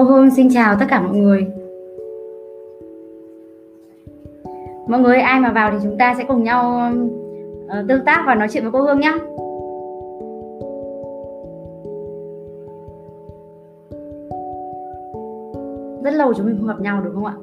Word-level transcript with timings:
Cô 0.00 0.04
Hương 0.04 0.30
xin 0.30 0.48
chào 0.50 0.76
tất 0.80 0.86
cả 0.88 1.00
mọi 1.00 1.16
người. 1.16 1.46
Mọi 4.88 5.00
người 5.00 5.18
ai 5.18 5.40
mà 5.40 5.52
vào 5.52 5.70
thì 5.70 5.76
chúng 5.82 5.98
ta 5.98 6.14
sẽ 6.18 6.24
cùng 6.28 6.42
nhau 6.42 6.92
uh, 7.64 7.88
tương 7.88 8.04
tác 8.04 8.22
và 8.26 8.34
nói 8.34 8.48
chuyện 8.50 8.62
với 8.62 8.72
cô 8.72 8.80
Hương 8.80 9.00
nhé 9.00 9.12
Rất 16.04 16.14
lâu 16.14 16.34
chúng 16.34 16.46
mình 16.46 16.56
không 16.58 16.68
gặp 16.68 16.80
nhau 16.80 17.00
đúng 17.04 17.14
không 17.14 17.26
ạ? 17.26 17.34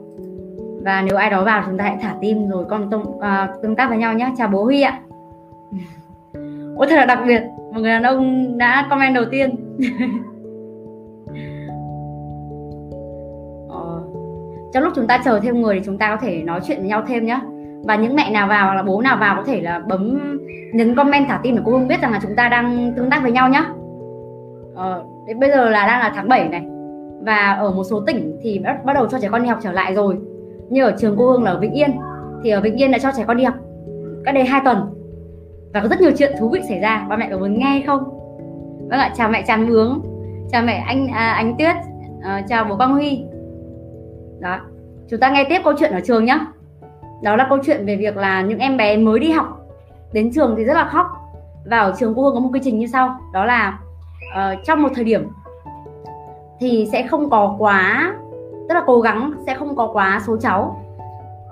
Và 0.83 1.01
nếu 1.01 1.17
ai 1.17 1.29
đó 1.29 1.43
vào 1.43 1.63
chúng 1.65 1.77
ta 1.77 1.83
hãy 1.83 1.97
thả 2.01 2.15
tim 2.21 2.49
rồi 2.49 2.65
con 2.69 2.89
tương, 2.91 3.01
uh, 3.01 3.21
ờ, 3.21 3.47
tương 3.61 3.75
tác 3.75 3.89
với 3.89 3.97
nhau 3.97 4.13
nhé 4.13 4.33
Chào 4.37 4.47
bố 4.47 4.63
Huy 4.63 4.81
ạ. 4.81 5.01
Ôi 6.75 6.87
thật 6.89 6.95
là 6.95 7.05
đặc 7.05 7.19
biệt. 7.27 7.41
Một 7.73 7.79
người 7.79 7.91
đàn 7.91 8.03
ông 8.03 8.57
đã 8.57 8.87
comment 8.89 9.15
đầu 9.15 9.25
tiên. 9.31 9.55
trong 14.73 14.83
lúc 14.83 14.93
chúng 14.95 15.07
ta 15.07 15.21
chờ 15.25 15.39
thêm 15.39 15.61
người 15.61 15.75
thì 15.75 15.85
chúng 15.85 15.97
ta 15.97 16.15
có 16.15 16.21
thể 16.21 16.43
nói 16.43 16.59
chuyện 16.67 16.77
với 16.77 16.87
nhau 16.87 17.03
thêm 17.07 17.25
nhé 17.25 17.39
và 17.83 17.95
những 17.95 18.15
mẹ 18.15 18.31
nào 18.31 18.47
vào 18.47 18.75
là 18.75 18.83
bố 18.83 19.01
nào 19.01 19.17
vào 19.17 19.35
có 19.35 19.43
thể 19.43 19.61
là 19.61 19.79
bấm 19.79 20.19
nhấn 20.73 20.95
comment 20.95 21.27
thả 21.27 21.39
tim 21.43 21.55
để 21.55 21.61
cô 21.65 21.71
Hương 21.71 21.87
biết 21.87 22.01
rằng 22.01 22.11
là 22.11 22.19
chúng 22.23 22.35
ta 22.35 22.49
đang 22.49 22.93
tương 22.97 23.09
tác 23.09 23.23
với 23.23 23.31
nhau 23.31 23.49
nhé 23.49 23.63
ờ, 24.75 25.03
bây 25.35 25.49
giờ 25.49 25.69
là 25.69 25.87
đang 25.87 25.99
là 25.99 26.11
tháng 26.15 26.27
7 26.27 26.49
này. 26.49 26.65
Và 27.21 27.51
ở 27.51 27.71
một 27.71 27.83
số 27.83 27.99
tỉnh 28.07 28.37
thì 28.41 28.59
bắt, 28.59 28.85
bắt 28.85 28.93
đầu 28.93 29.07
cho 29.07 29.19
trẻ 29.19 29.29
con 29.31 29.41
đi 29.41 29.47
học 29.47 29.59
trở 29.61 29.71
lại 29.71 29.93
rồi. 29.93 30.17
Như 30.69 30.83
ở 30.83 30.95
trường 30.97 31.15
cô 31.17 31.31
Hương 31.31 31.43
là 31.43 31.51
ở 31.51 31.59
Vĩnh 31.59 31.73
Yên. 31.73 31.91
Thì 32.43 32.49
ở 32.49 32.61
Vĩnh 32.61 32.75
Yên 32.75 32.91
đã 32.91 32.99
cho 32.99 33.11
trẻ 33.17 33.23
con 33.27 33.37
đi 33.37 33.43
học 33.43 33.55
cách 34.25 34.35
đây 34.35 34.43
2 34.43 34.61
tuần. 34.65 34.77
Và 35.73 35.81
có 35.81 35.87
rất 35.87 36.01
nhiều 36.01 36.11
chuyện 36.17 36.31
thú 36.39 36.49
vị 36.49 36.61
xảy 36.69 36.79
ra. 36.79 37.05
Ba 37.09 37.17
mẹ 37.17 37.27
có 37.31 37.37
muốn 37.37 37.59
nghe 37.59 37.83
không? 37.87 38.03
Vâng 38.89 38.99
ạ 38.99 39.13
chào 39.17 39.29
mẹ 39.29 39.43
Tràn 39.47 39.67
hướng 39.67 40.01
chào 40.51 40.63
mẹ 40.63 40.83
anh 40.87 41.07
à, 41.07 41.31
anh 41.31 41.55
Tuyết 41.57 41.75
à, 42.23 42.43
chào 42.49 42.65
bố 42.69 42.75
Quang 42.77 42.93
Huy 42.93 43.23
đó. 44.39 44.59
Chúng 45.09 45.19
ta 45.19 45.29
nghe 45.29 45.45
tiếp 45.49 45.61
câu 45.63 45.73
chuyện 45.79 45.91
ở 45.91 45.99
trường 45.99 46.25
nhé 46.25 46.39
đó 47.23 47.35
là 47.35 47.45
câu 47.49 47.57
chuyện 47.65 47.85
về 47.85 47.95
việc 47.95 48.17
là 48.17 48.41
những 48.41 48.59
em 48.59 48.77
bé 48.77 48.97
mới 48.97 49.19
đi 49.19 49.31
học 49.31 49.67
đến 50.13 50.31
trường 50.33 50.55
thì 50.57 50.63
rất 50.63 50.73
là 50.73 50.85
khóc. 50.85 51.07
Và 51.65 51.79
ở 51.79 51.93
trường 51.99 52.13
cô 52.15 52.21
hương 52.21 52.33
có 52.33 52.39
một 52.39 52.49
quy 52.53 52.59
trình 52.63 52.79
như 52.79 52.87
sau. 52.87 53.19
Đó 53.33 53.45
là 53.45 53.79
uh, 54.37 54.65
trong 54.65 54.81
một 54.81 54.89
thời 54.95 55.03
điểm 55.03 55.27
thì 56.59 56.89
sẽ 56.91 57.07
không 57.07 57.29
có 57.29 57.55
quá 57.59 58.13
tức 58.69 58.75
là 58.75 58.83
cố 58.85 59.01
gắng 59.01 59.33
sẽ 59.45 59.53
không 59.53 59.75
có 59.75 59.89
quá 59.93 60.21
số 60.27 60.37
cháu 60.37 60.83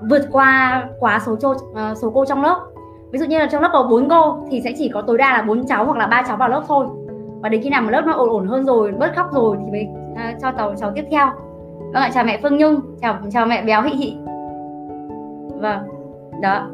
vượt 0.09 0.27
qua 0.31 0.83
quá 0.99 1.19
số 1.25 1.35
cho, 1.35 1.49
uh, 1.49 1.75
ờ, 1.75 1.95
số 1.95 2.11
cô 2.13 2.25
trong 2.25 2.41
lớp. 2.41 2.65
Ví 3.11 3.19
dụ 3.19 3.25
như 3.25 3.39
là 3.39 3.47
trong 3.51 3.61
lớp 3.61 3.69
có 3.73 3.83
bốn 3.83 4.09
cô 4.09 4.37
thì 4.49 4.61
sẽ 4.61 4.73
chỉ 4.77 4.89
có 4.93 5.01
tối 5.01 5.17
đa 5.17 5.33
là 5.33 5.41
bốn 5.41 5.67
cháu 5.67 5.85
hoặc 5.85 5.97
là 5.97 6.07
ba 6.07 6.23
cháu 6.27 6.37
vào 6.37 6.49
lớp 6.49 6.63
thôi. 6.67 6.85
Và 7.41 7.49
đến 7.49 7.61
khi 7.61 7.69
nào 7.69 7.81
mà 7.81 7.91
lớp 7.91 8.01
nó 8.05 8.13
ổn 8.13 8.29
ổn 8.29 8.47
hơn 8.47 8.65
rồi 8.65 8.91
bớt 8.91 9.15
khóc 9.15 9.33
rồi 9.33 9.57
thì 9.59 9.71
mới 9.71 9.87
uh, 10.11 10.41
cho 10.41 10.51
tàu 10.51 10.75
cháu 10.75 10.91
tiếp 10.95 11.05
theo 11.11 11.27
vâng 11.95 12.03
ạ 12.03 12.11
chào 12.13 12.23
mẹ 12.23 12.39
phương 12.41 12.57
nhung. 12.57 12.81
Chào 13.01 13.17
chào 13.31 13.45
mẹ 13.45 13.63
béo 13.63 13.81
hị 13.81 13.91
hị. 13.91 14.17
Vâng 15.61 15.79
đó. 16.41 16.67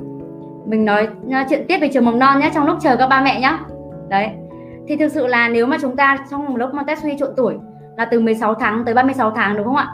Mình 0.66 0.86
nói 0.86 1.08
chuyện 1.50 1.66
tiếp 1.68 1.78
về 1.82 1.90
trường 1.94 2.06
mầm 2.06 2.20
non 2.20 2.40
nhé, 2.40 2.52
trong 2.54 2.66
lúc 2.66 2.78
chờ 2.82 2.96
các 2.96 3.08
ba 3.08 3.22
mẹ 3.22 3.40
nhé 3.40 3.58
đấy. 4.10 4.30
Thì 4.88 4.98
thực 4.98 5.08
sự 5.08 5.28
là 5.28 5.50
nếu 5.50 5.66
mà 5.66 5.78
chúng 5.82 5.96
ta 5.96 6.18
trong 6.32 6.46
một 6.46 6.58
lớp 6.58 6.74
Montessori 6.74 7.18
trộn 7.18 7.30
tuổi 7.38 7.58
là 7.98 8.06
từ 8.06 8.20
16 8.20 8.56
tháng 8.56 8.86
tới 8.86 8.94
36 8.94 9.32
tháng, 9.32 9.58
đúng 9.58 9.66
không 9.66 9.76
ạ? 9.76 9.88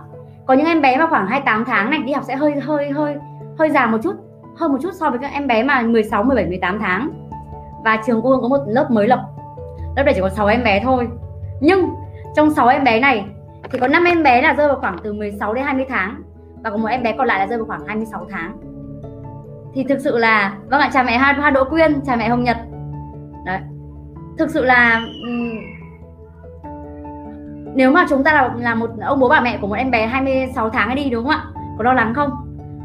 Có 0.46 0.54
những 0.54 0.66
em 0.66 0.82
bé 0.82 0.98
mà 0.98 1.08
khoảng 1.08 1.28
28 1.28 1.66
tháng 1.66 1.90
này 1.90 2.00
đi 2.06 2.14
học 2.14 2.24
sẽ 2.28 2.36
hơi 2.36 2.54
hơi 2.62 2.90
hơi 2.90 3.16
hơi 3.60 3.70
già 3.70 3.86
một 3.86 3.98
chút, 4.04 4.16
hơn 4.58 4.72
một 4.72 4.78
chút 4.82 4.92
so 4.94 5.10
với 5.10 5.20
các 5.20 5.32
em 5.34 5.48
bé 5.48 5.64
mà 5.64 5.82
16 5.82 6.24
17 6.24 6.46
18 6.46 6.80
tháng. 6.80 7.10
Và 7.84 7.98
trường 8.06 8.22
cô 8.24 8.42
có 8.42 8.48
một 8.48 8.60
lớp 8.68 8.92
mới 8.92 9.08
lập 9.08 9.20
lớp 9.96 10.04
này 10.04 10.14
chỉ 10.14 10.22
có 10.22 10.30
6 10.30 10.48
em 10.48 10.64
bé 10.64 10.82
thôi. 10.84 11.08
Nhưng 11.62 11.90
trong 12.36 12.52
6 12.52 12.68
em 12.68 12.84
bé 12.84 13.00
này 13.00 13.26
thì 13.72 13.80
có 13.80 13.88
5 13.88 14.04
em 14.04 14.24
bé 14.24 14.42
là 14.42 14.54
rơi 14.54 14.68
vào 14.68 14.78
khoảng 14.80 14.98
từ 15.04 15.14
16 15.14 15.54
đến 15.54 15.64
20 15.64 15.86
tháng 15.90 16.22
và 16.64 16.70
có 16.70 16.78
một 16.78 16.88
em 16.88 17.04
bé 17.04 17.16
còn 17.18 17.28
lại 17.28 17.40
là 17.40 17.48
rơi 17.48 17.58
vào 17.58 17.68
khoảng 17.68 17.88
26 17.88 18.28
tháng. 18.30 18.58
Thì 19.74 19.84
thực 19.84 20.00
sự 20.00 20.18
là 20.18 20.58
vâng 20.70 20.82
ạ 20.82 20.90
chào 20.94 21.04
mẹ 21.04 21.18
Hoa, 21.18 21.34
Hoa 21.34 21.50
Đỗ 21.50 21.64
Quyên 21.64 22.02
chào 22.06 22.18
mẹ 22.18 22.30
Hồng 22.30 22.44
Nhật. 22.44 22.58
Đấy. 23.46 23.60
Thực 24.38 24.50
sự 24.50 24.66
là 24.66 25.02
nếu 27.76 27.92
mà 27.92 28.06
chúng 28.10 28.24
ta 28.24 28.34
là, 28.34 28.54
là 28.60 28.76
một 28.76 28.90
ông 29.02 29.20
bố 29.20 29.30
bà 29.30 29.42
mẹ 29.42 29.58
của 29.62 29.68
một 29.68 29.76
em 29.76 29.92
bé 29.92 30.08
26 30.08 30.70
tháng 30.70 30.90
ấy 30.90 30.96
đi 30.96 31.10
đúng 31.10 31.24
không 31.24 31.34
ạ? 31.34 31.46
Có 31.78 31.84
lo 31.84 31.94
lắng 31.94 32.14
không? 32.14 32.30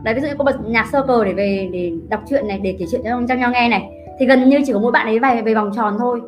Đấy 0.02 0.14
ví 0.14 0.20
dụ 0.20 0.28
như 0.28 0.34
cô 0.38 0.44
bật 0.44 0.56
nhạc 0.66 0.86
sơ 0.86 1.02
cờ 1.02 1.24
để 1.24 1.32
về 1.32 1.70
để 1.72 1.92
đọc 2.08 2.20
chuyện 2.30 2.48
này 2.48 2.58
để 2.58 2.76
kể 2.78 2.84
chuyện 2.90 3.00
cho, 3.04 3.20
cho 3.28 3.34
nhau 3.34 3.50
nghe 3.50 3.68
này 3.68 3.90
thì 4.18 4.26
gần 4.26 4.48
như 4.48 4.60
chỉ 4.66 4.72
có 4.72 4.78
mỗi 4.78 4.92
bạn 4.92 5.06
ấy 5.06 5.18
về 5.18 5.42
về 5.42 5.54
vòng 5.54 5.70
tròn 5.76 5.96
thôi. 5.98 6.20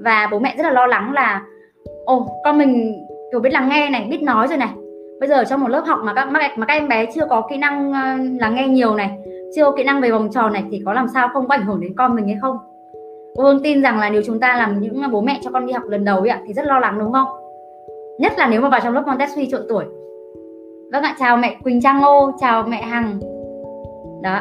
Và 0.00 0.28
bố 0.30 0.38
mẹ 0.38 0.54
rất 0.56 0.62
là 0.62 0.70
lo 0.70 0.86
lắng 0.86 1.12
là 1.12 1.42
ồ 2.04 2.40
con 2.44 2.58
mình 2.58 3.04
kiểu 3.32 3.40
biết 3.40 3.50
lắng 3.52 3.68
nghe 3.68 3.90
này 3.90 4.06
biết 4.10 4.22
nói 4.22 4.48
rồi 4.48 4.58
này. 4.58 4.70
Bây 5.20 5.28
giờ 5.28 5.44
trong 5.44 5.60
một 5.60 5.68
lớp 5.68 5.82
học 5.86 5.98
mà 6.02 6.14
các 6.14 6.28
mà 6.28 6.66
các 6.66 6.74
em 6.74 6.88
bé 6.88 7.06
chưa 7.14 7.26
có 7.30 7.46
kỹ 7.50 7.56
năng 7.56 7.92
ờ, 7.92 8.16
lắng 8.40 8.54
nghe 8.54 8.68
nhiều 8.68 8.94
này 8.94 9.10
chưa 9.56 9.64
có 9.64 9.72
kỹ 9.76 9.84
năng 9.84 10.00
về 10.00 10.10
vòng 10.10 10.28
tròn 10.32 10.52
này 10.52 10.64
thì 10.70 10.82
có 10.84 10.92
làm 10.92 11.06
sao 11.14 11.28
không? 11.32 11.48
Có 11.48 11.54
ảnh 11.54 11.66
hưởng 11.66 11.80
đến 11.80 11.94
con 11.96 12.16
mình 12.16 12.26
hay 12.26 12.36
không? 12.40 12.56
Cô 13.36 13.42
hương 13.42 13.62
tin 13.62 13.82
rằng 13.82 13.98
là 13.98 14.10
nếu 14.10 14.22
chúng 14.26 14.40
ta 14.40 14.56
làm 14.56 14.80
những 14.80 15.02
bố 15.12 15.20
mẹ 15.20 15.38
cho 15.42 15.50
con 15.50 15.66
đi 15.66 15.72
học 15.72 15.82
lần 15.88 16.04
đầu 16.04 16.18
ấy, 16.18 16.38
thì 16.46 16.52
rất 16.52 16.66
lo 16.66 16.78
lắng 16.78 16.98
đúng 16.98 17.12
không? 17.12 17.28
Nhất 18.18 18.32
là 18.38 18.48
nếu 18.48 18.60
mà 18.60 18.68
vào 18.68 18.80
trong 18.84 18.94
lớp 18.94 19.02
Montessori 19.06 19.50
trộn 19.50 19.60
tuổi. 19.68 19.84
Vâng 20.92 21.02
ạ 21.02 21.16
chào 21.18 21.36
mẹ 21.36 21.56
Quỳnh 21.64 21.80
Trang 21.80 22.00
Ngô 22.00 22.32
chào 22.40 22.62
mẹ 22.62 22.82
Hằng. 22.82 23.20
Đó. 24.22 24.40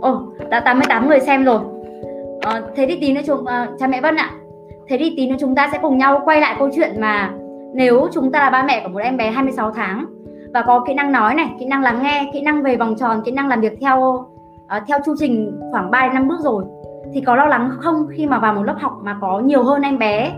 Ồ 0.00 0.22
đã 0.50 0.60
88 0.60 1.08
người 1.08 1.20
xem 1.20 1.44
rồi. 1.44 1.60
À, 2.40 2.62
thế 2.76 2.86
thì 2.88 2.98
tí 3.00 3.12
nữa 3.12 3.20
chúng 3.26 3.46
à, 3.46 3.68
chào 3.78 3.88
mẹ 3.88 4.00
Vân 4.00 4.16
ạ 4.16 4.30
thế 4.88 4.96
thì 4.98 5.14
tí 5.16 5.30
nữa 5.30 5.36
chúng 5.40 5.54
ta 5.54 5.68
sẽ 5.72 5.78
cùng 5.82 5.98
nhau 5.98 6.20
quay 6.24 6.40
lại 6.40 6.56
câu 6.58 6.68
chuyện 6.76 7.00
mà 7.00 7.34
nếu 7.74 8.08
chúng 8.12 8.32
ta 8.32 8.38
là 8.38 8.50
ba 8.50 8.62
mẹ 8.62 8.80
của 8.82 8.88
một 8.88 8.98
em 8.98 9.16
bé 9.16 9.30
26 9.30 9.70
tháng 9.70 10.06
và 10.54 10.62
có 10.62 10.84
kỹ 10.86 10.94
năng 10.94 11.12
nói 11.12 11.34
này 11.34 11.50
kỹ 11.60 11.66
năng 11.66 11.82
lắng 11.82 12.02
nghe 12.02 12.30
kỹ 12.32 12.40
năng 12.40 12.62
về 12.62 12.76
vòng 12.76 12.94
tròn 12.98 13.22
kỹ 13.24 13.30
năng 13.30 13.48
làm 13.48 13.60
việc 13.60 13.78
theo 13.80 14.26
uh, 14.76 14.82
theo 14.88 14.98
chu 15.06 15.14
trình 15.18 15.60
khoảng 15.72 15.90
3 15.90 16.12
năm 16.12 16.28
bước 16.28 16.40
rồi 16.40 16.64
thì 17.14 17.20
có 17.20 17.36
lo 17.36 17.44
lắng 17.44 17.70
không 17.78 18.06
khi 18.16 18.26
mà 18.26 18.38
vào 18.38 18.54
một 18.54 18.62
lớp 18.62 18.76
học 18.78 18.92
mà 19.02 19.18
có 19.20 19.40
nhiều 19.40 19.62
hơn 19.62 19.82
em 19.82 19.98
bé 19.98 20.32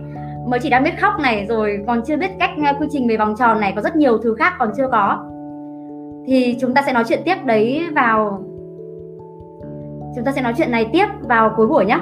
mới 0.46 0.60
chỉ 0.60 0.70
đang 0.70 0.84
biết 0.84 1.00
khóc 1.00 1.12
này 1.20 1.46
rồi 1.48 1.84
còn 1.86 2.02
chưa 2.02 2.16
biết 2.16 2.30
cách 2.38 2.50
nghe 2.58 2.72
quy 2.80 2.86
trình 2.90 3.08
về 3.08 3.16
vòng 3.16 3.34
tròn 3.38 3.60
này 3.60 3.72
có 3.76 3.82
rất 3.82 3.96
nhiều 3.96 4.18
thứ 4.18 4.34
khác 4.34 4.52
còn 4.58 4.70
chưa 4.76 4.88
có. 4.92 5.18
Thì 6.26 6.56
chúng 6.60 6.74
ta 6.74 6.82
sẽ 6.86 6.92
nói 6.92 7.04
chuyện 7.08 7.22
tiếp 7.24 7.36
đấy 7.44 7.86
vào 7.94 8.42
chúng 10.16 10.24
ta 10.24 10.32
sẽ 10.32 10.42
nói 10.42 10.54
chuyện 10.56 10.70
này 10.70 10.90
tiếp 10.92 11.06
vào 11.22 11.52
cuối 11.56 11.66
buổi 11.66 11.84
nhé 11.84 11.98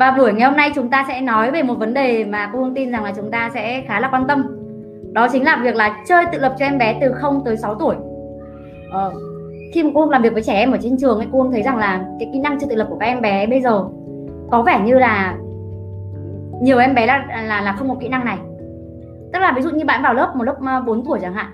và 0.00 0.10
buổi 0.10 0.32
ngày 0.32 0.48
hôm 0.48 0.56
nay 0.56 0.70
chúng 0.74 0.90
ta 0.90 1.04
sẽ 1.08 1.20
nói 1.20 1.50
về 1.50 1.62
một 1.62 1.74
vấn 1.74 1.94
đề 1.94 2.24
mà 2.24 2.50
cô 2.52 2.58
Hương 2.58 2.74
tin 2.74 2.92
rằng 2.92 3.04
là 3.04 3.12
chúng 3.16 3.30
ta 3.30 3.50
sẽ 3.54 3.82
khá 3.86 4.00
là 4.00 4.08
quan 4.08 4.26
tâm. 4.26 4.46
Đó 5.12 5.28
chính 5.32 5.44
là 5.44 5.60
việc 5.62 5.74
là 5.74 5.96
chơi 6.08 6.24
tự 6.32 6.38
lập 6.38 6.54
cho 6.58 6.66
em 6.66 6.78
bé 6.78 6.98
từ 7.00 7.12
0 7.12 7.42
tới 7.44 7.56
6 7.56 7.74
tuổi. 7.74 7.96
Ờ, 8.92 9.12
khi 9.74 9.82
mà 9.82 9.90
cô 9.94 10.00
Hương 10.00 10.10
làm 10.10 10.22
việc 10.22 10.32
với 10.32 10.42
trẻ 10.42 10.54
em 10.54 10.72
ở 10.72 10.78
trên 10.82 10.96
trường 10.98 11.18
ấy, 11.18 11.26
cô 11.32 11.42
Hương 11.42 11.52
thấy 11.52 11.62
rằng 11.62 11.76
là 11.76 12.04
cái 12.18 12.30
kỹ 12.32 12.38
năng 12.38 12.58
chơi 12.58 12.68
tự 12.70 12.76
lập 12.76 12.86
của 12.90 12.96
các 12.98 13.06
em 13.06 13.20
bé 13.20 13.46
bây 13.46 13.62
giờ 13.62 13.84
có 14.50 14.62
vẻ 14.62 14.80
như 14.84 14.94
là 14.94 15.36
nhiều 16.62 16.78
em 16.78 16.94
bé 16.94 17.06
là 17.06 17.26
là 17.42 17.60
là 17.60 17.72
không 17.72 17.88
có 17.88 17.94
kỹ 18.00 18.08
năng 18.08 18.24
này. 18.24 18.38
Tức 19.32 19.38
là 19.38 19.52
ví 19.56 19.62
dụ 19.62 19.70
như 19.70 19.84
bạn 19.84 20.02
vào 20.02 20.14
lớp 20.14 20.32
một 20.36 20.44
lớp 20.44 20.56
ờ, 20.66 20.80
4 20.86 21.04
tuổi 21.04 21.18
chẳng 21.22 21.34
hạn, 21.34 21.46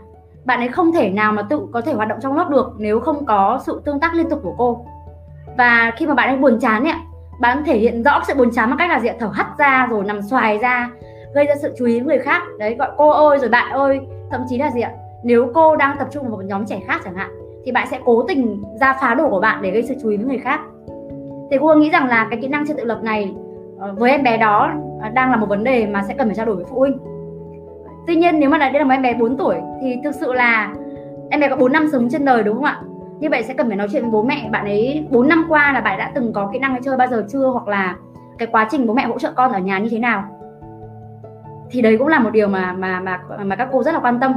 bạn 0.45 0.59
ấy 0.59 0.69
không 0.69 0.93
thể 0.93 1.11
nào 1.11 1.33
mà 1.33 1.43
tự 1.43 1.61
có 1.73 1.81
thể 1.81 1.93
hoạt 1.93 2.09
động 2.09 2.19
trong 2.23 2.37
lớp 2.37 2.49
được 2.51 2.75
nếu 2.79 3.01
không 3.01 3.27
có 3.27 3.61
sự 3.67 3.83
tương 3.85 4.01
tác 4.01 4.15
liên 4.15 4.29
tục 4.31 4.41
của 4.43 4.55
cô. 4.59 4.87
Và 5.59 5.93
khi 5.97 6.07
mà 6.07 6.15
bạn 6.15 6.29
ấy 6.29 6.37
buồn 6.37 6.59
chán 6.61 6.85
ấy 6.85 6.95
bạn 7.39 7.65
thể 7.65 7.79
hiện 7.79 8.03
rõ 8.03 8.23
sự 8.27 8.35
buồn 8.35 8.51
chán 8.53 8.71
bằng 8.71 8.79
cách 8.79 8.91
là 8.91 9.01
diện 9.01 9.17
thở 9.21 9.31
hắt 9.35 9.47
ra 9.59 9.87
rồi 9.91 10.05
nằm 10.05 10.23
xoài 10.23 10.59
ra, 10.59 10.91
gây 11.35 11.45
ra 11.45 11.55
sự 11.63 11.75
chú 11.79 11.87
ý 11.87 12.01
người 12.01 12.19
khác. 12.19 12.43
Đấy, 12.59 12.75
gọi 12.79 12.91
cô 12.97 13.11
ơi 13.11 13.39
rồi 13.39 13.49
bạn 13.49 13.73
ơi. 13.73 14.01
Thậm 14.31 14.41
chí 14.49 14.59
là 14.59 14.71
gì 14.71 14.81
ạ? 14.81 14.93
Nếu 15.23 15.51
cô 15.55 15.77
đang 15.77 15.97
tập 15.99 16.09
trung 16.13 16.23
vào 16.23 16.37
một 16.37 16.45
nhóm 16.45 16.67
trẻ 16.67 16.81
khác 16.87 17.01
chẳng 17.05 17.15
hạn, 17.15 17.31
thì 17.65 17.73
bạn 17.73 17.87
sẽ 17.91 17.99
cố 18.05 18.23
tình 18.29 18.63
ra 18.81 18.97
phá 19.01 19.15
đồ 19.15 19.31
của 19.31 19.41
bạn 19.41 19.63
để 19.63 19.71
gây 19.71 19.83
sự 19.83 19.95
chú 20.03 20.09
ý 20.09 20.17
với 20.17 20.27
người 20.27 20.39
khác. 20.39 20.61
Thì 21.51 21.57
cô 21.61 21.75
nghĩ 21.75 21.91
rằng 21.91 22.07
là 22.07 22.27
cái 22.31 22.39
kỹ 22.43 22.49
năng 22.49 22.67
chưa 22.67 22.75
tự 22.75 22.85
lập 22.85 23.01
này 23.03 23.35
ờ, 23.79 23.95
với 23.99 24.11
em 24.11 24.23
bé 24.23 24.37
đó 24.37 24.73
ờ, 25.03 25.09
đang 25.09 25.31
là 25.31 25.37
một 25.37 25.47
vấn 25.49 25.65
đề 25.65 25.87
mà 25.87 26.03
sẽ 26.03 26.15
cần 26.19 26.29
phải 26.29 26.35
trao 26.35 26.47
đổi 26.47 26.57
với 26.57 26.65
phụ 26.65 26.79
huynh. 26.79 26.99
Tuy 28.07 28.17
nhiên 28.17 28.41
nếu 28.41 28.51
mà 28.51 28.59
đây 28.59 28.73
là 28.73 28.85
một 28.85 28.95
em 28.95 29.03
bé 29.03 29.15
4 29.15 29.37
tuổi, 29.37 29.57
thì 29.83 29.97
thực 30.05 30.15
sự 30.15 30.33
là 30.33 30.75
em 31.31 31.41
bé 31.41 31.49
có 31.49 31.57
4 31.57 31.73
năm 31.73 31.89
sống 31.93 32.09
trên 32.11 32.25
đời 32.25 32.43
đúng 32.43 32.55
không 32.55 32.65
ạ? 32.65 32.81
Như 33.21 33.31
vậy 33.31 33.43
sẽ 33.43 33.55
cần 33.55 33.69
phải 33.69 33.77
nói 33.77 33.89
chuyện 33.93 34.03
với 34.03 34.11
bố 34.11 34.23
mẹ. 34.23 34.49
Bạn 34.51 34.65
ấy 34.65 35.07
4 35.11 35.29
năm 35.29 35.47
qua 35.49 35.73
là 35.73 35.81
bạn 35.81 35.99
đã 35.99 36.13
từng 36.15 36.33
có 36.33 36.51
kỹ 36.53 36.59
năng 36.59 36.73
hay 36.73 36.81
chơi 36.85 36.97
bao 36.97 37.09
giờ 37.09 37.27
chưa? 37.33 37.47
Hoặc 37.47 37.69
là 37.69 37.97
cái 38.39 38.49
quá 38.53 38.69
trình 38.71 38.87
bố 38.87 38.95
mẹ 38.95 39.07
hỗ 39.07 39.19
trợ 39.19 39.33
con 39.37 39.53
ở 39.53 39.59
nhà 39.59 39.79
như 39.79 39.89
thế 39.91 39.99
nào? 39.99 40.25
Thì 41.71 41.83
đấy 41.83 41.97
cũng 41.99 42.09
là 42.09 42.19
một 42.19 42.31
điều 42.31 42.49
mà 42.49 42.73
mà 42.73 43.01
mà 43.01 43.21
mà 43.45 43.57
các 43.57 43.69
cô 43.73 43.83
rất 43.83 43.95
là 43.95 44.01
quan 44.01 44.21
tâm. 44.21 44.33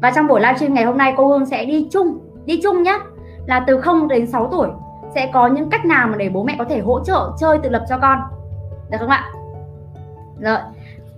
Và 0.00 0.10
trong 0.10 0.26
buổi 0.26 0.40
livestream 0.40 0.74
ngày 0.74 0.84
hôm 0.84 0.98
nay 0.98 1.14
cô 1.16 1.26
Hương 1.26 1.46
sẽ 1.46 1.64
đi 1.64 1.88
chung 1.90 2.18
đi 2.46 2.60
chung 2.62 2.82
nhé 2.82 2.98
là 3.46 3.64
từ 3.66 3.80
0 3.80 4.08
đến 4.08 4.26
6 4.26 4.48
tuổi 4.52 4.68
sẽ 5.14 5.30
có 5.32 5.46
những 5.46 5.70
cách 5.70 5.84
nào 5.84 6.08
mà 6.08 6.16
để 6.16 6.28
bố 6.28 6.42
mẹ 6.42 6.54
có 6.58 6.64
thể 6.64 6.80
hỗ 6.80 7.04
trợ 7.04 7.30
chơi 7.40 7.58
tự 7.58 7.70
lập 7.70 7.84
cho 7.88 7.98
con? 7.98 8.18
Được 8.90 8.98
không 9.00 9.08
ạ? 9.08 9.24
Rồi 10.40 10.58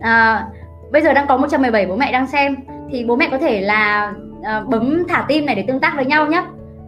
à, 0.01 0.47
bây 0.93 1.03
giờ 1.03 1.13
đang 1.13 1.27
có 1.27 1.37
117 1.37 1.87
bố 1.87 1.97
mẹ 1.97 2.13
đang 2.13 2.27
xem. 2.27 2.57
Thì 2.91 3.05
bố 3.05 3.17
mẹ 3.17 3.29
có 3.31 3.39
thể 3.39 3.61
là 3.61 4.13
à, 4.43 4.61
bấm 4.61 5.05
thả 5.09 5.25
tim 5.29 5.47
này 5.47 5.55
để 5.55 5.65
tương 5.69 5.81
tác 5.81 5.93
với 5.97 6.07
nhau 6.07 6.27
nhé 6.27 6.45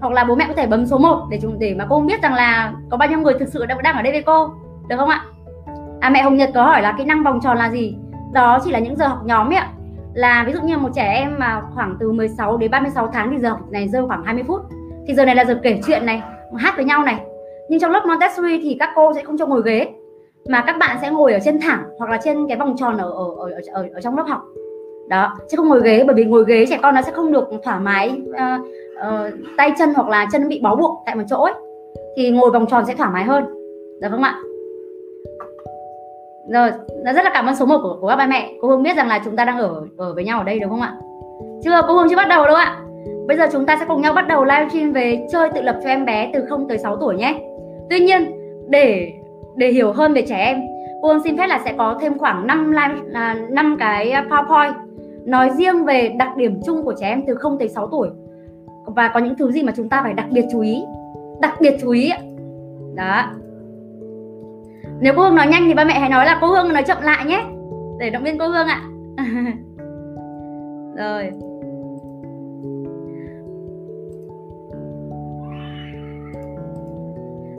hoặc 0.06 0.14
là 0.14 0.24
bố 0.24 0.34
mẹ 0.34 0.44
có 0.48 0.54
thể 0.54 0.66
bấm 0.66 0.86
số 0.86 0.98
1 0.98 1.26
để 1.30 1.38
chúng 1.42 1.58
để 1.58 1.74
mà 1.74 1.86
cô 1.90 2.00
biết 2.00 2.22
rằng 2.22 2.34
là 2.34 2.72
có 2.90 2.96
bao 2.96 3.08
nhiêu 3.08 3.18
người 3.18 3.34
thực 3.38 3.48
sự 3.48 3.66
đang 3.66 3.82
đang 3.82 3.96
ở 3.96 4.02
đây 4.02 4.12
với 4.12 4.22
cô 4.22 4.50
được 4.88 4.96
không 4.96 5.08
ạ? 5.08 5.24
À 6.00 6.10
mẹ 6.10 6.22
Hồng 6.22 6.36
Nhật 6.36 6.50
có 6.54 6.62
hỏi 6.62 6.82
là 6.82 6.94
kỹ 6.98 7.04
năng 7.04 7.22
vòng 7.22 7.40
tròn 7.42 7.58
là 7.58 7.70
gì? 7.70 7.96
Đó 8.32 8.58
chỉ 8.64 8.70
là 8.70 8.78
những 8.78 8.96
giờ 8.96 9.06
học 9.06 9.18
nhóm 9.24 9.52
ấy 9.52 9.56
ạ. 9.56 9.68
Là 10.14 10.44
ví 10.46 10.52
dụ 10.52 10.60
như 10.62 10.78
một 10.78 10.88
trẻ 10.94 11.12
em 11.12 11.34
mà 11.38 11.62
khoảng 11.74 11.96
từ 12.00 12.12
16 12.12 12.56
đến 12.56 12.70
36 12.70 13.06
tháng 13.12 13.30
thì 13.30 13.38
giờ 13.38 13.48
học 13.48 13.60
này 13.70 13.88
rơi 13.88 14.06
khoảng 14.06 14.24
20 14.24 14.44
phút. 14.46 14.60
Thì 15.06 15.14
giờ 15.14 15.24
này 15.24 15.34
là 15.34 15.44
giờ 15.44 15.60
kể 15.62 15.80
chuyện 15.86 16.06
này 16.06 16.22
hát 16.58 16.76
với 16.76 16.84
nhau 16.84 17.04
này. 17.04 17.20
Nhưng 17.70 17.80
trong 17.80 17.90
lớp 17.90 18.06
Montessori 18.06 18.60
thì 18.62 18.76
các 18.80 18.90
cô 18.94 19.14
sẽ 19.14 19.22
không 19.22 19.38
cho 19.38 19.46
ngồi 19.46 19.62
ghế 19.64 19.88
mà 20.48 20.64
các 20.66 20.76
bạn 20.78 20.96
sẽ 21.02 21.10
ngồi 21.10 21.32
ở 21.32 21.38
trên 21.44 21.60
thẳng 21.60 21.84
hoặc 21.98 22.10
là 22.10 22.18
trên 22.24 22.48
cái 22.48 22.56
vòng 22.56 22.76
tròn 22.78 22.98
ở 22.98 23.10
ở 23.10 23.24
ở 23.38 23.60
ở, 23.72 23.88
ở 23.94 24.00
trong 24.00 24.16
lớp 24.16 24.24
học. 24.28 24.42
Đó 25.08 25.36
chứ 25.50 25.56
không 25.56 25.68
ngồi 25.68 25.80
ghế 25.84 26.04
bởi 26.06 26.14
vì 26.14 26.24
ngồi 26.24 26.44
ghế 26.46 26.66
trẻ 26.66 26.78
con 26.82 26.94
nó 26.94 27.02
sẽ 27.02 27.12
không 27.12 27.32
được 27.32 27.48
thoải 27.64 27.80
mái 27.80 28.20
uh, 28.30 28.66
uh, 28.98 29.34
tay 29.56 29.72
chân 29.78 29.94
hoặc 29.94 30.08
là 30.08 30.26
chân 30.32 30.48
bị 30.48 30.60
bó 30.62 30.76
buộc 30.76 31.02
tại 31.06 31.14
một 31.14 31.22
chỗ 31.28 31.42
ấy 31.42 31.52
thì 32.16 32.30
ngồi 32.30 32.50
vòng 32.50 32.66
tròn 32.66 32.84
sẽ 32.86 32.94
thoải 32.94 33.10
mái 33.12 33.24
hơn. 33.24 33.44
Được 34.00 34.08
không 34.10 34.22
ạ. 34.22 34.40
Rồi 36.48 36.70
dạ 37.04 37.12
rất 37.12 37.24
là 37.24 37.30
cảm 37.34 37.46
ơn 37.46 37.56
số 37.56 37.66
1 37.66 37.78
của, 37.82 37.98
của 38.00 38.08
các 38.08 38.16
ba 38.16 38.26
mẹ. 38.26 38.52
Cô 38.60 38.68
hương 38.68 38.82
biết 38.82 38.96
rằng 38.96 39.08
là 39.08 39.20
chúng 39.24 39.36
ta 39.36 39.44
đang 39.44 39.58
ở 39.58 39.82
ở 39.96 40.14
với 40.14 40.24
nhau 40.24 40.38
ở 40.38 40.44
đây 40.44 40.60
đúng 40.60 40.70
không 40.70 40.80
ạ? 40.80 40.94
Chưa 41.64 41.80
cô 41.88 41.94
hương 41.94 42.08
chưa 42.10 42.16
bắt 42.16 42.28
đầu 42.28 42.46
đâu 42.46 42.56
ạ. 42.56 42.80
Bây 43.26 43.36
giờ 43.36 43.46
chúng 43.52 43.66
ta 43.66 43.76
sẽ 43.80 43.84
cùng 43.88 44.02
nhau 44.02 44.12
bắt 44.12 44.28
đầu 44.28 44.44
livestream 44.44 44.92
về 44.92 45.26
chơi 45.32 45.50
tự 45.54 45.62
lập 45.62 45.80
cho 45.82 45.88
em 45.88 46.04
bé 46.04 46.30
từ 46.34 46.44
0 46.48 46.68
tới 46.68 46.78
6 46.78 46.96
tuổi 46.96 47.16
nhé. 47.16 47.40
Tuy 47.90 48.00
nhiên 48.00 48.32
để 48.68 49.12
để 49.56 49.68
hiểu 49.68 49.92
hơn 49.92 50.14
về 50.14 50.22
trẻ 50.28 50.36
em 50.36 50.62
cô 51.02 51.08
hương 51.08 51.22
xin 51.24 51.38
phép 51.38 51.46
là 51.46 51.60
sẽ 51.64 51.74
có 51.78 51.98
thêm 52.00 52.18
khoảng 52.18 52.46
5 52.46 52.72
live 52.72 53.00
là 53.06 53.34
5 53.34 53.76
cái 53.78 54.10
à, 54.10 54.26
powerpoint 54.30 54.72
nói 55.24 55.50
riêng 55.50 55.84
về 55.84 56.08
đặc 56.18 56.36
điểm 56.36 56.60
chung 56.66 56.84
của 56.84 56.94
trẻ 57.00 57.08
em 57.08 57.22
từ 57.26 57.34
0 57.34 57.58
tới 57.58 57.68
6 57.68 57.86
tuổi 57.86 58.08
và 58.86 59.10
có 59.14 59.20
những 59.20 59.34
thứ 59.38 59.52
gì 59.52 59.62
mà 59.62 59.72
chúng 59.76 59.88
ta 59.88 60.02
phải 60.02 60.14
đặc 60.14 60.26
biệt 60.30 60.44
chú 60.52 60.60
ý. 60.60 60.84
Đặc 61.40 61.54
biệt 61.60 61.76
chú 61.80 61.90
ý 61.90 62.12
đó. 62.94 63.30
Nếu 65.00 65.12
cô 65.16 65.22
hương 65.22 65.34
nói 65.34 65.46
nhanh 65.46 65.62
thì 65.66 65.74
ba 65.74 65.84
mẹ 65.84 65.98
hãy 65.98 66.08
nói 66.10 66.26
là 66.26 66.38
cô 66.40 66.46
hương 66.46 66.72
nói 66.72 66.82
chậm 66.82 67.02
lại 67.02 67.24
nhé. 67.24 67.44
Để 67.98 68.10
động 68.10 68.22
viên 68.22 68.38
cô 68.38 68.48
hương 68.48 68.66
ạ. 68.66 68.82
Rồi. 70.96 71.30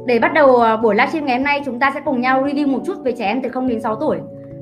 Để 0.07 0.19
bắt 0.19 0.33
đầu 0.33 0.56
ờ, 0.56 0.77
buổi 0.77 0.95
livestream 0.95 1.25
ngày 1.25 1.35
hôm 1.35 1.44
nay, 1.44 1.62
chúng 1.65 1.79
ta 1.79 1.91
sẽ 1.94 2.01
cùng 2.06 2.21
nhau 2.21 2.44
review 2.44 2.68
một 2.68 2.79
chút 2.85 2.94
về 3.03 3.12
trẻ 3.12 3.25
em 3.25 3.41
từ 3.41 3.50
0 3.50 3.68
đến 3.68 3.81
6 3.81 3.95
tuổi. 3.95 4.18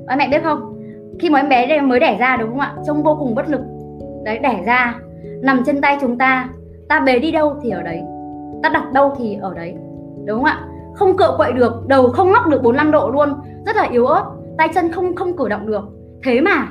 Ba 0.06 0.16
mẹ 0.16 0.28
biết 0.28 0.42
không? 0.42 0.82
Khi 1.20 1.30
mà 1.30 1.40
em 1.40 1.48
bé 1.48 1.80
mới 1.80 2.00
đẻ 2.00 2.16
ra 2.20 2.36
đúng 2.36 2.50
không 2.50 2.60
ạ? 2.60 2.74
Trông 2.86 3.02
vô 3.02 3.16
cùng 3.18 3.34
bất 3.34 3.48
lực. 3.48 3.60
Đấy, 4.24 4.38
đẻ 4.38 4.62
ra, 4.66 4.94
nằm 5.42 5.62
trên 5.66 5.80
tay 5.80 5.98
chúng 6.00 6.18
ta 6.18 6.48
ta 6.88 7.00
bế 7.00 7.18
đi 7.18 7.32
đâu 7.32 7.56
thì 7.62 7.70
ở 7.70 7.82
đấy. 7.82 8.02
Ta 8.62 8.68
đặt 8.68 8.92
đâu 8.92 9.14
thì 9.18 9.38
ở 9.42 9.54
đấy. 9.54 9.74
Đúng 10.24 10.38
không 10.38 10.44
ạ? 10.44 10.60
Không 10.94 11.16
cựa 11.16 11.34
quậy 11.36 11.52
được 11.52 11.86
đầu 11.86 12.08
không 12.08 12.32
ngóc 12.32 12.46
được 12.46 12.62
45 12.62 12.90
độ 12.90 13.10
luôn. 13.10 13.34
Rất 13.66 13.76
là 13.76 13.82
yếu 13.82 14.06
ớt 14.06 14.24
tay 14.58 14.68
chân 14.74 14.92
không 14.92 15.14
không 15.14 15.36
cử 15.36 15.48
động 15.48 15.66
được. 15.66 15.84
Thế 16.22 16.40
mà 16.40 16.68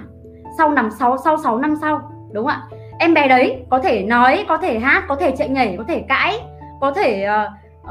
sau 0.57 0.71
năm 0.71 0.89
sáu 0.91 1.17
sau 1.23 1.37
6 1.37 1.57
năm 1.57 1.75
sau 1.81 2.01
đúng 2.31 2.45
không 2.45 2.53
ạ? 2.53 2.63
Em 2.99 3.13
bé 3.13 3.27
đấy 3.27 3.65
có 3.69 3.79
thể 3.79 4.03
nói 4.03 4.45
có 4.47 4.57
thể 4.57 4.79
hát 4.79 5.03
có 5.07 5.15
thể 5.15 5.31
chạy 5.37 5.49
nhảy 5.49 5.75
có 5.77 5.83
thể 5.87 5.99
cãi 6.07 6.33
có 6.81 6.91
thể 6.91 7.27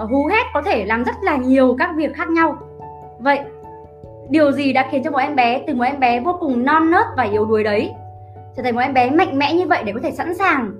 uh, 0.02 0.10
hú 0.10 0.26
hét 0.26 0.44
có 0.54 0.62
thể 0.62 0.84
làm 0.84 1.04
rất 1.04 1.14
là 1.22 1.36
nhiều 1.36 1.76
các 1.78 1.90
việc 1.96 2.14
khác 2.14 2.30
nhau. 2.30 2.56
Vậy 3.18 3.40
điều 4.28 4.52
gì 4.52 4.72
đã 4.72 4.88
khiến 4.90 5.02
cho 5.04 5.10
một 5.10 5.18
em 5.18 5.36
bé 5.36 5.62
từ 5.66 5.74
một 5.74 5.84
em 5.84 6.00
bé 6.00 6.20
vô 6.20 6.36
cùng 6.40 6.64
non 6.64 6.90
nớt 6.90 7.06
và 7.16 7.22
yếu 7.22 7.44
đuối 7.44 7.64
đấy? 7.64 7.92
Trở 8.56 8.62
thành 8.62 8.74
một 8.74 8.80
em 8.80 8.94
bé 8.94 9.10
mạnh 9.10 9.38
mẽ 9.38 9.54
như 9.54 9.66
vậy 9.66 9.82
để 9.86 9.92
có 9.92 10.00
thể 10.02 10.10
sẵn 10.10 10.34
sàng 10.34 10.72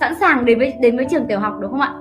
sẵn 0.00 0.14
sàng 0.14 0.44
đến 0.44 0.58
với 0.58 0.72
đến 0.80 0.96
với 0.96 1.06
trường 1.10 1.26
tiểu 1.26 1.38
học 1.38 1.54
đúng 1.60 1.70
không 1.70 1.80
ạ? 1.80 1.94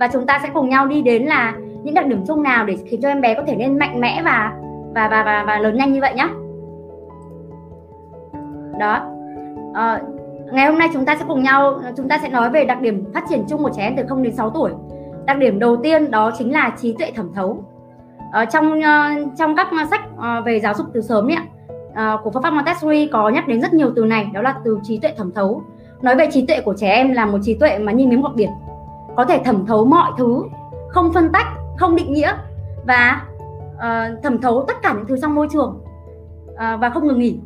Và 0.00 0.08
chúng 0.12 0.26
ta 0.26 0.40
sẽ 0.42 0.48
cùng 0.54 0.68
nhau 0.68 0.86
đi 0.86 1.02
đến 1.02 1.24
là 1.24 1.54
những 1.82 1.94
đặc 1.94 2.06
điểm 2.06 2.24
chung 2.26 2.42
nào 2.42 2.66
để 2.66 2.76
khiến 2.86 3.00
cho 3.02 3.08
em 3.08 3.20
bé 3.20 3.34
có 3.34 3.42
thể 3.46 3.56
nên 3.56 3.78
mạnh 3.78 4.00
mẽ 4.00 4.22
và 4.24 4.52
và 4.94 5.08
và 5.08 5.22
và, 5.22 5.44
và 5.46 5.58
lớn 5.58 5.76
nhanh 5.76 5.92
như 5.92 6.00
vậy 6.00 6.14
nhé 6.14 6.28
đó. 8.78 9.10
À, 9.74 10.00
ngày 10.52 10.66
hôm 10.66 10.78
nay 10.78 10.88
chúng 10.92 11.04
ta 11.04 11.16
sẽ 11.16 11.24
cùng 11.28 11.42
nhau 11.42 11.80
chúng 11.96 12.08
ta 12.08 12.18
sẽ 12.18 12.28
nói 12.28 12.50
về 12.50 12.64
đặc 12.64 12.80
điểm 12.80 13.04
phát 13.14 13.24
triển 13.28 13.44
chung 13.48 13.62
của 13.62 13.70
trẻ 13.76 13.82
em 13.82 13.96
từ 13.96 14.02
0 14.08 14.22
đến 14.22 14.34
6 14.34 14.50
tuổi. 14.50 14.70
Đặc 15.26 15.38
điểm 15.38 15.58
đầu 15.58 15.76
tiên 15.76 16.10
đó 16.10 16.32
chính 16.38 16.52
là 16.52 16.72
trí 16.76 16.94
tuệ 16.98 17.10
thẩm 17.10 17.32
thấu. 17.34 17.64
Ở 18.32 18.44
trong 18.44 18.82
ờ, 18.82 19.10
trong 19.38 19.56
các 19.56 19.68
sách 19.90 20.00
về 20.44 20.60
giáo 20.60 20.74
dục 20.74 20.86
từ 20.94 21.00
sớm 21.00 21.28
ấy, 21.28 21.36
của 22.22 22.30
phương 22.30 22.42
pháp 22.42 22.50
Montessori 22.50 23.08
có 23.12 23.28
nhắc 23.28 23.48
đến 23.48 23.60
rất 23.60 23.74
nhiều 23.74 23.92
từ 23.96 24.04
này 24.04 24.30
đó 24.32 24.42
là 24.42 24.54
từ 24.64 24.78
trí 24.82 24.98
tuệ 24.98 25.12
thẩm 25.16 25.32
thấu 25.32 25.62
nói 26.02 26.16
về 26.16 26.28
trí 26.32 26.46
tuệ 26.46 26.60
của 26.60 26.74
trẻ 26.74 26.90
em 26.90 27.12
là 27.12 27.26
một 27.26 27.38
trí 27.42 27.54
tuệ 27.54 27.78
mà 27.78 27.92
như 27.92 28.06
miếng 28.06 28.22
bọt 28.22 28.34
biển. 28.34 28.50
Có 29.16 29.24
thể 29.24 29.40
thẩm 29.44 29.66
thấu 29.66 29.84
mọi 29.84 30.12
thứ 30.18 30.42
không 30.88 31.12
phân 31.12 31.32
tách 31.32 31.46
không 31.76 31.96
định 31.96 32.12
nghĩa 32.12 32.32
và 32.86 33.22
uh, 33.74 34.22
thẩm 34.22 34.40
thấu 34.40 34.64
tất 34.68 34.82
cả 34.82 34.92
những 34.92 35.06
thứ 35.06 35.16
trong 35.22 35.34
môi 35.34 35.48
trường 35.52 35.82
uh, 36.52 36.56
và 36.56 36.90
không 36.94 37.06
ngừng 37.06 37.18
nghỉ. 37.18 37.38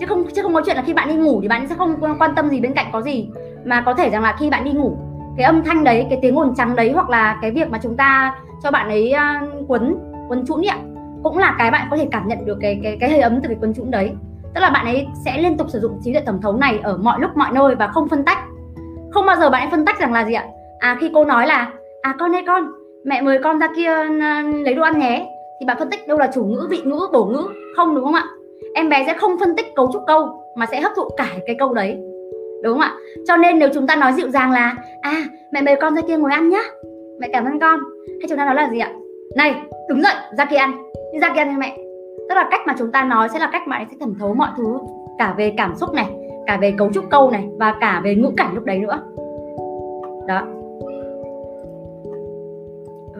Chứ 0.00 0.06
không 0.06 0.24
chứ 0.36 0.42
không 0.42 0.54
có 0.54 0.62
chuyện 0.66 0.76
là 0.76 0.82
khi 0.82 0.94
bạn 0.94 1.08
đi 1.08 1.14
ngủ 1.14 1.38
thì 1.42 1.48
bạn 1.48 1.68
sẽ 1.68 1.74
không 1.74 1.94
quan 2.18 2.34
tâm 2.34 2.48
gì 2.48 2.60
bên 2.60 2.74
cạnh 2.74 2.86
có 2.92 3.02
gì. 3.02 3.28
Mà 3.64 3.80
có 3.80 3.94
thể 3.94 4.10
rằng 4.10 4.22
là 4.22 4.36
khi 4.38 4.50
bạn 4.50 4.64
đi 4.64 4.72
ngủ 4.72 4.96
cái 5.36 5.44
âm 5.44 5.64
thanh 5.64 5.84
đấy 5.84 6.06
cái 6.10 6.18
tiếng 6.22 6.38
ồn 6.38 6.54
trắng 6.56 6.76
đấy 6.76 6.92
hoặc 6.92 7.10
là 7.10 7.38
cái 7.42 7.50
việc 7.50 7.70
mà 7.70 7.78
chúng 7.82 7.96
ta 7.96 8.34
cho 8.62 8.70
bạn 8.70 8.88
ấy 8.88 9.14
uh, 9.14 9.70
quấn 9.70 9.96
quấn 10.28 10.46
trũn 10.46 10.62
ạ 10.68 10.78
cũng 11.22 11.38
là 11.38 11.54
cái 11.58 11.70
bạn 11.70 11.86
có 11.90 11.96
thể 11.96 12.08
cảm 12.10 12.28
nhận 12.28 12.44
được 12.44 12.58
cái 12.60 12.80
cái 12.82 12.96
cái 13.00 13.10
hơi 13.10 13.20
ấm 13.20 13.40
từ 13.42 13.48
cái 13.48 13.56
quấn 13.60 13.74
trũn 13.74 13.90
đấy 13.90 14.12
tức 14.54 14.60
là 14.60 14.70
bạn 14.70 14.86
ấy 14.86 15.06
sẽ 15.24 15.42
liên 15.42 15.56
tục 15.56 15.70
sử 15.70 15.80
dụng 15.80 16.00
trí 16.04 16.12
tuệ 16.12 16.22
thẩm 16.26 16.40
thấu 16.42 16.52
này 16.52 16.80
ở 16.82 16.96
mọi 16.96 17.20
lúc, 17.20 17.30
mọi 17.36 17.50
nơi 17.52 17.74
và 17.74 17.86
không 17.86 18.08
phân 18.08 18.24
tách. 18.24 18.38
Không 19.10 19.26
bao 19.26 19.36
giờ 19.36 19.50
bạn 19.50 19.62
ấy 19.62 19.70
phân 19.70 19.84
tách 19.84 20.00
rằng 20.00 20.12
là 20.12 20.24
gì 20.24 20.34
ạ? 20.34 20.46
À 20.78 20.96
khi 21.00 21.10
cô 21.14 21.24
nói 21.24 21.46
là 21.46 21.72
à 22.02 22.14
con 22.18 22.36
ơi 22.36 22.42
con, 22.46 22.72
mẹ 23.04 23.22
mời 23.22 23.38
con 23.44 23.58
ra 23.58 23.68
kia 23.76 24.04
lấy 24.64 24.74
đồ 24.74 24.82
ăn 24.82 24.98
nhé. 24.98 25.26
Thì 25.60 25.66
bạn 25.66 25.76
phân 25.78 25.90
tích 25.90 26.08
đâu 26.08 26.18
là 26.18 26.30
chủ 26.34 26.44
ngữ, 26.44 26.66
vị 26.70 26.80
ngữ, 26.84 27.00
bổ 27.12 27.24
ngữ? 27.24 27.48
Không, 27.76 27.94
đúng 27.94 28.04
không 28.04 28.14
ạ? 28.14 28.24
Em 28.74 28.88
bé 28.88 29.04
sẽ 29.06 29.14
không 29.14 29.38
phân 29.40 29.56
tích 29.56 29.66
cấu 29.76 29.90
trúc 29.92 30.02
câu, 30.06 30.42
mà 30.56 30.66
sẽ 30.66 30.80
hấp 30.80 30.92
thụ 30.96 31.08
cả 31.16 31.26
cái 31.46 31.56
câu 31.58 31.74
đấy. 31.74 31.98
Đúng 32.62 32.72
không 32.72 32.80
ạ? 32.80 32.92
Cho 33.28 33.36
nên 33.36 33.58
nếu 33.58 33.68
chúng 33.74 33.86
ta 33.86 33.96
nói 33.96 34.12
dịu 34.12 34.28
dàng 34.28 34.50
là 34.50 34.74
à 35.00 35.24
mẹ 35.52 35.62
mời 35.62 35.76
con 35.80 35.94
ra 35.94 36.02
kia 36.08 36.16
ngồi 36.16 36.32
ăn 36.32 36.48
nhá. 36.48 36.62
Mẹ 37.20 37.28
cảm 37.32 37.44
ơn 37.44 37.60
con. 37.60 37.80
Hay 38.20 38.28
chúng 38.28 38.38
ta 38.38 38.44
nói 38.44 38.54
là 38.54 38.70
gì 38.70 38.78
ạ? 38.78 38.92
Này, 39.36 39.62
đứng 39.88 40.02
dậy, 40.02 40.14
ra 40.38 40.44
kia 40.44 40.56
ăn. 40.56 40.82
Đi 41.12 41.18
ra 41.18 41.28
kia 41.34 41.40
ăn 41.40 41.58
mẹ 41.58 41.76
tức 42.28 42.34
là 42.34 42.48
cách 42.50 42.60
mà 42.66 42.74
chúng 42.78 42.92
ta 42.92 43.04
nói 43.04 43.28
sẽ 43.28 43.38
là 43.38 43.48
cách 43.52 43.68
mà 43.68 43.76
anh 43.76 43.86
sẽ 43.90 43.96
thẩm 44.00 44.14
thấu 44.18 44.34
mọi 44.34 44.48
thứ 44.56 44.78
cả 45.18 45.34
về 45.36 45.54
cảm 45.56 45.76
xúc 45.76 45.94
này 45.94 46.06
cả 46.46 46.56
về 46.56 46.74
cấu 46.78 46.92
trúc 46.92 47.04
câu 47.10 47.30
này 47.30 47.48
và 47.58 47.74
cả 47.80 48.00
về 48.04 48.14
ngữ 48.14 48.30
cảnh 48.36 48.54
lúc 48.54 48.64
đấy 48.64 48.78
nữa. 48.78 49.00
Đó. 50.26 50.42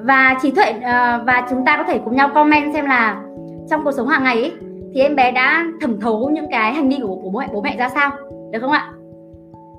Và 0.04 0.34
trí 0.42 0.50
tuệ 0.50 0.72
ờ, 0.82 1.22
và 1.26 1.46
chúng 1.50 1.64
ta 1.64 1.76
có 1.76 1.82
thể 1.82 2.00
cùng 2.04 2.16
nhau 2.16 2.28
comment 2.34 2.74
xem 2.74 2.84
là 2.84 3.22
trong 3.70 3.84
cuộc 3.84 3.92
sống 3.92 4.08
hàng 4.08 4.24
ngày 4.24 4.36
ấy, 4.36 4.52
thì 4.94 5.00
em 5.00 5.16
bé 5.16 5.32
đã 5.32 5.64
thẩm 5.80 6.00
thấu 6.00 6.30
những 6.32 6.46
cái 6.50 6.74
hành 6.74 6.88
vi 6.88 6.96
của, 7.02 7.14
của 7.14 7.30
bố 7.30 7.38
mẹ 7.38 7.48
bố 7.52 7.60
mẹ 7.62 7.76
ra 7.76 7.88
sao? 7.88 8.10
Được 8.52 8.58
không 8.60 8.70
ạ? 8.70 8.92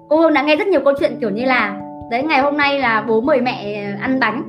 Cô 0.09 0.17
hương 0.17 0.33
đã 0.33 0.41
nghe 0.41 0.55
rất 0.55 0.67
nhiều 0.67 0.81
câu 0.85 0.93
chuyện 0.99 1.17
kiểu 1.21 1.29
như 1.29 1.45
là 1.45 1.81
đấy 2.11 2.23
ngày 2.23 2.41
hôm 2.41 2.57
nay 2.57 2.79
là 2.79 3.05
bố 3.07 3.21
mời 3.21 3.41
mẹ 3.41 3.85
ăn 4.01 4.19
bánh 4.19 4.43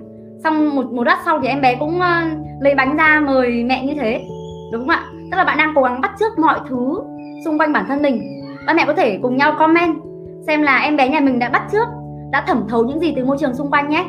xong 0.45 0.77
một 0.77 0.93
một 0.93 1.07
lát 1.07 1.19
sau 1.25 1.41
thì 1.41 1.49
em 1.49 1.61
bé 1.61 1.75
cũng 1.75 2.01
ờ, 2.01 2.23
lấy 2.61 2.75
bánh 2.75 2.97
ra 2.97 3.23
mời 3.27 3.65
mẹ 3.65 3.85
như 3.85 3.95
thế 3.95 4.25
đúng 4.73 4.81
không 4.81 4.89
ạ? 4.89 5.05
Tức 5.31 5.37
là 5.37 5.45
bạn 5.45 5.59
đang 5.59 5.73
cố 5.75 5.83
gắng 5.83 6.01
bắt 6.01 6.11
chước 6.21 6.39
mọi 6.39 6.59
thứ 6.69 7.01
xung 7.45 7.59
quanh 7.59 7.73
bản 7.73 7.85
thân 7.89 8.03
mình. 8.03 8.43
Ba 8.67 8.75
mẹ 8.75 8.85
có 8.87 8.93
thể 8.93 9.19
cùng 9.23 9.37
nhau 9.37 9.55
comment 9.59 9.97
xem 10.47 10.63
là 10.63 10.79
em 10.79 10.97
bé 10.97 11.09
nhà 11.09 11.21
mình 11.21 11.39
đã 11.39 11.49
bắt 11.49 11.63
chước 11.73 11.89
đã 12.33 12.45
thẩm 12.47 12.65
thấu 12.69 12.85
những 12.85 13.01
gì 13.01 13.13
từ 13.17 13.25
môi 13.25 13.37
trường 13.41 13.55
xung 13.55 13.71
quanh 13.71 13.89
nhé. 13.89 14.05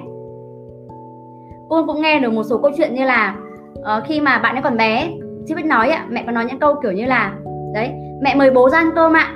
Cô 1.69 1.85
cũng 1.85 2.01
nghe 2.01 2.19
được 2.19 2.33
một 2.33 2.43
số 2.43 2.57
câu 2.57 2.71
chuyện 2.77 2.95
như 2.95 3.05
là 3.05 3.35
uh, 3.79 4.03
khi 4.07 4.21
mà 4.21 4.39
bạn 4.39 4.55
ấy 4.55 4.61
còn 4.61 4.77
bé 4.77 5.11
chưa 5.47 5.55
biết 5.55 5.65
nói 5.65 5.89
ạ 5.89 6.05
mẹ 6.09 6.23
có 6.25 6.31
nói 6.31 6.45
những 6.45 6.59
câu 6.59 6.75
kiểu 6.83 6.91
như 6.91 7.05
là 7.05 7.33
đấy 7.73 7.91
mẹ 8.21 8.35
mời 8.35 8.51
bố 8.51 8.69
ra 8.69 8.77
ăn 8.77 8.91
cơm 8.95 9.13
ạ. 9.13 9.35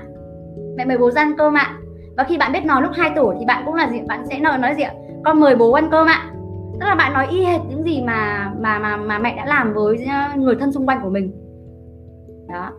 Mẹ 0.77 0.85
mời 0.85 0.97
bố 0.97 1.11
ra 1.11 1.21
ăn 1.21 1.33
cơm 1.37 1.53
ạ. 1.53 1.77
Và 2.17 2.23
khi 2.23 2.37
bạn 2.37 2.51
biết 2.51 2.65
nói 2.65 2.81
lúc 2.81 2.91
2 2.95 3.11
tuổi 3.15 3.35
thì 3.39 3.45
bạn 3.45 3.63
cũng 3.65 3.75
là 3.75 3.89
gì 3.89 4.01
bạn 4.07 4.25
sẽ 4.29 4.39
nói 4.39 4.57
nói 4.57 4.73
gì 4.75 4.83
ạ? 4.83 4.93
Con 5.25 5.39
mời 5.39 5.55
bố 5.55 5.71
ăn 5.71 5.87
cơm 5.91 6.07
ạ 6.07 6.31
tức 6.79 6.85
là 6.85 6.95
bạn 6.95 7.13
nói 7.13 7.27
y 7.29 7.45
hệt 7.45 7.61
những 7.69 7.83
gì 7.83 8.01
mà 8.01 8.51
mà 8.59 8.79
mà 8.79 8.97
mà 8.97 9.19
mẹ 9.19 9.35
đã 9.35 9.45
làm 9.45 9.73
với 9.73 10.05
ờ, 10.05 10.37
người 10.37 10.55
thân 10.55 10.71
xung 10.71 10.85
quanh 10.85 10.99
của 11.03 11.09
mình. 11.09 11.31
Đó. 12.49 12.69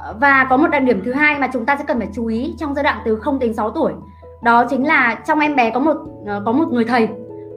Ờ, 0.00 0.14
và 0.20 0.46
có 0.50 0.56
một 0.56 0.68
đặc 0.68 0.82
điểm 0.82 1.02
thứ 1.04 1.12
hai 1.12 1.38
mà 1.38 1.48
chúng 1.52 1.66
ta 1.66 1.76
sẽ 1.76 1.84
cần 1.86 1.98
phải 1.98 2.08
chú 2.12 2.26
ý 2.26 2.54
trong 2.58 2.74
giai 2.74 2.84
đoạn 2.84 2.98
từ 3.04 3.16
0 3.16 3.38
đến 3.38 3.54
6 3.54 3.70
tuổi, 3.70 3.92
đó 4.42 4.66
chính 4.70 4.86
là 4.86 5.22
trong 5.26 5.40
em 5.40 5.56
bé 5.56 5.70
có 5.70 5.80
một 5.80 5.96
ờ, 6.26 6.42
có 6.46 6.52
một 6.52 6.68
người 6.70 6.84
thầy, 6.84 7.08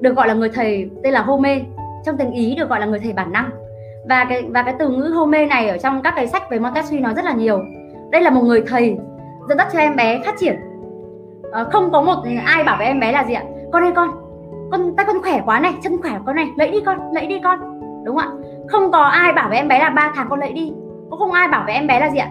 được 0.01 0.15
gọi 0.15 0.27
là 0.27 0.33
người 0.33 0.49
thầy 0.49 0.89
tên 1.03 1.13
là 1.13 1.21
hô 1.21 1.41
trong 2.05 2.17
tiếng 2.17 2.31
ý 2.31 2.55
được 2.55 2.69
gọi 2.69 2.79
là 2.79 2.85
người 2.85 2.99
thầy 2.99 3.13
bản 3.13 3.31
năng. 3.31 3.49
Và 4.09 4.25
cái 4.29 4.43
và 4.49 4.63
cái 4.63 4.75
từ 4.79 4.89
ngữ 4.89 5.03
hô 5.03 5.25
này 5.25 5.69
ở 5.69 5.77
trong 5.77 6.01
các 6.01 6.13
cái 6.15 6.27
sách 6.27 6.49
về 6.49 6.59
Montessori 6.59 6.99
nói 6.99 7.13
rất 7.13 7.25
là 7.25 7.33
nhiều. 7.33 7.59
Đây 8.11 8.21
là 8.21 8.29
một 8.29 8.41
người 8.41 8.63
thầy 8.67 8.97
dẫn 9.49 9.57
dắt 9.57 9.67
cho 9.73 9.79
em 9.79 9.95
bé 9.95 10.21
phát 10.25 10.35
triển. 10.39 10.55
Ờ, 11.51 11.69
không 11.71 11.91
có 11.91 12.01
một 12.01 12.23
ai 12.45 12.63
bảo 12.63 12.77
với 12.77 12.87
em 12.87 12.99
bé 12.99 13.11
là 13.11 13.23
gì 13.23 13.33
ạ? 13.33 13.43
Con 13.71 13.83
ơi 13.83 13.91
con 13.95 14.09
con 14.71 14.95
tay 14.95 15.05
con 15.05 15.21
khỏe 15.21 15.41
quá 15.45 15.59
này, 15.59 15.73
chân 15.83 16.01
khỏe 16.01 16.11
con 16.25 16.35
này 16.35 16.47
lấy 16.55 16.71
đi 16.71 16.81
con 16.85 16.99
lấy 17.13 17.25
đi 17.25 17.39
con. 17.43 17.59
Đúng 18.05 18.17
không 18.17 18.25
ạ? 18.25 18.51
Không 18.69 18.91
có 18.91 19.03
ai 19.03 19.33
bảo 19.33 19.49
với 19.49 19.57
em 19.57 19.67
bé 19.67 19.79
là 19.79 19.89
ba 19.89 20.11
tháng 20.15 20.27
con 20.29 20.39
lấy 20.39 20.53
đi. 20.53 20.73
Cũng 21.09 21.19
không 21.19 21.31
ai 21.31 21.47
bảo 21.47 21.63
với 21.65 21.73
em 21.73 21.87
bé 21.87 21.99
là 21.99 22.09
gì 22.09 22.17
ạ? 22.17 22.29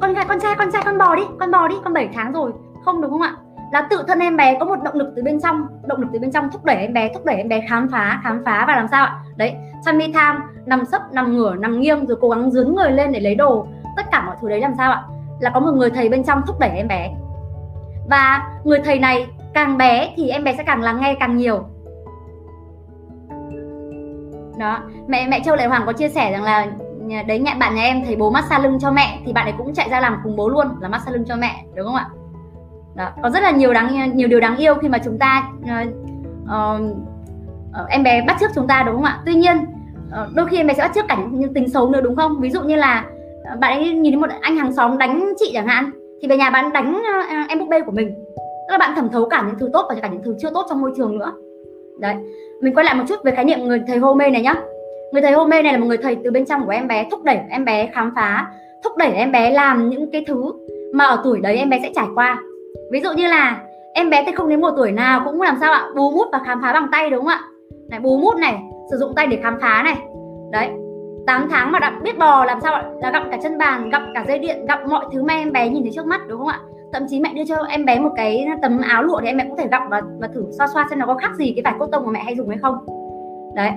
Con 0.00 0.14
gái, 0.14 0.24
con 0.28 0.40
trai 0.40 0.54
con 0.58 0.70
trai, 0.72 0.82
con 0.84 0.98
bò 0.98 1.14
đi, 1.14 1.22
con 1.40 1.50
bò 1.50 1.68
đi, 1.68 1.74
con 1.84 1.92
7 1.92 2.08
tháng 2.14 2.32
rồi. 2.32 2.52
Không 2.84 3.00
đúng 3.00 3.10
không 3.10 3.22
ạ? 3.22 3.32
Là 3.72 3.86
tự 3.90 4.04
thân 4.08 4.18
em 4.18 4.36
bé 4.36 4.56
có 4.60 4.66
một 4.66 4.82
động 4.84 4.94
lực 4.94 5.12
từ 5.16 5.22
bên 5.22 5.40
trong, 5.40 5.66
động 5.86 6.00
lực 6.00 6.08
từ 6.12 6.18
bên 6.18 6.32
trong 6.32 6.50
thúc 6.50 6.64
đẩy 6.64 6.76
em 6.76 6.92
bé, 6.92 7.10
thúc 7.14 7.24
đẩy 7.24 7.36
em 7.36 7.48
bé 7.48 7.60
khám 7.68 7.88
phá 7.92 8.20
khám 8.24 8.42
phá 8.44 8.64
và 8.66 8.76
làm 8.76 8.86
sao 8.90 9.04
ạ? 9.06 9.18
Đấy 9.36 9.54
tummy 9.86 10.12
tham, 10.12 10.42
nằm 10.66 10.84
sấp, 10.84 11.02
nằm 11.12 11.36
ngửa, 11.36 11.54
nằm 11.54 11.80
nghiêng 11.80 12.06
rồi 12.06 12.18
cố 12.20 12.28
gắng 12.28 12.50
dướng 12.50 12.74
người 12.74 12.90
lên 12.90 13.12
để 13.12 13.20
lấy 13.20 13.34
đồ. 13.34 13.66
Tất 13.96 14.02
cả 14.12 14.22
mọi 14.26 14.36
thứ 14.42 14.48
đấy 14.48 14.60
làm 14.60 14.72
sao 14.76 14.92
ạ? 14.92 15.02
Là 15.40 15.50
có 15.50 15.60
một 15.60 15.72
người 15.74 15.90
thầy 15.90 16.08
bên 16.08 16.24
trong 16.24 16.42
thúc 16.46 16.56
đẩy 16.60 16.70
em 16.70 16.88
bé 16.88 17.10
và 18.10 18.48
người 18.64 18.78
thầy 18.84 18.98
này 18.98 19.26
càng 19.54 19.78
bé 19.78 20.14
thì 20.16 20.28
em 20.28 20.44
bé 20.44 20.54
sẽ 20.56 20.62
càng 20.62 20.82
lắng 20.82 20.98
nghe 21.00 21.16
càng 21.20 21.36
nhiều. 21.36 21.64
Đó 24.58 24.78
mẹ 25.08 25.28
mẹ 25.28 25.40
châu 25.44 25.56
lệ 25.56 25.66
hoàng 25.66 25.82
có 25.86 25.92
chia 25.92 26.08
sẻ 26.08 26.32
rằng 26.32 26.42
là 26.42 26.66
đấy 27.26 27.38
nhẹ 27.38 27.56
bạn 27.60 27.74
nhà 27.74 27.82
em 27.82 28.04
thấy 28.04 28.16
bố 28.16 28.30
massage 28.30 28.62
lưng 28.62 28.78
cho 28.80 28.90
mẹ 28.90 29.18
thì 29.26 29.32
bạn 29.32 29.46
ấy 29.46 29.54
cũng 29.58 29.74
chạy 29.74 29.88
ra 29.90 30.00
làm 30.00 30.20
cùng 30.24 30.36
bố 30.36 30.48
luôn 30.48 30.66
là 30.80 30.88
massage 30.88 31.12
lưng 31.12 31.24
cho 31.28 31.36
mẹ 31.36 31.64
đúng 31.74 31.86
không 31.86 31.94
ạ? 31.94 32.08
Đó 32.94 33.08
có 33.22 33.30
rất 33.30 33.42
là 33.42 33.50
nhiều 33.50 33.72
đáng 33.72 34.16
nhiều 34.16 34.28
điều 34.28 34.40
đáng 34.40 34.56
yêu 34.56 34.74
khi 34.74 34.88
mà 34.88 34.98
chúng 34.98 35.18
ta 35.18 35.48
uh, 35.62 35.88
uh, 36.44 37.88
em 37.88 38.02
bé 38.02 38.22
bắt 38.26 38.36
trước 38.40 38.50
chúng 38.54 38.66
ta 38.66 38.82
đúng 38.82 38.94
không 38.94 39.04
ạ? 39.04 39.20
Tuy 39.26 39.34
nhiên 39.34 39.56
uh, 40.08 40.34
đôi 40.34 40.46
khi 40.46 40.56
em 40.56 40.66
bé 40.66 40.74
sẽ 40.74 40.82
bắt 40.82 40.92
trước 40.94 41.04
cả 41.08 41.16
những 41.30 41.54
tính 41.54 41.68
xấu 41.68 41.90
nữa 41.90 42.00
đúng 42.00 42.16
không? 42.16 42.40
Ví 42.40 42.50
dụ 42.50 42.62
như 42.62 42.76
là 42.76 43.04
bạn 43.60 43.78
ấy 43.78 43.92
nhìn 43.92 44.12
thấy 44.12 44.20
một 44.20 44.30
anh 44.40 44.56
hàng 44.56 44.72
xóm 44.72 44.98
đánh 44.98 45.32
chị 45.38 45.50
chẳng 45.54 45.66
hạn 45.66 45.90
thì 46.22 46.28
về 46.28 46.36
nhà 46.36 46.50
bạn 46.50 46.72
đánh 46.72 46.96
uh, 46.96 47.48
em 47.48 47.58
búp 47.58 47.68
bê 47.68 47.80
của 47.80 47.92
mình. 47.92 48.14
Tức 48.36 48.72
là 48.72 48.78
bạn 48.78 48.92
thẩm 48.96 49.08
thấu 49.08 49.28
cả 49.28 49.44
những 49.46 49.58
thứ 49.58 49.70
tốt 49.72 49.86
và 49.88 49.94
cả 50.02 50.08
những 50.08 50.22
thứ 50.22 50.34
chưa 50.38 50.50
tốt 50.54 50.66
trong 50.68 50.80
môi 50.80 50.92
trường 50.96 51.18
nữa. 51.18 51.32
Đấy. 51.98 52.14
Mình 52.60 52.74
quay 52.74 52.84
lại 52.84 52.94
một 52.94 53.04
chút 53.08 53.24
về 53.24 53.32
khái 53.32 53.44
niệm 53.44 53.58
người 53.60 53.82
thầy 53.86 53.98
hô 53.98 54.14
mê 54.14 54.30
này 54.30 54.42
nhá. 54.42 54.54
Người 55.12 55.22
thầy 55.22 55.32
hôn 55.32 55.50
mê 55.50 55.62
này 55.62 55.72
là 55.72 55.78
một 55.78 55.86
người 55.86 55.96
thầy 55.96 56.16
từ 56.24 56.30
bên 56.30 56.44
trong 56.46 56.64
của 56.64 56.70
em 56.70 56.88
bé 56.88 57.08
thúc 57.10 57.22
đẩy 57.24 57.38
em 57.50 57.64
bé 57.64 57.90
khám 57.94 58.12
phá 58.16 58.46
thúc 58.84 58.96
đẩy 58.96 59.12
em 59.12 59.32
bé 59.32 59.50
làm 59.50 59.90
những 59.90 60.10
cái 60.10 60.24
thứ 60.26 60.52
mà 60.94 61.04
ở 61.04 61.20
tuổi 61.24 61.40
đấy 61.40 61.56
em 61.56 61.70
bé 61.70 61.80
sẽ 61.82 61.90
trải 61.94 62.06
qua. 62.14 62.42
Ví 62.92 63.00
dụ 63.00 63.12
như 63.12 63.28
là 63.28 63.62
em 63.94 64.10
bé 64.10 64.24
thì 64.26 64.32
không 64.32 64.48
đến 64.48 64.60
một 64.60 64.70
tuổi 64.76 64.92
nào 64.92 65.22
cũng 65.24 65.42
làm 65.42 65.56
sao 65.60 65.72
ạ? 65.72 65.86
Bú 65.96 66.10
mút 66.10 66.28
và 66.32 66.40
khám 66.46 66.62
phá 66.62 66.72
bằng 66.72 66.88
tay 66.92 67.10
đúng 67.10 67.20
không 67.20 67.28
ạ? 67.28 67.40
Này 67.90 68.00
bú 68.00 68.18
mút 68.18 68.36
này 68.36 68.58
sử 68.90 68.96
dụng 68.96 69.14
tay 69.16 69.26
để 69.26 69.38
khám 69.42 69.58
phá 69.60 69.82
này. 69.84 69.96
Đấy. 70.52 70.68
8 71.28 71.48
tháng 71.50 71.72
mà 71.72 71.78
đã 71.78 71.92
biết 72.02 72.18
bò 72.18 72.44
làm 72.44 72.60
sao 72.60 72.74
ạ? 72.74 72.82
Là 73.02 73.10
gặm 73.10 73.30
cả 73.30 73.38
chân 73.42 73.58
bàn 73.58 73.90
gặm 73.90 74.02
cả 74.14 74.24
dây 74.28 74.38
điện 74.38 74.66
gặm 74.66 74.78
mọi 74.90 75.04
thứ 75.12 75.22
mà 75.22 75.34
em 75.34 75.52
bé 75.52 75.68
nhìn 75.68 75.82
thấy 75.82 75.92
trước 75.94 76.06
mắt 76.06 76.20
đúng 76.28 76.38
không 76.38 76.48
ạ? 76.48 76.60
Thậm 76.92 77.02
chí 77.08 77.20
mẹ 77.20 77.32
đưa 77.34 77.44
cho 77.44 77.56
em 77.68 77.84
bé 77.84 77.98
một 77.98 78.10
cái 78.16 78.46
tấm 78.62 78.80
áo 78.80 79.02
lụa 79.02 79.20
thì 79.20 79.26
em 79.26 79.36
bé 79.36 79.44
cũng 79.44 79.56
thể 79.56 79.68
gặm 79.70 79.88
và, 79.88 80.00
và 80.20 80.28
thử 80.34 80.44
xoa 80.58 80.66
xoa 80.66 80.86
xem 80.90 80.98
nó 80.98 81.06
có 81.06 81.14
khác 81.14 81.30
gì 81.34 81.52
cái 81.56 81.62
vải 81.64 81.74
cốt 81.78 81.86
tông 81.86 82.06
mà 82.06 82.12
mẹ 82.12 82.20
hay 82.24 82.36
dùng 82.36 82.48
hay 82.48 82.58
không. 82.58 82.74
Đấy. 83.54 83.70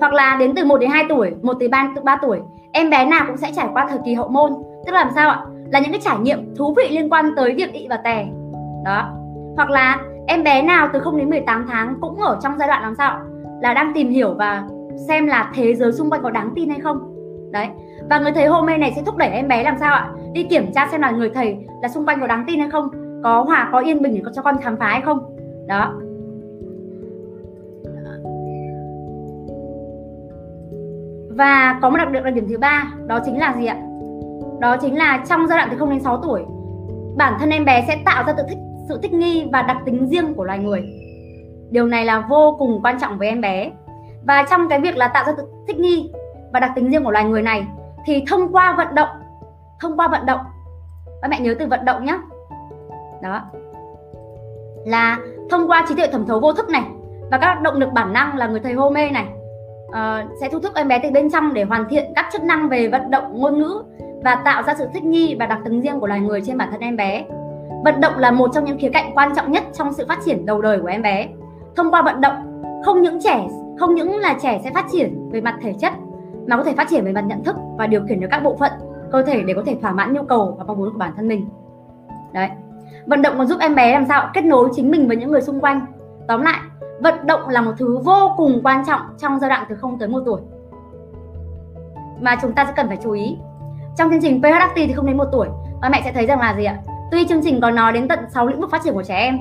Hoặc 0.00 0.12
là 0.12 0.36
đến 0.40 0.52
từ 0.56 0.64
1 0.64 0.78
đến 0.78 0.90
2 0.90 1.04
tuổi 1.08 1.34
1 1.42 1.54
tới 1.60 1.68
3, 1.68 1.92
từ 1.96 2.02
3 2.02 2.18
tuổi 2.22 2.40
em 2.72 2.90
bé 2.90 3.04
nào 3.04 3.24
cũng 3.26 3.36
sẽ 3.36 3.50
trải 3.56 3.68
qua 3.72 3.86
thời 3.90 3.98
kỳ 4.04 4.14
hậu 4.14 4.28
môn. 4.28 4.52
Tức 4.86 4.92
là 4.92 5.04
làm 5.04 5.10
sao 5.14 5.30
ạ? 5.30 5.40
Là 5.72 5.80
những 5.80 5.92
cái 5.92 6.00
trải 6.04 6.18
nghiệm 6.18 6.54
thú 6.56 6.74
vị 6.76 6.88
liên 6.90 7.12
quan 7.12 7.34
tới 7.36 7.54
việc 7.54 7.72
ị 7.72 7.86
và 7.90 7.96
tè. 7.96 8.26
Đó. 8.84 9.08
Hoặc 9.56 9.70
là 9.70 10.00
em 10.26 10.44
bé 10.44 10.62
nào 10.62 10.88
từ 10.92 11.00
0 11.00 11.18
đến 11.18 11.30
18 11.30 11.66
tháng 11.68 11.94
cũng 12.00 12.20
ở 12.20 12.38
trong 12.42 12.52
giai 12.58 12.68
đoạn 12.68 12.82
làm 12.82 12.94
sao 12.94 13.20
là 13.62 13.74
đang 13.74 13.92
tìm 13.94 14.10
hiểu 14.10 14.34
và 14.38 14.64
xem 15.08 15.26
là 15.26 15.52
thế 15.54 15.74
giới 15.74 15.92
xung 15.92 16.10
quanh 16.10 16.22
có 16.22 16.30
đáng 16.30 16.52
tin 16.54 16.68
hay 16.68 16.80
không. 16.80 17.12
Đấy, 17.52 17.68
và 18.10 18.18
người 18.18 18.32
thầy 18.32 18.46
hôm 18.46 18.66
nay 18.66 18.78
này 18.78 18.92
sẽ 18.96 19.02
thúc 19.02 19.16
đẩy 19.16 19.28
em 19.28 19.48
bé 19.48 19.62
làm 19.62 19.76
sao 19.80 19.92
ạ? 19.92 20.10
Đi 20.32 20.42
kiểm 20.42 20.72
tra 20.74 20.88
xem 20.92 21.00
là 21.00 21.10
người 21.10 21.30
thầy 21.30 21.56
là 21.82 21.88
xung 21.88 22.06
quanh 22.06 22.20
có 22.20 22.26
đáng 22.26 22.44
tin 22.46 22.60
hay 22.60 22.70
không? 22.70 22.88
Có 23.24 23.42
hòa, 23.42 23.68
có 23.72 23.78
yên 23.78 24.02
bình 24.02 24.14
để 24.14 24.20
cho 24.34 24.42
con 24.42 24.56
khám 24.62 24.76
phá 24.76 24.86
hay 24.86 25.00
không? 25.00 25.36
Đó. 25.66 25.94
Và 31.36 31.78
có 31.82 31.90
một 31.90 31.96
đặc 31.96 32.12
điểm 32.12 32.24
đặc 32.24 32.34
điểm 32.34 32.48
thứ 32.48 32.58
ba, 32.58 32.92
đó 33.06 33.20
chính 33.24 33.38
là 33.38 33.54
gì 33.58 33.66
ạ? 33.66 33.76
Đó 34.60 34.76
chính 34.80 34.98
là 34.98 35.24
trong 35.28 35.46
giai 35.46 35.58
đoạn 35.58 35.68
từ 35.70 35.76
0 35.78 35.90
đến 35.90 36.00
6 36.00 36.16
tuổi, 36.22 36.42
bản 37.16 37.36
thân 37.40 37.50
em 37.50 37.64
bé 37.64 37.84
sẽ 37.88 37.96
tạo 38.04 38.24
ra 38.26 38.32
tự 38.32 38.42
thích, 38.48 38.58
sự 38.88 38.98
thích 39.02 39.12
nghi 39.12 39.48
và 39.52 39.62
đặc 39.62 39.76
tính 39.84 40.06
riêng 40.06 40.34
của 40.34 40.44
loài 40.44 40.58
người. 40.58 40.84
Điều 41.70 41.86
này 41.86 42.04
là 42.04 42.26
vô 42.30 42.56
cùng 42.58 42.80
quan 42.82 43.00
trọng 43.00 43.18
với 43.18 43.28
em 43.28 43.40
bé 43.40 43.70
và 44.26 44.46
trong 44.50 44.68
cái 44.68 44.80
việc 44.80 44.96
là 44.96 45.08
tạo 45.08 45.24
ra 45.26 45.32
thích 45.66 45.78
nghi 45.78 46.10
và 46.52 46.60
đặc 46.60 46.72
tính 46.76 46.90
riêng 46.90 47.04
của 47.04 47.10
loài 47.10 47.24
người 47.24 47.42
này 47.42 47.66
thì 48.06 48.24
thông 48.30 48.52
qua 48.52 48.74
vận 48.76 48.94
động 48.94 49.08
thông 49.80 49.96
qua 49.96 50.08
vận 50.08 50.26
động 50.26 50.40
các 51.22 51.28
mẹ 51.30 51.40
nhớ 51.40 51.54
từ 51.58 51.66
vận 51.66 51.84
động 51.84 52.04
nhé 52.04 52.18
đó. 53.22 53.40
Là 54.84 55.18
thông 55.50 55.70
qua 55.70 55.84
trí 55.88 55.94
tuệ 55.94 56.06
thẩm 56.06 56.26
thấu 56.26 56.40
vô 56.40 56.52
thức 56.52 56.68
này 56.68 56.82
và 57.30 57.38
các 57.38 57.62
động 57.62 57.76
lực 57.76 57.92
bản 57.92 58.12
năng 58.12 58.36
là 58.36 58.46
người 58.46 58.60
thầy 58.60 58.72
hô 58.72 58.90
mê 58.90 59.10
này 59.10 59.26
uh, 59.88 60.30
sẽ 60.40 60.48
thu 60.48 60.60
thúc 60.60 60.74
em 60.74 60.88
bé 60.88 60.98
từ 61.02 61.10
bên 61.10 61.30
trong 61.30 61.54
để 61.54 61.64
hoàn 61.64 61.88
thiện 61.88 62.12
các 62.14 62.28
chức 62.32 62.42
năng 62.42 62.68
về 62.68 62.88
vận 62.88 63.10
động 63.10 63.40
ngôn 63.40 63.58
ngữ 63.58 63.82
và 64.24 64.34
tạo 64.34 64.62
ra 64.62 64.74
sự 64.74 64.88
thích 64.94 65.04
nghi 65.04 65.36
và 65.38 65.46
đặc 65.46 65.58
tính 65.64 65.80
riêng 65.80 66.00
của 66.00 66.06
loài 66.06 66.20
người 66.20 66.40
trên 66.40 66.58
bản 66.58 66.68
thân 66.70 66.80
em 66.80 66.96
bé. 66.96 67.24
Vận 67.84 68.00
động 68.00 68.18
là 68.18 68.30
một 68.30 68.50
trong 68.54 68.64
những 68.64 68.78
khía 68.78 68.90
cạnh 68.92 69.12
quan 69.14 69.34
trọng 69.36 69.52
nhất 69.52 69.64
trong 69.72 69.92
sự 69.92 70.04
phát 70.08 70.18
triển 70.24 70.46
đầu 70.46 70.62
đời 70.62 70.80
của 70.80 70.88
em 70.88 71.02
bé. 71.02 71.28
Thông 71.76 71.90
qua 71.90 72.02
vận 72.02 72.20
động 72.20 72.62
không 72.84 73.02
những 73.02 73.20
trẻ 73.22 73.46
không 73.78 73.94
những 73.94 74.16
là 74.16 74.36
trẻ 74.42 74.60
sẽ 74.64 74.70
phát 74.70 74.86
triển 74.92 75.30
về 75.30 75.40
mặt 75.40 75.54
thể 75.62 75.74
chất, 75.80 75.92
mà 76.46 76.56
có 76.56 76.64
thể 76.64 76.72
phát 76.72 76.88
triển 76.90 77.04
về 77.04 77.12
mặt 77.12 77.24
nhận 77.26 77.44
thức 77.44 77.56
và 77.78 77.86
điều 77.86 78.02
khiển 78.08 78.20
được 78.20 78.28
các 78.30 78.42
bộ 78.42 78.56
phận, 78.56 78.72
cơ 79.12 79.22
thể 79.22 79.42
để 79.42 79.54
có 79.54 79.62
thể 79.66 79.78
thỏa 79.82 79.92
mãn 79.92 80.12
nhu 80.12 80.22
cầu 80.22 80.54
và 80.58 80.64
mong 80.64 80.78
muốn 80.78 80.92
của 80.92 80.98
bản 80.98 81.12
thân 81.16 81.28
mình. 81.28 81.48
Đấy. 82.32 82.48
Vận 83.06 83.22
động 83.22 83.34
còn 83.38 83.46
giúp 83.46 83.60
em 83.60 83.74
bé 83.74 83.92
làm 83.92 84.04
sao 84.08 84.30
kết 84.34 84.44
nối 84.44 84.68
chính 84.74 84.90
mình 84.90 85.08
với 85.08 85.16
những 85.16 85.30
người 85.30 85.40
xung 85.40 85.60
quanh. 85.60 85.86
Tóm 86.28 86.42
lại, 86.42 86.60
vận 87.00 87.14
động 87.26 87.48
là 87.48 87.60
một 87.60 87.72
thứ 87.78 87.98
vô 87.98 88.32
cùng 88.36 88.60
quan 88.64 88.84
trọng 88.86 89.00
trong 89.18 89.38
giai 89.38 89.50
đoạn 89.50 89.66
từ 89.68 89.74
0 89.74 89.98
tới 89.98 90.08
1 90.08 90.20
tuổi. 90.26 90.40
Mà 92.20 92.36
chúng 92.42 92.52
ta 92.52 92.64
sẽ 92.64 92.72
cần 92.76 92.88
phải 92.88 92.98
chú 93.02 93.12
ý, 93.12 93.36
trong 93.96 94.10
chương 94.10 94.22
trình 94.22 94.42
PH 94.42 94.46
thì 94.76 94.92
không 94.92 95.06
đến 95.06 95.16
1 95.16 95.24
tuổi 95.32 95.48
và 95.82 95.88
mẹ 95.88 96.02
sẽ 96.04 96.12
thấy 96.12 96.26
rằng 96.26 96.40
là 96.40 96.54
gì 96.56 96.64
ạ? 96.64 96.78
Tuy 97.10 97.26
chương 97.28 97.42
trình 97.42 97.60
có 97.60 97.70
nói 97.70 97.92
đến 97.92 98.08
tận 98.08 98.18
6 98.34 98.46
lĩnh 98.46 98.60
vực 98.60 98.70
phát 98.70 98.82
triển 98.84 98.94
của 98.94 99.02
trẻ 99.02 99.16
em, 99.16 99.38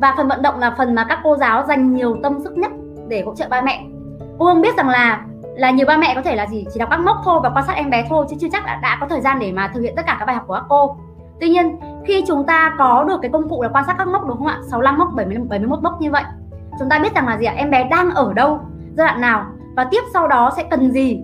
và 0.00 0.14
phần 0.16 0.28
vận 0.28 0.42
động 0.42 0.58
là 0.58 0.74
phần 0.78 0.94
mà 0.94 1.06
các 1.08 1.18
cô 1.24 1.36
giáo 1.36 1.64
dành 1.68 1.94
nhiều 1.94 2.16
tâm 2.22 2.40
sức 2.44 2.58
nhất 2.58 2.72
để 3.08 3.22
hỗ 3.26 3.34
trợ 3.34 3.46
ba 3.50 3.62
mẹ. 3.62 3.84
Cô 4.38 4.44
hương 4.46 4.60
biết 4.60 4.76
rằng 4.76 4.88
là 4.88 5.24
là 5.56 5.70
nhiều 5.70 5.86
ba 5.86 5.96
mẹ 5.96 6.14
có 6.14 6.22
thể 6.22 6.36
là 6.36 6.46
gì 6.46 6.66
chỉ 6.72 6.80
đọc 6.80 6.88
các 6.90 7.00
mốc 7.00 7.16
thôi 7.24 7.40
và 7.42 7.50
quan 7.54 7.64
sát 7.66 7.72
em 7.72 7.90
bé 7.90 8.06
thôi 8.08 8.26
chứ 8.30 8.36
chưa 8.40 8.48
chắc 8.52 8.66
đã, 8.66 8.80
đã 8.82 8.98
có 9.00 9.06
thời 9.06 9.20
gian 9.20 9.38
để 9.38 9.52
mà 9.52 9.70
thực 9.74 9.80
hiện 9.80 9.94
tất 9.96 10.02
cả 10.06 10.16
các 10.18 10.24
bài 10.24 10.34
học 10.34 10.44
của 10.46 10.54
các 10.54 10.64
cô. 10.68 10.96
Tuy 11.40 11.48
nhiên 11.48 11.76
khi 12.06 12.24
chúng 12.26 12.44
ta 12.44 12.74
có 12.78 13.04
được 13.08 13.18
cái 13.22 13.30
công 13.30 13.48
cụ 13.48 13.62
là 13.62 13.68
quan 13.68 13.84
sát 13.86 13.94
các 13.98 14.08
mốc 14.08 14.26
đúng 14.26 14.38
không 14.38 14.46
ạ? 14.46 14.60
65 14.70 14.98
mốc 14.98 15.08
70, 15.14 15.38
71 15.48 15.82
mốc 15.82 16.00
như 16.00 16.10
vậy 16.10 16.22
chúng 16.78 16.88
ta 16.88 16.98
biết 16.98 17.14
rằng 17.14 17.26
là 17.26 17.38
gì 17.38 17.46
ạ? 17.46 17.54
Em 17.56 17.70
bé 17.70 17.84
đang 17.90 18.10
ở 18.10 18.32
đâu 18.32 18.60
giai 18.96 19.06
đoạn 19.06 19.20
nào 19.20 19.44
và 19.76 19.84
tiếp 19.84 20.00
sau 20.12 20.28
đó 20.28 20.50
sẽ 20.56 20.62
cần 20.70 20.90
gì 20.90 21.20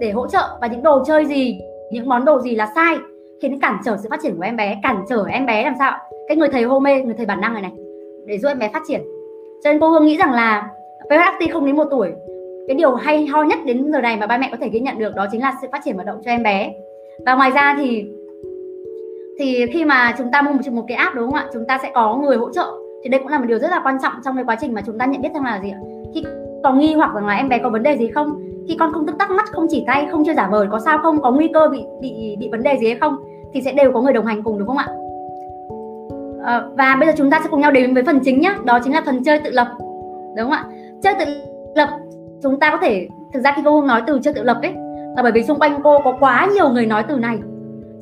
để 0.00 0.10
hỗ 0.12 0.26
trợ 0.26 0.58
và 0.60 0.66
những 0.66 0.82
đồ 0.82 1.04
chơi 1.04 1.26
gì 1.26 1.60
những 1.90 2.08
món 2.08 2.24
đồ 2.24 2.40
gì 2.40 2.54
là 2.54 2.68
sai 2.74 2.96
khiến 3.42 3.60
cản 3.60 3.78
trở 3.84 3.96
sự 3.96 4.08
phát 4.10 4.20
triển 4.22 4.36
của 4.36 4.42
em 4.42 4.56
bé 4.56 4.80
cản 4.82 5.04
trở 5.08 5.24
em 5.28 5.46
bé 5.46 5.64
làm 5.64 5.74
sao 5.78 5.98
cái 6.28 6.36
người 6.36 6.48
thầy 6.48 6.62
hô 6.62 6.80
mê 6.80 7.02
người 7.02 7.14
thầy 7.14 7.26
bản 7.26 7.40
năng 7.40 7.52
này 7.52 7.62
này 7.62 7.72
để 8.26 8.38
giúp 8.38 8.48
em 8.48 8.58
bé 8.58 8.70
phát 8.72 8.82
triển. 8.88 9.00
Cho 9.64 9.72
nên 9.72 9.80
cô 9.80 9.88
hương 9.88 10.06
nghĩ 10.06 10.16
rằng 10.16 10.32
là 10.32 10.68
PHT 11.10 11.52
không 11.52 11.66
đến 11.66 11.76
một 11.76 11.86
tuổi. 11.90 12.12
Cái 12.68 12.76
điều 12.76 12.94
hay 12.94 13.26
ho 13.26 13.42
nhất 13.42 13.58
đến 13.64 13.92
giờ 13.92 14.00
này 14.00 14.16
mà 14.16 14.26
ba 14.26 14.38
mẹ 14.38 14.48
có 14.50 14.56
thể 14.60 14.68
ghi 14.68 14.80
nhận 14.80 14.98
được 14.98 15.14
đó 15.14 15.26
chính 15.32 15.40
là 15.40 15.54
sự 15.62 15.68
phát 15.72 15.80
triển 15.84 15.96
vận 15.96 16.06
động 16.06 16.20
cho 16.24 16.30
em 16.30 16.42
bé. 16.42 16.72
Và 17.26 17.34
ngoài 17.34 17.50
ra 17.50 17.76
thì 17.78 18.04
thì 19.38 19.66
khi 19.72 19.84
mà 19.84 20.14
chúng 20.18 20.30
ta 20.32 20.42
mua 20.42 20.52
một, 20.52 20.72
một 20.72 20.84
cái 20.88 20.96
app 20.96 21.14
đúng 21.14 21.26
không 21.26 21.34
ạ? 21.34 21.46
Chúng 21.54 21.64
ta 21.66 21.78
sẽ 21.82 21.90
có 21.94 22.16
người 22.16 22.36
hỗ 22.36 22.52
trợ. 22.52 22.72
Thì 23.02 23.08
đây 23.10 23.20
cũng 23.20 23.28
là 23.28 23.38
một 23.38 23.44
điều 23.48 23.58
rất 23.58 23.70
là 23.70 23.80
quan 23.84 23.96
trọng 24.02 24.12
trong 24.24 24.36
cái 24.36 24.44
quá 24.44 24.56
trình 24.60 24.74
mà 24.74 24.82
chúng 24.86 24.98
ta 24.98 25.06
nhận 25.06 25.22
biết 25.22 25.34
rằng 25.34 25.44
là 25.44 25.60
gì 25.62 25.70
ạ? 25.70 25.78
Khi 26.14 26.24
có 26.64 26.72
nghi 26.72 26.94
hoặc 26.94 27.14
rằng 27.14 27.26
là 27.26 27.34
em 27.34 27.48
bé 27.48 27.58
có 27.58 27.70
vấn 27.70 27.82
đề 27.82 27.96
gì 27.96 28.08
không? 28.08 28.42
Khi 28.68 28.76
con 28.78 28.92
không 28.92 29.06
tức 29.06 29.18
tắc 29.18 29.30
mắt 29.30 29.46
không 29.52 29.66
chỉ 29.70 29.84
tay 29.86 30.06
không 30.10 30.24
chơi 30.24 30.34
giả 30.34 30.48
vờ 30.50 30.66
có 30.70 30.78
sao 30.78 30.98
không? 30.98 31.22
Có 31.22 31.30
nguy 31.32 31.48
cơ 31.54 31.68
bị 31.68 31.84
bị 32.00 32.36
bị 32.38 32.48
vấn 32.50 32.62
đề 32.62 32.76
gì 32.80 32.86
hay 32.86 32.96
không? 32.96 33.16
Thì 33.52 33.62
sẽ 33.62 33.72
đều 33.72 33.92
có 33.92 34.00
người 34.00 34.12
đồng 34.12 34.26
hành 34.26 34.42
cùng 34.42 34.58
đúng 34.58 34.68
không 34.68 34.78
ạ? 34.78 34.86
À, 36.44 36.62
và 36.76 36.96
bây 37.00 37.08
giờ 37.08 37.14
chúng 37.16 37.30
ta 37.30 37.40
sẽ 37.42 37.48
cùng 37.50 37.60
nhau 37.60 37.70
đến 37.70 37.94
với 37.94 38.02
phần 38.02 38.20
chính 38.24 38.40
nhá. 38.40 38.56
Đó 38.64 38.78
chính 38.84 38.92
là 38.92 39.02
phần 39.06 39.24
chơi 39.24 39.38
tự 39.38 39.50
lập. 39.50 39.68
Đúng 40.36 40.50
không 40.50 40.50
ạ? 40.50 40.64
Chơi 41.06 41.14
tự 41.26 41.32
lập, 41.74 41.88
chúng 42.42 42.60
ta 42.60 42.70
có 42.70 42.78
thể, 42.82 43.08
thực 43.32 43.40
ra 43.40 43.52
khi 43.56 43.62
cô 43.64 43.82
nói 43.82 44.02
từ 44.06 44.20
chơi 44.22 44.34
tự 44.34 44.42
lập 44.42 44.58
ấy, 44.62 44.72
là 45.16 45.22
bởi 45.22 45.32
vì 45.32 45.42
xung 45.42 45.58
quanh 45.58 45.80
cô 45.84 45.98
có 46.04 46.16
quá 46.20 46.48
nhiều 46.54 46.68
người 46.68 46.86
nói 46.86 47.04
từ 47.08 47.16
này. 47.16 47.38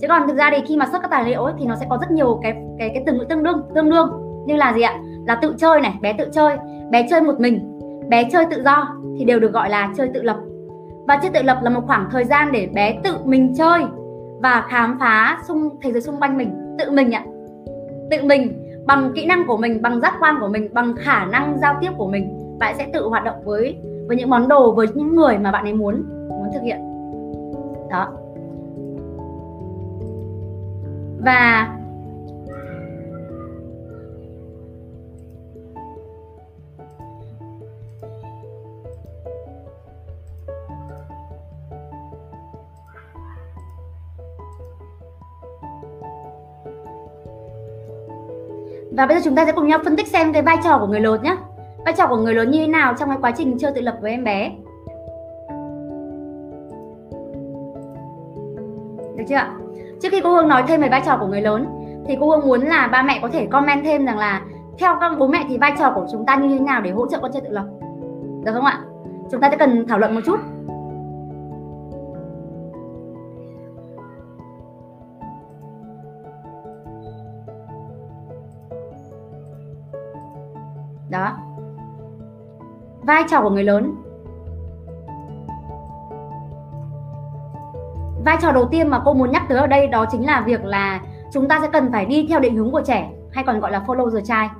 Chứ 0.00 0.06
còn 0.08 0.28
thực 0.28 0.36
ra 0.36 0.50
thì 0.50 0.62
khi 0.66 0.76
mà 0.76 0.86
xuất 0.92 1.02
các 1.02 1.10
tài 1.10 1.24
liệu 1.24 1.42
ấy, 1.42 1.54
thì 1.58 1.66
nó 1.66 1.76
sẽ 1.76 1.86
có 1.90 1.98
rất 2.00 2.10
nhiều 2.10 2.40
cái 2.42 2.54
cái 2.78 2.90
cái 2.94 3.02
từ 3.06 3.12
ngữ 3.12 3.24
tương 3.28 3.42
đương 3.42 3.62
tương 3.74 3.90
đương. 3.90 4.12
Như 4.46 4.56
là 4.56 4.72
gì 4.72 4.82
ạ? 4.82 5.00
Là 5.26 5.34
tự 5.34 5.54
chơi 5.58 5.80
này, 5.80 5.94
bé 6.02 6.12
tự 6.12 6.28
chơi, 6.32 6.56
bé 6.90 7.06
chơi 7.10 7.20
một 7.20 7.40
mình, 7.40 7.80
bé 8.08 8.28
chơi 8.32 8.46
tự 8.50 8.62
do, 8.62 8.88
thì 9.18 9.24
đều 9.24 9.40
được 9.40 9.52
gọi 9.52 9.70
là 9.70 9.92
chơi 9.96 10.08
tự 10.14 10.22
lập. 10.22 10.36
Và 11.06 11.18
chơi 11.22 11.30
tự 11.30 11.42
lập 11.42 11.58
là 11.62 11.70
một 11.70 11.80
khoảng 11.86 12.08
thời 12.10 12.24
gian 12.24 12.52
để 12.52 12.68
bé 12.74 12.98
tự 13.04 13.16
mình 13.24 13.54
chơi 13.58 13.82
và 14.42 14.64
khám 14.68 14.96
phá 15.00 15.38
xung, 15.48 15.68
thế 15.82 15.92
giới 15.92 16.00
xung 16.00 16.16
quanh 16.20 16.36
mình. 16.36 16.76
Tự 16.78 16.90
mình 16.90 17.12
ạ. 17.12 17.24
Tự 18.10 18.16
mình 18.22 18.60
bằng 18.86 19.12
kỹ 19.14 19.26
năng 19.26 19.46
của 19.46 19.56
mình, 19.56 19.82
bằng 19.82 20.00
giác 20.00 20.14
quan 20.20 20.36
của 20.40 20.48
mình, 20.48 20.68
bằng 20.74 20.94
khả 20.98 21.24
năng 21.24 21.58
giao 21.58 21.74
tiếp 21.80 21.90
của 21.96 22.08
mình 22.08 22.43
bạn 22.58 22.74
sẽ 22.78 22.86
tự 22.92 23.08
hoạt 23.08 23.24
động 23.24 23.36
với 23.44 23.76
với 24.06 24.16
những 24.16 24.30
món 24.30 24.48
đồ, 24.48 24.72
với 24.72 24.86
những 24.94 25.16
người 25.16 25.38
mà 25.38 25.52
bạn 25.52 25.64
ấy 25.64 25.72
muốn 25.72 26.04
muốn 26.28 26.50
thực 26.54 26.62
hiện. 26.62 26.78
Đó. 27.90 28.12
Và 31.18 31.70
Và 48.96 49.06
bây 49.06 49.16
giờ 49.16 49.22
chúng 49.24 49.34
ta 49.34 49.46
sẽ 49.46 49.52
cùng 49.52 49.66
nhau 49.66 49.78
phân 49.84 49.96
tích 49.96 50.08
xem 50.08 50.32
cái 50.32 50.42
vai 50.42 50.56
trò 50.64 50.78
của 50.78 50.86
người 50.86 51.00
lột 51.00 51.22
nhé 51.22 51.36
vai 51.84 51.94
trò 51.96 52.06
của 52.06 52.16
người 52.16 52.34
lớn 52.34 52.50
như 52.50 52.58
thế 52.58 52.66
nào 52.66 52.94
trong 52.98 53.08
cái 53.08 53.18
quá 53.20 53.30
trình 53.30 53.58
chơi 53.58 53.72
tự 53.72 53.80
lập 53.80 53.98
với 54.02 54.10
em 54.10 54.24
bé? 54.24 54.52
Được 59.16 59.24
chưa 59.28 59.64
trước 60.02 60.08
khi 60.12 60.20
cô 60.20 60.30
hương 60.30 60.48
nói 60.48 60.64
thêm 60.68 60.80
về 60.80 60.88
vai 60.88 61.02
trò 61.06 61.16
của 61.16 61.26
người 61.26 61.40
lớn, 61.40 61.66
thì 62.06 62.16
cô 62.20 62.30
hương 62.30 62.46
muốn 62.46 62.60
là 62.60 62.88
ba 62.92 63.02
mẹ 63.02 63.18
có 63.22 63.28
thể 63.28 63.46
comment 63.46 63.84
thêm 63.84 64.06
rằng 64.06 64.18
là 64.18 64.42
theo 64.78 64.96
các 65.00 65.12
bố 65.18 65.26
mẹ 65.26 65.44
thì 65.48 65.58
vai 65.58 65.72
trò 65.78 65.92
của 65.94 66.06
chúng 66.12 66.26
ta 66.26 66.36
như 66.36 66.48
thế 66.48 66.64
nào 66.64 66.80
để 66.80 66.90
hỗ 66.90 67.06
trợ 67.06 67.18
con 67.22 67.32
chơi 67.32 67.42
tự 67.42 67.50
lập. 67.50 67.66
Được 68.44 68.52
không 68.54 68.64
ạ? 68.64 68.80
Chúng 69.30 69.40
ta 69.40 69.50
sẽ 69.50 69.56
cần 69.56 69.88
thảo 69.88 69.98
luận 69.98 70.14
một 70.14 70.20
chút. 70.26 70.40
Vai 83.06 83.24
trò 83.30 83.42
của 83.42 83.50
người 83.50 83.64
lớn. 83.64 83.94
Vai 88.24 88.36
trò 88.42 88.52
đầu 88.52 88.64
tiên 88.64 88.88
mà 88.88 89.00
cô 89.04 89.14
muốn 89.14 89.30
nhắc 89.30 89.42
tới 89.48 89.58
ở 89.58 89.66
đây 89.66 89.86
đó 89.86 90.04
chính 90.10 90.26
là 90.26 90.42
việc 90.46 90.64
là 90.64 91.00
chúng 91.32 91.48
ta 91.48 91.58
sẽ 91.62 91.68
cần 91.72 91.92
phải 91.92 92.06
đi 92.06 92.26
theo 92.28 92.40
định 92.40 92.56
hướng 92.56 92.70
của 92.70 92.82
trẻ, 92.84 93.10
hay 93.32 93.44
còn 93.44 93.60
gọi 93.60 93.72
là 93.72 93.82
follow 93.86 94.10
the 94.10 94.20
child. 94.20 94.50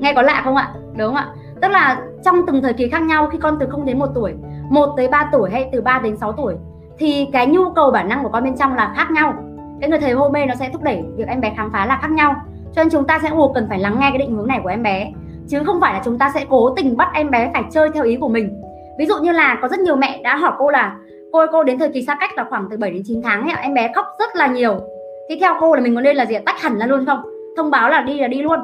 Nghe 0.00 0.12
có 0.14 0.22
lạ 0.22 0.40
không 0.44 0.56
ạ? 0.56 0.72
Đúng 0.96 1.06
không 1.06 1.14
ạ. 1.14 1.28
Tức 1.62 1.68
là 1.68 2.00
trong 2.24 2.46
từng 2.46 2.62
thời 2.62 2.72
kỳ 2.72 2.88
khác 2.88 3.02
nhau, 3.02 3.28
khi 3.32 3.38
con 3.38 3.56
từ 3.60 3.66
0 3.70 3.84
đến 3.84 3.98
1 3.98 4.06
tuổi 4.14 4.34
1 4.70 4.94
tới 4.96 5.08
3 5.08 5.28
tuổi 5.32 5.50
hay 5.50 5.68
từ 5.72 5.80
3 5.80 5.98
đến 5.98 6.16
6 6.16 6.32
tuổi, 6.32 6.56
thì 6.98 7.28
cái 7.32 7.46
nhu 7.46 7.72
cầu 7.72 7.90
bản 7.90 8.08
năng 8.08 8.22
của 8.22 8.28
con 8.28 8.44
bên 8.44 8.56
trong 8.56 8.74
là 8.74 8.92
khác 8.96 9.10
nhau. 9.10 9.34
Cái 9.80 9.90
người 9.90 9.98
thầy 9.98 10.12
hôn 10.12 10.32
mê 10.32 10.46
nó 10.46 10.54
sẽ 10.54 10.70
thúc 10.72 10.82
đẩy 10.82 11.04
việc 11.16 11.28
em 11.28 11.40
bé 11.40 11.54
khám 11.56 11.70
phá 11.72 11.86
là 11.86 11.98
khác 12.02 12.10
nhau. 12.10 12.34
Cho 12.72 12.82
nên 12.82 12.90
chúng 12.90 13.04
ta 13.04 13.18
sẽ 13.22 13.30
buộc 13.30 13.54
cần 13.54 13.66
phải 13.68 13.78
lắng 13.78 13.96
nghe 14.00 14.10
cái 14.10 14.18
định 14.18 14.36
hướng 14.36 14.46
này 14.46 14.60
của 14.62 14.68
em 14.68 14.82
bé 14.82 15.12
chứ 15.48 15.58
không 15.66 15.80
phải 15.80 15.92
là 15.94 16.02
chúng 16.04 16.18
ta 16.18 16.32
sẽ 16.34 16.44
cố 16.48 16.74
tình 16.76 16.96
bắt 16.96 17.08
em 17.14 17.30
bé 17.30 17.50
phải 17.52 17.62
chơi 17.70 17.88
theo 17.94 18.04
ý 18.04 18.16
của 18.16 18.28
mình. 18.28 18.62
Ví 18.98 19.06
dụ 19.06 19.14
như 19.22 19.32
là 19.32 19.58
có 19.62 19.68
rất 19.68 19.80
nhiều 19.80 19.96
mẹ 19.96 20.20
đã 20.22 20.36
hỏi 20.36 20.52
cô 20.58 20.70
là 20.70 20.96
cô 21.32 21.38
ơi, 21.38 21.48
cô 21.52 21.64
đến 21.64 21.78
thời 21.78 21.88
kỳ 21.88 22.02
xa 22.02 22.16
cách 22.20 22.30
là 22.36 22.44
khoảng 22.50 22.68
từ 22.70 22.76
7 22.76 22.90
đến 22.90 23.02
9 23.04 23.22
tháng 23.22 23.42
ấy, 23.42 23.62
em 23.62 23.74
bé 23.74 23.92
khóc 23.94 24.06
rất 24.18 24.36
là 24.36 24.46
nhiều. 24.46 24.80
Thì 25.28 25.38
theo 25.40 25.54
cô 25.60 25.74
là 25.74 25.80
mình 25.80 25.94
có 25.94 26.00
nên 26.00 26.16
là 26.16 26.26
gì 26.26 26.36
tách 26.46 26.60
hẳn 26.60 26.78
ra 26.78 26.86
luôn 26.86 27.06
không? 27.06 27.22
Thông 27.56 27.70
báo 27.70 27.90
là 27.90 28.00
đi 28.00 28.20
là 28.20 28.28
đi 28.28 28.42
luôn. 28.42 28.60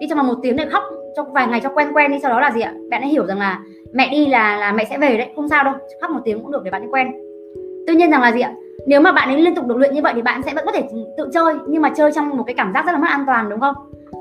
Đi 0.00 0.06
trong 0.08 0.18
vòng 0.18 0.26
một 0.26 0.38
tiếng 0.42 0.56
để 0.56 0.66
khóc 0.66 0.82
trong 1.16 1.32
vài 1.32 1.46
ngày 1.46 1.60
cho 1.60 1.68
quen 1.68 1.88
quen 1.92 2.10
đi 2.10 2.18
sau 2.22 2.30
đó 2.30 2.40
là 2.40 2.50
gì 2.50 2.60
ạ? 2.60 2.74
Bạn 2.90 3.00
đã 3.00 3.06
hiểu 3.06 3.26
rằng 3.26 3.38
là 3.38 3.60
mẹ 3.92 4.08
đi 4.10 4.26
là 4.26 4.56
là 4.56 4.72
mẹ 4.72 4.84
sẽ 4.84 4.98
về 4.98 5.16
đấy 5.16 5.28
không 5.36 5.48
sao 5.48 5.64
đâu 5.64 5.74
khóc 6.00 6.10
một 6.10 6.20
tiếng 6.24 6.42
cũng 6.42 6.52
được 6.52 6.62
để 6.64 6.70
bạn 6.70 6.82
ấy 6.82 6.88
quen. 6.92 7.12
Tuy 7.86 7.94
nhiên 7.94 8.10
rằng 8.10 8.22
là 8.22 8.32
gì 8.32 8.40
ạ? 8.40 8.54
Nếu 8.86 9.00
mà 9.00 9.12
bạn 9.12 9.28
ấy 9.28 9.40
liên 9.40 9.54
tục 9.54 9.66
được 9.66 9.76
luyện 9.76 9.94
như 9.94 10.02
vậy 10.02 10.12
thì 10.16 10.22
bạn 10.22 10.42
sẽ 10.42 10.52
vẫn 10.54 10.66
có 10.66 10.72
thể 10.72 10.82
tự 11.16 11.30
chơi 11.34 11.54
nhưng 11.68 11.82
mà 11.82 11.90
chơi 11.96 12.12
trong 12.12 12.36
một 12.36 12.44
cái 12.46 12.54
cảm 12.54 12.72
giác 12.74 12.86
rất 12.86 12.92
là 12.92 12.98
mất 12.98 13.08
an 13.10 13.24
toàn 13.26 13.48
đúng 13.48 13.60
không? 13.60 13.74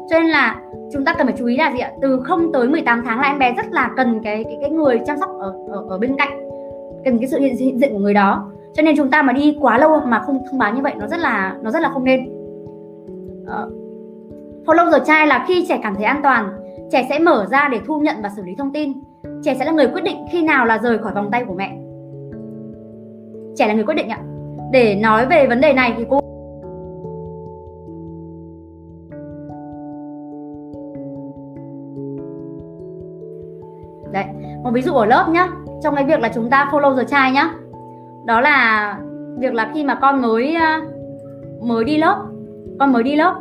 Cho 0.09 0.19
nên 0.19 0.29
là 0.29 0.55
chúng 0.93 1.05
ta 1.05 1.13
cần 1.17 1.27
phải 1.27 1.35
chú 1.37 1.45
ý 1.45 1.57
là 1.57 1.71
gì 1.73 1.79
ạ? 1.79 1.91
Từ 2.01 2.21
0 2.23 2.51
tới 2.53 2.67
18 2.67 3.03
tháng 3.05 3.19
là 3.19 3.27
em 3.27 3.39
bé 3.39 3.53
rất 3.53 3.65
là 3.71 3.91
cần 3.97 4.19
cái 4.23 4.43
cái 4.43 4.57
cái 4.61 4.69
người 4.69 4.99
chăm 5.05 5.17
sóc 5.17 5.29
ở 5.39 5.53
ở, 5.69 5.85
ở 5.89 5.97
bên 5.97 6.15
cạnh 6.17 6.49
cần 7.05 7.17
cái 7.19 7.27
sự 7.27 7.39
hiện, 7.39 7.55
hiện 7.57 7.79
diện 7.79 7.93
của 7.93 7.99
người 7.99 8.13
đó. 8.13 8.51
Cho 8.73 8.83
nên 8.83 8.97
chúng 8.97 9.09
ta 9.09 9.21
mà 9.21 9.33
đi 9.33 9.57
quá 9.61 9.77
lâu 9.77 9.99
mà 9.99 10.19
không 10.19 10.43
thông 10.49 10.59
báo 10.59 10.73
như 10.73 10.81
vậy 10.81 10.93
nó 10.99 11.07
rất 11.07 11.19
là 11.19 11.55
nó 11.61 11.71
rất 11.71 11.81
là 11.81 11.89
không 11.89 12.03
nên. 12.03 12.23
Uh, 13.43 13.73
follow 14.65 14.91
the 14.91 14.99
child 14.99 15.29
là 15.29 15.45
khi 15.47 15.65
trẻ 15.69 15.79
cảm 15.83 15.95
thấy 15.95 16.03
an 16.03 16.19
toàn 16.23 16.49
trẻ 16.91 17.05
sẽ 17.09 17.19
mở 17.19 17.47
ra 17.51 17.69
để 17.71 17.79
thu 17.85 17.99
nhận 17.99 18.15
và 18.23 18.29
xử 18.35 18.43
lý 18.43 18.55
thông 18.55 18.73
tin. 18.73 18.93
Trẻ 19.43 19.55
sẽ 19.59 19.65
là 19.65 19.71
người 19.71 19.87
quyết 19.87 20.03
định 20.03 20.17
khi 20.31 20.41
nào 20.41 20.65
là 20.65 20.77
rời 20.77 20.97
khỏi 20.97 21.13
vòng 21.13 21.31
tay 21.31 21.45
của 21.45 21.53
mẹ. 21.53 21.77
Trẻ 23.55 23.67
là 23.67 23.73
người 23.73 23.83
quyết 23.83 23.95
định 23.95 24.09
ạ. 24.09 24.19
Để 24.71 24.95
nói 24.95 25.25
về 25.25 25.47
vấn 25.47 25.61
đề 25.61 25.73
này 25.73 25.93
thì 25.97 26.05
cô 26.09 26.22
một 34.63 34.71
ví 34.73 34.81
dụ 34.81 34.93
ở 34.93 35.05
lớp 35.05 35.29
nhá, 35.29 35.47
trong 35.83 35.95
cái 35.95 36.03
việc 36.03 36.19
là 36.19 36.29
chúng 36.35 36.49
ta 36.49 36.69
follow 36.71 36.97
the 36.97 37.03
child 37.03 37.35
nhá. 37.35 37.53
Đó 38.25 38.41
là 38.41 38.97
việc 39.37 39.53
là 39.53 39.71
khi 39.73 39.83
mà 39.83 39.95
con 39.95 40.21
mới 40.21 40.55
à, 40.55 40.81
mới 41.61 41.83
đi 41.83 41.97
lớp, 41.97 42.17
con 42.79 42.93
mới 42.93 43.03
đi 43.03 43.15
lớp, 43.15 43.35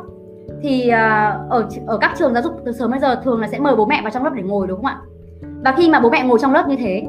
thì 0.62 0.88
à, 0.88 1.38
ở 1.50 1.68
ở 1.86 1.98
các 1.98 2.12
trường 2.18 2.34
giáo 2.34 2.42
dục 2.42 2.52
từ 2.64 2.72
sớm 2.72 2.90
bây 2.90 3.00
giờ 3.00 3.20
thường 3.24 3.40
là 3.40 3.48
sẽ 3.48 3.58
mời 3.58 3.76
bố 3.76 3.86
mẹ 3.86 4.02
vào 4.02 4.10
trong 4.10 4.24
lớp 4.24 4.30
để 4.34 4.42
ngồi, 4.42 4.66
đúng 4.66 4.76
không 4.76 4.86
ạ? 4.86 5.00
Và 5.64 5.72
khi 5.72 5.90
mà 5.90 6.00
bố 6.00 6.10
mẹ 6.10 6.24
ngồi 6.24 6.38
trong 6.38 6.52
lớp 6.52 6.68
như 6.68 6.76
thế, 6.76 7.02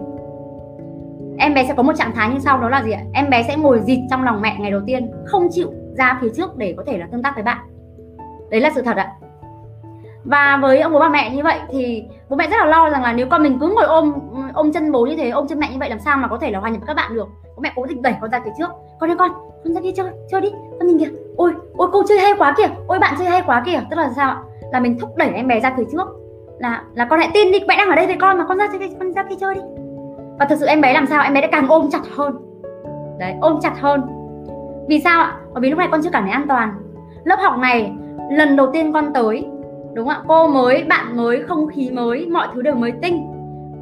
em 1.38 1.54
bé 1.54 1.66
sẽ 1.68 1.74
có 1.74 1.84
một 1.84 1.94
trạng 1.96 2.12
thái 2.16 2.30
như 2.30 2.40
sau, 2.40 2.62
đó 2.62 2.70
là 2.70 2.84
gì 2.84 2.92
ạ? 2.92 3.02
Em 3.14 3.30
bé 3.30 3.44
sẽ 3.44 3.58
ngồi 3.58 3.80
dịt 3.80 4.00
trong 4.10 4.24
lòng 4.24 4.42
mẹ 4.42 4.58
ngày 4.60 4.72
đầu 4.72 4.82
tiên, 4.86 5.12
không 5.26 5.48
chịu 5.52 5.72
ra 5.98 6.18
phía 6.22 6.30
trước 6.36 6.58
để 6.58 6.74
có 6.78 6.84
thể 6.88 6.98
là 6.98 7.08
tương 7.12 7.24
tác 7.24 7.32
với 7.36 7.44
bạn. 7.44 7.58
Đấy 8.52 8.62
là 8.62 8.72
sự 8.76 8.82
thật 8.82 8.98
ạ 8.98 9.12
và 10.26 10.60
với 10.62 10.82
ông 10.82 10.94
bố 10.94 11.00
bà 11.00 11.10
mẹ 11.10 11.30
như 11.30 11.44
vậy 11.44 11.60
thì 11.70 12.04
bố 12.30 12.36
mẹ 12.36 12.48
rất 12.48 12.58
là 12.60 12.66
lo 12.66 12.90
rằng 12.90 13.04
là 13.04 13.14
nếu 13.14 13.28
con 13.30 13.44
mình 13.44 13.58
cứ 13.60 13.68
ngồi 13.68 13.86
ôm 13.86 14.14
ôm 14.54 14.72
chân 14.72 14.92
bố 14.92 15.06
như 15.06 15.16
thế, 15.16 15.30
ôm 15.30 15.48
chân 15.48 15.60
mẹ 15.60 15.68
như 15.72 15.78
vậy 15.80 15.90
làm 15.90 16.00
sao 16.00 16.18
mà 16.18 16.28
có 16.28 16.38
thể 16.38 16.52
là 16.52 16.60
hòa 16.60 16.70
nhập 16.70 16.82
với 16.82 16.88
các 16.88 16.94
bạn 16.94 17.16
được? 17.16 17.28
Bố 17.56 17.62
mẹ 17.62 17.72
cố 17.76 17.86
tình 17.90 18.02
đẩy 18.02 18.14
con 18.22 18.32
ra 18.32 18.42
phía 18.46 18.52
trước. 18.58 18.70
Con 19.00 19.12
ơi 19.12 19.18
con 19.20 19.32
con 19.64 19.74
ra 19.74 19.82
kia 19.82 19.92
chơi 19.96 20.06
chơi 20.32 20.42
đi. 20.42 20.52
Con 20.80 20.88
nhìn 20.88 21.00
kìa. 21.00 21.16
Ôi 21.38 21.54
ôi 21.78 21.90
cô 21.92 22.04
chơi 22.08 22.20
hay 22.20 22.34
quá 22.38 22.54
kìa. 22.58 22.70
Ôi 22.88 23.00
bạn 23.00 23.16
chơi 23.20 23.28
hay 23.28 23.42
quá 23.46 23.64
kìa. 23.66 23.82
Tức 23.90 23.96
là 23.96 24.10
sao 24.16 24.30
ạ? 24.30 24.38
Là 24.72 24.80
mình 24.80 25.00
thúc 25.00 25.10
đẩy 25.18 25.30
em 25.30 25.48
bé 25.48 25.60
ra 25.60 25.74
phía 25.78 25.84
trước. 25.92 26.08
Là 26.60 26.84
là 26.94 27.06
con 27.06 27.20
hãy 27.20 27.30
tin 27.34 27.52
đi, 27.52 27.60
mẹ 27.68 27.78
đang 27.78 27.90
ở 27.90 27.96
đây 27.96 28.06
với 28.06 28.18
con 28.22 28.38
mà 28.38 28.46
con 28.48 28.58
ra 28.58 28.68
chơi, 28.68 28.96
con 29.00 29.14
ra 29.14 29.24
kia 29.24 29.36
chơi 29.40 29.56
đi. 29.56 29.62
Và 30.40 30.46
thực 30.46 30.56
sự 30.60 30.66
em 30.66 30.82
bé 30.82 30.94
làm 30.94 31.08
sao 31.08 31.24
em 31.24 31.34
bé 31.34 31.42
đã 31.42 31.48
càng 31.52 31.68
ôm 31.68 31.90
chặt 31.92 32.02
hơn. 32.16 32.38
Đấy, 33.20 33.34
ôm 33.42 33.60
chặt 33.62 33.74
hơn. 33.82 34.02
Vì 34.88 35.00
sao 35.00 35.22
ạ? 35.22 35.38
Bởi 35.54 35.62
vì 35.62 35.70
lúc 35.70 35.80
này 35.80 35.88
con 35.92 36.02
chưa 36.04 36.10
cảm 36.14 36.24
thấy 36.24 36.32
an 36.32 36.46
toàn. 36.48 36.74
Lớp 37.24 37.40
học 37.40 37.58
này, 37.58 37.94
lần 38.32 38.56
đầu 38.56 38.68
tiên 38.74 38.94
con 38.94 39.14
tới 39.14 39.46
đúng 39.94 40.08
không 40.08 40.16
ạ? 40.16 40.24
Cô 40.28 40.48
mới 40.48 40.84
bạn 40.84 41.18
mới 41.18 41.44
không 41.44 41.68
khí 41.68 41.92
mới 41.92 42.26
mọi 42.26 42.48
thứ 42.54 42.62
đều 42.62 42.76
mới 42.76 42.92
tinh. 43.02 43.28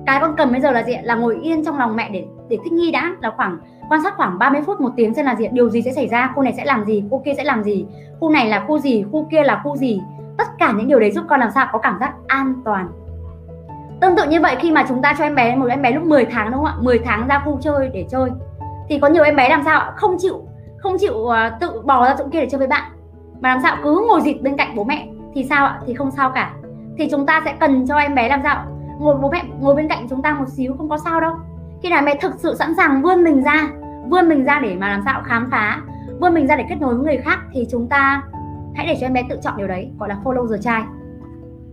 Cái 0.06 0.19
con 0.21 0.34
cầm 0.38 0.52
bây 0.52 0.62
giờ 0.62 0.71
là 0.71 0.84
gì 0.84 0.93
là 1.04 1.15
ngồi 1.15 1.38
yên 1.41 1.65
trong 1.65 1.78
lòng 1.78 1.95
mẹ 1.95 2.10
để 2.10 2.26
để 2.50 2.58
thích 2.63 2.74
nghi 2.74 2.91
đã. 2.91 3.15
Là 3.21 3.32
khoảng 3.38 3.58
quan 3.89 4.04
sát 4.04 4.13
khoảng 4.17 4.39
30 4.39 4.62
phút 4.65 4.82
một 4.82 4.89
tiếng 4.95 5.13
xem 5.13 5.26
là 5.26 5.36
gì 5.36 5.47
điều 5.52 5.69
gì 5.69 5.82
sẽ 5.82 5.91
xảy 5.91 6.08
ra? 6.08 6.32
Cô 6.36 6.41
này 6.41 6.54
sẽ 6.58 6.65
làm 6.65 6.86
gì? 6.86 7.04
Cô 7.12 7.21
kia 7.26 7.34
sẽ 7.38 7.43
làm 7.43 7.63
gì? 7.63 7.86
Khu 8.19 8.30
này 8.30 8.50
là 8.50 8.65
khu 8.67 8.80
gì? 8.80 9.06
Khu 9.12 9.28
kia 9.32 9.43
là 9.43 9.62
khu 9.63 9.76
gì? 9.76 10.02
Tất 10.38 10.47
cả 10.60 10.74
những 10.78 10.88
điều 10.88 11.00
đấy 11.00 11.12
giúp 11.12 11.24
con 11.30 11.39
làm 11.39 11.52
sao 11.52 11.67
có 11.71 11.80
cảm 11.80 11.97
giác 12.00 12.13
an 12.28 12.54
toàn. 12.65 12.89
Tương 14.02 14.15
tự 14.15 14.30
như 14.30 14.41
vậy 14.41 14.56
khi 14.60 14.71
mà 14.71 14.86
chúng 14.88 15.02
ta 15.02 15.15
cho 15.17 15.24
em 15.24 15.36
bé 15.36 15.56
một 15.56 15.65
em 15.65 15.82
bé 15.82 15.91
lúc 15.91 16.04
10 16.04 16.26
tháng 16.26 16.52
đúng 16.52 16.63
không 16.63 16.65
ạ? 16.65 16.76
10 16.80 17.00
tháng 17.00 17.28
ra 17.28 17.41
khu 17.45 17.58
chơi 17.62 17.89
để 17.93 18.06
chơi. 18.10 18.30
Thì 18.89 19.00
có 19.00 19.08
nhiều 19.08 19.24
em 19.24 19.36
bé 19.36 19.50
làm 19.50 19.62
sao 19.65 19.91
không 19.95 20.15
chịu 20.19 20.45
không 20.82 20.97
chịu 20.97 21.13
uh, 21.13 21.36
tự 21.60 21.82
bò 21.86 22.06
ra 22.06 22.15
chỗ 22.19 22.26
kia 22.32 22.41
để 22.41 22.47
chơi 22.50 22.60
với 22.60 22.67
bạn. 22.67 22.91
Mà 23.41 23.50
làm 23.50 23.60
sao? 23.63 23.78
Cứ 23.84 24.06
ngồi 24.08 24.21
dịt 24.21 24.41
bên 24.41 24.58
cạnh 24.58 24.76
bố 24.76 24.84
mẹ 24.84 25.08
thì 25.34 25.44
sao 25.44 25.65
ạ? 25.65 25.80
Thì 25.88 25.94
không 25.94 26.12
sao 26.12 26.32
cả. 26.36 26.54
Thì 26.98 27.08
chúng 27.12 27.26
ta 27.26 27.41
sẽ 27.46 27.56
cần 27.60 27.86
cho 27.88 27.98
em 27.98 28.15
bé 28.15 28.30
làm 28.30 28.39
sao? 28.44 28.65
Ngồi 29.00 29.15
bố 29.22 29.30
mẹ, 29.32 29.44
ngồi 29.60 29.76
bên 29.76 29.88
cạnh 29.88 30.08
chúng 30.10 30.22
ta 30.22 30.34
một 30.34 30.48
xíu 30.48 30.74
không 30.78 30.89
có 30.89 30.98
sao 30.98 31.22
đâu. 31.22 31.34
Khi 31.84 31.89
nào 31.89 32.02
mẹ 32.06 32.15
thực 32.22 32.34
sự 32.38 32.56
sẵn 32.56 32.76
sàng 32.78 33.02
vươn 33.02 33.24
mình 33.24 33.44
ra, 33.44 33.70
vươn 34.10 34.30
mình 34.30 34.44
ra 34.44 34.60
để 34.63 34.76
mà 34.76 34.88
làm 34.88 35.02
sao? 35.06 35.22
Khám 35.26 35.48
phá, 35.52 35.82
vươn 36.20 36.34
mình 36.34 36.48
ra 36.48 36.56
để 36.56 36.65
kết 36.70 36.76
nối 36.82 36.96
với 36.96 37.04
người 37.06 37.17
khác 37.17 37.39
thì 37.54 37.67
chúng 37.72 37.88
ta 37.88 38.24
hãy 38.76 38.88
để 38.88 38.98
cho 39.00 39.06
em 39.06 39.13
bé 39.13 39.24
tự 39.30 39.39
chọn 39.44 39.54
điều 39.58 39.67
đấy, 39.67 39.89
gọi 40.00 40.10
là 40.10 40.17
follow 40.24 40.52
the 40.52 40.58
child. 40.58 40.88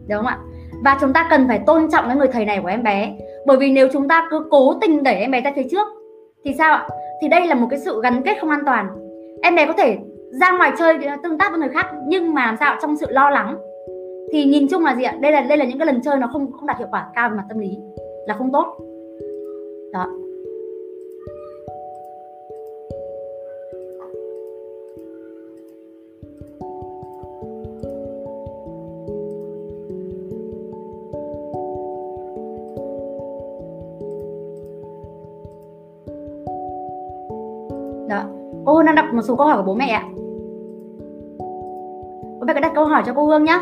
Đúng 0.09 0.19
không 0.19 0.27
ạ? 0.27 0.39
Và 0.85 0.99
chúng 1.01 1.13
ta 1.13 1.27
cần 1.31 1.49
phải 1.49 1.59
tôn 1.59 1.91
trọng 1.91 2.05
cái 2.07 2.17
người 2.17 2.29
thầy 2.33 2.45
này 2.45 2.61
của 2.63 2.69
em 2.69 2.83
bé. 2.83 3.19
Bởi 3.47 3.57
vì 3.57 3.73
nếu 3.73 3.89
chúng 3.93 4.09
ta 4.09 4.29
cứ 4.31 4.49
cố 4.51 4.75
tình 4.81 5.03
đẩy 5.03 5.15
em 5.15 5.31
bé 5.31 5.41
ra 5.41 5.53
phía 5.57 5.67
trước, 5.71 5.89
thì 6.45 6.55
sao 6.59 6.73
ạ? 6.73 6.89
Thì 7.23 7.29
đây 7.29 7.47
là 7.47 7.55
một 7.55 7.67
cái 7.71 7.79
sự 7.79 8.01
gắn 8.03 8.23
kết 8.23 8.37
không 8.41 8.51
an 8.51 8.61
toàn. 8.67 8.89
Em 9.43 9.55
bé 9.55 9.67
có 9.67 9.73
thể 9.73 9.99
ra 10.31 10.57
ngoài 10.59 10.73
chơi 10.79 10.99
tương 11.23 11.39
tác 11.39 11.51
với 11.51 11.61
người 11.61 11.69
khác, 11.69 11.87
nhưng 12.07 12.35
mà 12.35 12.47
làm 12.47 12.57
sao 12.61 12.77
trong 12.83 12.97
sự 12.97 13.07
lo 13.11 13.31
lắng. 13.31 13.59
Thì 14.33 14.45
nhìn 14.45 14.67
chung 14.71 14.85
là 14.85 14.97
gì 14.97 15.03
ạ? 15.03 15.17
Đây 15.21 15.33
là 15.33 15.41
đây 15.41 15.59
là 15.59 15.65
những 15.65 15.79
cái 15.79 15.87
lần 15.87 16.01
chơi 16.03 16.17
nó 16.19 16.29
không 16.33 16.53
không 16.53 16.67
đạt 16.67 16.79
hiệu 16.79 16.89
quả 16.91 17.07
cao 17.15 17.31
về 17.31 17.37
mặt 17.37 17.45
tâm 17.49 17.59
lý. 17.59 17.79
Là 18.27 18.35
không 18.35 18.53
tốt. 18.53 18.77
Đó. 19.93 20.07
Đó. 38.09 38.25
Ô 38.65 38.83
đang 38.83 38.95
đọc 38.95 39.07
một 39.13 39.23
số 39.23 39.37
câu 39.37 39.47
hỏi 39.47 39.57
của 39.57 39.63
bố 39.63 39.75
mẹ 39.75 39.87
ạ 39.87 40.09
câu 42.79 42.87
hỏi 42.87 43.03
cho 43.07 43.13
cô 43.17 43.27
hương 43.27 43.45
nhé 43.45 43.59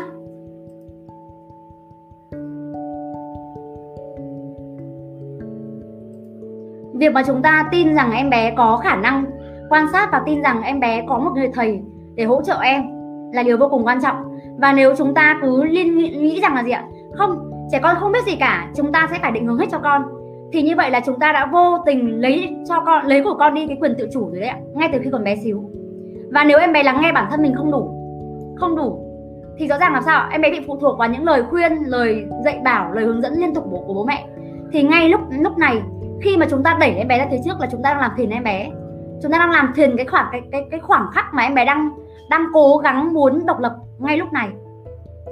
việc 6.93 7.13
mà 7.13 7.23
chúng 7.27 7.41
ta 7.41 7.67
tin 7.71 7.95
rằng 7.95 8.11
em 8.11 8.29
bé 8.29 8.53
có 8.57 8.77
khả 8.77 8.95
năng 8.95 9.25
quan 9.69 9.85
sát 9.91 10.09
và 10.11 10.21
tin 10.25 10.41
rằng 10.41 10.61
em 10.61 10.79
bé 10.79 11.05
có 11.07 11.19
một 11.19 11.31
người 11.35 11.49
thầy 11.53 11.81
để 12.15 12.23
hỗ 12.23 12.41
trợ 12.41 12.59
em 12.61 12.83
là 13.33 13.43
điều 13.43 13.57
vô 13.57 13.67
cùng 13.69 13.87
quan 13.87 14.01
trọng. 14.01 14.15
Và 14.57 14.73
nếu 14.73 14.95
chúng 14.95 15.13
ta 15.13 15.39
cứ 15.41 15.63
liên 15.63 15.97
nghĩ, 15.97 16.09
nghĩ 16.09 16.41
rằng 16.41 16.55
là 16.55 16.63
gì 16.63 16.71
ạ? 16.71 16.83
Không 17.13 17.51
trẻ 17.71 17.79
con 17.83 17.95
không 17.99 18.11
biết 18.11 18.25
gì 18.25 18.35
cả 18.35 18.71
chúng 18.75 18.91
ta 18.91 19.07
sẽ 19.11 19.17
phải 19.21 19.31
định 19.31 19.45
hướng 19.45 19.57
hết 19.57 19.67
cho 19.71 19.79
con. 19.79 20.01
Thì 20.53 20.61
như 20.61 20.75
vậy 20.75 20.91
là 20.91 20.99
chúng 21.05 21.19
ta 21.19 21.31
đã 21.31 21.45
vô 21.45 21.77
tình 21.85 22.21
lấy 22.21 22.55
cho 22.69 22.79
con 22.85 23.05
lấy 23.05 23.23
của 23.23 23.35
con 23.39 23.53
đi 23.53 23.67
cái 23.67 23.77
quyền 23.81 23.95
tự 23.97 24.07
chủ 24.13 24.29
rồi 24.29 24.39
đấy 24.39 24.49
ạ 24.49 24.59
ngay 24.73 24.89
từ 24.93 24.99
khi 25.03 25.09
còn 25.11 25.23
bé 25.23 25.35
xíu. 25.35 25.63
Và 26.31 26.43
nếu 26.43 26.57
em 26.59 26.73
bé 26.73 26.83
lắng 26.83 26.99
nghe 27.01 27.11
bản 27.11 27.27
thân 27.31 27.41
mình 27.41 27.55
không 27.55 27.71
đủ 27.71 27.93
không 28.59 28.75
đủ 28.75 29.06
thì 29.57 29.67
rõ 29.67 29.77
ràng 29.77 29.93
là 29.93 30.01
sao 30.01 30.29
em 30.31 30.41
bé 30.41 30.51
bị 30.51 30.59
phụ 30.67 30.77
thuộc 30.81 30.97
vào 30.99 31.09
những 31.09 31.23
lời 31.23 31.43
khuyên 31.49 31.73
lời 31.85 32.25
dạy 32.45 32.59
bảo 32.63 32.91
lời 32.91 33.05
hướng 33.05 33.21
dẫn 33.21 33.33
liên 33.33 33.53
tục 33.53 33.63
của, 33.71 33.83
của 33.87 33.93
bố 33.93 34.05
mẹ. 34.05 34.27
Thì 34.71 34.83
ngay 34.83 35.09
lúc 35.09 35.21
lúc 35.29 35.57
này 35.57 35.81
khi 36.21 36.37
mà 36.37 36.45
chúng 36.49 36.63
ta 36.63 36.77
đẩy 36.79 36.91
em 36.91 37.07
bé 37.07 37.17
ra 37.17 37.27
phía 37.31 37.39
trước 37.45 37.59
là 37.59 37.67
chúng 37.71 37.83
ta 37.83 37.89
đang 37.89 38.01
làm 38.01 38.11
phiền 38.17 38.29
em 38.29 38.43
bé. 38.43 38.69
Chúng 39.21 39.31
ta 39.31 39.37
đang 39.37 39.51
làm 39.51 39.73
thiền 39.75 39.97
cái 39.97 40.05
khoảng 40.05 40.27
cái 40.31 40.41
cái 40.51 40.67
cái 40.71 40.79
khoảng 40.79 41.07
khắc 41.13 41.33
mà 41.33 41.43
em 41.43 41.55
bé 41.55 41.65
đang 41.65 41.89
đang 42.29 42.45
cố 42.53 42.77
gắng 42.77 43.13
muốn 43.13 43.45
độc 43.45 43.59
lập 43.59 43.75
ngay 43.99 44.17
lúc 44.17 44.33
này. 44.33 44.49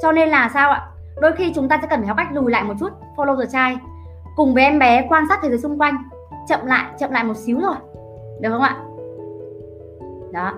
Cho 0.01 0.11
nên 0.11 0.29
là 0.29 0.49
sao 0.53 0.71
ạ? 0.71 0.87
Đôi 1.21 1.31
khi 1.31 1.51
chúng 1.55 1.69
ta 1.69 1.79
sẽ 1.81 1.87
cần 1.87 1.99
phải 1.99 2.07
học 2.07 2.17
cách 2.17 2.33
lùi 2.33 2.51
lại 2.51 2.63
một 2.63 2.73
chút 2.79 2.89
follow 3.15 3.39
the 3.39 3.45
child 3.45 3.79
cùng 4.35 4.53
với 4.53 4.63
em 4.63 4.79
bé 4.79 5.05
quan 5.09 5.23
sát 5.29 5.39
thế 5.43 5.49
giới 5.49 5.57
xung 5.57 5.77
quanh 5.77 5.95
chậm 6.47 6.65
lại 6.65 6.85
chậm 6.99 7.11
lại 7.11 7.23
một 7.23 7.37
xíu 7.37 7.59
rồi 7.59 7.75
được 8.41 8.49
không 8.49 8.61
ạ? 8.61 8.77
Đó. 10.33 10.53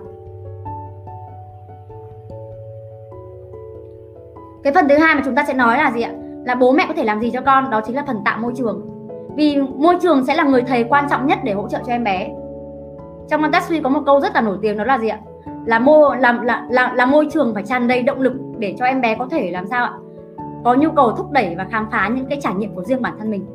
Cái 4.68 4.74
phần 4.74 4.90
thứ 4.90 4.98
hai 4.98 5.16
mà 5.16 5.22
chúng 5.26 5.36
ta 5.36 5.44
sẽ 5.44 5.54
nói 5.54 5.78
là 5.78 5.92
gì 5.92 6.02
ạ? 6.02 6.12
Là 6.46 6.56
bố 6.56 6.72
mẹ 6.72 6.86
có 6.88 6.94
thể 6.94 7.04
làm 7.04 7.20
gì 7.20 7.32
cho 7.32 7.42
con 7.42 7.70
đó 7.70 7.82
chính 7.86 7.96
là 7.96 8.04
phần 8.08 8.18
tạo 8.26 8.38
môi 8.38 8.54
trường. 8.56 8.90
Vì 9.36 9.62
môi 9.62 9.98
trường 10.02 10.26
sẽ 10.26 10.36
là 10.36 10.44
người 10.44 10.62
thầy 10.62 10.84
quan 10.84 11.10
trọng 11.10 11.28
nhất 11.28 11.40
để 11.44 11.54
hỗ 11.54 11.68
trợ 11.68 11.80
cho 11.86 11.92
em 11.92 12.04
bé. 12.04 12.30
Trong 13.30 13.42
Montessori 13.42 13.80
có 13.80 13.90
một 13.90 14.02
câu 14.06 14.20
rất 14.22 14.36
là 14.36 14.42
nổi 14.42 14.58
tiếng 14.62 14.78
đó 14.78 14.84
là 14.84 14.98
gì 14.98 15.08
ạ? 15.08 15.20
Là 15.66 15.80
môi 15.80 16.18
làm 16.18 16.42
là, 16.42 16.66
là 16.70 16.94
là 16.96 17.06
môi 17.06 17.28
trường 17.32 17.54
phải 17.54 17.64
tràn 17.64 17.88
đầy 17.88 18.02
động 18.02 18.20
lực 18.20 18.34
để 18.58 18.76
cho 18.78 18.86
em 18.86 19.02
bé 19.02 19.16
có 19.16 19.28
thể 19.32 19.52
làm 19.52 19.68
sao 19.68 19.86
ạ? 19.86 19.94
Có 20.64 20.74
nhu 20.74 20.92
cầu 20.92 21.12
thúc 21.12 21.32
đẩy 21.32 21.56
và 21.58 21.68
khám 21.72 21.88
phá 21.92 22.10
những 22.16 22.26
cái 22.26 22.40
trải 22.42 22.54
nghiệm 22.54 22.76
của 22.76 22.84
riêng 22.84 23.02
bản 23.02 23.14
thân 23.20 23.32
mình. 23.32 23.46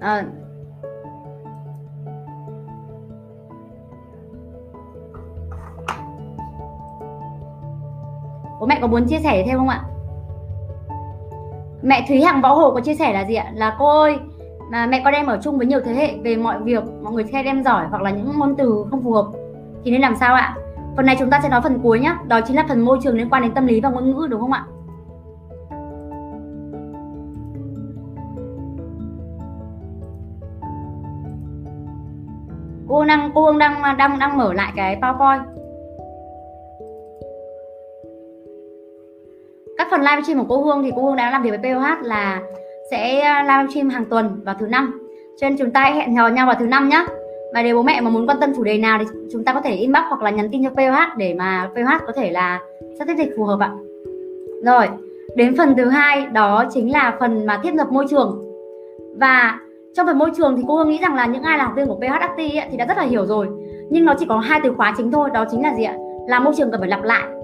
À, 0.00 0.24
bố 8.60 8.66
mẹ 8.66 8.78
có 8.80 8.86
muốn 8.86 9.04
chia 9.04 9.18
sẻ 9.18 9.44
thêm 9.46 9.58
không 9.58 9.68
ạ? 9.68 9.82
Mẹ 11.82 12.04
Thúy 12.08 12.22
Hằng 12.22 12.40
Võ 12.40 12.54
Hồ 12.54 12.70
có 12.70 12.80
chia 12.80 12.94
sẻ 12.94 13.12
là 13.12 13.24
gì 13.24 13.34
ạ? 13.34 13.50
Là 13.54 13.76
cô 13.78 14.00
ơi 14.00 14.18
mà 14.70 14.86
mẹ 14.86 15.00
con 15.04 15.14
em 15.14 15.26
ở 15.26 15.38
chung 15.42 15.58
với 15.58 15.66
nhiều 15.66 15.80
thế 15.84 15.94
hệ 15.94 16.16
về 16.22 16.36
mọi 16.36 16.60
việc, 16.60 16.84
mọi 17.02 17.12
người 17.12 17.24
khen 17.24 17.46
em 17.46 17.62
giỏi 17.62 17.86
hoặc 17.90 18.02
là 18.02 18.10
những 18.10 18.32
ngôn 18.38 18.54
từ 18.56 18.86
không 18.90 19.02
phù 19.02 19.12
hợp. 19.12 19.26
Thì 19.84 19.90
nên 19.90 20.00
làm 20.00 20.16
sao 20.16 20.34
ạ? 20.34 20.56
Phần 20.96 21.06
này 21.06 21.16
chúng 21.18 21.30
ta 21.30 21.40
sẽ 21.42 21.48
nói 21.48 21.60
phần 21.60 21.78
cuối 21.82 22.00
nhé 22.00 22.14
đó 22.28 22.40
chính 22.46 22.56
là 22.56 22.64
phần 22.68 22.80
môi 22.80 22.98
trường 23.02 23.16
liên 23.16 23.30
quan 23.30 23.42
đến 23.42 23.52
tâm 23.54 23.66
lý 23.66 23.80
và 23.80 23.88
ngôn 23.88 24.10
ngữ, 24.10 24.26
đúng 24.30 24.40
không 24.40 24.52
ạ? 24.52 24.64
Cô 32.88 33.04
đang 33.04 33.30
cô 33.34 33.52
đang 33.58 33.96
đang 33.98 34.18
đang 34.18 34.36
mở 34.36 34.52
lại 34.52 34.72
cái 34.76 34.96
powerpoint. 35.00 35.55
Các 39.86 39.96
phần 39.96 40.06
livestream 40.06 40.38
của 40.38 40.56
cô 40.56 40.62
Hương 40.62 40.82
thì 40.82 40.90
cô 40.96 41.02
Hương 41.02 41.16
đã 41.16 41.30
làm 41.30 41.42
việc 41.42 41.50
với 41.50 41.58
POH 41.58 42.02
là 42.02 42.40
sẽ 42.90 43.20
ờ, 43.20 43.42
livestream 43.42 43.88
hàng 43.88 44.04
tuần 44.04 44.40
vào 44.44 44.54
thứ 44.60 44.66
năm. 44.66 45.00
Cho 45.40 45.48
nên 45.48 45.58
chúng 45.58 45.70
ta 45.70 45.84
hẹn 45.84 46.16
hò 46.16 46.28
nhau 46.28 46.46
vào 46.46 46.54
thứ 46.58 46.66
năm 46.66 46.88
nhé 46.88 47.06
và 47.54 47.62
nếu 47.62 47.76
bố 47.76 47.82
mẹ 47.82 48.00
mà 48.00 48.10
muốn 48.10 48.26
quan 48.26 48.40
tâm 48.40 48.52
chủ 48.56 48.64
đề 48.64 48.78
nào 48.78 48.98
thì 49.00 49.04
chúng 49.32 49.44
ta 49.44 49.52
có 49.52 49.60
thể 49.60 49.74
inbox 49.74 50.02
hoặc 50.08 50.22
là 50.22 50.30
nhắn 50.30 50.48
tin 50.52 50.64
cho 50.64 50.70
POH 50.70 51.16
để 51.16 51.34
mà 51.34 51.70
POH 51.74 52.06
có 52.06 52.12
thể 52.16 52.30
là 52.30 52.60
sắp 52.98 53.04
xếp 53.08 53.14
dịch 53.18 53.34
phù 53.36 53.44
hợp 53.44 53.60
ạ. 53.60 53.70
Rồi, 54.64 54.88
đến 55.36 55.56
phần 55.56 55.74
thứ 55.76 55.88
hai 55.88 56.26
đó 56.26 56.64
chính 56.70 56.92
là 56.92 57.16
phần 57.20 57.46
mà 57.46 57.60
thiết 57.62 57.74
lập 57.74 57.86
môi 57.90 58.06
trường. 58.10 58.42
Và 59.16 59.58
trong 59.96 60.06
phần 60.06 60.18
môi 60.18 60.30
trường 60.36 60.56
thì 60.56 60.62
cô 60.68 60.76
Hương 60.76 60.90
nghĩ 60.90 60.98
rằng 61.02 61.14
là 61.14 61.26
những 61.26 61.42
ai 61.42 61.58
là 61.58 61.64
học 61.64 61.72
viên 61.76 61.86
của 61.86 61.96
PH 61.96 62.20
Acti 62.20 62.60
thì 62.70 62.76
đã 62.76 62.86
rất 62.86 62.96
là 62.96 63.02
hiểu 63.02 63.26
rồi. 63.26 63.48
Nhưng 63.90 64.04
nó 64.04 64.14
chỉ 64.18 64.26
có 64.28 64.38
hai 64.38 64.60
từ 64.64 64.72
khóa 64.76 64.94
chính 64.96 65.10
thôi, 65.10 65.30
đó 65.34 65.44
chính 65.50 65.62
là 65.62 65.74
gì 65.74 65.84
ạ? 65.84 65.94
Là 66.28 66.40
môi 66.40 66.54
trường 66.56 66.70
cần 66.70 66.80
phải 66.80 66.88
lặp 66.88 67.02
lại 67.02 67.35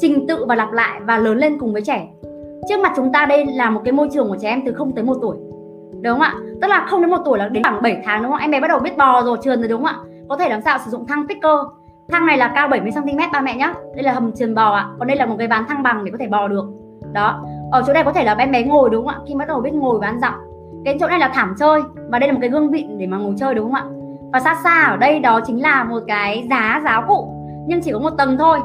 trình 0.00 0.26
tự 0.26 0.44
và 0.44 0.54
lặp 0.54 0.72
lại 0.72 1.00
và 1.06 1.18
lớn 1.18 1.38
lên 1.38 1.58
cùng 1.58 1.72
với 1.72 1.82
trẻ. 1.82 2.08
Trước 2.68 2.80
mặt 2.82 2.92
chúng 2.96 3.12
ta 3.12 3.26
đây 3.26 3.46
là 3.46 3.70
một 3.70 3.80
cái 3.84 3.92
môi 3.92 4.08
trường 4.12 4.28
của 4.28 4.36
trẻ 4.40 4.48
em 4.48 4.62
từ 4.66 4.72
0 4.72 4.92
tới 4.92 5.04
1 5.04 5.14
tuổi. 5.22 5.36
Đúng 6.02 6.12
không 6.12 6.20
ạ? 6.20 6.34
Tức 6.62 6.68
là 6.68 6.86
không 6.90 7.00
đến 7.00 7.10
một 7.10 7.22
tuổi 7.24 7.38
là 7.38 7.48
đến 7.48 7.62
khoảng 7.62 7.82
7 7.82 8.02
tháng 8.04 8.22
đúng 8.22 8.32
không? 8.32 8.40
Em 8.40 8.50
bé 8.50 8.60
bắt 8.60 8.68
đầu 8.68 8.78
biết 8.78 8.96
bò 8.96 9.22
rồi, 9.22 9.38
trườn 9.42 9.58
rồi 9.58 9.68
đúng 9.68 9.84
không 9.84 9.94
ạ? 9.94 9.98
Có 10.28 10.36
thể 10.36 10.48
làm 10.48 10.60
sao 10.62 10.78
sử 10.84 10.90
dụng 10.90 11.06
thang 11.06 11.28
picker 11.28 11.58
thang 12.12 12.26
này 12.26 12.38
là 12.38 12.52
cao 12.54 12.68
70 12.68 12.92
cm 12.94 13.18
ba 13.32 13.40
mẹ 13.40 13.56
nhá. 13.56 13.74
Đây 13.94 14.02
là 14.02 14.12
hầm 14.12 14.32
trườn 14.32 14.54
bò 14.54 14.74
ạ. 14.74 14.86
Còn 14.98 15.08
đây 15.08 15.16
là 15.16 15.26
một 15.26 15.34
cái 15.38 15.48
ván 15.48 15.66
thăng 15.68 15.82
bằng 15.82 16.04
để 16.04 16.10
có 16.10 16.18
thể 16.20 16.26
bò 16.26 16.48
được. 16.48 16.64
Đó. 17.12 17.44
Ở 17.72 17.82
chỗ 17.86 17.92
này 17.92 18.04
có 18.04 18.12
thể 18.12 18.24
là 18.24 18.34
em 18.38 18.52
bé 18.52 18.62
ngồi 18.62 18.90
đúng 18.90 19.06
không 19.06 19.14
ạ? 19.14 19.20
Khi 19.28 19.34
bắt 19.34 19.48
đầu 19.48 19.60
biết 19.60 19.74
ngồi 19.74 19.98
và 20.00 20.06
ăn 20.06 20.20
dặm. 20.20 20.34
Cái 20.84 20.96
chỗ 21.00 21.08
này 21.08 21.18
là 21.18 21.28
thảm 21.34 21.54
chơi 21.58 21.82
và 22.08 22.18
đây 22.18 22.28
là 22.28 22.32
một 22.32 22.38
cái 22.40 22.50
gương 22.50 22.70
vịn 22.70 22.98
để 22.98 23.06
mà 23.06 23.16
ngồi 23.16 23.34
chơi 23.38 23.54
đúng 23.54 23.72
không 23.72 23.74
ạ? 23.74 23.84
Và 24.32 24.40
xa 24.40 24.56
xa 24.64 24.82
ở 24.82 24.96
đây 24.96 25.20
đó 25.20 25.40
chính 25.46 25.62
là 25.62 25.84
một 25.84 26.00
cái 26.06 26.46
giá 26.50 26.80
giáo 26.84 27.04
cụ. 27.08 27.34
Nhưng 27.66 27.80
chỉ 27.80 27.92
có 27.92 27.98
một 27.98 28.10
tầng 28.18 28.36
thôi 28.38 28.58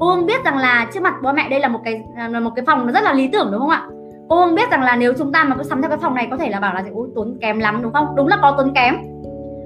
cô 0.00 0.06
hương 0.06 0.26
biết 0.26 0.44
rằng 0.44 0.58
là 0.58 0.86
trước 0.94 1.02
mặt 1.02 1.14
bố 1.22 1.32
mẹ 1.32 1.48
đây 1.48 1.60
là 1.60 1.68
một 1.68 1.80
cái 1.84 2.02
à, 2.16 2.28
là 2.28 2.40
một 2.40 2.50
cái 2.56 2.64
phòng 2.64 2.86
nó 2.86 2.92
rất 2.92 3.04
là 3.04 3.12
lý 3.12 3.28
tưởng, 3.28 3.48
đúng 3.52 3.60
không 3.60 3.70
ạ? 3.70 3.88
Cô 4.28 4.36
hương 4.36 4.54
biết 4.54 4.70
rằng 4.70 4.82
là 4.82 4.96
nếu 4.96 5.12
chúng 5.18 5.32
ta 5.32 5.44
mà 5.44 5.56
cứ 5.56 5.62
sắm 5.62 5.82
theo 5.82 5.88
cái 5.88 5.98
phòng 5.98 6.14
này 6.14 6.28
có 6.30 6.36
thể 6.36 6.50
là 6.50 6.60
bảo 6.60 6.74
là, 6.74 6.84
ôi, 6.94 7.08
tốn 7.14 7.38
kém 7.40 7.58
lắm 7.58 7.82
đúng 7.82 7.92
không? 7.92 8.16
Đúng 8.16 8.28
là 8.28 8.38
có 8.42 8.54
tốn 8.58 8.72
kém. 8.74 8.96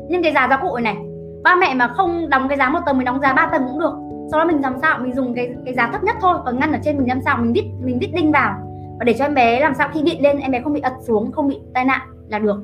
Nhưng 0.08 0.22
cái 0.22 0.32
giá 0.32 0.48
gia 0.50 0.56
cụ 0.56 0.78
này, 0.78 0.96
ba 1.44 1.54
mẹ 1.54 1.74
mà 1.74 1.88
không 1.88 2.28
đóng 2.28 2.48
cái 2.48 2.58
giá 2.58 2.68
một 2.68 2.80
tầng 2.86 2.98
mình 2.98 3.04
đóng 3.04 3.20
giá 3.20 3.32
ba 3.32 3.46
tầng 3.46 3.62
cũng 3.68 3.78
được. 3.78 3.92
Sau 4.30 4.40
đó 4.40 4.46
mình 4.46 4.60
làm 4.62 4.74
sao 4.82 4.98
mình 4.98 5.14
dùng 5.14 5.34
cái 5.34 5.50
cái 5.64 5.74
giá 5.74 5.88
thấp 5.92 6.04
nhất 6.04 6.16
thôi, 6.20 6.38
còn 6.44 6.58
ngăn 6.58 6.72
ở 6.72 6.78
trên 6.84 6.98
mình 6.98 7.08
làm 7.08 7.20
sao 7.24 7.36
mình 7.36 7.52
đít 7.52 7.64
mình 7.80 7.98
đít 7.98 8.10
đinh 8.14 8.32
vào. 8.32 8.54
Và 8.98 9.04
để 9.04 9.12
cho 9.18 9.24
em 9.24 9.34
bé 9.34 9.60
làm 9.60 9.74
sao 9.74 9.88
khi 9.92 10.02
bị 10.02 10.18
lên, 10.20 10.38
em 10.38 10.50
bé 10.50 10.60
không 10.60 10.72
bị 10.72 10.80
ật 10.80 10.92
xuống, 11.06 11.32
không 11.32 11.48
bị 11.48 11.60
tai 11.74 11.84
nạn 11.84 12.00
là 12.28 12.38
được. 12.38 12.56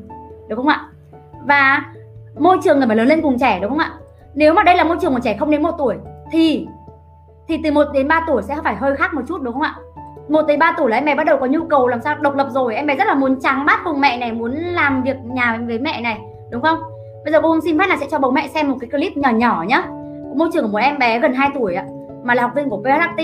Được 0.49 0.57
không 0.57 0.69
ạ? 0.69 0.81
Và 1.47 1.83
môi 2.39 2.59
trường 2.65 2.79
người 2.79 2.87
phải 2.87 2.97
lớn 2.97 3.09
lên 3.09 3.23
cùng 3.23 3.39
trẻ, 3.39 3.59
đúng 3.63 3.71
không 3.71 3.79
ạ? 3.79 3.93
Nếu 4.35 4.55
mà 4.55 4.63
đây 4.63 4.77
là 4.77 4.85
môi 4.85 4.97
trường 5.01 5.15
của 5.15 5.21
trẻ 5.21 5.37
không 5.37 5.51
đến 5.51 5.63
một 5.63 5.75
tuổi, 5.79 5.97
thì 6.33 6.67
thì 7.49 7.61
từ 7.65 7.73
1 7.73 7.85
đến 7.95 8.09
3 8.09 8.25
tuổi 8.27 8.43
sẽ 8.43 8.57
phải 8.65 8.77
hơi 8.77 8.97
khác 8.97 9.15
một 9.15 9.23
chút, 9.29 9.43
đúng 9.43 9.55
không 9.55 9.63
ạ? 9.63 9.75
1 10.29 10.43
đến 10.47 10.59
3 10.59 10.75
tuổi 10.77 10.91
là 10.91 10.97
em 10.97 11.05
bé 11.05 11.15
bắt 11.15 11.25
đầu 11.25 11.37
có 11.41 11.47
nhu 11.47 11.65
cầu 11.65 11.89
làm 11.89 12.01
sao 12.01 12.17
độc 12.21 12.35
lập 12.35 12.47
rồi, 12.51 12.75
em 12.75 12.87
bé 12.87 12.97
rất 12.97 13.07
là 13.07 13.15
muốn 13.15 13.41
trắng 13.41 13.67
bát 13.67 13.81
cùng 13.85 14.01
mẹ 14.01 14.19
này, 14.19 14.33
muốn 14.33 14.53
làm 14.53 15.03
việc 15.03 15.17
nhà 15.25 15.59
với 15.67 15.79
mẹ 15.79 16.01
này, 16.01 16.21
đúng 16.51 16.63
không? 16.63 16.79
Bây 17.25 17.33
giờ 17.33 17.41
cô 17.43 17.61
xin 17.61 17.79
phép 17.79 17.87
là 17.87 17.97
sẽ 17.97 18.07
cho 18.11 18.19
bố 18.19 18.31
mẹ 18.31 18.49
xem 18.49 18.71
một 18.71 18.77
cái 18.81 18.91
clip 18.91 19.17
nhỏ 19.17 19.31
nhỏ 19.31 19.65
nhá. 19.69 19.83
Môi 20.37 20.49
trường 20.53 20.65
của 20.65 20.73
một 20.73 20.79
em 20.79 20.99
bé 20.99 21.19
gần 21.19 21.35
2 21.35 21.51
tuổi 21.55 21.75
ạ, 21.75 21.85
mà 22.25 22.35
là 22.35 22.43
học 22.43 22.51
viên 22.55 22.69
của 22.69 22.83
PHT 22.83 23.23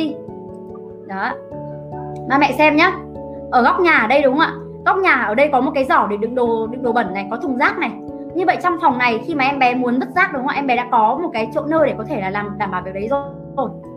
đó. 1.06 1.32
Ba 2.28 2.38
mẹ 2.38 2.52
xem 2.52 2.76
nhá. 2.76 2.92
Ở 3.50 3.62
góc 3.62 3.80
nhà 3.80 3.92
ở 3.92 4.06
đây, 4.06 4.22
đúng 4.22 4.38
không 4.38 4.46
ạ? 4.46 4.52
Góc 4.86 4.96
nhà 4.96 5.12
ở 5.12 5.34
đây 5.34 5.48
có 5.52 5.60
một 5.60 5.70
cái 5.74 5.84
giỏ 5.84 6.06
để 6.10 6.16
đựng 6.16 6.34
đồ 6.34 6.66
đựng 6.66 6.82
đồ 6.82 6.92
bẩn 6.92 7.14
này, 7.14 7.26
có 7.30 7.36
thùng 7.36 7.58
rác 7.58 7.78
này. 7.78 7.90
Như 8.34 8.46
vậy 8.46 8.56
trong 8.62 8.76
phòng 8.80 8.98
này 8.98 9.22
khi 9.26 9.34
mà 9.34 9.44
em 9.44 9.58
bé 9.58 9.74
muốn 9.74 10.00
vứt 10.00 10.08
rác, 10.16 10.32
đúng 10.32 10.42
không 10.42 10.48
ạ? 10.48 10.54
Em 10.56 10.66
bé 10.66 10.76
đã 10.76 10.86
có 10.90 11.18
một 11.22 11.30
cái 11.32 11.50
chỗ 11.54 11.62
nơi 11.66 11.86
để 11.86 11.94
có 11.98 12.04
thể 12.04 12.20
là 12.20 12.30
làm, 12.30 12.58
đảm 12.58 12.70
bảo 12.70 12.82
việc 12.82 12.94
đấy 12.94 13.08
rồi 13.10 13.22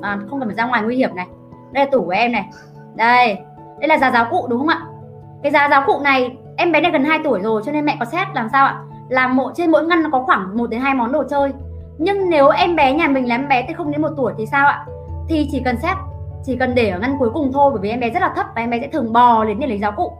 à, 0.01 0.17
không 0.29 0.39
cần 0.39 0.49
phải 0.49 0.55
ra 0.55 0.65
ngoài 0.65 0.83
nguy 0.83 0.95
hiểm 0.95 1.15
này. 1.15 1.27
Đây 1.71 1.85
là 1.85 1.91
tủ 1.91 2.03
của 2.03 2.11
em 2.11 2.31
này. 2.31 2.49
Đây 2.95 3.37
đây 3.79 3.87
là 3.87 3.97
giá 3.97 4.11
giáo 4.11 4.25
cụ 4.31 4.47
đúng 4.49 4.59
không 4.59 4.67
ạ? 4.67 4.81
Cái 5.43 5.51
giá 5.51 5.69
giáo 5.69 5.83
cụ 5.85 5.99
này 5.99 6.37
em 6.57 6.71
bé 6.71 6.81
này 6.81 6.91
gần 6.91 7.03
2 7.03 7.19
tuổi 7.23 7.39
rồi 7.39 7.61
cho 7.65 7.71
nên 7.71 7.85
mẹ 7.85 7.97
có 7.99 8.05
xét 8.05 8.27
làm 8.33 8.49
sao 8.51 8.65
ạ? 8.65 8.79
Làm 9.09 9.35
mỗi 9.35 9.53
trên 9.55 9.71
mỗi 9.71 9.85
ngăn 9.85 10.03
nó 10.03 10.09
có 10.11 10.23
khoảng 10.23 10.57
1 10.57 10.69
đến 10.69 10.81
hai 10.81 10.93
món 10.93 11.11
đồ 11.11 11.23
chơi. 11.29 11.53
Nhưng 11.97 12.29
nếu 12.29 12.49
em 12.49 12.75
bé 12.75 12.93
nhà 12.93 13.07
mình 13.07 13.27
là 13.27 13.35
em 13.35 13.47
bé 13.47 13.65
từ 13.67 13.73
không 13.73 13.91
đến 13.91 14.01
một 14.01 14.11
tuổi 14.17 14.33
thì 14.37 14.45
sao 14.45 14.67
ạ? 14.67 14.85
Thì 15.29 15.47
chỉ 15.51 15.61
cần 15.65 15.77
xét 15.77 15.97
chỉ 16.45 16.55
cần 16.55 16.75
để 16.75 16.89
ở 16.89 16.99
ngăn 16.99 17.15
cuối 17.19 17.29
cùng 17.33 17.51
thôi 17.53 17.71
bởi 17.71 17.81
vì 17.81 17.89
em 17.89 17.99
bé 17.99 18.09
rất 18.09 18.19
là 18.19 18.33
thấp 18.35 18.45
và 18.55 18.61
em 18.61 18.69
bé 18.69 18.79
sẽ 18.81 18.87
thường 18.87 19.13
bò 19.13 19.45
đến 19.45 19.59
để 19.59 19.67
lấy 19.67 19.77
giáo 19.77 19.91
cụ. 19.91 20.11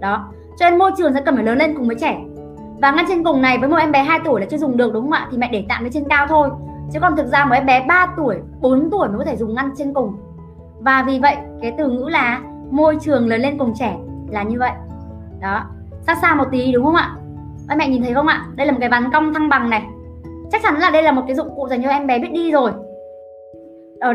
Đó. 0.00 0.28
Cho 0.58 0.70
nên 0.70 0.78
môi 0.78 0.90
trường 0.98 1.14
sẽ 1.14 1.20
cần 1.20 1.34
phải 1.34 1.44
lớn 1.44 1.58
lên 1.58 1.74
cùng 1.76 1.86
với 1.86 1.96
trẻ. 2.00 2.20
Và 2.80 2.90
ngăn 2.90 3.04
trên 3.08 3.24
cùng 3.24 3.42
này 3.42 3.58
với 3.58 3.68
một 3.68 3.76
em 3.76 3.92
bé 3.92 4.02
2 4.02 4.20
tuổi 4.24 4.40
là 4.40 4.46
chưa 4.50 4.58
dùng 4.58 4.76
được 4.76 4.92
đúng 4.92 5.02
không 5.02 5.12
ạ? 5.12 5.28
Thì 5.30 5.38
mẹ 5.38 5.48
để 5.52 5.64
tạm 5.68 5.82
lên 5.82 5.92
trên 5.92 6.04
cao 6.08 6.26
thôi 6.26 6.48
chứ 6.92 7.00
còn 7.00 7.16
thực 7.16 7.26
ra 7.26 7.44
một 7.44 7.54
em 7.54 7.66
bé 7.66 7.84
3 7.88 8.14
tuổi 8.16 8.36
4 8.60 8.90
tuổi 8.90 9.08
mới 9.08 9.18
có 9.18 9.24
thể 9.24 9.36
dùng 9.36 9.54
ngăn 9.54 9.70
trên 9.76 9.94
cùng. 9.94 10.16
Và 10.80 11.04
vì 11.06 11.18
vậy, 11.18 11.36
cái 11.62 11.74
từ 11.78 11.88
ngữ 11.88 12.08
là 12.08 12.40
môi 12.70 12.96
trường 13.00 13.28
lớn 13.28 13.40
lên 13.40 13.58
cùng 13.58 13.72
trẻ 13.74 13.96
là 14.30 14.42
như 14.42 14.58
vậy. 14.58 14.72
Đó, 15.40 15.64
xa 16.06 16.14
xa 16.14 16.34
một 16.34 16.44
tí 16.52 16.72
đúng 16.72 16.84
không 16.84 16.94
ạ? 16.94 17.16
Các 17.68 17.78
mẹ 17.78 17.88
nhìn 17.88 18.02
thấy 18.02 18.14
không 18.14 18.26
ạ? 18.26 18.46
Đây 18.56 18.66
là 18.66 18.72
một 18.72 18.78
cái 18.80 18.88
ván 18.88 19.10
cong 19.12 19.34
thăng 19.34 19.48
bằng 19.48 19.70
này. 19.70 19.82
Chắc 20.52 20.62
chắn 20.62 20.78
là 20.78 20.90
đây 20.90 21.02
là 21.02 21.12
một 21.12 21.22
cái 21.26 21.36
dụng 21.36 21.56
cụ 21.56 21.68
dành 21.68 21.82
cho 21.82 21.88
em 21.88 22.06
bé 22.06 22.18
biết 22.18 22.32
đi 22.32 22.50
rồi. 22.50 22.72
Ở 24.00 24.12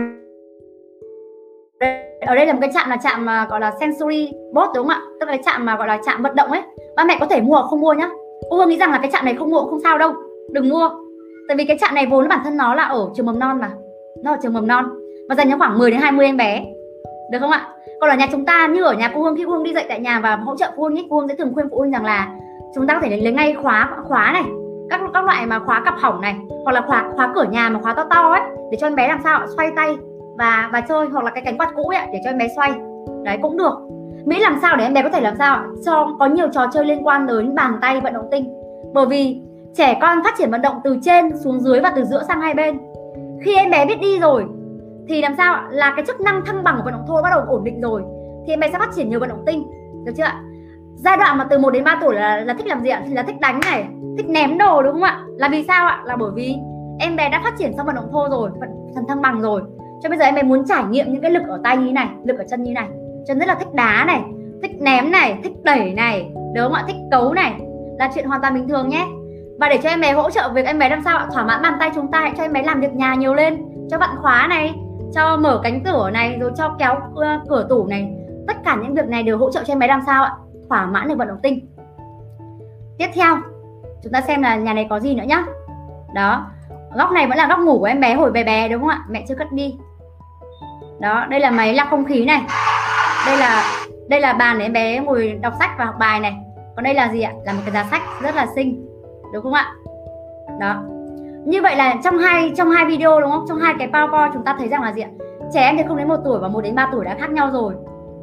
ở 2.27 2.35
đây 2.35 2.45
là 2.45 2.53
một 2.53 2.59
cái 2.61 2.71
chạm 2.73 2.89
là 2.89 2.97
chạm 3.03 3.25
mà 3.25 3.45
gọi 3.49 3.59
là 3.59 3.73
sensory 3.79 4.31
bot 4.53 4.69
đúng 4.75 4.87
không 4.87 4.95
ạ? 4.95 5.01
Tức 5.19 5.25
là 5.25 5.31
cái 5.31 5.41
chạm 5.45 5.65
mà 5.65 5.77
gọi 5.77 5.87
là 5.87 5.99
chạm 6.05 6.23
vận 6.23 6.35
động 6.35 6.51
ấy. 6.51 6.61
Ba 6.95 7.03
mẹ 7.03 7.17
có 7.19 7.25
thể 7.25 7.41
mua 7.41 7.53
hoặc 7.53 7.65
không 7.65 7.81
mua 7.81 7.93
nhá. 7.93 8.09
Cô 8.49 8.57
hương 8.57 8.69
nghĩ 8.69 8.77
rằng 8.77 8.91
là 8.91 8.97
cái 8.97 9.11
chạm 9.11 9.25
này 9.25 9.35
không 9.35 9.49
mua 9.49 9.61
cũng 9.61 9.69
không 9.69 9.79
sao 9.79 9.97
đâu. 9.97 10.13
Đừng 10.51 10.69
mua 10.69 10.89
tại 11.47 11.57
vì 11.57 11.65
cái 11.65 11.77
trạm 11.77 11.95
này 11.95 12.05
vốn 12.05 12.27
bản 12.27 12.39
thân 12.43 12.57
nó 12.57 12.75
là 12.75 12.83
ở 12.83 13.09
trường 13.15 13.25
mầm 13.25 13.39
non 13.39 13.59
mà. 13.61 13.71
Nó 14.23 14.31
ở 14.31 14.37
trường 14.43 14.53
mầm 14.53 14.67
non. 14.67 14.85
Và 15.29 15.35
dành 15.35 15.49
cho 15.49 15.57
khoảng 15.57 15.77
10 15.77 15.91
đến 15.91 15.99
20 15.99 16.25
em 16.25 16.37
bé. 16.37 16.65
Được 17.31 17.39
không 17.39 17.51
ạ? 17.51 17.67
Còn 18.01 18.09
ở 18.09 18.15
nhà 18.15 18.27
chúng 18.31 18.45
ta 18.45 18.67
như 18.67 18.83
ở 18.83 18.93
nhà 18.93 19.11
cô 19.15 19.23
hương, 19.23 19.35
khi 19.35 19.43
cô 19.45 19.51
hương 19.51 19.63
đi 19.63 19.73
dạy 19.73 19.85
tại 19.89 19.99
nhà 19.99 20.19
và 20.19 20.35
hỗ 20.35 20.55
trợ 20.55 20.71
cô 20.75 20.83
hương 20.83 20.97
ấy 20.97 21.07
cô 21.09 21.19
hương 21.19 21.27
sẽ 21.27 21.35
thường 21.35 21.51
khuyên 21.53 21.69
phụ 21.69 21.77
huynh 21.77 21.91
rằng 21.91 22.05
là 22.05 22.33
chúng 22.75 22.87
ta 22.87 22.93
có 22.93 22.99
thể 23.01 23.17
lấy 23.17 23.33
ngay 23.33 23.55
khóa 23.63 23.89
khóa 24.07 24.31
này, 24.33 24.43
các 24.89 25.01
các 25.13 25.23
loại 25.25 25.45
mà 25.45 25.59
khóa 25.59 25.81
cặp 25.85 25.93
hỏng 25.97 26.21
này, 26.21 26.35
hoặc 26.63 26.71
là 26.71 26.81
khóa 26.81 27.09
khóa 27.15 27.31
cửa 27.35 27.43
nhà 27.43 27.69
mà 27.69 27.79
khóa 27.81 27.93
to 27.93 28.03
to 28.03 28.31
ấy, 28.31 28.41
để 28.71 28.77
cho 28.81 28.87
em 28.87 28.95
bé 28.95 29.07
làm 29.07 29.19
sao 29.23 29.47
xoay 29.55 29.71
tay 29.75 29.97
và 30.37 30.69
và 30.73 30.81
chơi, 30.81 31.07
hoặc 31.07 31.23
là 31.23 31.31
cái 31.31 31.43
cánh 31.45 31.57
quạt 31.57 31.69
cũ 31.75 31.83
ấy 31.83 32.07
để 32.13 32.19
cho 32.23 32.29
em 32.29 32.37
bé 32.37 32.47
xoay. 32.55 32.73
Đấy, 33.23 33.37
cũng 33.41 33.57
được. 33.57 33.73
Mỹ 34.25 34.39
làm 34.39 34.57
sao 34.61 34.75
để 34.75 34.83
em 34.83 34.93
bé 34.93 35.01
có 35.01 35.09
thể 35.09 35.21
làm 35.21 35.35
sao 35.39 35.63
cho, 35.85 36.15
có 36.19 36.25
nhiều 36.25 36.47
trò 36.53 36.67
chơi 36.73 36.85
liên 36.85 37.07
quan 37.07 37.27
đến 37.27 37.55
bàn 37.55 37.77
tay 37.81 38.01
vận 38.01 38.13
động 38.13 38.27
tinh. 38.31 38.53
Bởi 38.93 39.05
vì 39.05 39.41
trẻ 39.77 39.97
con 40.01 40.23
phát 40.23 40.33
triển 40.37 40.51
vận 40.51 40.61
động 40.61 40.75
từ 40.83 40.97
trên 41.01 41.37
xuống 41.37 41.59
dưới 41.59 41.79
và 41.79 41.93
từ 41.95 42.05
giữa 42.05 42.23
sang 42.27 42.41
hai 42.41 42.53
bên. 42.53 42.79
Khi 43.41 43.55
em 43.55 43.69
bé 43.69 43.85
biết 43.85 44.01
đi 44.01 44.19
rồi, 44.19 44.45
thì 45.07 45.21
làm 45.21 45.33
sao 45.37 45.63
là 45.69 45.93
cái 45.95 46.05
chức 46.05 46.21
năng 46.21 46.45
thăng 46.45 46.63
bằng 46.63 46.75
của 46.77 46.83
vận 46.85 46.93
động 46.93 47.05
thô 47.07 47.21
bắt 47.21 47.29
đầu 47.29 47.41
ổn 47.47 47.63
định 47.63 47.81
rồi, 47.81 48.03
thì 48.47 48.53
em 48.53 48.59
bé 48.59 48.69
sẽ 48.71 48.79
phát 48.79 48.89
triển 48.95 49.09
nhiều 49.09 49.19
vận 49.19 49.29
động 49.29 49.43
tinh. 49.45 49.67
Được 50.05 50.11
chưa 50.17 50.23
ạ? 50.23 50.41
Giai 50.95 51.17
đoạn 51.17 51.37
mà 51.37 51.47
từ 51.49 51.57
1 51.57 51.69
đến 51.69 51.83
3 51.83 51.97
tuổi 52.01 52.15
là 52.15 52.37
là 52.37 52.53
thích 52.53 52.67
làm 52.67 52.81
gì 52.81 52.89
ạ? 52.89 53.03
Thì 53.07 53.13
là 53.13 53.23
thích 53.23 53.39
đánh 53.39 53.59
này, 53.65 53.87
thích 54.17 54.29
ném 54.29 54.57
đồ, 54.57 54.83
đúng 54.83 54.93
không 54.93 55.03
ạ? 55.03 55.19
Là 55.37 55.49
vì 55.49 55.63
sao 55.67 55.87
ạ? 55.87 56.01
Là 56.05 56.15
bởi 56.15 56.31
vì 56.35 56.55
em 56.99 57.15
bé 57.15 57.29
đã 57.29 57.41
phát 57.43 57.53
triển 57.57 57.73
xong 57.77 57.85
vận 57.85 57.95
động 57.95 58.09
thô 58.11 58.29
rồi 58.29 58.49
phần 58.95 59.03
thăng 59.07 59.21
bằng 59.21 59.41
rồi. 59.41 59.61
Cho 60.03 60.09
bây 60.09 60.17
giờ 60.17 60.25
em 60.25 60.35
bé 60.35 60.43
muốn 60.43 60.65
trải 60.65 60.83
nghiệm 60.83 61.13
những 61.13 61.21
cái 61.21 61.31
lực 61.31 61.43
ở 61.47 61.59
tay 61.63 61.77
như 61.77 61.91
này, 61.91 62.07
lực 62.23 62.37
ở 62.37 62.43
chân 62.49 62.63
như 62.63 62.73
này. 62.73 62.87
Chân 63.27 63.39
rất 63.39 63.47
là 63.47 63.55
thích 63.55 63.73
đá 63.73 64.03
này, 64.07 64.21
thích 64.61 64.81
ném 64.81 65.11
này, 65.11 65.39
thích 65.43 65.53
đẩy 65.63 65.93
này, 65.93 66.31
đúng 66.55 66.63
không 66.63 66.73
ạ? 66.73 66.83
Thích 66.87 66.95
cấu 67.11 67.33
này. 67.33 67.53
Là 67.99 68.11
chuyện 68.15 68.25
hoàn 68.25 68.41
toàn 68.41 68.53
bình 68.53 68.67
thường 68.67 68.89
nhé 68.89 69.07
và 69.59 69.69
để 69.69 69.79
cho 69.83 69.89
em 69.89 70.01
bé 70.01 70.11
hỗ 70.11 70.29
trợ 70.29 70.49
việc 70.53 70.65
em 70.65 70.79
bé 70.79 70.89
làm 70.89 71.01
sao 71.03 71.27
thỏa 71.33 71.43
mãn 71.43 71.61
bàn 71.61 71.73
tay 71.79 71.91
chúng 71.95 72.11
ta, 72.11 72.19
hãy 72.19 72.33
cho 72.37 72.43
em 72.43 72.53
bé 72.53 72.63
làm 72.63 72.81
việc 72.81 72.93
nhà 72.93 73.15
nhiều 73.15 73.33
lên. 73.33 73.65
Cho 73.91 73.97
vặn 73.97 74.09
khóa 74.21 74.47
này, 74.49 74.75
cho 75.15 75.37
mở 75.37 75.59
cánh 75.63 75.83
cửa 75.83 76.09
này, 76.09 76.37
rồi 76.39 76.51
cho 76.57 76.75
kéo 76.79 76.99
cửa 77.49 77.65
tủ 77.69 77.87
này. 77.87 78.13
Tất 78.47 78.57
cả 78.65 78.75
những 78.81 78.95
việc 78.95 79.07
này 79.07 79.23
đều 79.23 79.37
hỗ 79.37 79.51
trợ 79.51 79.63
cho 79.63 79.73
em 79.73 79.79
bé 79.79 79.87
làm 79.87 80.01
sao 80.05 80.23
ạ? 80.23 80.31
Thỏa 80.69 80.85
mãn 80.85 81.07
được 81.07 81.17
vận 81.17 81.27
động 81.27 81.39
tinh. 81.43 81.67
Tiếp 82.97 83.07
theo, 83.13 83.37
chúng 84.03 84.13
ta 84.13 84.21
xem 84.21 84.41
là 84.41 84.55
nhà 84.55 84.73
này 84.73 84.87
có 84.89 84.99
gì 84.99 85.15
nữa 85.15 85.23
nhá. 85.27 85.45
Đó, 86.13 86.45
góc 86.95 87.11
này 87.11 87.27
vẫn 87.27 87.37
là 87.37 87.47
góc 87.47 87.59
ngủ 87.59 87.79
của 87.79 87.85
em 87.85 88.01
bé 88.01 88.13
hồi 88.13 88.31
bé 88.31 88.43
bé, 88.43 88.67
đúng 88.67 88.81
không 88.81 88.89
ạ? 88.89 89.03
Mẹ 89.09 89.25
chưa 89.27 89.35
cất 89.35 89.51
đi. 89.51 89.75
Đó, 90.99 91.25
đây 91.29 91.39
là 91.39 91.51
máy 91.51 91.73
lọc 91.73 91.87
không 91.89 92.05
khí 92.05 92.25
này. 92.25 92.41
Đây 93.25 93.37
là 93.37 93.63
đây 94.09 94.19
là 94.19 94.33
bàn 94.33 94.59
để 94.59 94.65
em 94.65 94.73
bé 94.73 94.99
ngồi 94.99 95.39
đọc 95.41 95.53
sách 95.59 95.69
và 95.77 95.85
học 95.85 95.95
bài 95.99 96.19
này. 96.19 96.35
Còn 96.75 96.83
đây 96.83 96.93
là 96.93 97.09
gì 97.09 97.21
ạ? 97.21 97.31
Là 97.45 97.53
một 97.53 97.59
cái 97.65 97.73
giá 97.73 97.83
sách 97.83 98.01
rất 98.21 98.35
là 98.35 98.47
xinh 98.55 98.87
đúng 99.33 99.43
không 99.43 99.53
ạ? 99.53 99.73
Đó. 100.59 100.83
Như 101.45 101.61
vậy 101.61 101.75
là 101.75 101.95
trong 102.03 102.17
hai 102.17 102.53
trong 102.57 102.69
hai 102.69 102.85
video 102.85 103.21
đúng 103.21 103.31
không? 103.31 103.45
Trong 103.47 103.57
hai 103.57 103.75
cái 103.79 103.87
powerpoint 103.87 104.33
chúng 104.33 104.43
ta 104.43 104.55
thấy 104.59 104.67
rằng 104.67 104.81
là 104.81 104.93
gì 104.93 105.01
ạ? 105.01 105.09
Trẻ 105.53 105.61
em 105.61 105.77
thì 105.77 105.83
không 105.87 105.97
đến 105.97 106.07
một 106.07 106.17
tuổi 106.23 106.39
và 106.39 106.47
một 106.47 106.61
đến 106.61 106.75
3 106.75 106.89
tuổi 106.91 107.05
đã 107.05 107.15
khác 107.19 107.31
nhau 107.31 107.49
rồi. 107.51 107.73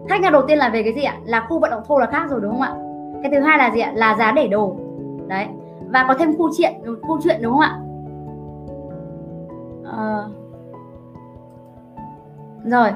Khác 0.08 0.20
nhau 0.20 0.32
đầu 0.32 0.42
tiên 0.48 0.58
là 0.58 0.68
về 0.68 0.82
cái 0.82 0.92
gì 0.92 1.02
ạ? 1.02 1.16
Là 1.24 1.46
khu 1.48 1.58
vận 1.58 1.70
động 1.70 1.82
thô 1.86 1.98
là 1.98 2.06
khác 2.06 2.30
rồi 2.30 2.40
đúng 2.42 2.52
không 2.52 2.60
ạ? 2.60 2.74
Cái 3.22 3.32
thứ 3.32 3.40
hai 3.40 3.58
là 3.58 3.70
gì 3.70 3.80
ạ? 3.80 3.92
Là 3.94 4.16
giá 4.18 4.32
để 4.32 4.48
đồ. 4.48 4.76
Đấy. 5.26 5.46
Và 5.88 6.04
có 6.08 6.14
thêm 6.14 6.36
khu 6.36 6.50
chuyện 6.58 6.72
khu 7.02 7.20
chuyện 7.24 7.42
đúng 7.42 7.52
không 7.52 7.60
ạ? 7.60 7.78
À... 9.96 10.22
rồi. 12.64 12.88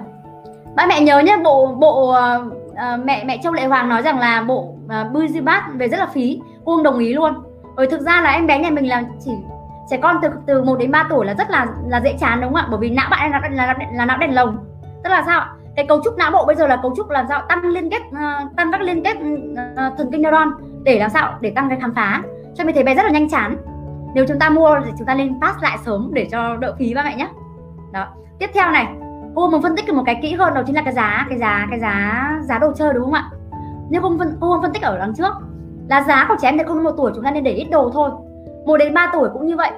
Ba 0.77 0.87
mẹ 0.87 1.01
nhớ 1.01 1.18
nhé 1.18 1.38
bộ 1.44 1.66
bộ 1.66 2.11
uh, 2.11 3.05
mẹ 3.05 3.25
mẹ 3.25 3.38
châu 3.42 3.53
lệ 3.53 3.66
hoàng 3.66 3.88
nói 3.88 4.03
rằng 4.03 4.18
là 4.18 4.44
bộ 4.49 4.61
uh, 4.61 5.12
bươi 5.12 5.29
bát 5.44 5.68
về 5.75 5.88
rất 5.88 5.97
là 5.97 6.07
phí. 6.07 6.40
Cô 6.64 6.83
đồng 6.83 6.99
ý 6.99 7.14
luôn 7.14 7.35
bởi 7.79 7.87
thực 7.87 8.01
ra 8.01 8.21
là 8.21 8.31
em 8.31 8.47
bé 8.47 8.59
nhà 8.59 8.71
mình 8.71 8.88
là 8.88 9.03
chỉ 9.25 9.31
trẻ 9.91 9.97
con 10.03 10.17
từ 10.23 10.29
từ 10.47 10.62
1 10.62 10.79
đến 10.79 10.91
3 10.91 11.07
tuổi 11.11 11.27
là 11.27 11.35
rất 11.35 11.51
là 11.51 11.67
là 11.87 12.01
dễ 12.01 12.17
chán 12.21 12.41
đúng 12.41 12.53
không 12.53 12.62
ạ? 12.62 12.67
Bởi 12.71 12.81
vì 12.81 12.91
não 12.91 13.09
bạn 13.11 13.31
là, 13.31 13.41
là, 13.51 13.67
là, 13.67 13.77
là 13.93 14.05
não 14.05 14.19
đèn 14.19 14.35
lồng. 14.35 14.59
Tức 15.05 15.11
là 15.11 15.23
sao 15.27 15.41
ạ? 15.41 15.53
Cái 15.77 15.87
cấu 15.87 16.01
trúc 16.05 16.17
não 16.17 16.31
bộ 16.31 16.45
bây 16.47 16.57
giờ 16.57 16.67
là 16.67 16.77
cấu 16.83 16.95
trúc 16.97 17.11
làm 17.11 17.27
sao 17.29 17.43
tăng 17.49 17.64
liên 17.64 17.91
kết 17.91 18.03
uh, 18.09 18.57
tăng 18.57 18.73
các 18.73 18.81
liên 18.81 19.03
kết 19.05 19.17
uh, 19.17 19.99
thần 19.99 20.09
kinh 20.12 20.23
neuron 20.23 20.49
để 20.83 20.99
làm 20.99 21.11
sao 21.11 21.35
để 21.41 21.51
tăng 21.51 21.69
cái 21.69 21.79
khám 21.81 21.95
phá. 21.95 22.23
Cho 22.55 22.64
nên 22.64 22.75
thấy 22.75 22.85
bé 22.85 22.95
rất 22.95 23.03
là 23.03 23.11
nhanh 23.11 23.29
chán. 23.29 23.57
Nếu 24.14 24.25
chúng 24.29 24.38
ta 24.38 24.51
mua 24.51 24.81
thì 24.85 24.93
chúng 24.99 25.07
ta 25.07 25.14
nên 25.14 25.41
pass 25.41 25.62
lại 25.62 25.79
sớm 25.85 26.11
để 26.12 26.29
cho 26.33 26.57
đỡ 26.57 26.75
phí 26.79 26.95
ba 26.95 27.03
mẹ 27.03 27.17
nhé. 27.17 27.29
Đó. 27.93 28.07
Tiếp 28.38 28.51
theo 28.55 28.71
này 28.71 28.87
cô 29.35 29.51
muốn 29.51 29.62
phân 29.62 29.77
tích 29.77 29.95
một 29.95 30.03
cái 30.07 30.19
kỹ 30.23 30.35
hơn 30.35 30.55
đó 30.55 30.62
chính 30.67 30.77
là 30.77 30.83
cái 30.83 30.95
giá 30.95 31.27
cái 31.29 31.38
giá 31.38 31.67
cái 31.71 31.81
giá 31.81 32.31
giá 32.43 32.59
đồ 32.59 32.73
chơi 32.73 32.95
đúng 32.95 33.05
không 33.05 33.14
ạ? 33.14 33.31
Nếu 33.91 34.03
không 34.03 34.19
phân 34.19 34.37
cô 34.41 34.53
không 34.53 34.62
phân 34.62 34.73
tích 34.73 34.83
ở 34.83 34.99
đằng 34.99 35.14
trước 35.14 35.33
là 35.88 36.05
giá 36.09 36.27
của 36.29 36.37
trẻ 36.40 36.48
em 36.48 36.59
từ 36.59 36.64
không 36.64 36.77
đến 36.77 36.85
một 36.85 36.94
tuổi 36.96 37.12
chúng 37.14 37.24
ta 37.24 37.31
nên 37.31 37.44
để 37.44 37.53
ít 37.53 37.66
đồ 37.70 37.90
thôi. 37.94 38.11
Một 38.66 38.77
đến 38.77 38.94
3 38.94 39.11
tuổi 39.12 39.29
cũng 39.33 39.46
như 39.46 39.57
vậy. 39.57 39.70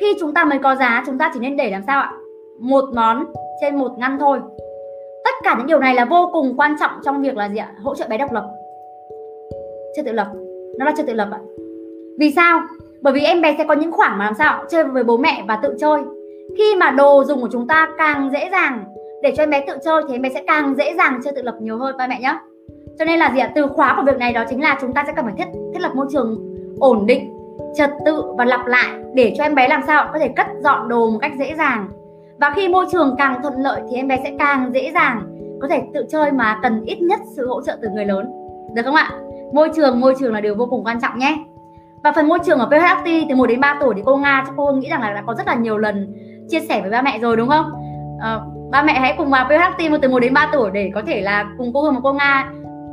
Khi 0.00 0.16
chúng 0.20 0.34
ta 0.34 0.44
mới 0.44 0.58
có 0.58 0.74
giá, 0.74 1.02
chúng 1.06 1.18
ta 1.18 1.30
chỉ 1.34 1.40
nên 1.40 1.56
để 1.56 1.70
làm 1.70 1.82
sao 1.86 2.00
ạ? 2.00 2.12
Một 2.60 2.84
món 2.94 3.24
trên 3.60 3.76
một 3.76 3.98
ngăn 3.98 4.18
thôi. 4.18 4.40
Tất 5.24 5.30
cả 5.44 5.54
những 5.58 5.66
điều 5.66 5.78
này 5.78 5.94
là 5.94 6.04
vô 6.04 6.30
cùng 6.32 6.54
quan 6.56 6.76
trọng 6.80 6.90
trong 7.04 7.22
việc 7.22 7.36
là 7.36 7.48
gì 7.48 7.56
ạ? 7.56 7.72
Hỗ 7.82 7.94
trợ 7.94 8.06
bé 8.08 8.18
độc 8.18 8.32
lập. 8.32 8.50
Chưa 9.96 10.02
tự 10.02 10.12
lập. 10.12 10.28
Nó 10.78 10.84
là 10.84 10.92
chưa 10.96 11.02
tự 11.02 11.12
lập 11.12 11.28
ạ. 11.32 11.38
Vì 12.18 12.32
sao? 12.36 12.60
Bởi 13.02 13.12
vì 13.12 13.20
em 13.20 13.42
bé 13.42 13.54
sẽ 13.58 13.64
có 13.64 13.74
những 13.74 13.92
khoảng 13.92 14.18
mà 14.18 14.24
làm 14.24 14.34
sao 14.34 14.64
chơi 14.68 14.84
với 14.84 15.04
bố 15.04 15.16
mẹ 15.16 15.44
và 15.48 15.56
tự 15.56 15.76
chơi. 15.80 16.02
Khi 16.58 16.74
mà 16.76 16.90
đồ 16.90 17.24
dùng 17.24 17.40
của 17.40 17.48
chúng 17.52 17.68
ta 17.68 17.88
càng 17.98 18.30
dễ 18.32 18.48
dàng 18.50 18.84
để 19.22 19.32
cho 19.36 19.42
em 19.42 19.50
bé 19.50 19.64
tự 19.66 19.76
chơi 19.84 20.02
thì 20.08 20.14
em 20.14 20.22
bé 20.22 20.28
sẽ 20.34 20.42
càng 20.46 20.74
dễ 20.74 20.94
dàng 20.94 21.20
chơi 21.24 21.32
tự 21.36 21.42
lập 21.42 21.56
nhiều 21.60 21.78
hơn, 21.78 21.96
ba 21.98 22.06
mẹ 22.06 22.20
nhé 22.20 22.38
cho 22.98 23.04
nên 23.04 23.18
là 23.18 23.30
gì 23.34 23.40
ạ? 23.40 23.52
Từ 23.54 23.66
khóa 23.66 23.94
của 23.96 24.02
việc 24.02 24.18
này 24.18 24.32
đó 24.32 24.44
chính 24.50 24.62
là 24.62 24.78
chúng 24.80 24.92
ta 24.92 25.04
sẽ 25.06 25.12
cần 25.16 25.24
phải 25.24 25.34
thiết 25.38 25.58
thiết 25.74 25.80
lập 25.80 25.92
môi 25.94 26.06
trường 26.12 26.54
ổn 26.80 27.06
định 27.06 27.32
trật 27.74 27.90
tự 28.06 28.22
và 28.38 28.44
lặp 28.44 28.66
lại 28.66 28.90
để 29.14 29.34
cho 29.38 29.44
em 29.44 29.54
bé 29.54 29.68
làm 29.68 29.82
sao 29.86 30.08
có 30.12 30.18
thể 30.18 30.28
cất 30.28 30.46
dọn 30.64 30.88
đồ 30.88 31.10
một 31.10 31.18
cách 31.18 31.32
dễ 31.38 31.54
dàng. 31.54 31.88
Và 32.40 32.52
khi 32.56 32.68
môi 32.68 32.86
trường 32.92 33.14
càng 33.18 33.42
thuận 33.42 33.54
lợi 33.56 33.80
thì 33.90 33.96
em 33.96 34.08
bé 34.08 34.20
sẽ 34.24 34.32
càng 34.38 34.70
dễ 34.74 34.92
dàng 34.94 35.22
có 35.62 35.68
thể 35.68 35.82
tự 35.94 36.06
chơi 36.10 36.32
mà 36.32 36.58
cần 36.62 36.84
ít 36.84 37.02
nhất 37.02 37.20
sự 37.36 37.48
hỗ 37.48 37.62
trợ 37.62 37.78
từ 37.82 37.88
người 37.88 38.04
lớn. 38.04 38.32
Được 38.74 38.82
không 38.84 38.94
ạ? 38.94 39.10
Môi 39.52 39.70
trường 39.76 40.00
môi 40.00 40.14
trường 40.20 40.32
là 40.32 40.40
điều 40.40 40.54
vô 40.54 40.66
cùng 40.70 40.84
quan 40.84 41.00
trọng 41.00 41.18
nhé. 41.18 41.38
Và 42.02 42.12
phần 42.12 42.28
môi 42.28 42.38
trường 42.46 42.58
ở 42.58 42.66
PHT 42.66 43.08
từ 43.28 43.36
1 43.36 43.46
đến 43.46 43.60
3 43.60 43.76
tuổi 43.80 43.94
thì 43.96 44.02
cô 44.04 44.16
Nga 44.16 44.44
cho 44.46 44.52
cô 44.56 44.72
nghĩ 44.72 44.88
rằng 44.88 45.00
là 45.00 45.12
đã 45.12 45.22
có 45.26 45.34
rất 45.34 45.46
là 45.46 45.54
nhiều 45.54 45.78
lần 45.78 46.14
chia 46.50 46.60
sẻ 46.60 46.80
với 46.80 46.90
ba 46.90 47.02
mẹ 47.02 47.18
rồi 47.18 47.36
đúng 47.36 47.48
không? 47.48 47.72
À, 48.20 48.40
ba 48.70 48.82
mẹ 48.82 48.92
hãy 48.92 49.14
cùng 49.18 49.30
vào 49.30 49.44
PHT 49.44 50.00
từ 50.02 50.08
1 50.08 50.18
đến 50.18 50.34
3 50.34 50.50
tuổi 50.52 50.70
để 50.70 50.90
có 50.94 51.02
thể 51.06 51.20
là 51.20 51.46
cùng 51.58 51.70
cô 51.74 51.82
Hương 51.82 51.94
và 51.94 52.00
cô 52.02 52.12
Nga 52.12 52.52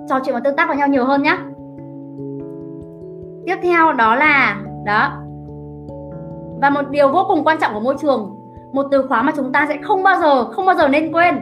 trò 0.10 0.20
chuyện 0.26 0.36
và 0.36 0.42
tương 0.44 0.56
tác 0.56 0.68
với 0.68 0.78
nhau 0.78 0.88
nhiều 0.88 1.06
hơn 1.06 1.24
nhé 1.24 1.38
tiếp 3.50 3.58
theo 3.64 3.94
đó 3.94 4.16
là, 4.16 4.62
đó. 4.86 5.12
Và 6.62 6.70
một 6.70 6.90
điều 6.90 7.12
vô 7.12 7.26
cùng 7.28 7.44
quan 7.44 7.58
trọng 7.62 7.74
của 7.74 7.80
môi 7.80 7.96
trường, 8.02 8.36
một 8.74 8.86
từ 8.92 9.08
khóa 9.08 9.22
mà 9.22 9.32
chúng 9.36 9.52
ta 9.52 9.66
sẽ 9.70 9.78
không 9.84 10.04
bao 10.04 10.22
giờ, 10.22 10.44
không 10.44 10.66
bao 10.66 10.76
giờ 10.76 10.88
nên 10.88 11.12
quên, 11.12 11.36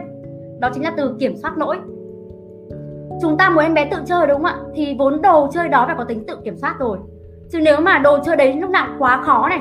đó 0.60 0.70
chính 0.74 0.82
là 0.82 0.92
từ 0.96 1.16
kiểm 1.20 1.36
soát 1.36 1.58
lỗi. 1.58 1.76
Chúng 3.22 3.36
ta 3.38 3.50
muốn 3.50 3.64
em 3.64 3.74
bé 3.74 3.84
tự 3.84 3.96
chơi 4.06 4.26
đúng 4.26 4.36
không 4.36 4.44
ạ? 4.44 4.56
Thì 4.74 4.96
vốn 4.98 5.22
đồ 5.22 5.48
chơi 5.52 5.68
đó 5.68 5.84
phải 5.86 5.94
có 5.98 6.04
tính 6.04 6.26
tự 6.26 6.36
kiểm 6.44 6.56
soát 6.56 6.74
rồi. 6.78 6.98
Chứ 7.52 7.60
nếu 7.60 7.80
mà 7.80 7.98
đồ 7.98 8.18
chơi 8.24 8.36
đấy 8.36 8.52
lúc 8.52 8.70
nào 8.70 8.86
quá 8.98 9.22
khó 9.22 9.48
này, 9.48 9.60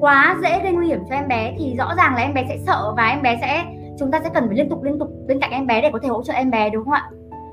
quá 0.00 0.36
dễ 0.42 0.60
gây 0.62 0.72
nguy 0.72 0.86
hiểm 0.86 1.00
cho 1.08 1.14
em 1.14 1.28
bé 1.28 1.54
thì 1.58 1.74
rõ 1.78 1.94
ràng 1.96 2.14
là 2.14 2.22
em 2.22 2.34
bé 2.34 2.44
sẽ 2.48 2.56
sợ 2.66 2.94
và 2.96 3.06
em 3.06 3.22
bé 3.22 3.38
sẽ, 3.40 3.64
chúng 3.98 4.10
ta 4.10 4.20
sẽ 4.24 4.30
cần 4.34 4.46
phải 4.46 4.56
liên 4.56 4.68
tục 4.68 4.82
liên 4.82 4.98
tục 4.98 5.08
bên 5.28 5.40
cạnh 5.40 5.50
em 5.50 5.66
bé 5.66 5.80
để 5.80 5.90
có 5.92 5.98
thể 6.02 6.08
hỗ 6.08 6.22
trợ 6.22 6.32
em 6.32 6.50
bé 6.50 6.70
đúng 6.70 6.84
không 6.84 6.94
ạ? 6.94 7.10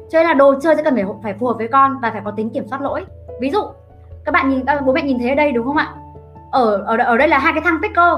Cho 0.09 0.19
nên 0.19 0.27
là 0.27 0.33
đồ 0.33 0.53
chơi 0.61 0.75
sẽ 0.75 0.83
cần 0.83 0.95
phải 0.95 1.05
phải 1.23 1.33
phù 1.33 1.47
hợp 1.47 1.53
với 1.57 1.67
con 1.67 1.99
và 2.01 2.11
phải 2.11 2.21
có 2.25 2.31
tính 2.31 2.49
kiểm 2.49 2.67
soát 2.67 2.81
lỗi. 2.81 3.05
Ví 3.41 3.49
dụ 3.49 3.59
các 4.25 4.31
bạn 4.31 4.49
nhìn 4.49 4.65
bố 4.85 4.93
mẹ 4.93 5.01
nhìn 5.01 5.19
thấy 5.19 5.29
ở 5.29 5.35
đây 5.35 5.51
đúng 5.51 5.65
không 5.65 5.77
ạ? 5.77 5.93
Ở 6.51 6.83
ở 6.85 6.97
ở 6.97 7.17
đây 7.17 7.27
là 7.27 7.39
hai 7.39 7.53
cái 7.53 7.61
thang 7.65 7.79
picker. 7.81 8.13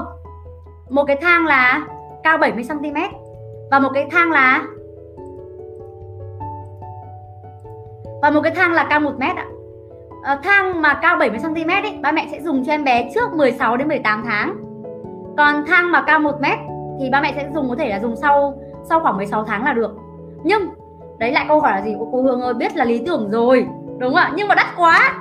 Một 0.90 1.04
cái 1.04 1.16
thang 1.16 1.46
là 1.46 1.86
cao 2.22 2.38
70 2.38 2.64
cm 2.68 2.96
và 3.70 3.78
một 3.78 3.90
cái 3.94 4.08
thang 4.10 4.30
là 4.30 4.62
và 8.22 8.30
một 8.30 8.40
cái 8.40 8.52
thang 8.56 8.72
là 8.72 8.86
cao 8.90 9.00
1 9.00 9.12
mét 9.18 9.36
ạ. 9.36 9.46
À, 10.22 10.40
thang 10.44 10.82
mà 10.82 10.94
cao 11.02 11.16
70 11.16 11.40
cm 11.42 11.70
ấy 11.70 11.98
ba 12.02 12.12
mẹ 12.12 12.28
sẽ 12.32 12.40
dùng 12.40 12.64
cho 12.64 12.72
em 12.72 12.84
bé 12.84 13.10
trước 13.14 13.32
16 13.32 13.76
đến 13.76 13.88
18 13.88 14.22
tháng. 14.26 14.56
Còn 15.36 15.64
thang 15.66 15.92
mà 15.92 16.02
cao 16.02 16.18
1 16.18 16.40
mét 16.40 16.58
thì 17.00 17.10
ba 17.10 17.20
mẹ 17.20 17.32
sẽ 17.36 17.48
dùng 17.54 17.68
có 17.68 17.76
thể 17.76 17.88
là 17.88 18.00
dùng 18.00 18.16
sau 18.16 18.58
sau 18.88 19.00
khoảng 19.00 19.16
16 19.16 19.44
tháng 19.44 19.64
là 19.64 19.72
được. 19.72 19.96
Nhưng 20.44 20.62
đấy, 21.20 21.32
lại 21.32 21.44
câu 21.48 21.60
hỏi 21.60 21.72
là 21.72 21.82
gì? 21.82 21.96
Cô 22.12 22.22
Hương 22.22 22.40
ơi, 22.40 22.54
biết 22.54 22.76
là 22.76 22.84
lý 22.84 23.02
tưởng 23.06 23.30
rồi. 23.30 23.66
Đúng 23.98 24.14
không 24.14 24.22
ạ, 24.22 24.32
nhưng 24.34 24.48
mà 24.48 24.54
đắt 24.54 24.66
quá. 24.76 25.14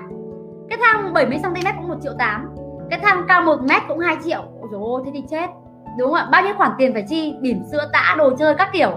Cái 0.69 0.79
thang 0.81 1.13
70 1.13 1.39
cm 1.43 1.67
cũng 1.77 1.87
1 1.87 1.95
triệu 2.01 2.13
8 2.17 2.55
cái 2.89 2.99
thang 3.03 3.23
cao 3.27 3.41
1 3.41 3.61
mét 3.61 3.81
cũng 3.87 3.99
2 3.99 4.17
triệu. 4.23 4.41
Ôi 4.61 4.69
dồi 4.71 4.81
ôi, 4.83 5.01
thế 5.05 5.11
thì 5.13 5.23
chết. 5.29 5.49
Đúng 5.97 6.11
không 6.11 6.19
ạ, 6.19 6.27
bao 6.31 6.43
nhiêu 6.43 6.53
khoản 6.57 6.71
tiền 6.77 6.93
phải 6.93 7.05
chi? 7.09 7.35
Bỉm 7.41 7.63
sữa 7.71 7.89
tã, 7.93 8.15
đồ 8.17 8.35
chơi 8.35 8.55
các 8.55 8.69
kiểu. 8.73 8.91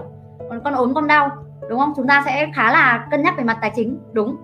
Còn 0.49 0.61
con 0.63 0.73
ốm, 0.73 0.93
con 0.93 1.07
đau. 1.07 1.29
Đúng 1.69 1.79
không? 1.79 1.93
Chúng 1.95 2.07
ta 2.07 2.23
sẽ 2.25 2.47
khá 2.55 2.71
là 2.71 3.07
cân 3.11 3.23
nhắc 3.23 3.33
về 3.37 3.43
mặt 3.43 3.57
tài 3.61 3.71
chính. 3.75 3.99
Đúng. 4.11 4.35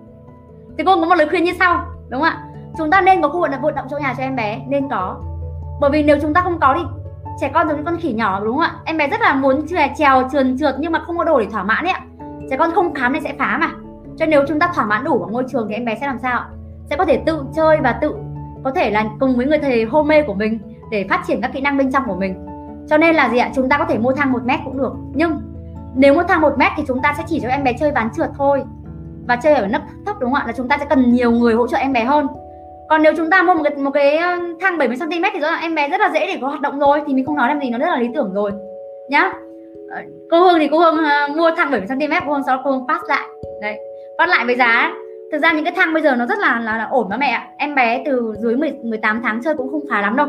Thì 0.78 0.84
cô 0.84 1.00
có 1.00 1.06
một 1.06 1.14
lời 1.14 1.28
khuyên 1.28 1.44
như 1.44 1.52
sau. 1.58 1.84
Đúng 2.08 2.20
không 2.20 2.30
ạ, 2.30 2.38
chúng 2.78 2.90
ta 2.90 3.00
nên 3.00 3.22
có 3.22 3.28
khu 3.28 3.40
vực 3.40 3.50
vận 3.62 3.74
động 3.74 3.86
trong 3.90 4.02
nhà 4.02 4.14
cho 4.16 4.22
em 4.22 4.36
bé. 4.36 4.60
Nên 4.68 4.88
có. 4.88 5.20
Bởi 5.80 5.90
vì 5.90 6.02
nếu 6.02 6.16
chúng 6.22 6.34
ta 6.34 6.40
không 6.40 6.60
có 6.60 6.74
thì 6.78 6.84
trẻ 7.40 7.50
con 7.54 7.68
giống 7.68 7.76
như 7.76 7.82
con 7.84 7.96
khỉ 7.96 8.12
nhỏ, 8.12 8.40
đúng 8.44 8.56
không 8.56 8.64
ạ? 8.64 8.74
Em 8.84 8.96
bé 8.96 9.08
rất 9.08 9.20
là 9.20 9.34
muốn 9.34 9.66
trèo 9.68 9.88
trèo, 9.96 10.28
trườn 10.32 10.58
trượt 10.58 10.74
nhưng 10.78 10.92
mà 10.92 10.98
không 11.06 11.18
có 11.18 11.24
đồ 11.24 11.40
để 11.40 11.46
thỏa 11.52 11.62
mãn 11.62 11.84
ấy 11.84 11.92
ạ 11.92 12.00
trẻ 12.50 12.56
con 12.56 12.70
không 12.74 12.94
khám 12.94 13.12
thì 13.14 13.20
sẽ 13.20 13.34
phá 13.38 13.58
mà. 13.60 13.70
Cho 14.18 14.26
nếu 14.26 14.44
chúng 14.48 14.58
ta 14.58 14.70
thỏa 14.74 14.86
mãn 14.86 15.04
đủ 15.04 15.22
ở 15.22 15.26
môi 15.26 15.44
trường 15.52 15.66
thì 15.68 15.74
em 15.74 15.84
bé 15.84 15.96
sẽ 16.00 16.06
làm 16.06 16.18
sao 16.22 16.42
sẽ 16.90 16.96
có 16.96 17.04
thể 17.04 17.22
tự 17.26 17.42
chơi 17.56 17.76
và 17.82 17.92
tự 17.92 18.14
có 18.64 18.70
thể 18.70 18.90
là 18.90 19.04
cùng 19.20 19.36
với 19.36 19.46
người 19.46 19.58
thầy 19.58 19.84
hôn 19.84 20.08
mê 20.08 20.22
của 20.22 20.34
mình 20.34 20.58
để 20.90 21.06
phát 21.10 21.22
triển 21.26 21.40
các 21.40 21.50
kỹ 21.54 21.60
năng 21.60 21.78
bên 21.78 21.92
trong 21.92 22.02
của 22.06 22.14
mình. 22.14 22.46
Cho 22.88 22.96
nên 22.96 23.14
là 23.14 23.28
gì 23.28 23.38
ạ? 23.38 23.50
Chúng 23.54 23.68
ta 23.68 23.78
có 23.78 23.84
thể 23.84 23.98
mua 23.98 24.12
thang 24.12 24.32
một 24.32 24.44
mét 24.44 24.58
cũng 24.64 24.78
được. 24.78 24.92
Nhưng 25.14 25.40
nếu 25.94 26.14
mua 26.14 26.22
thang 26.22 26.40
một 26.40 26.58
mét 26.58 26.72
thì 26.76 26.82
chúng 26.88 27.02
ta 27.02 27.14
sẽ 27.18 27.24
chỉ 27.26 27.40
cho 27.40 27.48
em 27.48 27.64
bé 27.64 27.72
chơi 27.72 27.92
ván 27.92 28.08
trượt 28.16 28.30
thôi. 28.38 28.62
Và 29.28 29.36
chơi 29.36 29.54
ở 29.54 29.66
nấc 29.66 29.82
thấp 30.06 30.16
đúng 30.20 30.32
không 30.32 30.40
ạ? 30.40 30.44
Là 30.46 30.52
chúng 30.56 30.68
ta 30.68 30.78
sẽ 30.78 30.84
cần 30.84 31.12
nhiều 31.12 31.30
người 31.30 31.54
hỗ 31.54 31.66
trợ 31.66 31.78
em 31.78 31.92
bé 31.92 32.04
hơn. 32.04 32.26
Còn 32.88 33.02
nếu 33.02 33.12
chúng 33.16 33.30
ta 33.30 33.42
mua 33.42 33.54
một 33.54 33.62
cái 33.64 33.76
một 33.76 33.90
cái 33.90 34.18
thang 34.60 34.78
70 34.78 34.96
cm 35.00 35.24
thì 35.32 35.40
rõ 35.40 35.50
ràng 35.50 35.60
em 35.62 35.74
bé 35.74 35.88
rất 35.88 36.00
là 36.00 36.10
dễ 36.14 36.26
để 36.26 36.38
có 36.40 36.48
hoạt 36.48 36.60
động 36.60 36.78
rồi, 36.78 37.02
thì 37.06 37.14
mình 37.14 37.26
không 37.26 37.36
nói 37.36 37.48
làm 37.48 37.60
gì, 37.60 37.70
nó 37.70 37.78
rất 37.78 37.86
là 37.86 37.96
lý 37.96 38.08
tưởng 38.14 38.32
rồi. 38.34 38.52
Nhá 39.08 39.32
cô 40.30 40.40
Hương 40.40 40.58
thì 40.58 40.68
cô 40.70 40.78
Hương 40.78 40.94
uh, 40.94 41.36
mua 41.36 41.50
thang 41.56 41.70
70 41.70 41.88
cm 41.88 42.14
cô 42.26 42.32
Hương 42.32 42.42
sau 42.46 42.56
đó 42.56 42.62
cô 42.64 42.70
Hương 42.70 42.86
pass 42.88 43.04
lại. 43.08 43.28
Đấy 43.62 43.78
pass 44.18 44.30
lại 44.30 44.46
với 44.46 44.56
giá 44.56 44.92
thực 45.32 45.38
ra 45.38 45.52
những 45.52 45.64
cái 45.64 45.72
thang 45.76 45.92
bây 45.92 46.02
giờ 46.02 46.16
nó 46.16 46.26
rất 46.26 46.38
là 46.38 46.60
là, 46.60 46.78
là 46.78 46.84
ổn 46.90 47.08
đó 47.08 47.16
mẹ 47.20 47.28
ạ. 47.28 47.48
Em 47.58 47.74
bé 47.74 48.02
từ 48.06 48.34
dưới 48.38 48.56
10, 48.56 48.72
18 48.82 49.20
tháng 49.22 49.40
chơi 49.44 49.56
cũng 49.56 49.70
không 49.70 49.84
phá 49.90 50.00
lắm 50.00 50.16
đâu. 50.16 50.26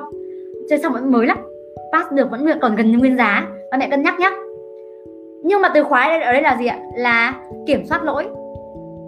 Chơi 0.69 0.79
xong 0.79 0.93
vẫn 0.93 1.11
mới 1.11 1.27
lắm. 1.27 1.37
Pass 1.93 2.11
được 2.11 2.31
vẫn 2.31 2.59
còn 2.61 2.75
gần 2.75 2.91
như 2.91 2.97
nguyên 2.97 3.17
giá. 3.17 3.47
Và 3.71 3.77
mẹ 3.77 3.87
cân 3.89 4.03
nhắc 4.03 4.19
nhé 4.19 4.29
nhưng 5.43 5.61
mà 5.61 5.69
từ 5.73 5.83
khóa 5.83 6.19
ở 6.25 6.33
đây 6.33 6.41
là 6.41 6.57
gì 6.59 6.65
ạ? 6.65 6.79
Là 6.95 7.33
kiểm 7.67 7.85
soát 7.85 8.03
lỗi. 8.03 8.27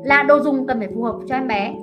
Là 0.04 0.24
đồ 0.24 0.40
dùng 0.40 0.68
cần 0.68 0.80
phải 0.80 0.88
phù 0.96 1.04
hợp 1.04 1.16
cho 1.30 1.36
em 1.36 1.48
bé. 1.48 1.74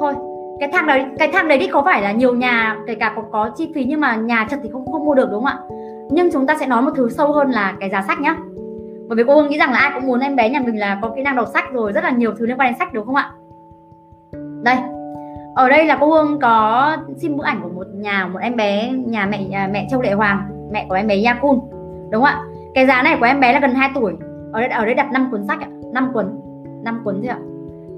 Thôi 0.00 0.14
cái 0.60 0.70
thang 0.72 0.86
đấy 0.86 1.04
cái 1.18 1.28
thang 1.32 1.48
đấy 1.48 1.58
thì 1.60 1.66
có 1.66 1.82
phải 1.82 2.02
là 2.02 2.12
nhiều 2.12 2.34
nhà 2.34 2.76
kể 2.86 2.94
cả 2.94 3.12
có 3.16 3.22
có 3.32 3.50
chi 3.56 3.72
phí 3.74 3.84
nhưng 3.84 4.00
mà 4.00 4.16
nhà 4.16 4.46
chật 4.50 4.60
thì 4.62 4.68
không 4.72 4.92
không 4.92 5.04
mua 5.04 5.14
được 5.14 5.28
đúng 5.30 5.44
không 5.44 5.52
ạ? 5.52 5.58
Nhưng 6.10 6.32
chúng 6.32 6.46
ta 6.46 6.54
sẽ 6.60 6.66
nói 6.66 6.82
một 6.82 6.90
thứ 6.96 7.08
sâu 7.08 7.32
hơn 7.32 7.50
là 7.50 7.74
cái 7.80 7.90
giá 7.90 8.02
sách 8.02 8.20
nhá. 8.20 8.36
Bởi 9.08 9.16
vì 9.16 9.24
cô 9.26 9.34
Hương 9.34 9.48
nghĩ 9.48 9.58
rằng 9.58 9.72
là 9.72 9.78
ai 9.78 9.90
cũng 9.94 10.06
muốn 10.06 10.20
em 10.20 10.36
bé 10.36 10.50
nhà 10.50 10.60
mình 10.60 10.78
là 10.78 10.98
có 11.02 11.08
kỹ 11.16 11.22
năng 11.22 11.36
đọc 11.36 11.48
sách 11.52 11.72
rồi, 11.72 11.92
rất 11.92 12.04
là 12.04 12.10
nhiều 12.10 12.34
thứ 12.38 12.46
liên 12.46 12.60
quan 12.60 12.68
đến 12.68 12.78
sách, 12.78 12.92
đúng 12.92 13.06
không 13.06 13.14
ạ? 13.14 13.30
Đây, 14.62 14.76
ở 15.54 15.68
đây 15.68 15.86
là 15.86 15.98
cô 16.00 16.06
Hương 16.06 16.38
có 16.40 16.96
xin 17.16 17.36
bức 17.36 17.44
ảnh 17.44 17.60
của 17.62 17.68
một 17.68 17.86
nhà, 17.94 18.26
một 18.26 18.38
em 18.38 18.56
bé, 18.56 18.90
nhà 18.90 19.26
mẹ 19.26 19.44
nhà 19.44 19.68
mẹ 19.72 19.86
Châu 19.90 20.02
Lệ 20.02 20.12
Hoàng, 20.12 20.42
mẹ 20.72 20.86
của 20.88 20.94
em 20.94 21.06
bé 21.06 21.22
Yakun 21.24 21.60
đúng 22.12 22.22
không 22.22 22.34
ạ? 22.34 22.44
Cái 22.74 22.86
giá 22.86 23.02
này 23.02 23.16
của 23.20 23.26
em 23.26 23.40
bé 23.40 23.52
là 23.52 23.60
gần 23.60 23.74
2 23.74 23.90
tuổi. 23.94 24.12
Ở 24.52 24.60
đây 24.60 24.70
ở 24.70 24.84
đây 24.84 24.94
đặt 24.94 25.12
5 25.12 25.28
cuốn 25.30 25.44
sách 25.48 25.60
ạ. 25.60 25.68
5 25.92 26.10
cuốn 26.12 26.26
5 26.82 27.00
cuốn 27.04 27.14
thôi 27.14 27.26
ạ? 27.26 27.38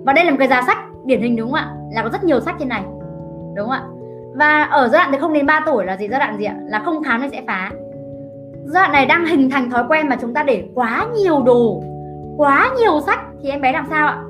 Và 0.04 0.12
đây 0.12 0.24
là 0.24 0.30
một 0.30 0.36
cái 0.38 0.48
giá 0.48 0.62
sách 0.62 0.78
điển 1.04 1.20
hình, 1.20 1.36
đúng 1.36 1.50
không 1.50 1.60
ạ? 1.60 1.74
Là 1.92 2.02
có 2.02 2.08
rất 2.08 2.24
nhiều 2.24 2.40
sách 2.40 2.56
trên 2.58 2.68
này, 2.68 2.82
đúng 3.56 3.68
không 3.68 3.70
ạ? 3.70 3.82
Và 4.34 4.62
ở 4.62 4.88
giai 4.88 5.00
đoạn 5.00 5.10
từ 5.12 5.18
không 5.18 5.32
đến 5.32 5.46
3 5.46 5.60
tuổi 5.66 5.84
là 5.84 5.96
gì? 5.96 6.08
Giai 6.08 6.20
đoạn 6.20 6.38
gì 6.38 6.44
ạ? 6.44 6.56
Là 6.66 6.78
không 6.78 7.02
khám 7.02 7.20
nên 7.20 7.30
sẽ 7.30 7.42
phá 7.46 7.70
giai 8.64 8.82
đoạn 8.82 8.92
này 8.92 9.06
đang 9.06 9.26
hình 9.26 9.50
thành 9.50 9.70
thói 9.70 9.84
quen 9.88 10.08
mà 10.08 10.16
chúng 10.20 10.34
ta 10.34 10.42
để 10.42 10.64
quá 10.74 11.06
nhiều 11.14 11.42
đồ, 11.42 11.82
quá 12.36 12.70
nhiều 12.78 13.00
sách. 13.06 13.20
Thì 13.42 13.50
em 13.50 13.60
bé 13.60 13.72
làm 13.72 13.86
sao 13.90 14.06
ạ? 14.06 14.22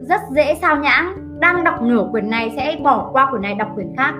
Rất 0.00 0.20
dễ 0.30 0.54
sao 0.54 0.76
nhãng. 0.76 1.16
Đang 1.38 1.64
đọc 1.64 1.82
nửa 1.82 2.08
quyển 2.12 2.30
này 2.30 2.52
sẽ 2.56 2.76
bỏ 2.82 3.10
qua 3.12 3.30
quyển 3.30 3.42
này, 3.42 3.54
đọc 3.54 3.68
quyển 3.74 3.96
khác. 3.96 4.14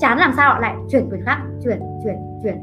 Chán 0.00 0.18
làm 0.18 0.32
sao 0.36 0.60
lại 0.60 0.74
chuyển 0.90 1.08
quyển 1.08 1.24
khác, 1.24 1.38
chuyển 1.64 1.80
chuyển 2.04 2.16
chuyển. 2.42 2.62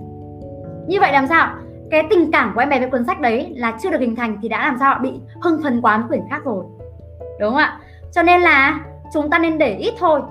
Như 0.87 0.99
vậy 0.99 1.11
làm 1.11 1.27
sao 1.27 1.49
cái 1.91 2.03
tình 2.09 2.31
cảm 2.31 2.51
của 2.55 2.59
em 2.59 2.69
bé 2.69 2.79
với 2.79 2.89
cuốn 2.89 3.05
sách 3.05 3.21
đấy 3.21 3.53
là 3.55 3.77
chưa 3.81 3.91
được 3.91 3.99
hình 3.99 4.15
thành 4.15 4.37
thì 4.41 4.49
đã 4.49 4.65
làm 4.65 4.77
sao 4.79 4.99
bị 5.01 5.13
hưng 5.41 5.63
phấn 5.63 5.81
quá 5.81 5.97
với 5.97 6.07
quyển 6.07 6.29
khác 6.29 6.41
rồi. 6.45 6.65
Đúng 7.39 7.49
không 7.49 7.59
ạ? 7.59 7.79
Cho 8.11 8.23
nên 8.23 8.41
là 8.41 8.79
chúng 9.13 9.29
ta 9.29 9.39
nên 9.39 9.57
để 9.57 9.75
ít 9.75 9.93
thôi. 9.99 10.21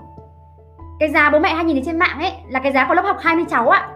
Cái 1.01 1.11
giá 1.11 1.31
bố 1.31 1.39
mẹ 1.39 1.55
hay 1.55 1.65
nhìn 1.65 1.77
thấy 1.77 1.83
trên 1.87 1.99
mạng 1.99 2.19
ấy 2.19 2.33
là 2.51 2.61
cái 2.61 2.73
giá 2.73 2.85
của 2.89 2.95
lớp 2.95 3.03
học 3.03 3.17
20 3.21 3.45
cháu 3.49 3.69
ạ. 3.69 3.89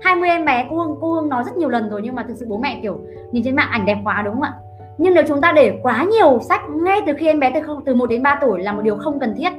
20 0.00 0.28
em 0.28 0.44
bé 0.44 0.66
cô 0.70 0.76
Hương 0.76 0.96
cô 1.00 1.12
Hương 1.12 1.28
nói 1.28 1.44
rất 1.44 1.56
nhiều 1.56 1.68
lần 1.68 1.90
rồi 1.90 2.00
nhưng 2.04 2.14
mà 2.14 2.24
thực 2.28 2.36
sự 2.36 2.46
bố 2.48 2.58
mẹ 2.58 2.78
kiểu 2.82 3.00
nhìn 3.32 3.42
trên 3.44 3.56
mạng 3.56 3.68
ảnh 3.70 3.86
đẹp 3.86 3.98
quá 4.04 4.22
đúng 4.24 4.34
không 4.34 4.42
ạ? 4.42 4.52
Nhưng 4.98 5.14
nếu 5.14 5.24
chúng 5.28 5.40
ta 5.40 5.52
để 5.52 5.78
quá 5.82 6.04
nhiều 6.04 6.40
sách 6.40 6.60
ngay 6.70 7.00
từ 7.06 7.12
khi 7.18 7.26
em 7.26 7.40
bé 7.40 7.50
từ 7.54 7.60
không 7.62 7.84
từ 7.84 7.94
1 7.94 8.06
đến 8.06 8.22
3 8.22 8.38
tuổi 8.40 8.62
là 8.62 8.72
một 8.72 8.82
điều 8.82 8.96
không 8.96 9.20
cần 9.20 9.34
thiết. 9.36 9.50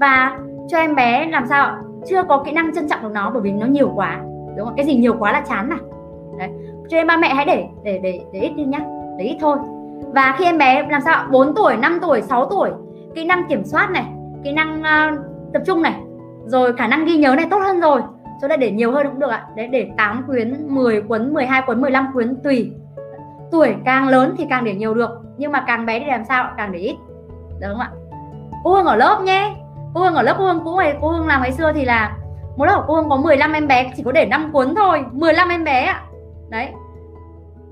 Và 0.00 0.38
cho 0.68 0.78
em 0.78 0.94
bé 0.94 1.26
làm 1.30 1.46
sao 1.46 1.76
chưa 2.06 2.22
có 2.22 2.42
kỹ 2.46 2.52
năng 2.52 2.74
trân 2.74 2.88
trọng 2.88 3.02
được 3.02 3.12
nó 3.14 3.30
bởi 3.30 3.42
vì 3.42 3.52
nó 3.52 3.66
nhiều 3.66 3.92
quá 3.94 4.20
đúng 4.56 4.66
không? 4.66 4.76
Cái 4.76 4.86
gì 4.86 4.96
nhiều 4.96 5.14
quá 5.18 5.32
là 5.32 5.40
chán 5.40 5.68
này 5.68 5.78
đấy. 6.38 6.48
Cho 6.88 6.96
nên 6.96 7.06
ba 7.06 7.16
mẹ 7.16 7.34
hãy 7.34 7.44
để 7.44 7.66
để 7.84 8.00
để 8.02 8.20
để 8.32 8.40
ít 8.40 8.52
đi 8.56 8.64
nhá 8.64 8.80
để 9.18 9.24
ít 9.24 9.36
thôi. 9.40 9.56
Và 10.14 10.34
khi 10.38 10.44
em 10.44 10.58
bé 10.58 10.86
làm 10.90 11.00
sao 11.00 11.26
4 11.30 11.54
tuổi 11.54 11.76
5 11.76 11.98
tuổi 12.02 12.22
6 12.22 12.46
tuổi 12.46 12.70
kỹ 13.14 13.24
năng 13.24 13.48
kiểm 13.48 13.64
soát 13.64 13.90
này 13.90 14.04
kỹ 14.44 14.52
năng 14.52 14.80
uh, 14.80 15.20
tập 15.52 15.62
trung 15.66 15.82
này 15.82 15.94
rồi 16.46 16.72
khả 16.72 16.86
năng 16.86 17.04
ghi 17.04 17.16
nhớ 17.16 17.34
này 17.36 17.46
tốt 17.50 17.58
hơn 17.58 17.80
rồi 17.80 18.00
cho 18.40 18.48
này 18.48 18.58
để 18.58 18.70
nhiều 18.70 18.92
hơn 18.92 19.06
cũng 19.06 19.18
được 19.18 19.30
ạ. 19.30 19.46
Đấy, 19.56 19.66
để 19.66 19.90
8 19.96 20.24
quyến 20.26 20.66
10 20.68 21.02
cuốn 21.02 21.34
12 21.34 21.62
cuốn 21.66 21.80
15 21.80 22.08
cuốn 22.14 22.36
tùy. 22.44 22.72
Tuổi 23.50 23.74
càng 23.84 24.08
lớn 24.08 24.34
thì 24.38 24.46
càng 24.50 24.64
để 24.64 24.74
nhiều 24.74 24.94
được, 24.94 25.10
nhưng 25.38 25.52
mà 25.52 25.64
càng 25.66 25.86
bé 25.86 26.00
thì 26.00 26.06
làm 26.06 26.24
sao 26.24 26.50
càng 26.56 26.72
để 26.72 26.78
ít. 26.78 26.96
Đúng 27.60 27.70
không 27.70 27.80
ạ? 27.80 27.90
Cô 28.64 28.72
Hương 28.72 28.84
ở 28.84 28.96
lớp 28.96 29.20
nhé. 29.24 29.54
Cô 29.94 30.00
Hương 30.00 30.14
ở 30.14 30.22
lớp, 30.22 30.34
cô 30.38 30.44
Hương 30.44 30.64
cũ 30.64 30.76
ngày 30.76 30.96
cô 31.00 31.08
Hương 31.08 31.26
làm 31.26 31.42
ngày 31.42 31.52
xưa 31.52 31.72
thì 31.72 31.84
là 31.84 32.16
một 32.56 32.64
lớp 32.64 32.76
của 32.76 32.84
cô 32.86 32.94
Hương 32.94 33.08
có 33.08 33.16
15 33.16 33.52
em 33.52 33.68
bé, 33.68 33.92
chỉ 33.96 34.02
có 34.02 34.12
để 34.12 34.26
5 34.26 34.50
cuốn 34.52 34.74
thôi. 34.74 35.04
15 35.12 35.48
em 35.48 35.64
bé 35.64 35.82
ạ. 35.82 36.02
Đấy. 36.48 36.68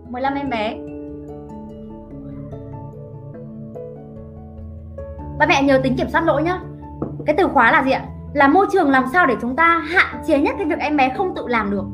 15 0.08 0.34
em 0.34 0.50
bé. 0.50 0.76
Ba 5.38 5.46
mẹ 5.46 5.62
nhớ 5.62 5.80
tính 5.82 5.96
kiểm 5.96 6.08
soát 6.08 6.24
lỗi 6.24 6.42
nhá. 6.42 6.60
Cái 7.26 7.36
từ 7.38 7.48
khóa 7.48 7.72
là 7.72 7.84
gì 7.84 7.90
ạ? 7.90 8.02
Là 8.34 8.48
môi 8.48 8.66
trường 8.72 8.90
làm 8.90 9.04
sao 9.12 9.26
để 9.26 9.34
chúng 9.40 9.56
ta 9.56 9.78
hạn 9.84 10.22
chế 10.26 10.38
nhất 10.38 10.54
cái 10.58 10.66
việc 10.66 10.78
em 10.78 10.96
bé 10.96 11.12
không 11.16 11.34
tự 11.34 11.46
làm 11.48 11.70
được, 11.70 11.84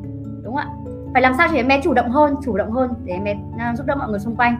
đúng 0.43 0.55
không 0.55 0.65
ạ? 0.65 0.67
Phải 1.13 1.21
làm 1.21 1.33
sao 1.37 1.47
để 1.51 1.59
em 1.59 1.67
bé 1.67 1.81
chủ 1.83 1.93
động 1.93 2.09
hơn, 2.09 2.35
chủ 2.45 2.57
động 2.57 2.71
hơn 2.71 2.89
để 3.03 3.13
em 3.13 3.23
bé 3.23 3.35
à, 3.57 3.73
giúp 3.77 3.83
đỡ 3.87 3.95
mọi 3.95 4.09
người 4.09 4.19
xung 4.19 4.35
quanh. 4.35 4.55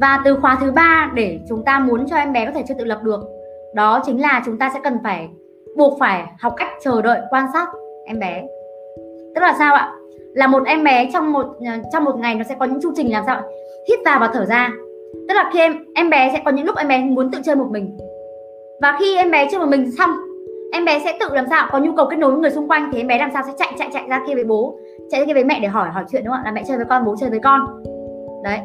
Và 0.00 0.20
từ 0.24 0.34
khóa 0.40 0.58
thứ 0.60 0.72
ba 0.72 1.10
để 1.14 1.40
chúng 1.48 1.64
ta 1.64 1.78
muốn 1.78 2.06
cho 2.06 2.16
em 2.16 2.32
bé 2.32 2.46
có 2.46 2.52
thể 2.52 2.62
chưa 2.68 2.74
tự 2.78 2.84
lập 2.84 3.00
được, 3.02 3.20
đó 3.74 4.02
chính 4.06 4.20
là 4.20 4.42
chúng 4.46 4.58
ta 4.58 4.70
sẽ 4.74 4.80
cần 4.84 4.98
phải 5.04 5.28
buộc 5.76 5.98
phải 6.00 6.24
học 6.40 6.54
cách 6.56 6.68
chờ 6.82 7.02
đợi, 7.02 7.20
quan 7.30 7.46
sát 7.52 7.68
em 8.06 8.18
bé. 8.18 8.46
Tức 9.34 9.40
là 9.40 9.54
sao 9.58 9.74
ạ? 9.74 9.92
Là 10.34 10.46
một 10.46 10.62
em 10.66 10.84
bé 10.84 11.10
trong 11.12 11.32
một 11.32 11.46
à, 11.66 11.78
trong 11.92 12.04
một 12.04 12.18
ngày 12.18 12.34
nó 12.34 12.44
sẽ 12.44 12.54
có 12.58 12.66
những 12.66 12.80
chu 12.82 12.92
trình 12.96 13.12
làm 13.12 13.24
sao 13.26 13.42
hít 13.88 13.98
vào 14.04 14.18
và 14.20 14.30
thở 14.34 14.44
ra. 14.44 14.70
Tức 15.28 15.34
là 15.34 15.50
khi 15.52 15.60
em 15.60 15.84
em 15.94 16.10
bé 16.10 16.30
sẽ 16.32 16.42
có 16.44 16.50
những 16.50 16.66
lúc 16.66 16.76
em 16.76 16.88
bé 16.88 17.04
muốn 17.04 17.30
tự 17.30 17.38
chơi 17.44 17.56
một 17.56 17.66
mình 17.70 17.96
và 18.82 18.96
khi 19.00 19.16
em 19.16 19.30
bé 19.30 19.48
chơi 19.50 19.60
một 19.60 19.66
mình 19.68 19.90
xong, 19.98 20.10
em 20.72 20.84
bé 20.84 21.00
sẽ 21.04 21.16
tự 21.20 21.28
làm 21.32 21.44
sao? 21.50 21.68
Có 21.72 21.78
nhu 21.78 21.92
cầu 21.96 22.06
kết 22.10 22.16
nối 22.16 22.30
với 22.30 22.40
người 22.40 22.50
xung 22.50 22.68
quanh 22.68 22.90
thì 22.92 23.00
em 23.00 23.06
bé 23.06 23.18
làm 23.18 23.30
sao? 23.32 23.42
Sẽ 23.46 23.52
chạy 23.58 23.72
chạy 23.78 23.88
chạy 23.92 24.04
ra 24.08 24.22
kia 24.26 24.34
với 24.34 24.44
bố. 24.44 24.78
Chạy 25.10 25.20
ra 25.20 25.26
kia 25.26 25.34
với 25.34 25.44
mẹ 25.44 25.60
để 25.60 25.68
hỏi 25.68 25.88
hỏi 25.90 26.04
chuyện 26.10 26.24
đúng 26.24 26.32
không 26.32 26.40
ạ? 26.40 26.44
Là 26.44 26.52
mẹ 26.52 26.62
chơi 26.68 26.76
với 26.76 26.86
con, 26.88 27.04
bố 27.04 27.16
chơi 27.16 27.30
với 27.30 27.40
con. 27.40 27.82
Đấy. 28.44 28.58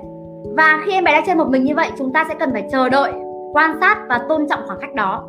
Và 0.57 0.81
khi 0.85 0.91
em 0.91 1.03
bé 1.03 1.11
đã 1.11 1.21
chơi 1.25 1.35
một 1.35 1.47
mình 1.49 1.63
như 1.63 1.75
vậy, 1.75 1.89
chúng 1.97 2.13
ta 2.13 2.25
sẽ 2.29 2.35
cần 2.39 2.49
phải 2.53 2.67
chờ 2.71 2.89
đợi, 2.89 3.11
quan 3.53 3.77
sát 3.79 3.97
và 4.09 4.21
tôn 4.29 4.47
trọng 4.49 4.59
khoảng 4.67 4.79
cách 4.79 4.93
đó. 4.93 5.23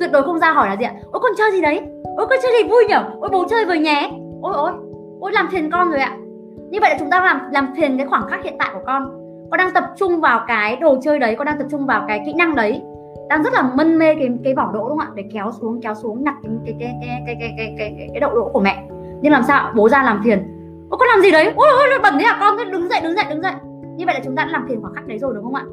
Tuyệt 0.00 0.10
đối 0.12 0.22
không 0.22 0.38
ra 0.38 0.52
hỏi 0.52 0.68
là 0.68 0.76
gì 0.76 0.84
ạ? 0.84 0.92
Ôi, 1.12 1.20
con 1.22 1.32
chơi 1.38 1.52
gì 1.52 1.60
đấy? 1.60 1.80
Ôi, 2.16 2.26
con 2.30 2.38
chơi 2.42 2.52
gì 2.58 2.68
vui 2.68 2.84
nhở? 2.88 3.04
Ôi, 3.20 3.30
bố 3.32 3.44
chơi 3.50 3.64
với 3.64 3.78
nhé. 3.78 4.10
Ôi 4.42 4.54
ôi 4.56 4.72
ôi, 5.20 5.32
làm 5.32 5.48
phiền 5.52 5.70
con 5.70 5.90
rồi 5.90 6.00
ạ. 6.00 6.16
Như 6.70 6.78
vậy 6.80 6.90
là 6.90 6.96
chúng 6.98 7.10
ta 7.10 7.20
làm 7.20 7.40
làm 7.52 7.74
phiền 7.76 7.98
cái 7.98 8.06
khoảng 8.06 8.26
khắc 8.28 8.44
hiện 8.44 8.54
tại 8.58 8.70
của 8.72 8.80
con. 8.86 9.10
Con 9.50 9.58
đang 9.58 9.72
tập 9.72 9.84
trung 9.96 10.20
vào 10.20 10.44
cái 10.48 10.76
đồ 10.76 10.96
chơi 11.02 11.18
đấy, 11.18 11.34
con 11.38 11.46
đang 11.46 11.58
tập 11.58 11.66
trung 11.70 11.86
vào 11.86 12.04
cái 12.08 12.22
kỹ 12.26 12.32
năng 12.32 12.54
đấy 12.54 12.82
đang 13.28 13.42
rất 13.42 13.52
là 13.52 13.62
mân 13.62 13.98
mê 13.98 14.14
cái 14.14 14.28
cái 14.44 14.54
vỏ 14.54 14.70
đỗ 14.72 14.88
đúng 14.88 14.98
không 14.98 15.06
ạ? 15.06 15.08
Để 15.14 15.24
kéo 15.32 15.50
xuống 15.60 15.80
kéo 15.82 15.94
xuống 15.94 16.24
nhặt 16.24 16.34
cái 16.42 16.52
cái 16.64 16.74
cái 16.80 16.94
cái 17.00 17.36
cái 17.40 17.54
cái 17.56 17.74
cái, 17.78 17.94
cái, 17.98 18.08
cái 18.12 18.20
đậu 18.20 18.34
đỗ 18.34 18.50
của 18.52 18.60
mẹ. 18.60 18.82
Nhưng 19.22 19.32
làm 19.32 19.42
sao 19.42 19.72
bố 19.76 19.88
ra 19.88 20.02
làm 20.02 20.20
phiền. 20.24 20.38
Ô 20.90 20.96
con 20.96 21.08
làm 21.08 21.20
gì 21.20 21.30
đấy? 21.30 21.52
Ôi 21.56 21.68
ôi 21.76 21.98
bẩn 22.02 22.14
thế 22.18 22.24
à? 22.24 22.36
Con 22.40 22.56
cứ 22.58 22.64
đứng 22.64 22.88
dậy 22.88 23.00
đứng 23.02 23.14
dậy 23.14 23.24
đứng 23.28 23.42
dậy. 23.42 23.52
Như 23.96 24.06
vậy 24.06 24.14
là 24.14 24.20
chúng 24.24 24.36
ta 24.36 24.44
đã 24.44 24.50
làm 24.52 24.66
phiền 24.68 24.80
khoảng 24.82 24.94
khắc 24.94 25.06
đấy 25.06 25.18
rồi 25.18 25.32
đúng 25.34 25.44
không 25.44 25.54
ạ? 25.54 25.64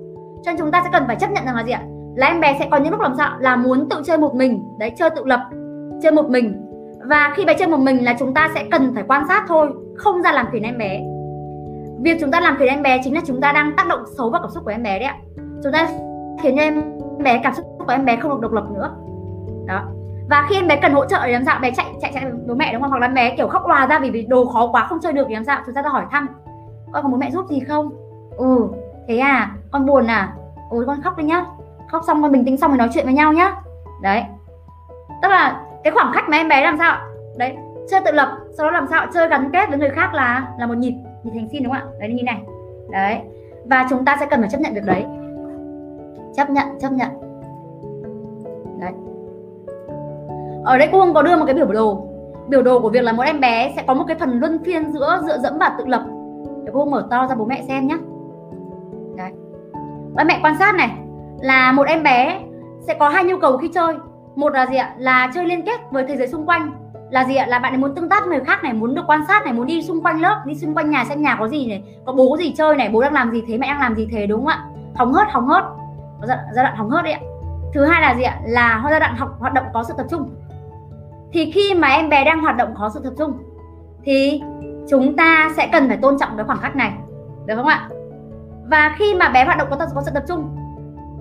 Cho 0.44 0.52
nên 0.52 0.60
chúng 0.60 0.72
ta 0.72 0.82
sẽ 0.84 0.90
cần 0.94 1.04
phải 1.08 1.16
chấp 1.16 1.32
nhận 1.32 1.46
rằng 1.46 1.56
là 1.56 1.64
gì 1.64 1.72
ạ? 1.72 1.82
Là 2.16 2.28
em 2.28 2.40
bé 2.40 2.56
sẽ 2.60 2.68
có 2.72 2.78
những 2.78 2.92
lúc 2.92 3.02
làm 3.02 3.14
sao 3.18 3.38
là 3.40 3.56
muốn 3.56 3.90
tự 3.90 4.02
chơi 4.06 4.18
một 4.18 4.36
mình. 4.36 4.64
Đấy 4.80 4.92
chơi 4.98 5.10
tự 5.10 5.26
lập 5.26 5.40
chơi 6.04 6.12
một 6.12 6.30
mình. 6.30 6.54
Và 7.10 7.34
khi 7.36 7.46
bé 7.46 7.54
chơi 7.54 7.68
một 7.68 7.80
mình 7.80 8.06
là 8.06 8.16
chúng 8.20 8.34
ta 8.34 8.52
sẽ 8.56 8.66
cần 8.72 8.92
phải 8.96 9.04
quan 9.08 9.24
sát 9.28 9.44
thôi 9.48 9.70
không 9.96 10.22
ra 10.22 10.32
làm 10.32 10.46
phiền 10.52 10.64
em 10.64 10.78
bé. 10.78 11.04
Việc 12.04 12.18
chúng 12.22 12.32
ta 12.32 12.40
làm 12.40 12.56
phiền 12.60 12.68
em 12.68 12.82
bé 12.82 13.02
chính 13.04 13.14
là 13.14 13.22
chúng 13.26 13.42
ta 13.42 13.52
đang 13.52 13.74
tác 13.78 13.88
động 13.88 14.04
xấu 14.18 14.30
vào 14.30 14.42
cảm 14.42 14.52
xúc 14.52 14.64
của 14.66 14.72
em 14.72 14.84
bé 14.84 15.00
đấy 15.00 15.08
ạ. 15.08 15.16
Chúng 15.64 15.72
ta 15.74 15.90
khiến 16.42 16.58
em 16.58 16.93
bé 17.18 17.40
cảm 17.44 17.54
xúc 17.54 17.66
của 17.80 17.92
em 17.92 18.06
bé 18.06 18.16
không 18.16 18.32
được 18.32 18.42
độc 18.42 18.52
lập 18.52 18.64
nữa. 18.74 18.96
Đó. 19.66 19.82
Và 20.30 20.46
khi 20.50 20.56
em 20.56 20.68
bé 20.68 20.76
cần 20.76 20.94
hỗ 20.94 21.06
trợ 21.06 21.20
thì 21.26 21.32
làm 21.32 21.46
sao 21.46 21.60
bé 21.60 21.72
chạy 21.72 21.86
chạy 22.02 22.12
chạy 22.14 22.26
bố 22.48 22.54
mẹ 22.54 22.74
đúng 22.74 22.82
không? 22.82 22.92
Hoặc 22.92 23.00
là 23.00 23.08
em 23.08 23.14
bé 23.14 23.36
kiểu 23.38 23.48
khóc 23.48 23.64
hòa 23.64 23.88
ra 23.88 24.00
vì, 24.00 24.10
vì 24.10 24.26
đồ 24.26 24.46
khó 24.46 24.68
quá 24.72 24.86
không 24.90 25.00
chơi 25.02 25.14
được 25.14 25.26
thì 25.28 25.34
làm 25.34 25.44
sao 25.44 25.62
chúng 25.66 25.76
ta 25.76 25.82
ra 25.82 25.90
hỏi 25.90 26.06
thăm 26.12 26.28
con 26.94 27.04
có 27.04 27.10
bố 27.10 27.18
mẹ 27.18 27.32
giúp 27.32 27.46
gì 27.50 27.60
không? 27.60 27.90
Ừ. 28.38 28.68
Thế 29.08 29.18
à? 29.18 29.56
Con 29.72 29.86
buồn 29.86 30.08
à? 30.08 30.34
Ôi 30.70 30.84
con 30.88 31.02
khóc 31.02 31.18
đi 31.18 31.24
nhá. 31.24 31.46
Khóc 31.92 32.04
xong 32.08 32.22
con 32.22 32.32
bình 32.32 32.46
tĩnh 32.46 32.58
xong 32.58 32.72
rồi 32.72 32.78
nói 32.78 32.90
chuyện 32.94 33.06
với 33.06 33.14
nhau 33.14 33.34
nhá. 33.34 33.56
Đấy. 34.02 34.24
Tức 35.22 35.30
là 35.30 35.62
cái 35.84 35.94
khoảng 35.94 36.12
cách 36.14 36.24
mà 36.30 36.38
em 36.38 36.48
bé 36.48 36.62
làm 36.64 36.78
sao 36.78 36.98
đấy 37.38 37.56
chơi 37.90 38.02
tự 38.06 38.12
lập 38.12 38.38
sau 38.58 38.66
đó 38.66 38.72
làm 38.72 38.88
sao 38.90 39.06
chơi 39.14 39.28
gắn 39.28 39.50
kết 39.54 39.70
với 39.70 39.78
người 39.78 39.90
khác 39.90 40.14
là 40.14 40.48
là 40.60 40.66
một 40.66 40.78
nhịp 40.78 40.94
nhịp 41.24 41.32
thành 41.34 41.48
xin 41.52 41.64
đúng 41.64 41.74
không 41.74 41.82
ạ? 41.82 41.98
Đấy 42.00 42.14
như 42.14 42.24
này. 42.24 42.44
Đấy. 42.92 43.20
Và 43.66 43.88
chúng 43.90 44.06
ta 44.06 44.18
sẽ 44.20 44.26
cần 44.26 44.40
phải 44.40 44.50
chấp 44.50 44.62
nhận 44.62 44.74
việc 44.74 44.86
đấy 44.86 45.06
chấp 46.36 46.50
nhận 46.50 46.68
chấp 46.80 46.92
nhận. 46.92 47.10
Đấy. 48.80 48.92
Ở 50.64 50.78
đây 50.78 50.90
cô 50.92 51.00
không 51.00 51.14
có 51.14 51.22
đưa 51.22 51.36
một 51.36 51.46
cái 51.46 51.56
biểu 51.56 51.66
đồ. 51.66 52.08
Biểu 52.48 52.62
đồ 52.62 52.80
của 52.80 52.90
việc 52.90 53.04
là 53.04 53.12
một 53.12 53.24
em 53.24 53.40
bé 53.40 53.74
sẽ 53.76 53.84
có 53.88 53.94
một 53.94 54.04
cái 54.08 54.18
phần 54.20 54.40
luân 54.40 54.64
phiên 54.64 54.92
giữa 54.92 55.22
dựa 55.26 55.38
dẫm 55.38 55.58
và 55.60 55.76
tự 55.78 55.86
lập. 55.86 56.04
Để 56.64 56.72
cô 56.74 56.86
mở 56.86 57.08
to 57.10 57.28
ra 57.28 57.36
bố 57.36 57.46
mẹ 57.46 57.64
xem 57.68 57.88
nhé 57.88 57.98
đấy. 59.18 59.32
Ba 60.14 60.24
mẹ 60.24 60.40
quan 60.44 60.56
sát 60.60 60.76
này, 60.76 60.90
là 61.40 61.72
một 61.72 61.88
em 61.88 62.04
bé 62.04 62.40
sẽ 62.82 62.94
có 62.94 63.10
hai 63.10 63.24
nhu 63.24 63.38
cầu 63.38 63.58
khi 63.58 63.68
chơi. 63.68 63.96
Một 64.36 64.54
là 64.54 64.68
gì 64.68 64.76
ạ? 64.76 64.96
Là 64.98 65.32
chơi 65.34 65.46
liên 65.46 65.66
kết 65.66 65.92
với 65.92 66.06
thế 66.08 66.18
giới 66.18 66.28
xung 66.28 66.46
quanh. 66.46 66.72
Là 67.10 67.26
gì 67.26 67.36
ạ? 67.36 67.46
Là 67.48 67.60
bạn 67.60 67.74
ấy 67.74 67.78
muốn 67.78 67.96
tương 67.96 68.10
tác 68.10 68.28
người 68.28 68.40
khác 68.40 68.64
này, 68.64 68.74
muốn 68.74 68.96
được 68.96 69.04
quan 69.08 69.22
sát 69.28 69.44
này, 69.44 69.54
muốn 69.54 69.68
đi 69.68 69.84
xung 69.84 70.02
quanh 70.02 70.22
lớp, 70.22 70.42
đi 70.46 70.56
xung 70.56 70.76
quanh 70.76 70.90
nhà 70.90 71.06
xem 71.06 71.22
nhà 71.22 71.36
có 71.40 71.48
gì 71.48 71.68
này, 71.68 71.84
có 72.06 72.14
bố 72.14 72.38
gì 72.40 72.54
chơi 72.58 72.76
này, 72.76 72.90
bố 72.94 73.02
đang 73.02 73.14
làm 73.14 73.32
gì 73.32 73.44
thế, 73.48 73.58
mẹ 73.58 73.68
đang 73.68 73.80
làm 73.80 73.96
gì 73.96 74.08
thế, 74.12 74.28
đúng 74.28 74.40
không 74.40 74.48
ạ? 74.48 74.66
Hóng 74.96 75.14
hớt 75.14 75.28
hóng 75.32 75.48
hớt 75.48 75.64
giai, 76.22 76.38
giai 76.56 76.64
đoạn 76.64 76.76
hóng 76.76 76.90
hớt 76.90 77.04
đấy 77.04 77.14
ạ. 77.14 77.20
Thứ 77.74 77.86
hai 77.86 78.02
là 78.02 78.16
gì 78.16 78.24
ạ? 78.24 78.40
Là 78.46 78.84
giai 78.90 79.00
đoạn 79.00 79.16
học 79.16 79.30
hoạt 79.40 79.54
động 79.54 79.66
có 79.74 79.84
sự 79.84 79.94
tập 79.98 80.06
trung. 80.10 80.30
Thì 81.34 81.52
khi 81.52 81.74
mà 81.74 81.88
em 81.88 82.10
bé 82.10 82.26
đang 82.26 82.42
hoạt 82.42 82.58
động 82.58 82.74
có 82.80 82.90
sự 82.94 83.00
tập 83.04 83.14
trung 83.18 83.34
thì 84.04 84.42
chúng 84.90 85.16
ta 85.16 85.50
sẽ 85.58 85.70
cần 85.72 85.88
phải 85.88 85.98
tôn 85.98 86.18
trọng 86.20 86.30
cái 86.38 86.46
khoảng 86.46 86.60
cách 86.62 86.76
này. 86.76 86.94
Được 87.46 87.56
không 87.56 87.66
ạ? 87.66 87.90
Và 88.66 88.96
khi 88.98 89.14
mà 89.14 89.30
bé 89.30 89.46
hoạt 89.46 89.58
động 89.58 89.68
có, 89.72 89.78
có 89.96 90.02
sự 90.02 90.12
tập 90.14 90.24
trung 90.28 90.56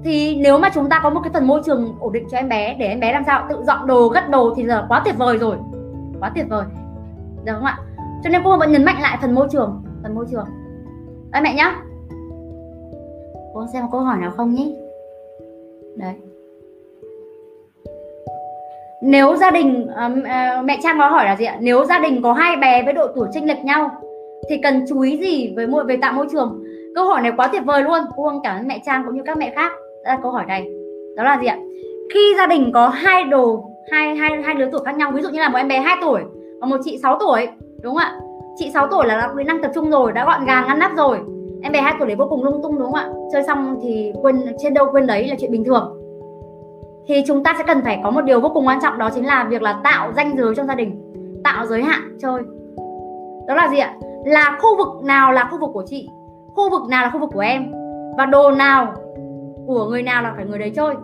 thì 0.05 0.36
nếu 0.36 0.59
mà 0.59 0.68
chúng 0.74 0.88
ta 0.88 1.01
có 1.03 1.11
một 1.11 1.20
cái 1.24 1.32
phần 1.32 1.47
môi 1.47 1.62
trường 1.64 1.97
ổn 2.01 2.12
định 2.12 2.28
cho 2.30 2.38
em 2.38 2.49
bé 2.49 2.74
để 2.74 2.86
em 2.86 3.01
bé 3.01 3.12
làm 3.12 3.24
sao? 3.26 3.47
Tự 3.49 3.62
dọn 3.62 3.86
đồ 3.86 4.09
gất 4.09 4.30
đồ 4.30 4.55
thì 4.57 4.66
giờ 4.66 4.86
quá 4.88 5.03
tuyệt 5.05 5.18
vời 5.18 5.38
rồi. 5.38 5.57
Quá 6.20 6.30
tuyệt 6.34 6.47
vời. 6.49 6.64
Được 7.45 7.53
không 7.55 7.64
ạ? 7.64 7.78
Cho 8.24 8.30
nên 8.30 8.43
cô 8.45 8.59
vẫn 8.59 8.72
nhấn 8.72 8.84
mạnh 8.84 9.01
lại 9.01 9.18
phần 9.20 9.34
môi 9.34 9.49
trường 9.51 9.82
phần 10.03 10.14
môi 10.14 10.26
trường. 10.30 10.47
Đây 11.30 11.43
mẹ 11.43 11.55
nhá. 11.55 11.76
Cô 13.55 13.66
xem 13.72 13.84
câu 13.93 14.01
hỏi 14.01 14.16
nào 14.18 14.30
không 14.30 14.55
nhé 14.55 14.81
đấy. 15.97 16.14
Nếu 19.03 19.36
gia 19.36 19.51
đình 19.51 19.86
uh, 19.90 20.64
mẹ 20.64 20.78
trang 20.82 20.99
có 20.99 21.09
hỏi 21.09 21.24
là 21.24 21.36
gì 21.36 21.45
ạ? 21.45 21.57
Nếu 21.61 21.84
gia 21.84 21.99
đình 21.99 22.22
có 22.22 22.32
hai 22.32 22.57
bé 22.57 22.82
với 22.82 22.93
độ 22.93 23.07
tuổi 23.14 23.28
chênh 23.32 23.47
lệch 23.47 23.64
nhau 23.64 23.90
thì 24.51 24.57
cần 24.62 24.84
chú 24.88 25.01
ý 25.01 25.16
gì 25.16 25.53
với 25.57 25.66
môi 25.66 25.84
về 25.84 25.97
tạo 25.97 26.12
môi 26.12 26.26
trường? 26.32 26.64
Câu 26.95 27.05
hỏi 27.05 27.22
này 27.22 27.32
quá 27.36 27.47
tuyệt 27.47 27.62
vời 27.64 27.82
luôn. 27.82 28.01
Cô 28.16 28.40
cảm 28.43 28.57
ơn 28.57 28.68
mẹ 28.68 28.82
trang 28.86 29.03
cũng 29.07 29.14
như 29.14 29.22
các 29.26 29.36
mẹ 29.36 29.53
khác 29.55 29.72
ra 30.05 30.18
câu 30.22 30.32
hỏi 30.32 30.45
này. 30.49 30.66
Đó 31.16 31.24
là 31.24 31.38
gì 31.40 31.47
ạ? 31.47 31.59
Khi 32.14 32.34
gia 32.36 32.47
đình 32.47 32.70
có 32.74 32.88
hai 32.88 33.24
đồ 33.24 33.64
hai 33.90 34.16
hai 34.16 34.43
hai 34.43 34.55
đứa 34.55 34.70
tuổi 34.72 34.80
khác 34.84 34.97
nhau 34.97 35.12
ví 35.14 35.22
dụ 35.22 35.28
như 35.28 35.40
là 35.40 35.49
một 35.49 35.59
em 35.59 35.68
bé 35.68 35.80
2 35.80 35.97
tuổi 36.01 36.22
và 36.61 36.66
một 36.66 36.76
chị 36.84 36.99
6 37.03 37.16
tuổi 37.20 37.49
đúng 37.82 37.95
không 37.95 38.03
ạ? 38.03 38.20
Chị 38.57 38.70
6 38.74 38.86
tuổi 38.86 39.07
là 39.07 39.16
đã 39.16 39.30
kỹ 39.38 39.45
năng 39.45 39.62
tập 39.62 39.70
trung 39.74 39.90
rồi 39.90 40.12
đã 40.12 40.24
gọn 40.24 40.45
gàng 40.45 40.64
ngăn 40.68 40.78
nắp 40.78 40.97
rồi 40.97 41.18
em 41.62 41.72
bé 41.72 41.80
2 41.80 41.94
tuổi 41.98 42.08
đấy 42.08 42.16
vô 42.16 42.26
cùng 42.30 42.44
lung 42.44 42.62
tung 42.62 42.78
đúng 42.78 42.92
không 42.92 42.94
ạ? 42.94 43.08
Chơi 43.32 43.42
xong 43.42 43.78
thì 43.82 44.12
quên 44.22 44.36
trên 44.58 44.74
đâu 44.74 44.86
quên 44.92 45.06
đấy 45.06 45.28
là 45.28 45.36
chuyện 45.40 45.52
bình 45.52 45.64
thường. 45.64 45.98
Thì 47.06 47.22
chúng 47.26 47.44
ta 47.44 47.54
sẽ 47.58 47.64
cần 47.66 47.80
phải 47.84 48.00
có 48.04 48.10
một 48.10 48.20
điều 48.20 48.40
vô 48.40 48.50
cùng 48.54 48.66
quan 48.66 48.78
trọng 48.82 48.98
đó 48.98 49.10
chính 49.14 49.26
là 49.26 49.44
việc 49.50 49.62
là 49.62 49.80
tạo 49.84 50.12
danh 50.12 50.36
giới 50.36 50.54
trong 50.54 50.66
gia 50.66 50.74
đình 50.74 51.12
tạo 51.44 51.66
giới 51.66 51.82
hạn 51.82 52.18
chơi. 52.22 52.42
Đó 53.48 53.54
là 53.54 53.68
gì 53.68 53.78
ạ? 53.78 53.94
Là 54.24 54.58
khu 54.60 54.76
vực 54.76 55.04
nào 55.04 55.32
là 55.32 55.48
khu 55.50 55.58
vực 55.58 55.70
của 55.74 55.84
chị 55.86 56.08
khu 56.54 56.70
vực 56.70 56.82
nào 56.88 57.02
là 57.02 57.10
khu 57.10 57.18
vực 57.18 57.30
của 57.32 57.40
em 57.40 57.72
và 58.18 58.26
đồ 58.26 58.50
nào 58.50 58.94
của 59.66 59.86
người 59.86 60.02
nào 60.02 60.22
là 60.22 60.32
phải 60.36 60.44
người 60.44 60.58
đấy 60.58 60.72
chơi. 60.76 60.94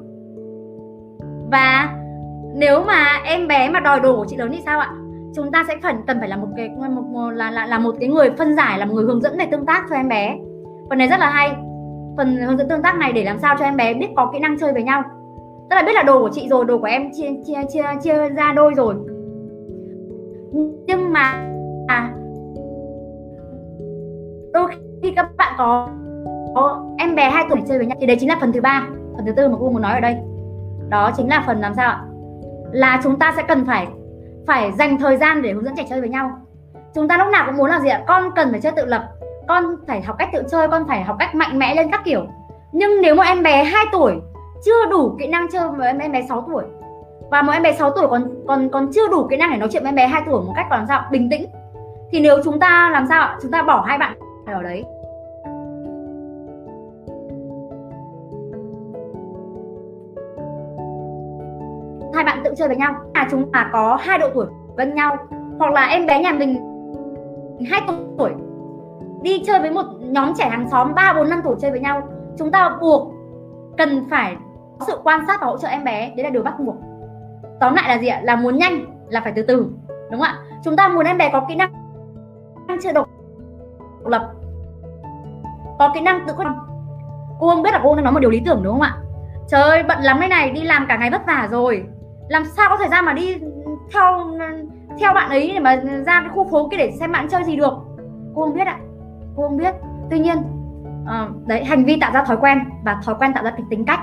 Và 1.50 1.94
nếu 2.54 2.82
mà 2.82 3.04
em 3.24 3.48
bé 3.48 3.68
mà 3.68 3.80
đòi 3.80 4.00
đồ 4.00 4.16
của 4.16 4.26
chị 4.28 4.36
lớn 4.36 4.50
thì 4.52 4.62
sao 4.64 4.80
ạ? 4.80 4.90
Chúng 5.34 5.50
ta 5.52 5.64
sẽ 5.68 5.74
cần 5.82 5.96
cần 6.06 6.18
phải 6.20 6.28
là 6.28 6.36
một 6.36 6.48
cái 6.56 6.68
một, 6.68 7.02
một 7.12 7.30
là, 7.30 7.50
là 7.50 7.66
là 7.66 7.78
một 7.78 7.94
cái 8.00 8.09
người 8.09 8.30
phân 8.38 8.56
giải 8.56 8.78
là 8.78 8.84
một 8.84 8.94
người 8.94 9.04
hướng 9.04 9.20
dẫn 9.20 9.38
để 9.38 9.46
tương 9.50 9.66
tác 9.66 9.86
cho 9.90 9.96
em 9.96 10.09
bé 10.09 10.38
phần 10.89 10.99
này 10.99 11.09
rất 11.09 11.20
là 11.20 11.30
hay. 11.30 11.57
Phần 12.16 12.36
hướng 12.36 12.59
dẫn 12.59 12.68
tương 12.68 12.82
tác 12.82 12.97
này 12.97 13.12
để 13.12 13.24
làm 13.24 13.39
sao 13.39 13.57
cho 13.59 13.64
em 13.64 13.76
bé 13.76 13.95
biết 13.95 14.09
có 14.16 14.30
kỹ 14.32 14.39
năng 14.39 14.59
chơi 14.59 14.72
với 14.72 14.82
nhau. 14.82 15.03
Tức 15.70 15.76
là 15.76 15.82
biết 15.82 15.93
là 15.95 16.03
đồ 16.03 16.18
của 16.18 16.30
chị 16.32 16.49
rồi 16.49 16.64
đồ 16.64 16.78
của 16.78 16.86
em 16.86 17.11
chia 17.12 17.28
chia 17.47 17.59
chia 17.68 17.84
chia 18.03 18.28
ra 18.28 18.53
đôi 18.53 18.74
rồi. 18.74 18.95
Nhưng 20.86 21.12
mà 21.12 21.51
à, 21.86 22.12
đôi 24.53 24.70
khi 25.03 25.12
các 25.16 25.28
bạn 25.36 25.55
có, 25.59 25.89
có 26.55 26.84
em 26.99 27.14
bé 27.14 27.30
hai 27.30 27.45
tuổi 27.51 27.61
chơi 27.68 27.78
với 27.78 27.86
nhau 27.86 27.97
thì 28.01 28.07
đấy 28.07 28.16
chính 28.20 28.28
là 28.28 28.36
phần 28.41 28.53
thứ 28.53 28.61
ba. 28.61 28.86
Phần 29.16 29.26
thứ 29.26 29.32
tư 29.32 29.49
mà 29.49 29.57
cô 29.61 29.70
muốn 29.70 29.82
nói 29.82 29.93
ở 29.93 30.01
đây. 30.01 30.16
Đó 30.89 31.11
chính 31.16 31.28
là 31.28 31.45
phần 31.47 31.61
làm 31.61 31.74
sao 31.74 31.91
ạ? 31.91 32.05
Là 32.72 33.01
chúng 33.05 33.18
ta 33.18 33.32
sẽ 33.36 33.43
cần 33.49 33.66
phải 33.66 33.89
phải 34.47 34.72
dành 34.72 34.99
thời 34.99 35.16
gian 35.16 35.43
để 35.43 35.53
hướng 35.53 35.64
dẫn 35.64 35.74
trẻ 35.76 35.86
chơi 35.91 36.01
với 36.01 36.09
nhau. 36.09 36.30
Chúng 36.95 37.09
ta 37.09 37.18
lúc 37.18 37.26
nào 37.32 37.47
cũng 37.47 37.57
muốn 37.57 37.70
là 37.70 37.80
gì 37.80 37.89
ạ? 37.89 38.05
Con 38.07 38.22
cần 38.36 38.49
phải 38.51 38.61
chơi 38.61 38.72
tự 38.76 38.84
lập 38.84 39.09
con 39.49 39.64
phải 39.86 40.03
học 40.03 40.16
cách 40.18 40.28
tự 40.32 40.42
chơi, 40.51 40.68
con 40.68 40.84
phải 40.88 41.03
học 41.03 41.16
cách 41.18 41.34
mạnh 41.34 41.59
mẽ 41.59 41.74
lên 41.74 41.90
các 41.90 42.01
kiểu. 42.05 42.26
Nhưng 42.72 43.01
nếu 43.03 43.14
một 43.14 43.22
em 43.26 43.42
bé 43.42 43.64
2 43.64 43.86
tuổi 43.92 44.12
chưa 44.64 44.86
đủ 44.90 45.16
kỹ 45.18 45.28
năng 45.28 45.46
chơi 45.53 45.68
với 45.68 45.92
em 46.01 46.12
bé 46.12 46.22
6 46.28 46.44
tuổi, 46.53 46.64
và 47.30 47.42
một 47.42 47.53
em 47.53 47.62
bé 47.62 47.72
6 47.72 47.90
tuổi 47.90 48.07
còn 48.09 48.34
còn 48.46 48.68
còn 48.68 48.88
chưa 48.92 49.09
đủ 49.09 49.26
kỹ 49.30 49.36
năng 49.36 49.51
để 49.51 49.57
nói 49.57 49.68
chuyện 49.72 49.82
với 49.82 49.88
em 49.88 49.94
bé 49.94 50.07
2 50.07 50.22
tuổi 50.26 50.42
một 50.42 50.53
cách 50.57 50.66
còn 50.70 50.78
làm 50.78 50.88
sao 50.88 51.03
bình 51.11 51.30
tĩnh, 51.30 51.46
thì 52.11 52.20
nếu 52.20 52.42
chúng 52.44 52.61
ta 52.61 52.90
làm 52.92 53.07
sao 53.09 53.28
chúng 53.42 53.51
ta 53.51 53.62
bỏ 53.62 53.84
hai 53.86 53.99
bạn 53.99 54.18
ở 54.46 54.62
đấy. 54.62 54.84
Hai 62.14 62.24
bạn 62.24 62.38
tự 62.44 62.55
chơi 62.57 62.68
với 62.68 62.76
nhau. 62.76 62.94
À 63.12 63.28
chúng 63.30 63.53
ta 63.53 63.70
có 63.72 63.99
hai 64.01 64.18
độ 64.18 64.28
tuổi 64.34 64.46
với 64.76 64.86
nhau. 64.86 65.16
Hoặc 65.59 65.72
là 65.72 65.86
em 65.86 66.07
bé 66.07 66.22
nhà 66.22 66.32
mình 66.32 66.57
hai 67.70 67.80
tuổi 68.18 68.30
đi 69.22 69.42
chơi 69.46 69.60
với 69.60 69.70
một 69.70 69.84
nhóm 70.00 70.32
trẻ 70.34 70.48
hàng 70.48 70.68
xóm 70.70 70.94
ba 70.94 71.14
bốn 71.16 71.28
năm 71.28 71.40
tuổi 71.44 71.56
chơi 71.60 71.70
với 71.70 71.80
nhau. 71.80 72.02
Chúng 72.38 72.50
ta 72.50 72.76
buộc 72.80 73.12
cần 73.76 74.06
phải 74.10 74.36
có 74.78 74.86
sự 74.86 75.00
quan 75.04 75.20
sát 75.26 75.40
và 75.40 75.46
hỗ 75.46 75.58
trợ 75.58 75.68
em 75.68 75.84
bé. 75.84 76.12
Đấy 76.16 76.24
là 76.24 76.30
điều 76.30 76.42
bắt 76.42 76.54
buộc. 76.60 76.76
Tóm 77.60 77.74
lại 77.74 77.88
là 77.88 77.98
gì 78.02 78.08
ạ? 78.08 78.20
Là 78.24 78.36
muốn 78.36 78.56
nhanh 78.56 78.84
là 79.08 79.20
phải 79.20 79.32
từ 79.36 79.42
từ, 79.42 79.70
đúng 79.88 80.20
không 80.20 80.20
ạ? 80.20 80.38
Chúng 80.64 80.76
ta 80.76 80.88
muốn 80.88 81.06
em 81.06 81.18
bé 81.18 81.30
có 81.32 81.44
kỹ 81.48 81.54
năng 81.54 81.70
chưa 82.82 82.92
độc 82.92 83.08
lập, 84.04 84.32
có 85.78 85.90
kỹ 85.94 86.00
năng 86.00 86.26
tự 86.26 86.34
quyết 86.34 86.44
cô 87.40 87.48
không 87.48 87.62
biết 87.62 87.70
là 87.72 87.80
cô 87.82 87.94
đang 87.94 88.04
nói 88.04 88.12
một 88.12 88.20
điều 88.20 88.30
lý 88.30 88.42
tưởng 88.46 88.60
đúng 88.62 88.72
không 88.72 88.82
ạ? 88.82 88.96
Trời 89.48 89.62
ơi 89.62 89.82
bận 89.82 89.98
lắm 90.00 90.20
đây 90.20 90.28
này, 90.28 90.50
đi 90.50 90.62
làm 90.62 90.86
cả 90.88 90.96
ngày 90.96 91.10
vất 91.10 91.26
vả 91.26 91.48
rồi. 91.50 91.84
Làm 92.28 92.44
sao 92.44 92.68
có 92.68 92.76
thời 92.76 92.88
gian 92.88 93.04
mà 93.04 93.12
đi 93.12 93.36
theo 93.92 94.26
theo 94.98 95.12
bạn 95.12 95.30
ấy 95.30 95.50
để 95.54 95.60
mà 95.60 95.76
ra 96.06 96.20
cái 96.20 96.28
khu 96.34 96.44
phố 96.50 96.68
kia 96.70 96.76
để 96.76 96.90
xem 97.00 97.12
bạn 97.12 97.28
chơi 97.28 97.44
gì 97.44 97.56
được? 97.56 97.74
Cô 98.34 98.42
không 98.42 98.54
biết 98.54 98.66
ạ 98.66 98.78
cô 99.39 99.49
không 99.49 99.57
biết. 99.57 99.74
Tuy 100.11 100.18
nhiên 100.18 100.36
uh, 101.03 101.47
đấy 101.47 101.64
hành 101.64 101.84
vi 101.84 101.97
tạo 102.01 102.12
ra 102.14 102.24
thói 102.24 102.36
quen 102.41 102.59
và 102.84 103.01
thói 103.05 103.14
quen 103.18 103.32
tạo 103.34 103.45
ra 103.45 103.53
tính 103.70 103.84
cách. 103.84 104.01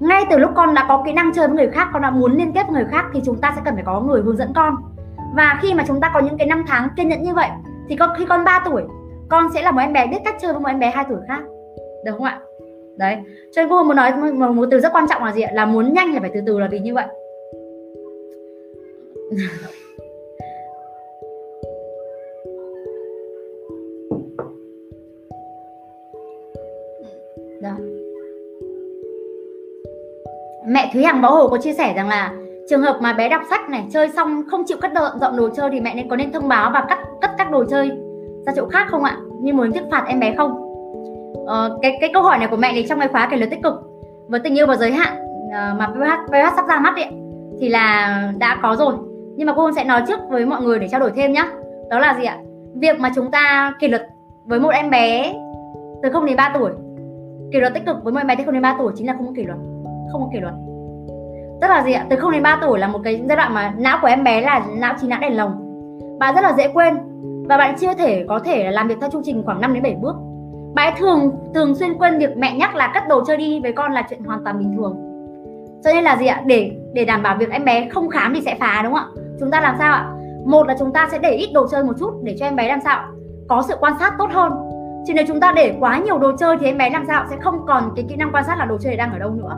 Ngay 0.00 0.24
từ 0.30 0.38
lúc 0.38 0.50
con 0.56 0.74
đã 0.74 0.84
có 0.88 1.02
kỹ 1.06 1.12
năng 1.12 1.32
chơi 1.34 1.48
với 1.48 1.56
người 1.56 1.70
khác 1.70 1.88
con 1.92 2.02
đã 2.02 2.10
muốn 2.10 2.32
liên 2.32 2.52
kết 2.52 2.66
với 2.66 2.74
người 2.74 2.90
khác 2.90 3.04
thì 3.12 3.20
chúng 3.24 3.40
ta 3.40 3.52
sẽ 3.56 3.62
cần 3.64 3.74
phải 3.74 3.84
có 3.86 4.00
người 4.00 4.22
hướng 4.22 4.36
dẫn 4.36 4.52
con. 4.54 4.74
Và 5.34 5.58
khi 5.62 5.74
mà 5.74 5.84
chúng 5.86 6.00
ta 6.00 6.10
có 6.14 6.20
những 6.20 6.38
cái 6.38 6.46
năm 6.46 6.64
tháng 6.68 6.88
kiên 6.96 7.08
nhẫn 7.08 7.22
như 7.22 7.34
vậy 7.34 7.48
thì 7.88 7.96
con 7.96 8.10
khi 8.18 8.24
con 8.24 8.44
3 8.44 8.62
tuổi 8.64 8.82
con 9.28 9.46
sẽ 9.54 9.62
là 9.62 9.70
một 9.70 9.80
em 9.80 9.92
bé 9.92 10.06
biết 10.06 10.18
cách 10.24 10.36
chơi 10.40 10.52
với 10.52 10.60
một 10.60 10.68
em 10.68 10.78
bé 10.78 10.90
2 10.90 11.04
tuổi 11.08 11.18
khác. 11.28 11.42
Được 12.04 12.12
không 12.12 12.24
ạ? 12.24 12.40
Đấy. 12.98 13.16
Cho 13.52 13.62
nên 13.62 13.68
cô 13.68 13.82
muốn 13.82 13.96
nói 13.96 14.12
một, 14.16 14.52
một 14.52 14.68
từ 14.70 14.80
rất 14.80 14.92
quan 14.92 15.06
trọng 15.08 15.24
là 15.24 15.32
gì 15.32 15.42
ạ? 15.42 15.50
Là 15.54 15.66
muốn 15.66 15.92
nhanh 15.94 16.14
là 16.14 16.20
phải 16.20 16.30
từ 16.34 16.40
từ 16.46 16.58
là 16.58 16.68
vì 16.70 16.78
như 16.78 16.94
vậy. 16.94 17.06
Mẹ 30.68 30.90
Thúy 30.92 31.04
Hằng 31.04 31.22
Bảo 31.22 31.34
Hồ 31.34 31.48
có 31.48 31.58
chia 31.58 31.72
sẻ 31.72 31.92
rằng 31.96 32.08
là 32.08 32.32
trường 32.70 32.82
hợp 32.82 32.98
mà 33.02 33.12
bé 33.12 33.28
đọc 33.28 33.42
sách 33.50 33.68
này 33.68 33.86
chơi 33.92 34.08
xong 34.08 34.42
không 34.50 34.62
chịu 34.66 34.78
cất 34.80 34.92
dọn 34.94 35.18
dọn 35.20 35.36
đồ 35.36 35.48
chơi 35.56 35.70
thì 35.72 35.80
mẹ 35.80 35.94
nên 35.94 36.08
có 36.08 36.16
nên 36.16 36.32
thông 36.32 36.48
báo 36.48 36.70
và 36.70 36.84
cắt 36.88 36.98
cất 37.20 37.30
các 37.38 37.50
đồ 37.50 37.64
chơi 37.64 37.90
ra 38.46 38.52
chỗ 38.56 38.66
khác 38.68 38.86
không 38.90 39.04
ạ? 39.04 39.16
Như 39.42 39.52
muốn 39.52 39.72
thuyết 39.72 39.82
phạt 39.90 40.04
em 40.08 40.20
bé 40.20 40.34
không? 40.36 40.64
Ờ, 41.46 41.78
cái 41.82 41.98
cái 42.00 42.10
câu 42.14 42.22
hỏi 42.22 42.38
này 42.38 42.48
của 42.48 42.56
mẹ 42.56 42.72
thì 42.74 42.86
trong 42.88 42.98
cái 42.98 43.08
khóa 43.08 43.28
kỷ 43.30 43.36
luật 43.36 43.50
tích 43.50 43.62
cực. 43.62 43.74
Với 44.28 44.40
tình 44.40 44.58
yêu 44.58 44.66
và 44.66 44.76
giới 44.76 44.92
hạn 44.92 45.12
uh, 45.46 45.78
mà 45.78 45.86
PH, 45.86 46.30
PH 46.30 46.56
sắp 46.56 46.64
ra 46.68 46.78
mắt 46.78 46.94
ấy, 46.96 47.06
thì 47.60 47.68
là 47.68 48.22
đã 48.38 48.58
có 48.62 48.76
rồi. 48.76 48.94
Nhưng 49.36 49.46
mà 49.46 49.52
cô 49.56 49.72
sẽ 49.72 49.84
nói 49.84 50.02
trước 50.08 50.20
với 50.30 50.46
mọi 50.46 50.62
người 50.62 50.78
để 50.78 50.88
trao 50.88 51.00
đổi 51.00 51.10
thêm 51.16 51.32
nhé 51.32 51.44
đó 51.90 51.98
là 51.98 52.16
gì 52.18 52.24
ạ? 52.24 52.38
Việc 52.74 53.00
mà 53.00 53.12
chúng 53.14 53.30
ta 53.30 53.72
kỷ 53.80 53.88
luật 53.88 54.06
với 54.46 54.60
một 54.60 54.68
em 54.68 54.90
bé 54.90 55.34
từ 56.02 56.10
0 56.10 56.26
đến 56.26 56.36
3 56.36 56.52
tuổi 56.54 56.70
kỷ 57.52 57.60
luật 57.60 57.74
tích 57.74 57.86
cực 57.86 58.04
với 58.04 58.12
một 58.12 58.20
em 58.20 58.26
bé 58.26 58.34
từ 58.36 58.44
0 58.44 58.54
đến 58.54 58.62
3 58.62 58.76
tuổi 58.78 58.92
chính 58.96 59.06
là 59.06 59.14
không 59.16 59.26
có 59.26 59.32
kỷ 59.36 59.44
luật 59.44 59.58
không 60.12 60.20
có 60.20 60.28
kỷ 60.32 60.40
luật. 60.40 60.54
Tức 61.60 61.68
là 61.68 61.82
gì 61.82 61.92
ạ? 61.92 62.06
Từ 62.10 62.16
0 62.16 62.32
đến 62.32 62.42
3 62.42 62.58
tuổi 62.62 62.78
là 62.78 62.88
một 62.88 62.98
cái 63.04 63.22
giai 63.28 63.36
đoạn 63.36 63.54
mà 63.54 63.74
não 63.78 63.98
của 64.02 64.08
em 64.08 64.24
bé 64.24 64.40
là 64.40 64.66
não 64.76 64.94
trí 65.00 65.08
não 65.08 65.20
đèn 65.20 65.36
lồng. 65.36 65.52
Bạn 66.18 66.34
rất 66.34 66.40
là 66.40 66.52
dễ 66.56 66.68
quên 66.68 66.94
và 67.48 67.56
bạn 67.56 67.74
chưa 67.78 67.94
thể 67.94 68.24
có 68.28 68.38
thể 68.38 68.70
làm 68.70 68.88
việc 68.88 68.98
theo 69.00 69.10
chương 69.10 69.22
trình 69.24 69.42
khoảng 69.44 69.60
5 69.60 69.74
đến 69.74 69.82
7 69.82 69.94
bước. 69.94 70.16
Bạn 70.74 70.94
thường 70.98 71.30
thường 71.54 71.74
xuyên 71.74 71.98
quên 71.98 72.18
việc 72.18 72.36
mẹ 72.36 72.56
nhắc 72.56 72.74
là 72.74 72.90
cất 72.94 73.08
đồ 73.08 73.24
chơi 73.24 73.36
đi 73.36 73.60
với 73.60 73.72
con 73.72 73.92
là 73.92 74.06
chuyện 74.10 74.24
hoàn 74.24 74.44
toàn 74.44 74.58
bình 74.58 74.76
thường. 74.76 74.96
Cho 75.84 75.90
nên 75.94 76.04
là 76.04 76.16
gì 76.16 76.26
ạ? 76.26 76.42
Để 76.46 76.72
để 76.94 77.04
đảm 77.04 77.22
bảo 77.22 77.36
việc 77.36 77.50
em 77.50 77.64
bé 77.64 77.88
không 77.88 78.08
khám 78.08 78.34
thì 78.34 78.40
sẽ 78.40 78.56
phá, 78.60 78.80
đúng 78.84 78.94
không 78.94 79.02
ạ? 79.02 79.22
Chúng 79.40 79.50
ta 79.50 79.60
làm 79.60 79.74
sao 79.78 79.92
ạ? 79.92 80.12
Một 80.46 80.66
là 80.66 80.76
chúng 80.78 80.92
ta 80.92 81.08
sẽ 81.10 81.18
để 81.18 81.30
ít 81.30 81.50
đồ 81.54 81.66
chơi 81.70 81.84
một 81.84 81.92
chút 81.98 82.10
để 82.22 82.36
cho 82.38 82.46
em 82.46 82.56
bé 82.56 82.68
làm 82.68 82.80
sao 82.84 83.00
có 83.48 83.62
sự 83.68 83.74
quan 83.80 83.92
sát 84.00 84.14
tốt 84.18 84.30
hơn. 84.32 84.52
Chứ 85.06 85.12
nếu 85.16 85.24
chúng 85.28 85.40
ta 85.40 85.52
để 85.56 85.76
quá 85.80 85.98
nhiều 85.98 86.18
đồ 86.18 86.32
chơi 86.36 86.56
thì 86.60 86.66
em 86.66 86.78
bé 86.78 86.90
làm 86.90 87.04
sao 87.06 87.24
sẽ 87.30 87.36
không 87.40 87.66
còn 87.66 87.92
cái 87.96 88.04
kỹ 88.08 88.16
năng 88.16 88.32
quan 88.32 88.44
sát 88.44 88.58
là 88.58 88.64
đồ 88.64 88.78
chơi 88.78 88.96
đang 88.96 89.12
ở 89.12 89.18
đâu 89.18 89.30
nữa 89.30 89.56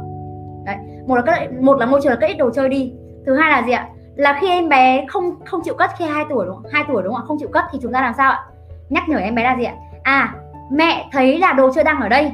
đấy, 0.64 0.76
một 1.06 1.16
là 1.16 1.22
các 1.22 1.52
một 1.61 1.78
là 1.78 1.86
môi 1.86 2.00
trường 2.02 2.12
là 2.12 2.18
cất 2.20 2.30
ít 2.30 2.34
đồ 2.34 2.50
chơi 2.50 2.68
đi. 2.68 2.92
Thứ 3.26 3.34
hai 3.34 3.50
là 3.50 3.66
gì 3.66 3.72
ạ? 3.72 3.88
Là 4.16 4.38
khi 4.40 4.48
em 4.48 4.68
bé 4.68 5.04
không 5.08 5.34
không 5.44 5.61
chịu 5.64 5.74
cất, 5.74 5.90
khi 5.98 6.04
hai 6.04 6.24
tuổi 6.30 6.46
đúng 6.46 6.54
không? 6.54 6.72
2 6.72 6.84
tuổi 6.88 7.02
đúng 7.02 7.14
không 7.14 7.22
ạ? 7.22 7.26
Không 7.26 7.36
chịu 7.40 7.48
cất 7.48 7.64
thì 7.72 7.78
chúng 7.82 7.92
ta 7.92 8.00
làm 8.00 8.14
sao 8.16 8.32
ạ? 8.32 8.44
Nhắc 8.88 9.08
nhở 9.08 9.18
em 9.18 9.34
bé 9.34 9.44
là 9.44 9.56
gì 9.56 9.64
ạ? 9.64 9.74
À 10.02 10.34
mẹ 10.70 11.08
thấy 11.12 11.38
là 11.38 11.52
đồ 11.52 11.72
chơi 11.72 11.84
đang 11.84 12.00
ở 12.00 12.08
đây 12.08 12.32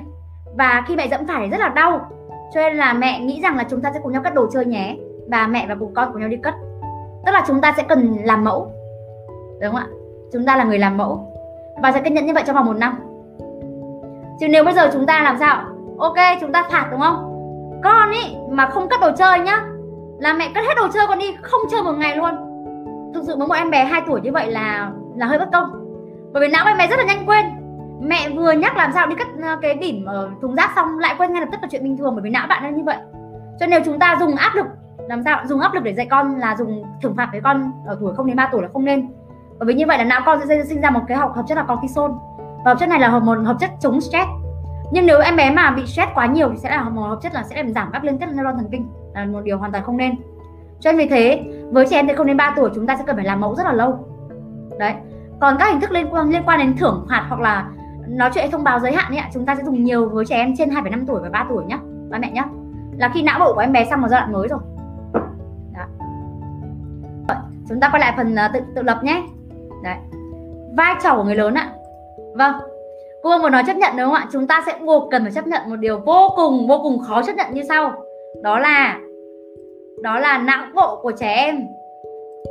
và 0.54 0.84
khi 0.88 0.96
mẹ 0.96 1.08
dẫm 1.08 1.26
phải 1.26 1.48
rất 1.48 1.60
là 1.60 1.68
đau. 1.68 2.00
Cho 2.54 2.60
nên 2.60 2.76
là 2.76 2.92
mẹ 2.92 3.20
nghĩ 3.20 3.40
rằng 3.42 3.56
là 3.56 3.64
chúng 3.70 3.82
ta 3.82 3.90
sẽ 3.94 4.00
cùng 4.02 4.12
nhau 4.12 4.22
cất 4.22 4.34
đồ 4.34 4.46
chơi 4.52 4.66
nhé 4.66 4.96
và 5.28 5.46
mẹ 5.46 5.66
và 5.68 5.74
bố 5.74 5.90
con 5.94 6.08
cùng 6.12 6.20
nhau 6.20 6.28
đi 6.28 6.36
cất. 6.36 6.54
Tức 7.26 7.32
là 7.32 7.44
chúng 7.46 7.60
ta 7.60 7.74
sẽ 7.76 7.82
cần 7.82 8.16
làm 8.24 8.44
mẫu. 8.44 8.72
Đúng 9.60 9.72
không 9.72 9.80
ạ? 9.80 9.86
Chúng 10.32 10.46
ta 10.46 10.56
là 10.56 10.64
người 10.64 10.78
làm 10.78 10.96
mẫu. 10.96 11.32
Và 11.82 11.92
sẽ 11.92 12.00
kiên 12.00 12.14
nhẫn 12.14 12.26
như 12.26 12.34
vậy 12.34 12.42
trong 12.46 12.56
vòng 12.56 12.66
một 12.66 12.76
năm. 12.76 12.98
Chứ 14.40 14.48
nếu 14.48 14.64
bây 14.64 14.74
giờ 14.74 14.90
chúng 14.92 15.06
ta 15.06 15.22
làm 15.22 15.36
sao? 15.38 15.64
Ok, 15.98 16.16
chúng 16.40 16.52
ta 16.52 16.68
phạt 16.70 16.88
đúng 16.90 17.00
không? 17.00 17.35
Con 17.84 18.10
ý, 18.10 18.36
mà 18.50 18.66
không 18.66 18.88
cất 18.88 19.00
đồ 19.00 19.10
chơi 19.16 19.40
nhá. 19.40 19.64
Là 20.18 20.32
mẹ 20.32 20.50
cất 20.54 20.64
hết 20.64 20.74
đồ 20.76 20.88
chơi 20.94 21.06
con 21.08 21.18
đi, 21.18 21.36
không 21.42 21.60
chơi 21.70 21.82
một 21.82 21.92
ngày 21.92 22.16
luôn. 22.16 22.34
Thực 23.14 23.22
sự 23.26 23.36
với 23.36 23.48
một 23.48 23.54
em 23.54 23.70
bé 23.70 23.84
2 23.84 24.02
tuổi 24.06 24.20
như 24.20 24.32
vậy 24.32 24.50
là 24.50 24.90
là 25.16 25.26
hơi 25.26 25.38
bất 25.38 25.48
công. 25.52 25.70
Bởi 26.32 26.40
vì 26.40 26.52
não 26.52 26.66
em 26.66 26.78
bé 26.78 26.88
rất 26.88 26.96
là 26.98 27.04
nhanh 27.04 27.26
quên. 27.26 27.44
Mẹ 28.00 28.28
vừa 28.36 28.52
nhắc 28.52 28.76
làm 28.76 28.92
sao 28.92 29.06
đi 29.06 29.14
cất 29.14 29.26
ờ, 29.42 29.56
cái 29.62 29.74
bỉm 29.74 30.04
ở 30.04 30.30
thùng 30.42 30.54
rác 30.54 30.72
xong 30.76 30.98
lại 30.98 31.14
quên 31.18 31.32
ngay 31.32 31.40
lập 31.40 31.48
tức 31.52 31.58
là 31.62 31.68
chuyện 31.70 31.84
bình 31.84 31.96
thường, 31.96 32.14
bởi 32.14 32.22
vì 32.22 32.30
não 32.30 32.46
bạn 32.46 32.62
nó 32.62 32.68
như 32.68 32.84
vậy. 32.84 32.96
Cho 33.60 33.66
nên 33.66 33.70
nếu 33.70 33.80
chúng 33.84 33.98
ta 33.98 34.16
dùng 34.20 34.36
áp 34.36 34.54
lực, 34.54 34.66
làm 35.08 35.22
sao 35.24 35.40
dùng 35.44 35.60
áp 35.60 35.74
lực 35.74 35.82
để 35.82 35.94
dạy 35.94 36.06
con 36.10 36.38
là 36.38 36.56
dùng 36.56 36.84
thưởng 37.02 37.14
phạt 37.16 37.28
với 37.32 37.40
con 37.40 37.72
ở 37.86 37.96
tuổi 38.00 38.14
không 38.14 38.26
đến 38.26 38.36
3 38.36 38.48
tuổi 38.52 38.62
là 38.62 38.68
không 38.72 38.84
nên. 38.84 39.08
Bởi 39.58 39.66
vì 39.66 39.74
như 39.74 39.86
vậy 39.86 39.98
là 39.98 40.04
não 40.04 40.20
con 40.26 40.38
sẽ 40.48 40.64
sinh 40.64 40.80
ra 40.80 40.90
một 40.90 41.00
cái 41.08 41.18
học 41.18 41.32
hợp 41.36 41.42
chất 41.48 41.56
là 41.56 41.64
cortisol 41.68 42.10
và 42.64 42.70
hợp 42.70 42.76
chất 42.80 42.88
này 42.88 43.00
là 43.00 43.18
một 43.18 43.38
hợp 43.44 43.56
chất 43.60 43.70
chống 43.80 44.00
stress 44.00 44.28
nhưng 44.92 45.06
nếu 45.06 45.20
em 45.20 45.36
bé 45.36 45.50
mà 45.50 45.70
bị 45.70 45.86
stress 45.86 46.12
quá 46.14 46.26
nhiều 46.26 46.48
thì 46.50 46.56
sẽ 46.56 46.70
là 46.70 46.82
hormone 46.82 47.08
hợp 47.08 47.18
chất 47.22 47.34
là 47.34 47.42
sẽ 47.42 47.56
làm 47.56 47.72
giảm 47.72 47.90
các 47.92 48.04
liên 48.04 48.18
kết 48.18 48.26
neuron 48.26 48.56
thần 48.56 48.68
kinh 48.72 48.88
là 49.14 49.24
một 49.24 49.40
điều 49.44 49.58
hoàn 49.58 49.72
toàn 49.72 49.84
không 49.84 49.96
nên. 49.96 50.14
Cho 50.80 50.92
nên 50.92 50.98
vì 50.98 51.08
thế 51.08 51.44
với 51.72 51.86
trẻ 51.90 51.96
em 51.96 52.08
từ 52.08 52.14
không 52.14 52.26
đến 52.26 52.36
3 52.36 52.52
tuổi 52.56 52.70
chúng 52.74 52.86
ta 52.86 52.96
sẽ 52.96 53.04
cần 53.06 53.16
phải 53.16 53.24
làm 53.24 53.40
mẫu 53.40 53.54
rất 53.54 53.64
là 53.64 53.72
lâu. 53.72 53.98
Đấy. 54.78 54.94
Còn 55.40 55.56
các 55.58 55.70
hình 55.70 55.80
thức 55.80 55.90
liên 55.90 56.06
quan 56.10 56.28
liên 56.28 56.42
quan 56.46 56.58
đến 56.58 56.76
thưởng 56.76 57.06
phạt 57.08 57.26
hoặc 57.28 57.40
là 57.40 57.68
nói 58.08 58.30
chuyện 58.34 58.50
thông 58.50 58.64
báo 58.64 58.80
giới 58.80 58.92
hạn 58.92 59.12
ấy, 59.12 59.24
chúng 59.34 59.46
ta 59.46 59.54
sẽ 59.54 59.62
dùng 59.64 59.84
nhiều 59.84 60.08
với 60.08 60.24
trẻ 60.24 60.36
em 60.36 60.56
trên 60.58 60.70
2,5 60.70 61.06
tuổi 61.06 61.20
và 61.22 61.28
3 61.28 61.46
tuổi 61.48 61.64
nhé 61.64 61.78
ba 62.10 62.18
mẹ 62.18 62.30
nhé 62.30 62.42
là 62.98 63.10
khi 63.14 63.22
não 63.22 63.38
bộ 63.38 63.54
của 63.54 63.60
em 63.60 63.72
bé 63.72 63.84
sang 63.84 64.00
một 64.00 64.08
giai 64.08 64.20
đoạn 64.20 64.32
mới 64.32 64.48
rồi. 64.48 64.60
Đó. 65.74 67.34
chúng 67.68 67.80
ta 67.80 67.88
quay 67.88 68.00
lại 68.00 68.14
phần 68.16 68.34
à, 68.34 68.50
tự 68.54 68.60
tự 68.74 68.82
lập 68.82 69.00
nhé. 69.02 69.22
Đấy. 69.82 69.96
Vai 70.76 70.94
trò 71.02 71.16
của 71.16 71.24
người 71.24 71.34
lớn 71.34 71.54
ạ. 71.54 71.70
Vâng 72.34 72.54
cô 73.26 73.30
Hương 73.32 73.42
vừa 73.42 73.50
nói 73.50 73.62
chấp 73.66 73.76
nhận 73.76 73.96
đúng 73.96 74.06
không 74.06 74.14
ạ? 74.14 74.28
Chúng 74.32 74.46
ta 74.46 74.62
sẽ 74.66 74.78
buộc 74.84 75.10
cần 75.10 75.22
phải 75.22 75.32
chấp 75.32 75.46
nhận 75.46 75.62
một 75.68 75.76
điều 75.76 75.98
vô 75.98 76.28
cùng 76.36 76.66
vô 76.66 76.80
cùng 76.82 76.98
khó 76.98 77.22
chấp 77.22 77.32
nhận 77.36 77.46
như 77.52 77.62
sau. 77.68 77.92
Đó 78.42 78.58
là 78.58 78.98
đó 80.02 80.18
là 80.18 80.38
não 80.38 80.66
bộ 80.74 80.96
của 81.02 81.12
trẻ 81.12 81.34
em 81.34 81.64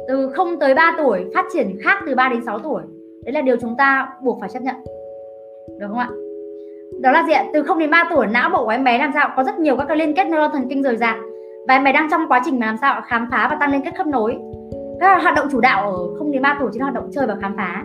từ 0.08 0.30
0 0.30 0.60
tới 0.60 0.74
3 0.74 0.96
tuổi 0.98 1.26
phát 1.36 1.46
triển 1.54 1.78
khác 1.84 2.00
từ 2.08 2.16
3 2.16 2.30
đến 2.30 2.42
6 2.46 2.60
tuổi. 2.60 2.82
Đấy 3.26 3.34
là 3.34 3.42
điều 3.42 3.56
chúng 3.62 3.78
ta 3.78 4.08
buộc 4.22 4.40
phải 4.40 4.50
chấp 4.50 4.62
nhận. 4.62 4.76
Được 5.80 5.88
không 5.88 6.00
ạ? 6.00 6.10
Đó 7.02 7.12
là 7.12 7.24
gì 7.28 7.34
ạ? 7.34 7.46
Từ 7.54 7.64
0 7.64 7.80
đến 7.80 7.92
3 7.92 8.08
tuổi, 8.10 8.28
não 8.28 8.50
bộ 8.50 8.66
của 8.66 8.72
em 8.72 8.84
bé 8.84 8.98
làm 8.98 9.12
sao? 9.14 9.30
Có 9.36 9.44
rất 9.44 9.60
nhiều 9.60 9.78
các 9.78 9.86
cái 9.88 9.98
liên 9.98 10.16
kết 10.16 10.24
neuron 10.24 10.52
thần 10.52 10.70
kinh 10.70 10.84
rời 10.84 10.98
rạc 10.98 11.16
và 11.68 11.76
em 11.76 11.84
bé 11.84 11.92
đang 11.92 12.08
trong 12.12 12.28
quá 12.28 12.42
trình 12.46 12.60
mà 12.60 12.66
làm 12.66 12.78
sao 12.82 13.02
khám 13.06 13.28
phá 13.32 13.48
và 13.50 13.58
tăng 13.60 13.72
liên 13.72 13.82
kết 13.86 13.96
khớp 13.98 14.08
nối. 14.08 14.38
Các 15.00 15.22
hoạt 15.22 15.36
động 15.36 15.48
chủ 15.52 15.62
đạo 15.62 15.92
ở 15.92 15.98
0 16.20 16.32
đến 16.32 16.42
3 16.42 16.58
tuổi 16.60 16.70
chính 16.74 16.82
là 16.82 16.86
hoạt 16.86 16.96
động 16.96 17.10
chơi 17.14 17.28
và 17.28 17.36
khám 17.42 17.58
phá 17.58 17.84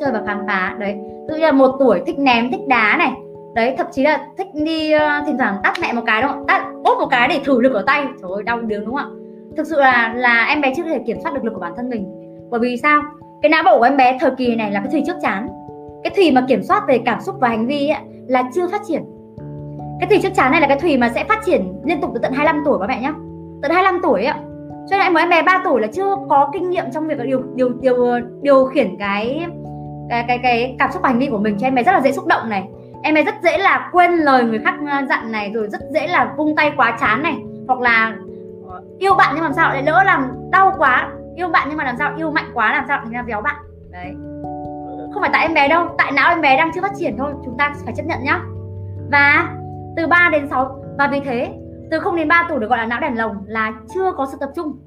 chơi 0.00 0.12
và 0.12 0.22
khám 0.26 0.46
phá. 0.46 0.76
Đấy 0.78 0.96
tự 1.28 1.34
như 1.34 1.42
là 1.42 1.52
một 1.52 1.76
tuổi 1.78 2.02
thích 2.06 2.18
ném 2.18 2.50
thích 2.50 2.60
đá 2.68 2.96
này. 2.98 3.12
Đấy 3.54 3.74
thậm 3.78 3.86
chí 3.92 4.02
là 4.02 4.26
thích 4.38 4.46
đi 4.54 4.94
uh, 4.94 5.26
thỉnh 5.26 5.38
thoảng 5.38 5.56
tắt 5.62 5.74
mẹ 5.82 5.92
một 5.92 6.02
cái 6.06 6.22
đúng 6.22 6.30
không? 6.30 6.46
Tắt 6.46 6.66
úp 6.84 6.98
một 6.98 7.06
cái 7.10 7.28
để 7.28 7.40
thử 7.44 7.60
lực 7.60 7.72
ở 7.72 7.82
tay. 7.86 8.04
Trời 8.22 8.30
ơi 8.34 8.42
đau 8.42 8.60
điếng 8.60 8.84
đúng 8.84 8.94
không 8.94 8.96
ạ? 8.96 9.06
Thực 9.56 9.66
sự 9.66 9.80
là 9.80 10.14
là 10.16 10.44
em 10.44 10.60
bé 10.60 10.72
chưa 10.76 10.82
thể 10.82 10.98
kiểm 11.06 11.16
soát 11.22 11.34
được 11.34 11.44
lực 11.44 11.54
của 11.54 11.60
bản 11.60 11.72
thân 11.76 11.88
mình. 11.88 12.06
Bởi 12.50 12.60
vì 12.60 12.76
sao? 12.76 13.02
Cái 13.42 13.50
não 13.50 13.62
bộ 13.62 13.78
của 13.78 13.84
em 13.84 13.96
bé 13.96 14.18
thời 14.20 14.30
kỳ 14.30 14.54
này 14.54 14.72
là 14.72 14.80
cái 14.80 14.88
thùy 14.92 15.02
trước 15.06 15.16
chán. 15.22 15.48
Cái 16.04 16.12
thùy 16.16 16.30
mà 16.30 16.44
kiểm 16.48 16.62
soát 16.62 16.82
về 16.88 16.98
cảm 17.04 17.20
xúc 17.20 17.34
và 17.40 17.48
hành 17.48 17.66
vi 17.66 17.88
ấy, 17.88 18.00
là 18.26 18.42
chưa 18.54 18.68
phát 18.68 18.80
triển. 18.88 19.02
Cái 20.00 20.08
thùy 20.08 20.18
trước 20.22 20.34
chán 20.36 20.52
này 20.52 20.60
là 20.60 20.66
cái 20.66 20.78
thùy 20.80 20.96
mà 20.96 21.08
sẽ 21.14 21.24
phát 21.24 21.38
triển 21.46 21.72
liên 21.84 22.00
tục 22.00 22.10
từ 22.14 22.20
tận 22.22 22.32
25 22.32 22.62
tuổi 22.64 22.78
các 22.80 22.86
mẹ 22.86 23.00
nhé 23.00 23.12
tận 23.62 23.70
25 23.70 24.00
tuổi 24.02 24.24
ạ. 24.24 24.40
Cho 24.90 24.96
nên 24.98 25.14
em 25.14 25.30
bé 25.30 25.42
3 25.42 25.62
tuổi 25.64 25.80
là 25.80 25.86
chưa 25.86 26.16
có 26.28 26.50
kinh 26.52 26.70
nghiệm 26.70 26.84
trong 26.94 27.08
việc 27.08 27.18
điều 27.22 27.42
điều 27.54 27.68
điều 27.80 27.96
điều 28.42 28.64
khiển 28.64 28.96
cái 28.98 29.46
cái 30.08 30.24
cái 30.28 30.38
cái 30.38 30.76
cảm 30.78 30.92
xúc 30.92 31.02
và 31.02 31.08
hành 31.08 31.18
vi 31.18 31.26
của 31.26 31.38
mình 31.38 31.56
cho 31.58 31.66
em 31.66 31.74
bé 31.74 31.82
rất 31.82 31.92
là 31.92 32.00
dễ 32.00 32.12
xúc 32.12 32.26
động 32.26 32.48
này. 32.48 32.68
Em 33.02 33.14
bé 33.14 33.24
rất 33.24 33.34
dễ 33.42 33.58
là 33.58 33.88
quên 33.92 34.12
lời 34.12 34.44
người 34.44 34.58
khác 34.58 34.74
ờ, 34.90 35.02
dặn 35.08 35.32
này, 35.32 35.50
rồi 35.54 35.68
rất 35.68 35.80
dễ 35.90 36.06
là 36.06 36.34
vung 36.36 36.56
tay 36.56 36.72
quá 36.76 36.96
chán 37.00 37.22
này, 37.22 37.36
hoặc 37.66 37.80
là 37.80 38.16
ờ, 38.68 38.82
yêu 38.98 39.14
bạn 39.14 39.32
nhưng 39.34 39.44
làm 39.44 39.52
sao 39.52 39.72
lại 39.72 39.82
lỡ 39.82 40.02
làm 40.06 40.28
đau 40.52 40.74
quá, 40.78 41.08
yêu 41.36 41.48
bạn 41.48 41.66
nhưng 41.68 41.78
mà 41.78 41.84
làm 41.84 41.96
sao 41.98 42.12
yêu 42.16 42.30
mạnh 42.30 42.50
quá, 42.54 42.72
làm 42.72 42.84
sao 42.88 43.00
thành 43.02 43.12
ra 43.12 43.22
véo 43.22 43.40
bạn. 43.40 43.56
Đấy. 43.90 44.14
Không 45.12 45.20
phải 45.20 45.30
tại 45.32 45.42
em 45.42 45.54
bé 45.54 45.68
đâu, 45.68 45.86
tại 45.98 46.12
não 46.12 46.30
em 46.30 46.40
bé 46.40 46.56
đang 46.56 46.70
chưa 46.74 46.80
phát 46.80 46.92
triển 46.98 47.16
thôi, 47.18 47.32
chúng 47.44 47.58
ta 47.58 47.74
phải 47.84 47.94
chấp 47.96 48.06
nhận 48.06 48.18
nhá. 48.22 48.40
Và 49.10 49.48
từ 49.96 50.06
3 50.06 50.28
đến 50.32 50.48
6 50.50 50.84
và 50.98 51.08
vì 51.12 51.20
thế, 51.20 51.54
từ 51.90 51.98
0 51.98 52.16
đến 52.16 52.28
3 52.28 52.46
tuổi 52.48 52.60
được 52.60 52.68
gọi 52.68 52.78
là 52.78 52.86
não 52.86 53.00
đèn 53.00 53.18
lồng 53.18 53.36
là 53.46 53.72
chưa 53.94 54.12
có 54.12 54.26
sự 54.32 54.36
tập 54.40 54.50
trung. 54.56 54.78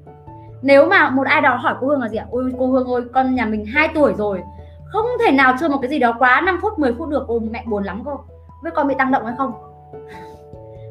Nếu 0.62 0.88
mà 0.88 1.10
một 1.10 1.26
ai 1.26 1.40
đó 1.40 1.56
hỏi 1.56 1.74
cô 1.80 1.86
Hương 1.86 2.00
là 2.00 2.08
gì 2.08 2.16
ạ? 2.16 2.26
Ôi, 2.30 2.52
cô 2.58 2.66
Hương 2.66 2.86
ơi, 2.86 3.02
con 3.14 3.34
nhà 3.34 3.46
mình 3.46 3.64
2 3.66 3.88
tuổi 3.94 4.14
rồi 4.14 4.42
không 4.92 5.06
thể 5.26 5.32
nào 5.32 5.54
chơi 5.60 5.68
một 5.68 5.78
cái 5.82 5.90
gì 5.90 5.98
đó 5.98 6.14
quá 6.18 6.40
5 6.40 6.58
phút 6.62 6.78
10 6.78 6.94
phút 6.98 7.08
được. 7.08 7.24
Ôi, 7.28 7.40
mẹ 7.50 7.64
buồn 7.66 7.84
lắm 7.84 8.02
cô 8.04 8.20
với 8.62 8.72
con 8.72 8.88
bị 8.88 8.94
tăng 8.98 9.10
động 9.10 9.26
hay 9.26 9.34
không? 9.38 9.52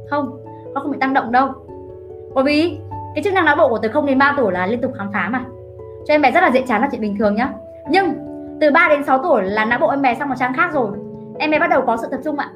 Không, 0.09 0.43
con 0.73 0.83
không 0.83 0.91
bị 0.91 0.97
tăng 1.01 1.13
động 1.13 1.31
đâu. 1.31 1.47
Bởi 2.33 2.43
vì 2.43 2.79
cái 3.15 3.23
chức 3.23 3.33
năng 3.33 3.45
não 3.45 3.55
bộ 3.55 3.69
của 3.69 3.77
từ 3.81 3.89
0 3.89 4.05
đến 4.05 4.17
3 4.17 4.33
tuổi 4.37 4.51
là 4.51 4.67
liên 4.67 4.81
tục 4.81 4.91
khám 4.97 5.11
phá 5.13 5.29
mà. 5.31 5.45
Cho 6.07 6.13
em 6.13 6.21
bé 6.21 6.31
rất 6.31 6.41
là 6.41 6.51
dễ 6.51 6.61
chán 6.61 6.81
là 6.81 6.87
chuyện 6.91 7.01
bình 7.01 7.17
thường 7.19 7.35
nhá. 7.35 7.53
Nhưng 7.89 8.13
từ 8.61 8.71
3 8.71 8.87
đến 8.89 9.03
6 9.03 9.17
tuổi 9.23 9.43
là 9.43 9.65
não 9.65 9.79
bộ 9.79 9.87
em 9.87 10.01
bé 10.01 10.15
sang 10.15 10.29
một 10.29 10.35
trang 10.39 10.53
khác 10.53 10.73
rồi. 10.73 10.91
Em 11.39 11.51
bé 11.51 11.59
bắt 11.59 11.69
đầu 11.69 11.81
có 11.87 11.97
sự 11.97 12.07
tập 12.11 12.19
trung 12.23 12.37
ạ. 12.37 12.49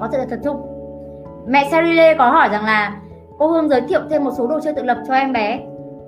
Có 0.00 0.08
sự 0.12 0.18
tập 0.30 0.38
trung. 0.44 0.62
Mẹ 1.46 1.68
Serile 1.70 2.14
có 2.14 2.30
hỏi 2.30 2.48
rằng 2.48 2.64
là 2.64 2.96
cô 3.38 3.46
Hương 3.46 3.68
giới 3.68 3.80
thiệu 3.80 4.00
thêm 4.10 4.24
một 4.24 4.30
số 4.38 4.46
đồ 4.46 4.60
chơi 4.60 4.74
tự 4.74 4.82
lập 4.82 4.98
cho 5.08 5.14
em 5.14 5.32
bé. 5.32 5.60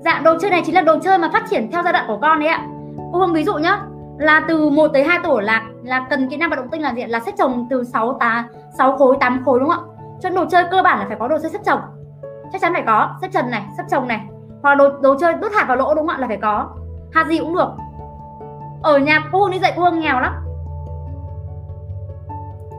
Dạ 0.05 0.21
đồ 0.25 0.39
chơi 0.41 0.51
này 0.51 0.63
chính 0.67 0.75
là 0.75 0.81
đồ 0.81 0.99
chơi 0.99 1.19
mà 1.19 1.31
phát 1.33 1.45
triển 1.51 1.71
theo 1.73 1.83
giai 1.83 1.93
đoạn 1.93 2.05
của 2.09 2.19
con 2.23 2.41
đấy 2.41 2.49
ạ 2.49 2.67
cô 3.13 3.19
Hương 3.19 3.33
ví 3.33 3.45
dụ 3.45 3.55
nhá, 3.55 3.83
là 4.19 4.45
từ 4.49 4.71
1 4.71 4.89
tới 4.89 5.05
2 5.05 5.19
tuổi 5.25 5.43
là 5.43 5.63
là 5.83 6.07
cần 6.11 6.29
kỹ 6.29 6.37
năng 6.37 6.51
vận 6.51 6.59
động 6.59 6.69
tinh 6.69 6.83
là 6.83 6.95
gì 6.95 7.05
là 7.05 7.21
xếp 7.21 7.33
chồng 7.39 7.67
từ 7.71 7.85
6 7.85 8.13
tá 8.21 8.49
6 8.79 8.97
khối 8.97 9.17
8 9.21 9.43
khối 9.45 9.61
đúng 9.61 9.69
không 9.69 9.85
ạ? 9.85 9.91
Cho 10.21 10.31
đồ 10.31 10.45
chơi 10.51 10.65
cơ 10.71 10.83
bản 10.83 10.99
là 10.99 11.05
phải 11.09 11.17
có 11.21 11.29
đồ 11.29 11.39
chơi 11.43 11.51
xếp 11.51 11.61
chồng. 11.65 11.81
Chắc 12.53 12.61
chắn 12.61 12.73
phải 12.73 12.83
có, 12.87 13.11
xếp 13.23 13.29
trần 13.33 13.51
này, 13.51 13.63
xếp 13.77 13.85
chồng 13.91 14.09
này. 14.09 14.21
Hoặc 14.63 14.75
đồ 14.75 14.89
đồ 15.03 15.19
chơi 15.21 15.35
đút 15.35 15.53
hạt 15.55 15.65
vào 15.69 15.77
lỗ 15.77 15.95
đúng 15.95 16.07
không 16.07 16.17
ạ? 16.17 16.19
Là 16.19 16.27
phải 16.27 16.39
có. 16.43 16.69
Hạt 17.13 17.27
gì 17.29 17.39
cũng 17.39 17.55
được. 17.55 17.69
Ở 18.83 18.99
nhà 18.99 19.21
cô 19.33 19.43
Hương 19.43 19.51
đi 19.51 19.59
dạy, 19.59 19.73
cô 19.77 19.83
Hương 19.83 20.01
nghèo 20.01 20.21
lắm. 20.21 20.35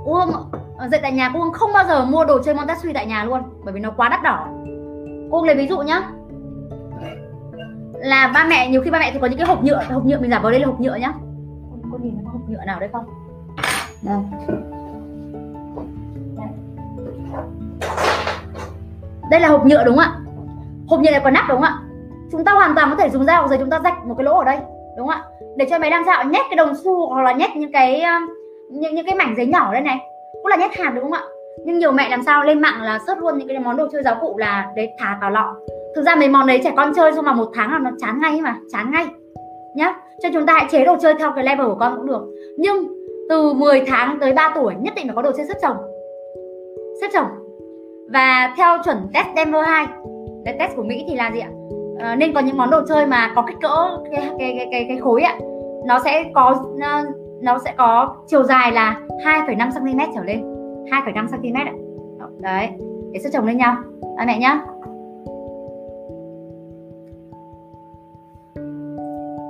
Cô 0.06 0.14
Hương 0.14 0.30
dạy 0.92 1.00
tại 1.02 1.12
nhà 1.12 1.32
cô 1.34 1.40
Hương 1.40 1.54
không 1.54 1.74
bao 1.74 1.86
giờ 1.88 2.06
mua 2.06 2.26
đồ 2.26 2.42
chơi 2.44 2.56
Montessori 2.56 2.94
tại 2.94 3.06
nhà 3.06 3.24
luôn, 3.24 3.42
bởi 3.64 3.74
vì 3.74 3.80
nó 3.80 3.90
quá 3.98 4.10
đắt 4.10 4.24
đỏ. 4.24 4.48
Cô 5.32 5.38
Hương 5.38 5.48
lấy 5.48 5.56
ví 5.56 5.68
dụ 5.68 5.78
nhá 5.78 6.02
là 7.98 8.32
ba 8.34 8.46
mẹ 8.50 8.70
nhiều 8.70 8.82
khi 8.82 8.92
ba 8.92 9.00
mẹ 9.00 9.12
thì 9.14 9.20
có 9.20 9.28
những 9.28 9.38
cái 9.38 9.48
hộp 9.48 9.64
nhựa 9.64 9.84
hộp 9.90 10.06
nhựa 10.06 10.20
mình 10.20 10.32
giả 10.32 10.40
vào 10.40 10.52
đây 10.52 10.60
là 10.60 10.68
hộp 10.68 10.80
nhựa 10.80 10.96
nhá. 10.96 11.14
Con 11.92 12.04
nhìn 12.04 12.18
có 12.26 12.32
hộp 12.32 12.50
nhựa 12.50 12.66
nào 12.66 12.80
đây 12.80 12.90
không? 12.94 13.06
Đây. 14.02 14.18
Đây. 19.32 19.40
Là 19.40 19.48
hộp 19.48 19.66
nhựa 19.66 19.84
đúng 19.84 19.98
không 19.98 20.06
ạ? 20.06 20.16
Hộp 20.88 21.00
nhựa 21.00 21.12
này 21.12 21.22
có 21.24 21.30
nắp 21.30 21.46
đúng 21.50 21.62
không 21.62 21.64
ạ? 21.64 21.80
Chúng 22.32 22.46
ta 22.46 22.52
hoàn 22.52 22.76
toàn 22.76 22.90
có 22.90 22.96
thể 22.96 23.10
dùng 23.10 23.26
dao 23.26 23.48
rồi 23.48 23.58
chúng 23.58 23.70
ta 23.70 23.80
rạch 23.84 24.06
một 24.06 24.16
cái 24.18 24.24
lỗ 24.24 24.38
ở 24.38 24.46
đây 24.46 24.58
đúng 24.98 25.08
không 25.08 25.10
ạ? 25.10 25.24
Để 25.58 25.68
cho 25.70 25.80
máy 25.80 25.90
đang 25.90 26.06
dạo 26.06 26.24
nhét 26.24 26.46
cái 26.50 26.56
đồng 26.56 26.74
xu 26.84 27.10
hoặc 27.10 27.22
là 27.22 27.34
nhét 27.34 27.56
những 27.56 27.72
cái 27.72 28.02
um, 28.02 28.30
những, 28.72 28.96
những 28.96 29.06
cái 29.06 29.16
mảnh 29.16 29.34
giấy 29.38 29.46
nhỏ 29.46 29.74
đây 29.74 29.82
này. 29.82 30.00
Cũng 30.32 30.48
là 30.48 30.56
nhét 30.56 30.72
hạt 30.78 30.92
đúng 30.96 31.04
không 31.04 31.14
ạ? 31.14 31.22
Nhưng 31.66 31.80
nhiều 31.80 31.92
mẹ 31.92 32.10
làm 32.10 32.24
sao 32.24 32.44
lên 32.44 32.62
mạng 32.62 32.82
là 32.82 33.00
search 33.08 33.22
luôn 33.22 33.38
những 33.38 33.48
cái 33.48 33.60
món 33.60 33.78
đồ 33.78 33.88
chơi 33.92 34.04
giáo 34.04 34.16
cụ 34.22 34.38
là 34.38 34.72
để 34.76 34.96
thả 35.00 35.18
vào 35.22 35.32
lọ 35.32 35.56
thực 35.96 36.02
ra 36.02 36.16
mấy 36.16 36.30
món 36.30 36.48
đấy 36.48 36.62
trẻ 36.64 36.74
con 36.78 36.94
chơi 36.96 37.14
xong 37.14 37.26
mà 37.26 37.34
một 37.34 37.52
tháng 37.54 37.72
là 37.72 37.80
nó 37.80 37.92
chán 37.98 38.20
ngay 38.22 38.42
mà 38.42 38.58
chán 38.72 38.92
ngay. 38.92 39.06
Nhá 39.76 39.94
cho 40.24 40.30
chúng 40.34 40.46
ta 40.46 40.54
hãy 40.54 40.68
chế 40.72 40.86
đồ 40.86 40.96
chơi 41.02 41.14
theo 41.20 41.32
cái 41.36 41.44
level 41.44 41.68
của 41.68 41.78
con 41.80 41.96
cũng 41.98 42.06
được. 42.06 42.22
Nhưng 42.58 42.88
từ 43.30 43.54
10 43.54 43.84
tháng 43.88 44.18
tới 44.20 44.34
3 44.34 44.52
tuổi 44.56 44.74
nhất 44.80 44.94
định 44.96 45.08
phải 45.08 45.16
có 45.16 45.22
đồ 45.22 45.32
chơi 45.32 45.46
xếp 45.46 45.58
chồng. 45.62 45.78
Xếp 47.02 47.08
chồng. 47.14 47.28
Và 48.14 48.54
theo 48.58 48.78
chuẩn 48.86 48.98
test 49.14 49.28
Denver 49.36 49.66
2 49.66 49.88
cái 50.46 50.56
test 50.60 50.76
của 50.76 50.84
Mỹ 50.84 51.06
thì 51.08 51.16
là 51.16 51.32
gì 51.32 51.40
ạ? 51.40 51.50
À, 52.00 52.16
nên 52.16 52.34
có 52.34 52.42
những 52.42 52.58
món 52.58 52.70
đồ 52.70 52.82
chơi 52.90 53.06
mà 53.06 53.32
có 53.36 53.42
kích 53.42 53.58
cỡ 53.62 53.98
cái 54.12 54.30
cái 54.40 54.56
cái 54.58 54.68
cái, 54.72 54.86
cái 54.88 54.98
khối 54.98 55.22
ạ. 55.22 55.38
Nó 55.86 56.00
sẽ 56.00 56.26
có 56.34 56.56
nó, 56.78 57.02
nó 57.42 57.60
sẽ 57.66 57.74
có 57.78 58.16
chiều 58.28 58.44
dài 58.44 58.72
là 58.72 59.00
2,5 59.26 59.72
cm 59.72 60.00
trở 60.16 60.24
lên. 60.24 60.44
2,5 60.86 61.28
cm 61.28 61.56
ạ. 61.56 61.74
Đấy 62.40 62.70
để 63.16 63.20
xếp 63.20 63.30
chồng 63.34 63.46
lên 63.46 63.58
nhau. 63.58 63.76
À, 64.18 64.26
mẹ 64.28 64.40
nhá. 64.40 64.62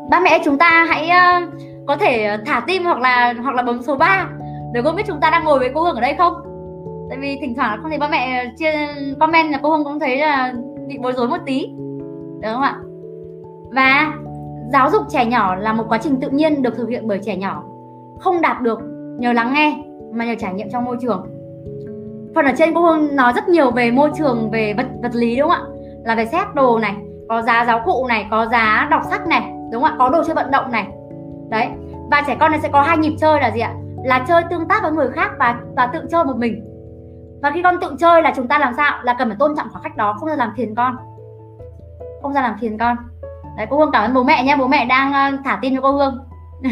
Ba 0.09 0.19
mẹ 0.19 0.41
chúng 0.45 0.57
ta 0.57 0.85
hãy 0.89 1.09
uh, 1.09 1.53
có 1.87 1.95
thể 1.97 2.37
thả 2.45 2.63
tim 2.67 2.83
hoặc 2.83 2.99
là 2.99 3.33
hoặc 3.43 3.55
là 3.55 3.63
bấm 3.63 3.81
số 3.81 3.95
3 3.95 4.27
để 4.73 4.81
cô 4.85 4.91
biết 4.91 5.03
chúng 5.07 5.19
ta 5.19 5.29
đang 5.29 5.43
ngồi 5.43 5.59
với 5.59 5.71
cô 5.73 5.81
Hương 5.81 5.95
ở 5.95 6.01
đây 6.01 6.15
không? 6.17 6.33
Tại 7.09 7.17
vì 7.21 7.37
thỉnh 7.41 7.55
thoảng 7.55 7.79
không 7.81 7.89
thấy 7.89 7.99
ba 7.99 8.07
mẹ 8.07 8.45
chia 8.57 8.71
comment 9.19 9.51
là 9.51 9.59
cô 9.63 9.69
Hương 9.69 9.83
cũng 9.83 9.99
thấy 9.99 10.17
là 10.17 10.53
bị 10.87 10.97
bối 10.97 11.13
rối 11.13 11.27
một 11.27 11.37
tí. 11.45 11.67
Đúng 12.41 12.53
không 12.53 12.61
ạ? 12.61 12.75
Và 13.71 14.13
giáo 14.71 14.89
dục 14.89 15.03
trẻ 15.09 15.25
nhỏ 15.25 15.55
là 15.55 15.73
một 15.73 15.85
quá 15.89 15.97
trình 15.97 16.19
tự 16.21 16.29
nhiên 16.29 16.61
được 16.61 16.77
thực 16.77 16.89
hiện 16.89 17.07
bởi 17.07 17.19
trẻ 17.25 17.35
nhỏ. 17.35 17.63
Không 18.19 18.41
đạt 18.41 18.61
được 18.61 18.79
nhờ 19.19 19.33
lắng 19.33 19.53
nghe 19.53 19.77
mà 20.13 20.25
nhờ 20.25 20.35
trải 20.39 20.53
nghiệm 20.53 20.69
trong 20.71 20.85
môi 20.85 20.97
trường. 21.01 21.25
Phần 22.35 22.45
ở 22.45 22.51
trên 22.57 22.73
cô 22.73 22.81
Hương 22.81 23.15
nói 23.15 23.33
rất 23.35 23.49
nhiều 23.49 23.71
về 23.71 23.91
môi 23.91 24.09
trường 24.17 24.51
về 24.51 24.73
vật 24.73 24.85
vật 25.03 25.15
lý 25.15 25.35
đúng 25.35 25.49
không 25.49 25.57
ạ? 25.57 25.67
Là 26.05 26.15
về 26.15 26.25
xét 26.25 26.55
đồ 26.55 26.79
này 26.79 26.95
có 27.29 27.41
giá 27.41 27.65
giáo 27.65 27.81
cụ 27.85 28.07
này 28.07 28.25
có 28.31 28.45
giá 28.45 28.87
đọc 28.91 29.01
sách 29.09 29.27
này 29.27 29.54
đúng 29.75 29.83
không 29.83 29.91
ạ? 29.91 29.95
Có 29.99 30.09
đồ 30.09 30.23
chơi 30.23 30.35
vận 30.35 30.51
động 30.51 30.71
này. 30.71 30.87
Đấy. 31.49 31.67
Và 32.11 32.23
trẻ 32.27 32.35
con 32.39 32.51
này 32.51 32.59
sẽ 32.63 32.69
có 32.69 32.81
hai 32.81 32.97
nhịp 32.97 33.15
chơi 33.19 33.41
là 33.41 33.51
gì 33.51 33.59
ạ? 33.59 33.73
Là 34.03 34.25
chơi 34.27 34.43
tương 34.49 34.67
tác 34.67 34.83
với 34.83 34.91
người 34.91 35.09
khác 35.09 35.31
và 35.39 35.59
và 35.75 35.87
tự 35.87 36.01
chơi 36.11 36.23
một 36.23 36.37
mình. 36.37 36.65
Và 37.41 37.51
khi 37.51 37.61
con 37.63 37.79
tự 37.81 37.95
chơi 37.99 38.21
là 38.21 38.33
chúng 38.35 38.47
ta 38.47 38.59
làm 38.59 38.73
sao? 38.77 38.99
Là 39.03 39.15
cần 39.19 39.29
phải 39.29 39.37
tôn 39.39 39.55
trọng 39.57 39.67
khoảng 39.71 39.83
cách 39.83 39.97
đó, 39.97 40.15
không 40.19 40.29
ra 40.29 40.35
làm 40.35 40.53
phiền 40.57 40.75
con. 40.75 40.95
Không 42.21 42.33
ra 42.33 42.41
làm 42.41 42.57
phiền 42.61 42.77
con. 42.77 42.97
Đấy, 43.57 43.67
cô 43.69 43.77
hương 43.77 43.91
cảm 43.91 44.03
ơn 44.03 44.13
bố 44.13 44.23
mẹ 44.23 44.43
nhé. 44.43 44.55
Bố 44.59 44.67
mẹ 44.67 44.85
đang 44.85 45.13
ờ, 45.13 45.31
thả 45.45 45.59
tin 45.61 45.75
cho 45.75 45.81
cô 45.81 45.91
hương. 45.91 46.17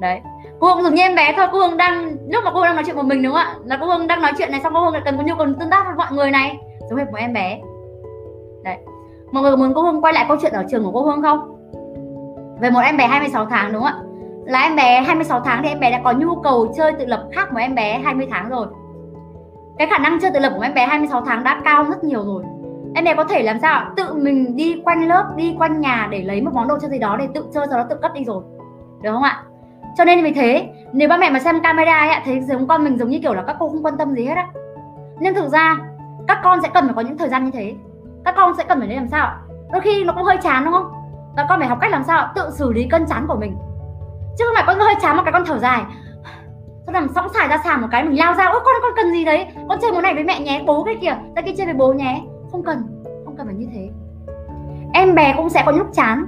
Đấy. 0.00 0.20
Cô 0.60 0.74
hương 0.74 0.84
dùng 0.84 0.94
như 0.94 1.02
em 1.02 1.14
bé 1.14 1.34
thôi. 1.36 1.46
Cô 1.52 1.58
hương 1.58 1.76
đang, 1.76 2.16
lúc 2.28 2.44
mà 2.44 2.50
cô 2.50 2.56
hương 2.56 2.64
đang 2.64 2.76
nói 2.76 2.84
chuyện 2.86 2.96
một 2.96 3.04
mình 3.04 3.22
đúng 3.22 3.32
không 3.32 3.42
ạ? 3.42 3.54
Là 3.64 3.78
cô 3.80 3.86
hương 3.86 4.06
đang 4.06 4.22
nói 4.22 4.32
chuyện 4.38 4.50
này, 4.50 4.60
xong 4.60 4.72
cô 4.74 4.80
hương 4.80 4.92
lại 4.92 5.02
cần 5.04 5.16
có 5.16 5.22
nhu 5.22 5.34
cầu 5.34 5.46
tương 5.60 5.70
tác 5.70 5.84
với 5.86 5.94
mọi 5.96 6.12
người 6.12 6.30
này. 6.30 6.58
Giống 6.90 6.98
hệt 6.98 7.10
một 7.10 7.18
em 7.18 7.32
bé. 7.32 7.60
Đấy. 8.64 8.76
Mọi 9.32 9.42
người 9.42 9.56
muốn 9.56 9.72
cô 9.74 9.82
hương 9.82 10.00
quay 10.00 10.14
lại 10.14 10.24
câu 10.28 10.36
chuyện 10.42 10.52
ở 10.52 10.64
trường 10.70 10.84
của 10.84 10.92
cô 10.92 11.02
hương 11.02 11.22
không? 11.22 11.51
Về 12.62 12.70
một 12.70 12.80
em 12.80 12.96
bé 12.96 13.06
26 13.06 13.46
tháng 13.46 13.72
đúng 13.72 13.82
không 13.82 13.92
ạ? 13.92 14.02
Là 14.44 14.62
em 14.62 14.76
bé 14.76 15.02
26 15.02 15.40
tháng 15.40 15.62
thì 15.62 15.68
em 15.68 15.80
bé 15.80 15.90
đã 15.90 16.00
có 16.04 16.12
nhu 16.12 16.34
cầu 16.34 16.72
chơi 16.76 16.92
tự 16.92 17.06
lập 17.06 17.28
khác 17.32 17.48
với 17.52 17.62
em 17.62 17.74
bé 17.74 17.98
20 18.04 18.26
tháng 18.30 18.48
rồi. 18.48 18.66
Cái 19.78 19.88
khả 19.90 19.98
năng 19.98 20.20
chơi 20.20 20.30
tự 20.30 20.40
lập 20.40 20.52
của 20.56 20.62
em 20.62 20.74
bé 20.74 20.86
26 20.86 21.22
tháng 21.26 21.44
đã 21.44 21.60
cao 21.64 21.84
rất 21.84 22.04
nhiều 22.04 22.24
rồi. 22.24 22.42
Em 22.94 23.04
bé 23.04 23.14
có 23.14 23.24
thể 23.24 23.42
làm 23.42 23.60
sao 23.60 23.84
tự 23.96 24.14
mình 24.14 24.56
đi 24.56 24.82
quanh 24.84 25.08
lớp 25.08 25.32
đi 25.36 25.56
quanh 25.58 25.80
nhà 25.80 26.08
để 26.10 26.22
lấy 26.22 26.42
một 26.42 26.50
món 26.54 26.68
đồ 26.68 26.78
chơi 26.78 26.90
gì 26.90 26.98
đó 26.98 27.16
để 27.16 27.28
tự 27.34 27.44
chơi 27.54 27.66
sau 27.70 27.78
đó 27.78 27.86
tự 27.90 27.96
cất 28.02 28.14
đi 28.14 28.24
rồi. 28.24 28.42
Được 29.02 29.12
không 29.12 29.22
ạ? 29.22 29.42
Cho 29.98 30.04
nên 30.04 30.24
vì 30.24 30.32
thế 30.32 30.68
nếu 30.92 31.08
ba 31.08 31.16
mẹ 31.16 31.30
mà 31.30 31.38
xem 31.38 31.60
camera 31.62 31.98
ấy, 31.98 32.20
thấy 32.24 32.40
giống 32.40 32.66
con 32.66 32.84
mình 32.84 32.98
giống 32.98 33.08
như 33.08 33.18
kiểu 33.22 33.34
là 33.34 33.42
các 33.42 33.56
cô 33.58 33.68
không 33.68 33.82
quan 33.82 33.96
tâm 33.96 34.14
gì 34.14 34.24
hết 34.24 34.34
á 34.34 34.46
nhưng 35.20 35.34
thực 35.34 35.48
ra 35.48 35.76
các 36.28 36.38
con 36.44 36.62
sẽ 36.62 36.68
cần 36.74 36.84
phải 36.84 36.94
có 36.94 37.00
những 37.00 37.18
thời 37.18 37.28
gian 37.28 37.44
như 37.44 37.50
thế. 37.50 37.74
Các 38.24 38.34
con 38.36 38.52
sẽ 38.58 38.64
cần 38.68 38.80
phải 38.80 38.96
làm 38.96 39.08
sao 39.08 39.30
đôi 39.72 39.80
khi 39.80 40.04
nó 40.04 40.12
cũng 40.12 40.24
hơi 40.24 40.36
chán 40.42 40.64
đúng 40.64 40.74
không? 40.74 41.01
Và 41.36 41.46
con 41.48 41.58
phải 41.58 41.68
học 41.68 41.78
cách 41.80 41.90
làm 41.90 42.04
sao 42.04 42.28
tự 42.34 42.50
xử 42.50 42.72
lý 42.72 42.88
cân 42.90 43.06
chán 43.06 43.26
của 43.28 43.36
mình. 43.40 43.56
Chứ 44.38 44.44
không 44.46 44.54
phải 44.54 44.64
con 44.66 44.80
hơi 44.80 44.94
chán 45.02 45.16
một 45.16 45.22
cái 45.24 45.32
con 45.32 45.44
thở 45.46 45.58
dài. 45.58 45.82
Con 46.86 46.94
làm 46.94 47.08
sóng 47.14 47.28
xài 47.34 47.48
ra 47.48 47.58
sàn 47.64 47.80
một 47.80 47.88
cái, 47.90 48.04
mình 48.04 48.18
lao 48.18 48.34
ra, 48.34 48.46
ôi, 48.46 48.60
con 48.64 48.74
con 48.82 48.92
cần 48.96 49.12
gì 49.12 49.24
đấy? 49.24 49.46
Con 49.68 49.78
chơi 49.82 49.92
món 49.92 50.02
này 50.02 50.14
với 50.14 50.24
mẹ 50.24 50.40
nhé, 50.40 50.62
bố 50.66 50.84
cái 50.84 50.96
kìa 51.00 51.16
ta 51.36 51.42
kia 51.42 51.52
chơi 51.56 51.66
với 51.66 51.74
bố 51.74 51.92
nhé. 51.92 52.20
Không 52.52 52.62
cần 52.64 52.78
không 53.24 53.36
cần 53.36 53.46
phải 53.46 53.54
như 53.54 53.66
thế. 53.74 53.90
Em 54.92 55.14
bé 55.14 55.34
cũng 55.36 55.48
sẽ 55.48 55.62
có 55.66 55.72
lúc 55.72 55.86
chán, 55.92 56.26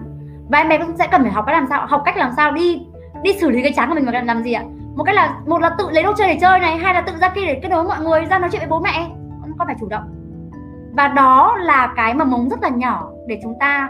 và 0.49 0.59
em 0.59 0.69
bé 0.69 0.79
cũng 0.79 0.97
sẽ 0.97 1.07
cần 1.07 1.23
phải 1.23 1.33
học 1.33 1.45
cách 1.47 1.55
làm 1.55 1.67
sao, 1.69 1.87
học 1.87 2.03
cách 2.05 2.17
làm 2.17 2.33
sao 2.37 2.53
đi 2.53 2.87
đi 3.23 3.39
xử 3.41 3.51
lý 3.51 3.63
cái 3.63 3.73
chán 3.77 3.89
của 3.89 3.95
mình 3.95 4.07
và 4.07 4.23
làm 4.23 4.43
gì 4.43 4.53
ạ? 4.53 4.63
Một 4.95 5.05
cách 5.05 5.15
là, 5.15 5.41
một 5.47 5.59
là 5.59 5.71
tự 5.79 5.91
lấy 5.91 6.03
đồ 6.03 6.13
chơi 6.19 6.29
để 6.29 6.39
chơi 6.41 6.59
này, 6.59 6.77
hai 6.77 6.95
là 6.95 7.01
tự 7.01 7.13
ra 7.21 7.29
kia 7.29 7.47
để 7.47 7.61
kết 7.63 7.69
nối 7.69 7.85
mọi 7.85 8.01
người, 8.01 8.25
ra 8.31 8.39
nói 8.39 8.51
chuyện 8.53 8.61
với 8.61 8.69
bố 8.69 8.81
mẹ. 8.81 9.07
Con 9.59 9.67
phải 9.67 9.77
chủ 9.81 9.89
động. 9.89 10.05
Và 10.93 11.09
đó 11.09 11.57
là 11.61 11.93
cái 11.97 12.15
mà 12.15 12.25
mống 12.25 12.49
rất 12.49 12.63
là 12.63 12.69
nhỏ 12.69 13.09
để 13.27 13.41
chúng 13.43 13.55
ta 13.61 13.89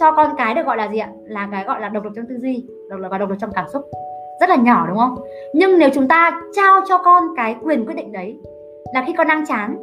cho 0.00 0.12
con 0.12 0.30
cái 0.38 0.54
được 0.54 0.66
gọi 0.66 0.76
là 0.76 0.88
gì 0.88 0.98
ạ? 0.98 1.08
Là 1.24 1.48
cái 1.52 1.64
gọi 1.64 1.80
là 1.80 1.88
độc 1.88 2.04
lập 2.04 2.10
trong 2.16 2.26
tư 2.28 2.34
duy, 2.38 2.64
độc 2.90 3.00
lập 3.00 3.08
và 3.08 3.18
độc 3.18 3.30
lập 3.30 3.36
trong 3.40 3.50
cảm 3.54 3.64
xúc. 3.72 3.82
Rất 4.40 4.48
là 4.48 4.56
nhỏ, 4.56 4.86
đúng 4.88 4.98
không? 4.98 5.18
Nhưng 5.54 5.78
nếu 5.78 5.90
chúng 5.94 6.08
ta 6.08 6.42
trao 6.56 6.80
cho 6.88 6.98
con 6.98 7.22
cái 7.36 7.56
quyền 7.62 7.86
quyết 7.86 7.94
định 7.94 8.12
đấy, 8.12 8.36
là 8.94 9.04
khi 9.06 9.12
con 9.12 9.28
đang 9.28 9.46
chán, 9.46 9.76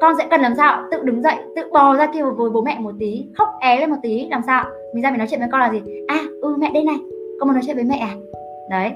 con 0.00 0.14
sẽ 0.18 0.26
cần 0.30 0.40
làm 0.40 0.54
sao? 0.56 0.82
Tự 0.90 1.02
đứng 1.02 1.22
dậy, 1.22 1.34
tự 1.56 1.62
bò 1.72 1.96
ra 1.96 2.06
kia 2.06 2.22
với 2.22 2.50
bố 2.50 2.62
mẹ 2.62 2.78
một 2.80 2.92
tí, 2.98 3.26
khóc 3.38 3.48
é 3.60 3.80
lên 3.80 3.90
một 3.90 3.96
tí, 4.02 4.28
làm 4.30 4.42
sao? 4.46 4.64
Mình 4.94 5.02
ra 5.02 5.10
mình 5.10 5.18
nói 5.18 5.26
chuyện 5.30 5.40
với 5.40 5.48
con 5.52 5.60
là 5.60 5.72
gì? 5.72 5.82
À 6.08 6.20
ừ 6.42 6.54
mẹ 6.58 6.70
đây 6.74 6.84
này, 6.84 6.96
con 7.40 7.48
muốn 7.48 7.54
nói 7.54 7.62
chuyện 7.66 7.76
với 7.76 7.84
mẹ 7.84 7.96
à? 7.96 8.14
Đấy. 8.70 8.92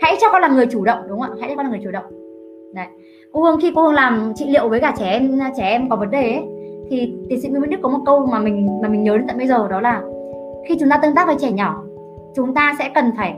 Hãy 0.00 0.16
cho 0.20 0.26
con 0.32 0.42
là 0.42 0.48
người 0.48 0.66
chủ 0.66 0.84
động, 0.84 0.98
đúng 1.08 1.20
không 1.20 1.30
ạ? 1.30 1.36
Hãy 1.40 1.50
cho 1.50 1.56
con 1.56 1.66
là 1.66 1.70
người 1.70 1.80
chủ 1.84 1.90
động. 1.90 2.04
Đấy. 2.74 2.86
Cô 3.32 3.42
hương, 3.42 3.60
khi 3.60 3.72
cô 3.74 3.82
hương 3.82 3.94
làm 3.94 4.32
trị 4.36 4.46
liệu 4.48 4.68
với 4.68 4.80
cả 4.80 4.94
trẻ 4.98 5.10
em 5.10 5.40
trẻ 5.56 5.64
em 5.64 5.90
có 5.90 5.96
vấn 5.96 6.10
đề 6.10 6.32
ấy 6.32 6.42
thì 6.92 7.14
tiến 7.28 7.40
sĩ 7.40 7.48
Nguyễn 7.48 7.70
Đức 7.70 7.76
có 7.82 7.88
một 7.88 7.98
câu 8.06 8.26
mà 8.26 8.38
mình 8.38 8.80
mà 8.82 8.88
mình 8.88 9.02
nhớ 9.02 9.16
đến 9.16 9.26
tận 9.26 9.38
bây 9.38 9.46
giờ, 9.46 9.68
đó 9.68 9.80
là 9.80 10.02
khi 10.68 10.76
chúng 10.80 10.88
ta 10.90 10.96
tương 10.96 11.14
tác 11.14 11.26
với 11.26 11.36
trẻ 11.38 11.52
nhỏ, 11.52 11.82
chúng 12.34 12.54
ta 12.54 12.74
sẽ 12.78 12.90
cần 12.94 13.12
phải 13.16 13.34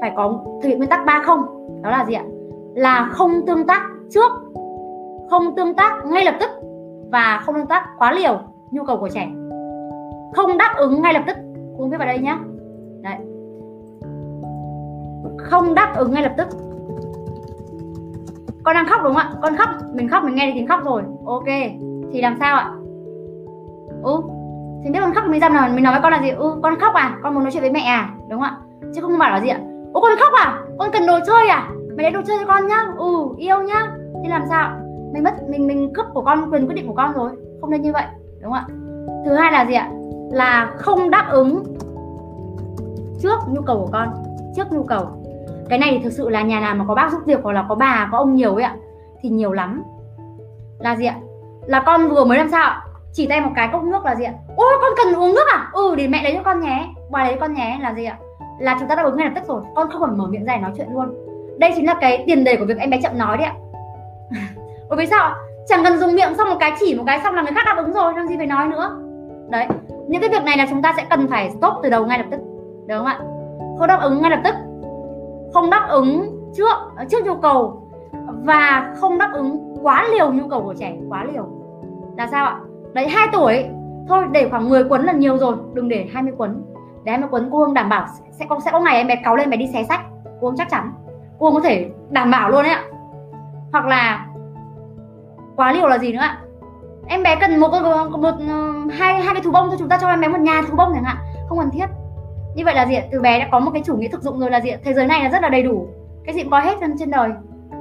phải 0.00 0.12
có 0.16 0.44
thực 0.62 0.68
hiện 0.68 0.78
nguyên 0.78 0.90
tắc 0.90 1.06
ba 1.06 1.22
không, 1.24 1.40
đó 1.82 1.90
là 1.90 2.04
gì 2.04 2.14
ạ? 2.14 2.24
Là 2.74 3.08
không 3.12 3.46
tương 3.46 3.66
tác 3.66 3.82
trước, 4.10 4.30
không 5.30 5.54
tương 5.56 5.74
tác 5.74 5.92
ngay 6.06 6.24
lập 6.24 6.34
tức 6.40 6.50
và 7.10 7.42
không 7.44 7.54
tương 7.54 7.66
tác 7.66 7.84
quá 7.98 8.12
liều 8.12 8.38
nhu 8.70 8.84
cầu 8.84 8.96
của 8.96 9.08
trẻ. 9.08 9.28
Không 10.32 10.58
đáp 10.58 10.74
ứng 10.76 11.02
ngay 11.02 11.14
lập 11.14 11.22
tức 11.26 11.36
cũng 11.78 11.90
viết 11.90 11.96
vào 11.98 12.06
đây 12.06 12.18
nhé 12.18 12.36
đấy. 13.02 13.16
Không 15.38 15.74
đáp 15.74 15.92
ứng 15.96 16.12
ngay 16.12 16.22
lập 16.22 16.34
tức. 16.36 16.48
Con 18.62 18.74
đang 18.74 18.86
khóc 18.86 19.00
đúng 19.04 19.14
không 19.14 19.22
ạ? 19.22 19.32
Con 19.42 19.56
khóc, 19.56 19.68
mình 19.94 20.08
khóc, 20.08 20.24
mình 20.24 20.34
nghe 20.34 20.42
thấy 20.44 20.52
tiếng 20.54 20.66
khóc 20.66 20.80
rồi. 20.84 21.02
Ok, 21.24 21.48
thì 22.12 22.20
làm 22.20 22.36
sao 22.40 22.56
ạ? 22.56 22.72
Ừ. 24.04 24.22
Thì 24.84 24.90
biết 24.90 24.98
con 25.00 25.14
khóc 25.14 25.24
mình 25.28 25.40
ra 25.40 25.48
nào, 25.48 25.68
mình 25.74 25.84
nói 25.84 25.92
với 25.92 26.02
con 26.02 26.12
là 26.12 26.22
gì? 26.22 26.30
Ừ 26.30 26.60
con 26.62 26.80
khóc 26.80 26.94
à? 26.94 27.18
Con 27.22 27.34
muốn 27.34 27.42
nói 27.42 27.52
chuyện 27.52 27.62
với 27.62 27.70
mẹ 27.70 27.80
à? 27.80 28.10
Đúng 28.30 28.40
không 28.40 28.50
ạ? 28.50 28.56
Chứ 28.94 29.00
không 29.00 29.18
bảo 29.18 29.30
là 29.30 29.40
gì 29.40 29.48
ạ? 29.48 29.60
Ô 29.92 30.00
con 30.00 30.12
khóc 30.20 30.32
à? 30.32 30.58
Con 30.78 30.90
cần 30.92 31.06
đồ 31.06 31.18
chơi 31.26 31.48
à? 31.48 31.68
Mày 31.96 32.02
lấy 32.02 32.10
đồ 32.12 32.20
chơi 32.26 32.36
cho 32.40 32.46
con 32.46 32.66
nhá. 32.66 32.86
Ừ 32.98 33.28
yêu 33.36 33.62
nhá. 33.62 33.82
Thì 34.22 34.28
làm 34.28 34.42
sao? 34.48 34.70
Mình 35.12 35.24
mất, 35.24 35.34
mình 35.48 35.66
mình 35.66 35.92
cướp 35.94 36.06
của 36.14 36.22
con, 36.22 36.52
quyền 36.52 36.66
quyết 36.66 36.74
định 36.74 36.86
của 36.86 36.94
con 36.94 37.12
rồi. 37.12 37.30
Không 37.60 37.70
nên 37.70 37.82
như 37.82 37.92
vậy. 37.92 38.04
Đúng 38.42 38.52
không 38.52 38.60
ạ? 38.60 38.66
Thứ 39.26 39.34
hai 39.34 39.52
là 39.52 39.66
gì 39.66 39.74
ạ? 39.74 39.90
Là 40.32 40.72
không 40.76 41.10
đáp 41.10 41.26
ứng 41.30 41.64
trước 43.20 43.38
nhu 43.48 43.62
cầu 43.62 43.76
của 43.76 43.90
con. 43.92 44.08
Trước 44.56 44.72
nhu 44.72 44.82
cầu. 44.82 45.06
Cái 45.68 45.78
này 45.78 45.90
thì 45.92 46.04
thực 46.04 46.12
sự 46.12 46.28
là 46.28 46.42
nhà 46.42 46.60
nào 46.60 46.74
mà 46.74 46.84
có 46.88 46.94
bác 46.94 47.12
giúp 47.12 47.20
việc 47.26 47.40
hoặc 47.42 47.52
là 47.52 47.64
có 47.68 47.74
bà, 47.74 48.08
có 48.12 48.18
ông 48.18 48.34
nhiều 48.34 48.54
ấy 48.54 48.62
ạ, 48.62 48.76
thì 49.20 49.28
nhiều 49.28 49.52
lắm. 49.52 49.82
Là 50.78 50.96
gì 50.96 51.04
ạ? 51.04 51.16
Là 51.66 51.82
con 51.86 52.08
vừa 52.08 52.24
mới 52.24 52.38
làm 52.38 52.48
sao 52.50 52.74
chỉ 53.14 53.26
tay 53.26 53.40
một 53.40 53.50
cái 53.56 53.68
cốc 53.72 53.82
nước 53.82 54.04
là 54.04 54.14
gì 54.14 54.24
ạ? 54.24 54.32
Ôi 54.56 54.72
con 54.80 54.92
cần 54.96 55.14
uống 55.14 55.34
nước 55.34 55.46
à? 55.52 55.70
Ừ 55.72 55.94
để 55.96 56.08
mẹ 56.08 56.22
lấy 56.22 56.34
cho 56.34 56.42
con 56.42 56.60
nhé. 56.60 56.88
Bà 57.10 57.24
lấy 57.24 57.36
con 57.40 57.54
nhé, 57.54 57.78
là 57.82 57.94
gì 57.94 58.04
ạ? 58.04 58.18
Là 58.60 58.76
chúng 58.80 58.88
ta 58.88 58.94
đã 58.94 59.02
ứng 59.02 59.16
ngay 59.16 59.26
lập 59.26 59.32
tức 59.34 59.48
rồi. 59.48 59.62
Con 59.74 59.90
không 59.90 60.00
cần 60.00 60.18
mở 60.18 60.26
miệng 60.26 60.44
ra 60.44 60.56
nói 60.56 60.70
chuyện 60.76 60.88
luôn. 60.92 61.14
Đây 61.58 61.72
chính 61.76 61.86
là 61.86 61.94
cái 62.00 62.24
tiền 62.26 62.44
đề 62.44 62.56
của 62.56 62.64
việc 62.64 62.78
em 62.78 62.90
bé 62.90 63.00
chậm 63.02 63.18
nói 63.18 63.36
đấy 63.36 63.46
ạ. 63.46 63.54
Bởi 64.88 64.98
vì 64.98 65.06
sao 65.06 65.34
chẳng 65.66 65.84
cần 65.84 65.98
dùng 65.98 66.14
miệng 66.14 66.34
xong 66.34 66.48
một 66.48 66.56
cái 66.60 66.72
chỉ 66.80 66.94
một 66.94 67.04
cái 67.06 67.20
xong 67.24 67.34
là 67.34 67.42
người 67.42 67.52
khác 67.54 67.62
đáp 67.66 67.76
ứng 67.76 67.92
rồi, 67.92 68.12
làm 68.16 68.26
gì 68.26 68.36
phải 68.36 68.46
nói 68.46 68.68
nữa. 68.68 68.98
Đấy, 69.50 69.66
những 70.08 70.20
cái 70.20 70.30
việc 70.30 70.44
này 70.44 70.56
là 70.56 70.66
chúng 70.70 70.82
ta 70.82 70.94
sẽ 70.96 71.04
cần 71.10 71.28
phải 71.28 71.50
stop 71.50 71.72
từ 71.82 71.90
đầu 71.90 72.06
ngay 72.06 72.18
lập 72.18 72.26
tức. 72.30 72.40
Đúng 72.88 72.98
không 72.98 73.06
ạ? 73.06 73.18
Không 73.78 73.88
đáp 73.88 74.00
ứng 74.02 74.22
ngay 74.22 74.30
lập 74.30 74.40
tức. 74.44 74.54
Không 75.52 75.70
đáp 75.70 75.86
ứng 75.88 76.40
trước 76.56 76.76
trước 77.08 77.24
nhu 77.24 77.34
cầu. 77.34 77.80
Và 78.44 78.94
không 78.96 79.18
đáp 79.18 79.30
ứng 79.32 79.76
quá 79.82 80.08
liều 80.12 80.32
nhu 80.32 80.48
cầu 80.48 80.62
của 80.62 80.74
trẻ, 80.74 80.96
quá 81.08 81.24
liều. 81.32 81.46
Là 82.16 82.26
sao 82.26 82.46
ạ? 82.46 82.58
Đấy 82.94 83.08
2 83.08 83.28
tuổi 83.32 83.64
thôi 84.08 84.24
để 84.32 84.48
khoảng 84.48 84.68
10 84.68 84.84
quấn 84.84 85.04
là 85.04 85.12
nhiều 85.12 85.38
rồi 85.38 85.56
đừng 85.74 85.88
để 85.88 86.08
20 86.12 86.32
quấn 86.36 86.64
để 87.04 87.12
20 87.12 87.28
quấn 87.30 87.48
cô 87.52 87.58
Hương 87.58 87.74
đảm 87.74 87.88
bảo 87.88 88.06
sẽ 88.30 88.46
có 88.48 88.60
sẽ 88.64 88.70
có 88.70 88.80
ngày 88.80 88.96
em 88.96 89.06
bé 89.06 89.16
cáu 89.24 89.36
lên 89.36 89.50
bé 89.50 89.56
đi 89.56 89.66
xé 89.72 89.84
sách. 89.84 90.00
Cô 90.40 90.48
Hương 90.48 90.56
chắc 90.56 90.70
chắn. 90.70 90.92
Cô 91.38 91.46
Hương 91.46 91.54
có 91.54 91.68
thể 91.68 91.90
đảm 92.10 92.30
bảo 92.30 92.50
luôn 92.50 92.62
đấy 92.62 92.72
ạ. 92.72 92.84
Hoặc 93.72 93.86
là 93.86 94.26
quá 95.56 95.72
liều 95.72 95.88
là 95.88 95.98
gì 95.98 96.12
nữa 96.12 96.18
ạ? 96.18 96.40
Em 97.06 97.22
bé 97.22 97.36
cần 97.40 97.60
một, 97.60 97.70
một, 97.70 98.18
một 98.18 98.34
hai 98.92 99.20
hai 99.20 99.34
cái 99.34 99.42
thú 99.42 99.50
bông 99.50 99.68
thôi 99.68 99.76
chúng 99.78 99.88
ta 99.88 99.98
cho 100.00 100.08
em 100.08 100.20
bé 100.20 100.28
một 100.28 100.40
nhà 100.40 100.62
thú 100.62 100.76
bông 100.76 100.90
chẳng 100.94 101.04
hạn. 101.04 101.16
Không 101.48 101.58
cần 101.58 101.70
thiết. 101.70 101.86
Như 102.54 102.64
vậy 102.64 102.74
là 102.74 102.86
gì 102.86 102.96
từ 103.12 103.20
bé 103.20 103.38
đã 103.38 103.48
có 103.52 103.60
một 103.60 103.70
cái 103.74 103.82
chủ 103.86 103.96
nghĩa 103.96 104.08
thực 104.08 104.22
dụng 104.22 104.38
rồi 104.38 104.50
là 104.50 104.60
gì 104.60 104.70
thế 104.84 104.94
giới 104.94 105.06
này 105.06 105.24
là 105.24 105.30
rất 105.30 105.42
là 105.42 105.48
đầy 105.48 105.62
đủ. 105.62 105.88
Cái 106.24 106.34
gì 106.34 106.42
cũng 106.42 106.50
có 106.50 106.60
hết 106.60 106.74
trên 106.80 106.98
trên 106.98 107.10
đời. 107.10 107.30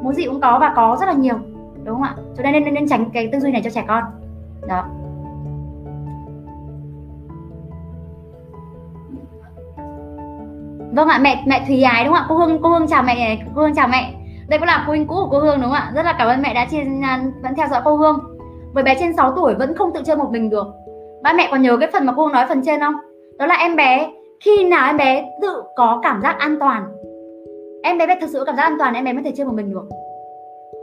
Muốn 0.01 0.13
gì 0.13 0.25
cũng 0.25 0.41
có 0.41 0.57
và 0.59 0.73
có 0.75 0.97
rất 0.99 1.05
là 1.05 1.13
nhiều. 1.13 1.35
Đúng 1.83 1.95
không 1.95 2.03
ạ? 2.03 2.15
Cho 2.37 2.43
nên 2.43 2.63
nên 2.63 2.73
nên 2.73 2.87
tránh 2.87 3.09
cái 3.13 3.29
tư 3.31 3.39
duy 3.39 3.51
này 3.51 3.61
cho 3.63 3.69
trẻ 3.69 3.83
con. 3.87 4.03
Đó. 4.67 4.85
Vâng 10.95 11.07
ạ, 11.07 11.19
mẹ 11.21 11.43
mẹ 11.47 11.63
thùy 11.67 11.81
ái 11.83 12.05
đúng 12.05 12.13
không 12.13 12.23
ạ? 12.23 12.25
Cô 12.29 12.35
hương 12.35 12.59
cô 12.61 12.69
hương 12.69 12.87
chào 12.87 13.03
mẹ, 13.03 13.37
cô 13.55 13.61
hương 13.61 13.75
chào 13.75 13.87
mẹ. 13.87 14.13
Đây 14.49 14.59
cũng 14.59 14.67
là 14.67 14.83
phụ 14.85 14.91
huynh 14.91 15.07
cũ 15.07 15.15
của 15.15 15.27
cô 15.31 15.39
hương 15.39 15.61
đúng 15.61 15.63
không 15.63 15.71
ạ? 15.71 15.91
Rất 15.95 16.05
là 16.05 16.15
cảm 16.17 16.27
ơn 16.27 16.41
mẹ 16.41 16.53
đã 16.53 16.65
chia 16.65 16.83
à, 17.01 17.23
vẫn 17.43 17.55
theo 17.57 17.67
dõi 17.71 17.81
cô 17.85 17.95
hương. 17.95 18.19
Với 18.73 18.83
bé 18.83 18.95
trên 18.99 19.15
6 19.15 19.31
tuổi 19.35 19.53
vẫn 19.53 19.75
không 19.75 19.93
tự 19.93 20.01
chơi 20.05 20.15
một 20.15 20.31
mình 20.31 20.49
được. 20.49 20.67
Ba 21.23 21.33
mẹ 21.33 21.47
còn 21.51 21.61
nhớ 21.61 21.77
cái 21.77 21.89
phần 21.93 22.05
mà 22.05 22.13
cô 22.15 22.23
hương 22.23 22.33
nói 22.33 22.45
phần 22.49 22.61
trên 22.65 22.79
không? 22.79 22.93
Đó 23.39 23.45
là 23.45 23.55
em 23.55 23.75
bé, 23.75 24.09
khi 24.45 24.63
nào 24.63 24.87
em 24.87 24.97
bé 24.97 25.25
tự 25.41 25.63
có 25.75 25.99
cảm 26.03 26.21
giác 26.21 26.39
an 26.39 26.57
toàn? 26.59 26.83
Em 27.83 27.97
bé 27.97 28.17
thực 28.21 28.29
sự 28.29 28.43
cảm 28.45 28.55
giác 28.55 28.63
an 28.63 28.75
toàn 28.79 28.93
em 28.93 29.03
bé 29.03 29.13
mới 29.13 29.23
thể 29.23 29.31
chơi 29.37 29.45
một 29.45 29.53
mình 29.53 29.71
được. 29.71 29.85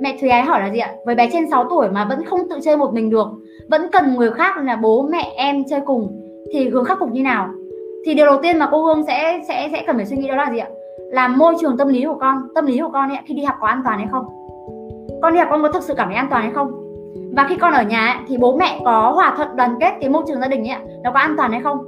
Mẹ 0.01 0.17
Thùy 0.21 0.31
Ái 0.31 0.43
hỏi 0.43 0.61
là 0.61 0.71
gì 0.71 0.79
ạ? 0.79 0.93
Với 1.07 1.15
bé 1.15 1.29
trên 1.33 1.51
6 1.51 1.65
tuổi 1.71 1.89
mà 1.91 2.05
vẫn 2.05 2.25
không 2.25 2.49
tự 2.51 2.59
chơi 2.63 2.77
một 2.77 2.95
mình 2.95 3.11
được, 3.11 3.29
vẫn 3.71 3.91
cần 3.93 4.15
người 4.15 4.31
khác 4.31 4.57
là 4.57 4.77
bố, 4.77 5.03
mẹ, 5.03 5.33
em 5.37 5.65
chơi 5.71 5.81
cùng, 5.87 6.21
thì 6.53 6.69
hướng 6.69 6.85
khắc 6.85 6.99
phục 7.01 7.11
như 7.13 7.23
nào? 7.23 7.49
Thì 8.07 8.15
điều 8.15 8.27
đầu 8.27 8.39
tiên 8.43 8.59
mà 8.59 8.69
cô 8.71 8.85
Hương 8.85 9.07
sẽ 9.07 9.41
sẽ 9.49 9.69
sẽ 9.73 9.85
cần 9.87 9.97
phải 9.97 10.07
suy 10.07 10.17
nghĩ 10.17 10.29
đó 10.29 10.37
là 10.37 10.51
gì 10.51 10.59
ạ? 10.59 10.69
Là 11.13 11.29
môi 11.29 11.55
trường 11.61 11.77
tâm 11.77 11.89
lý 11.89 12.05
của 12.05 12.19
con 12.21 12.49
tâm 12.55 12.67
lý 12.67 12.81
của 12.81 12.91
con 12.93 13.09
ấy, 13.09 13.19
khi 13.27 13.35
đi 13.35 13.45
học 13.45 13.57
có 13.61 13.67
an 13.67 13.83
toàn 13.85 13.99
hay 13.99 14.09
không? 14.11 14.27
Con 15.23 15.33
đi 15.33 15.39
học 15.39 15.49
con 15.51 15.63
có 15.63 15.69
thực 15.69 15.83
sự 15.83 15.95
cảm 15.97 16.09
thấy 16.09 16.17
an 16.17 16.27
toàn 16.31 16.43
hay 16.43 16.53
không? 16.53 16.73
Và 17.37 17.47
khi 17.49 17.57
con 17.57 17.73
ở 17.73 17.83
nhà 17.83 18.07
ấy, 18.07 18.17
thì 18.29 18.37
bố 18.37 18.57
mẹ 18.57 18.81
có 18.85 19.13
hòa 19.15 19.35
thuận 19.37 19.57
đoàn 19.57 19.77
kết 19.81 19.93
cái 20.01 20.11
môi 20.11 20.23
trường 20.27 20.41
gia 20.41 20.49
đình 20.49 20.69
ấy 20.69 20.79
nó 21.03 21.11
có 21.11 21.19
an 21.19 21.35
toàn 21.37 21.53
hay 21.53 21.61
không? 21.61 21.79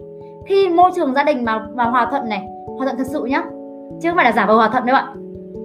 Khi 0.47 0.69
môi 0.69 0.91
trường 0.97 1.15
gia 1.15 1.25
đình 1.25 1.45
mà 1.45 1.67
mà 1.75 1.85
hòa 1.85 2.07
thuận 2.11 2.29
này 2.29 2.43
hòa 2.79 2.87
thuận 2.87 2.97
thật 2.97 3.07
sự 3.07 3.25
nhá 3.25 3.45
chứ 4.03 4.09
không 4.09 4.17
phải 4.17 4.25
là 4.25 4.33
giả 4.33 4.47
vờ 4.47 4.55
hòa 4.55 4.69
thuận 4.69 4.87
đâu 4.87 4.97
ạ. 4.97 5.07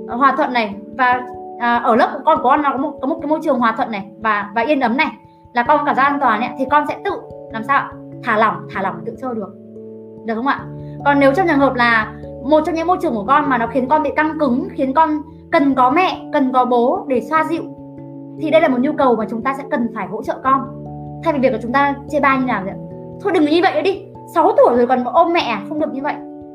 Ờ, 0.08 0.16
hòa 0.16 0.34
thuận 0.38 0.54
này 0.54 0.76
và 0.98 1.22
à, 1.60 1.76
ở 1.76 1.96
lớp 1.96 2.10
của 2.14 2.20
con 2.26 2.38
của 2.38 2.50
con 2.50 2.62
nó 2.62 2.72
có 2.72 2.78
một 2.78 2.94
có 3.02 3.08
một 3.08 3.18
cái 3.22 3.30
môi 3.30 3.40
trường 3.44 3.60
hòa 3.60 3.74
thuận 3.78 3.92
này 3.92 4.06
và 4.24 4.52
và 4.56 4.62
yên 4.62 4.80
ấm 4.80 4.98
này 4.98 5.08
là 5.54 5.64
con 5.64 5.86
cảm 5.86 5.96
giác 5.96 6.04
an 6.04 6.18
toàn 6.22 6.42
ấy, 6.42 6.50
thì 6.60 6.66
con 6.72 6.86
sẽ 6.88 6.98
tự 7.06 7.12
làm 7.54 7.64
sao 7.64 7.90
thả 8.24 8.38
lỏng 8.38 8.56
thả 8.74 8.82
lỏng 8.82 8.96
tự 9.06 9.16
chơi 9.22 9.36
được 9.36 9.67
được 10.28 10.36
không 10.36 10.48
ạ? 10.48 10.60
Còn 11.06 11.20
nếu 11.20 11.34
trong 11.34 11.48
trường 11.48 11.60
hợp 11.60 11.76
là 11.76 12.14
một 12.44 12.64
trong 12.66 12.76
những 12.76 12.88
môi 12.88 12.98
trường 13.02 13.14
của 13.14 13.26
con 13.28 13.50
mà 13.50 13.58
nó 13.58 13.68
khiến 13.68 13.88
con 13.90 14.04
bị 14.04 14.10
căng 14.16 14.40
cứng 14.40 14.68
khiến 14.72 14.94
con 14.94 15.10
cần 15.52 15.76
có 15.76 15.90
mẹ 15.92 16.30
cần 16.34 16.54
có 16.54 16.66
bố 16.66 17.06
để 17.08 17.22
xoa 17.22 17.44
dịu 17.44 17.64
thì 18.42 18.52
đây 18.52 18.62
là 18.62 18.68
một 18.68 18.78
nhu 18.80 18.92
cầu 18.98 19.16
mà 19.16 19.26
chúng 19.30 19.42
ta 19.42 19.56
sẽ 19.58 19.64
cần 19.72 19.88
phải 19.96 20.08
hỗ 20.08 20.24
trợ 20.24 20.40
con. 20.44 20.62
Thay 21.24 21.34
vì 21.34 21.40
việc 21.40 21.52
của 21.52 21.60
chúng 21.62 21.74
ta 21.74 21.96
chê 22.10 22.20
bai 22.20 22.38
như 22.38 22.46
nào 22.46 22.62
vậy 22.66 22.74
thôi 23.22 23.34
đừng 23.34 23.46
như 23.46 23.60
vậy 23.62 23.82
đi. 23.82 24.04
6 24.34 24.52
tuổi 24.58 24.78
rồi 24.78 24.88
còn 24.88 25.04
ôm 25.04 25.34
mẹ 25.34 25.40
à? 25.40 25.62
không 25.70 25.80
được 25.80 25.94
như 25.94 26.02
vậy. 26.02 26.14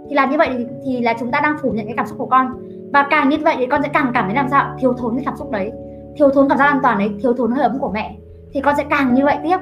Thì 0.08 0.14
làm 0.14 0.30
như 0.30 0.38
vậy 0.38 0.48
thì, 0.58 0.66
thì 0.84 1.00
là 1.00 1.14
chúng 1.20 1.30
ta 1.30 1.40
đang 1.40 1.56
phủ 1.62 1.70
nhận 1.70 1.86
cái 1.86 1.94
cảm 1.96 2.06
xúc 2.06 2.18
của 2.18 2.26
con. 2.26 2.46
Và 2.92 3.06
càng 3.10 3.28
như 3.28 3.36
vậy 3.42 3.54
thì 3.58 3.66
con 3.66 3.82
sẽ 3.82 3.88
càng 3.88 4.10
cảm 4.14 4.24
thấy 4.24 4.34
làm 4.34 4.48
sao 4.48 4.74
thiếu 4.78 4.92
thốn 4.92 5.14
cái 5.14 5.24
cảm 5.24 5.36
xúc 5.36 5.50
đấy. 5.50 5.72
Thiếu 6.16 6.30
thốn 6.30 6.48
cảm 6.48 6.58
giác 6.58 6.64
an 6.64 6.80
toàn 6.82 6.98
đấy. 6.98 7.10
Thiếu 7.22 7.32
thốn 7.32 7.52
hơi 7.52 7.62
ấm 7.62 7.78
của 7.78 7.90
mẹ. 7.94 8.16
Thì 8.52 8.60
con 8.60 8.76
sẽ 8.76 8.84
càng 8.90 9.14
như 9.14 9.24
vậy 9.24 9.36
tiếp. 9.44 9.56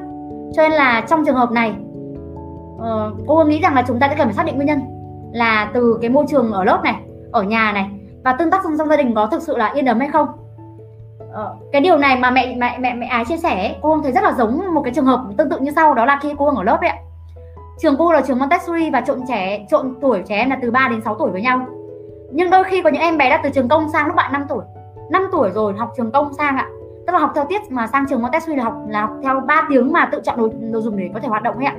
Cho 0.52 0.62
nên 0.62 0.72
là 0.72 1.04
trong 1.08 1.24
trường 1.24 1.36
hợp 1.36 1.50
này 1.50 1.74
uh, 2.80 3.26
cô 3.26 3.44
nghĩ 3.44 3.60
rằng 3.60 3.74
là 3.74 3.84
chúng 3.86 3.98
ta 3.98 4.08
sẽ 4.08 4.14
cần 4.18 4.26
phải 4.26 4.34
xác 4.34 4.46
định 4.46 4.56
nguyên 4.56 4.66
nhân 4.66 4.80
là 5.32 5.70
từ 5.74 5.98
cái 6.00 6.10
môi 6.10 6.24
trường 6.28 6.52
ở 6.52 6.64
lớp 6.64 6.80
này 6.84 6.94
ở 7.32 7.42
nhà 7.42 7.72
này 7.72 7.90
và 8.24 8.32
tương 8.32 8.50
tác 8.50 8.60
trong, 8.64 8.78
trong 8.78 8.88
gia 8.88 8.96
đình 8.96 9.14
có 9.14 9.26
thực 9.26 9.42
sự 9.42 9.56
là 9.56 9.72
yên 9.74 9.86
ấm 9.86 10.00
hay 10.00 10.08
không? 10.08 10.28
Ờ, 11.32 11.56
cái 11.72 11.80
điều 11.80 11.98
này 11.98 12.16
mà 12.16 12.30
mẹ 12.30 12.56
mẹ 12.56 12.78
mẹ 12.78 12.94
mẹ 12.94 13.06
ái 13.06 13.24
chia 13.24 13.36
sẻ 13.36 13.62
ấy, 13.62 13.76
cô 13.82 13.94
Hương 13.94 14.02
thấy 14.02 14.12
rất 14.12 14.24
là 14.24 14.32
giống 14.32 14.74
một 14.74 14.80
cái 14.84 14.94
trường 14.94 15.06
hợp 15.06 15.20
tương 15.38 15.50
tự 15.50 15.58
như 15.58 15.70
sau 15.76 15.94
đó 15.94 16.04
là 16.04 16.18
khi 16.22 16.34
cô 16.38 16.44
Hương 16.44 16.56
ở 16.56 16.62
lớp 16.62 16.80
ấy 16.80 16.90
trường 17.82 17.96
cô 17.98 18.12
là 18.12 18.20
trường 18.26 18.38
Montessori 18.38 18.90
và 18.90 19.00
trộn 19.00 19.20
trẻ 19.28 19.66
trộn 19.70 19.94
tuổi 20.00 20.22
trẻ 20.26 20.36
em 20.36 20.50
là 20.50 20.58
từ 20.62 20.70
3 20.70 20.88
đến 20.88 21.00
6 21.00 21.14
tuổi 21.14 21.30
với 21.30 21.42
nhau. 21.42 21.66
Nhưng 22.32 22.50
đôi 22.50 22.64
khi 22.64 22.82
có 22.82 22.90
những 22.90 23.02
em 23.02 23.18
bé 23.18 23.30
đã 23.30 23.40
từ 23.42 23.50
trường 23.50 23.68
công 23.68 23.88
sang 23.88 24.06
lúc 24.06 24.16
bạn 24.16 24.32
5 24.32 24.44
tuổi. 24.48 24.64
5 25.10 25.22
tuổi 25.32 25.50
rồi 25.50 25.74
học 25.78 25.92
trường 25.96 26.10
công 26.10 26.34
sang 26.34 26.56
ạ. 26.56 26.68
Tức 27.06 27.12
là 27.12 27.18
học 27.18 27.32
theo 27.34 27.44
tiết 27.48 27.60
mà 27.70 27.86
sang 27.86 28.06
trường 28.08 28.22
Montessori 28.22 28.56
là 28.56 28.64
học 28.64 28.74
là 28.88 29.00
học 29.00 29.10
theo 29.22 29.40
3 29.40 29.66
tiếng 29.68 29.92
mà 29.92 30.08
tự 30.12 30.20
chọn 30.24 30.38
đồ, 30.38 30.48
đồ 30.72 30.80
dùng 30.80 30.96
để 30.96 31.10
có 31.14 31.20
thể 31.20 31.28
hoạt 31.28 31.42
động 31.42 31.56
ấy 31.56 31.66
ạ 31.66 31.76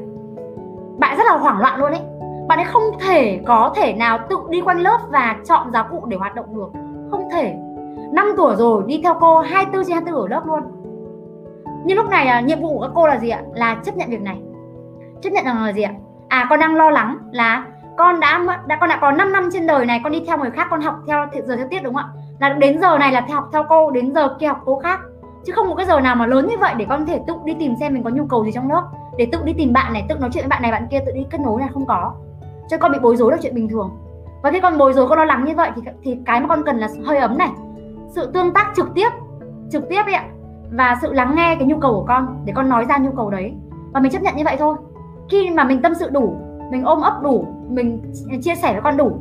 bạn 1.01 1.17
rất 1.17 1.23
là 1.27 1.37
hoảng 1.37 1.59
loạn 1.59 1.79
luôn 1.79 1.91
ấy. 1.91 2.01
Bạn 2.47 2.59
ấy 2.59 2.65
không 2.65 2.83
thể 2.99 3.39
có 3.47 3.73
thể 3.75 3.93
nào 3.93 4.19
tự 4.29 4.37
đi 4.49 4.61
quanh 4.61 4.79
lớp 4.79 4.97
và 5.09 5.35
chọn 5.49 5.71
giáo 5.73 5.85
cụ 5.91 6.05
để 6.05 6.17
hoạt 6.17 6.35
động 6.35 6.55
được. 6.55 6.69
Không 7.11 7.29
thể. 7.31 7.55
5 8.13 8.33
tuổi 8.37 8.55
rồi, 8.55 8.83
đi 8.85 9.01
theo 9.03 9.13
cô 9.19 9.39
24 9.39 9.85
trên 9.85 9.93
24 9.93 10.21
ở 10.21 10.27
lớp 10.27 10.41
luôn. 10.45 10.59
Nhưng 11.85 11.97
lúc 11.97 12.09
này 12.09 12.27
à, 12.27 12.41
nhiệm 12.41 12.61
vụ 12.61 12.77
của 12.77 12.81
các 12.81 12.91
cô 12.95 13.07
là 13.07 13.17
gì 13.17 13.29
ạ? 13.29 13.41
Là 13.53 13.75
chấp 13.83 13.95
nhận 13.95 14.09
việc 14.09 14.21
này. 14.21 14.41
Chấp 15.21 15.29
nhận 15.29 15.45
rằng 15.45 15.63
là 15.63 15.73
gì 15.73 15.81
ạ? 15.81 15.91
À 16.29 16.47
con 16.49 16.59
đang 16.59 16.75
lo 16.75 16.89
lắng 16.89 17.17
là 17.31 17.65
con 17.97 18.19
đã 18.19 18.45
đã, 18.67 18.77
con 18.79 18.89
đã 18.89 18.97
có 19.01 19.11
5 19.11 19.31
năm 19.31 19.49
trên 19.53 19.67
đời 19.67 19.85
này, 19.85 20.01
con 20.03 20.11
đi 20.13 20.23
theo 20.27 20.37
người 20.37 20.51
khác, 20.51 20.67
con 20.69 20.81
học 20.81 20.95
theo 21.07 21.25
giờ 21.45 21.55
theo 21.55 21.67
tiết 21.69 21.83
đúng 21.83 21.93
không 21.93 22.03
ạ? 22.03 22.09
Là 22.39 22.53
đến 22.53 22.81
giờ 22.81 22.97
này 22.97 23.11
là 23.11 23.21
theo 23.21 23.35
học 23.35 23.49
theo 23.53 23.63
cô, 23.69 23.91
đến 23.91 24.13
giờ 24.13 24.35
kia 24.39 24.47
học 24.47 24.61
cô 24.65 24.79
khác. 24.79 24.99
Chứ 25.45 25.53
không 25.53 25.69
có 25.69 25.75
cái 25.75 25.85
giờ 25.85 25.99
nào 25.99 26.15
mà 26.15 26.25
lớn 26.25 26.47
như 26.47 26.57
vậy 26.57 26.73
để 26.77 26.85
con 26.89 26.99
có 26.99 27.05
thể 27.05 27.19
tự 27.27 27.33
đi 27.45 27.55
tìm 27.59 27.75
xem 27.79 27.93
mình 27.93 28.03
có 28.03 28.09
nhu 28.09 28.25
cầu 28.29 28.45
gì 28.45 28.51
trong 28.51 28.71
lớp 28.71 28.83
để 29.21 29.27
tự 29.31 29.39
đi 29.43 29.53
tìm 29.53 29.73
bạn 29.73 29.93
này, 29.93 30.05
tự 30.09 30.15
nói 30.15 30.29
chuyện 30.33 30.43
với 30.43 30.49
bạn 30.49 30.61
này, 30.61 30.71
bạn 30.71 30.87
kia 30.91 30.99
tự 31.05 31.11
đi 31.11 31.25
kết 31.29 31.41
nối 31.41 31.59
này, 31.59 31.69
không 31.73 31.85
có. 31.85 32.13
Cho 32.69 32.77
con 32.77 32.91
bị 32.91 32.99
bối 33.01 33.15
rối 33.15 33.31
là 33.31 33.37
chuyện 33.41 33.55
bình 33.55 33.69
thường. 33.69 33.89
Và 34.43 34.51
khi 34.51 34.59
con 34.59 34.77
bối 34.77 34.93
rối, 34.93 35.07
con 35.07 35.17
lo 35.17 35.25
lắng 35.25 35.45
như 35.45 35.53
vậy 35.55 35.71
thì 35.75 35.81
thì 36.03 36.17
cái 36.25 36.41
mà 36.41 36.47
con 36.47 36.63
cần 36.65 36.77
là 36.77 36.87
hơi 37.05 37.17
ấm 37.17 37.37
này, 37.37 37.49
sự 38.09 38.31
tương 38.33 38.53
tác 38.53 38.71
trực 38.75 38.93
tiếp 38.95 39.09
trực 39.71 39.89
tiếp 39.89 40.01
ấy 40.05 40.13
ạ, 40.13 40.25
và 40.71 40.97
sự 41.01 41.13
lắng 41.13 41.33
nghe 41.35 41.55
cái 41.55 41.67
nhu 41.67 41.79
cầu 41.79 41.93
của 41.93 42.05
con 42.07 42.41
để 42.45 42.53
con 42.55 42.69
nói 42.69 42.85
ra 42.89 42.97
nhu 42.97 43.11
cầu 43.11 43.29
đấy. 43.29 43.53
Và 43.93 43.99
mình 43.99 44.11
chấp 44.11 44.21
nhận 44.21 44.35
như 44.35 44.43
vậy 44.43 44.55
thôi. 44.59 44.75
Khi 45.29 45.49
mà 45.49 45.63
mình 45.63 45.81
tâm 45.81 45.95
sự 45.95 46.09
đủ, 46.09 46.35
mình 46.71 46.83
ôm 46.85 47.01
ấp 47.01 47.21
đủ, 47.23 47.45
mình 47.69 48.13
chia 48.41 48.55
sẻ 48.55 48.71
với 48.71 48.81
con 48.81 48.97
đủ, 48.97 49.11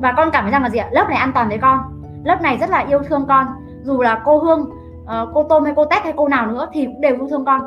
và 0.00 0.12
con 0.16 0.30
cảm 0.32 0.44
thấy 0.44 0.52
rằng 0.52 0.62
là 0.62 0.70
gì 0.70 0.78
ạ? 0.78 0.88
Lớp 0.92 1.08
này 1.08 1.18
an 1.18 1.32
toàn 1.34 1.48
với 1.48 1.58
con. 1.58 1.78
Lớp 2.24 2.42
này 2.42 2.58
rất 2.60 2.70
là 2.70 2.78
yêu 2.78 3.00
thương 3.08 3.26
con. 3.28 3.46
Dù 3.82 4.00
là 4.00 4.22
cô 4.24 4.38
hương 4.38 4.70
ờ, 5.06 5.30
cô 5.34 5.42
tôm 5.42 5.64
hay 5.64 5.72
cô 5.76 5.84
tét 5.84 6.02
hay 6.02 6.12
cô 6.16 6.28
nào 6.28 6.46
nữa 6.46 6.68
thì 6.72 6.86
cũng 6.86 7.00
đều 7.00 7.14
yêu 7.14 7.26
thương 7.30 7.44
con 7.44 7.60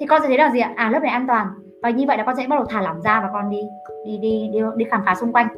thì 0.00 0.06
con 0.06 0.22
sẽ 0.22 0.28
thấy 0.28 0.38
là 0.38 0.50
gì 0.50 0.60
ạ? 0.60 0.72
À 0.76 0.90
lớp 0.90 1.02
này 1.02 1.12
an 1.12 1.26
toàn. 1.28 1.46
Và 1.82 1.90
như 1.90 2.04
vậy 2.06 2.18
là 2.18 2.24
con 2.24 2.36
sẽ 2.36 2.46
bắt 2.48 2.56
đầu 2.56 2.64
thả 2.64 2.82
lỏng 2.82 3.00
ra 3.00 3.20
và 3.20 3.28
con 3.32 3.50
đi 3.50 3.60
đi 4.06 4.18
đi 4.18 4.48
đi, 4.52 4.60
đi 4.76 4.84
khám 4.90 5.00
phá 5.06 5.14
xung 5.14 5.32
quanh. 5.32 5.48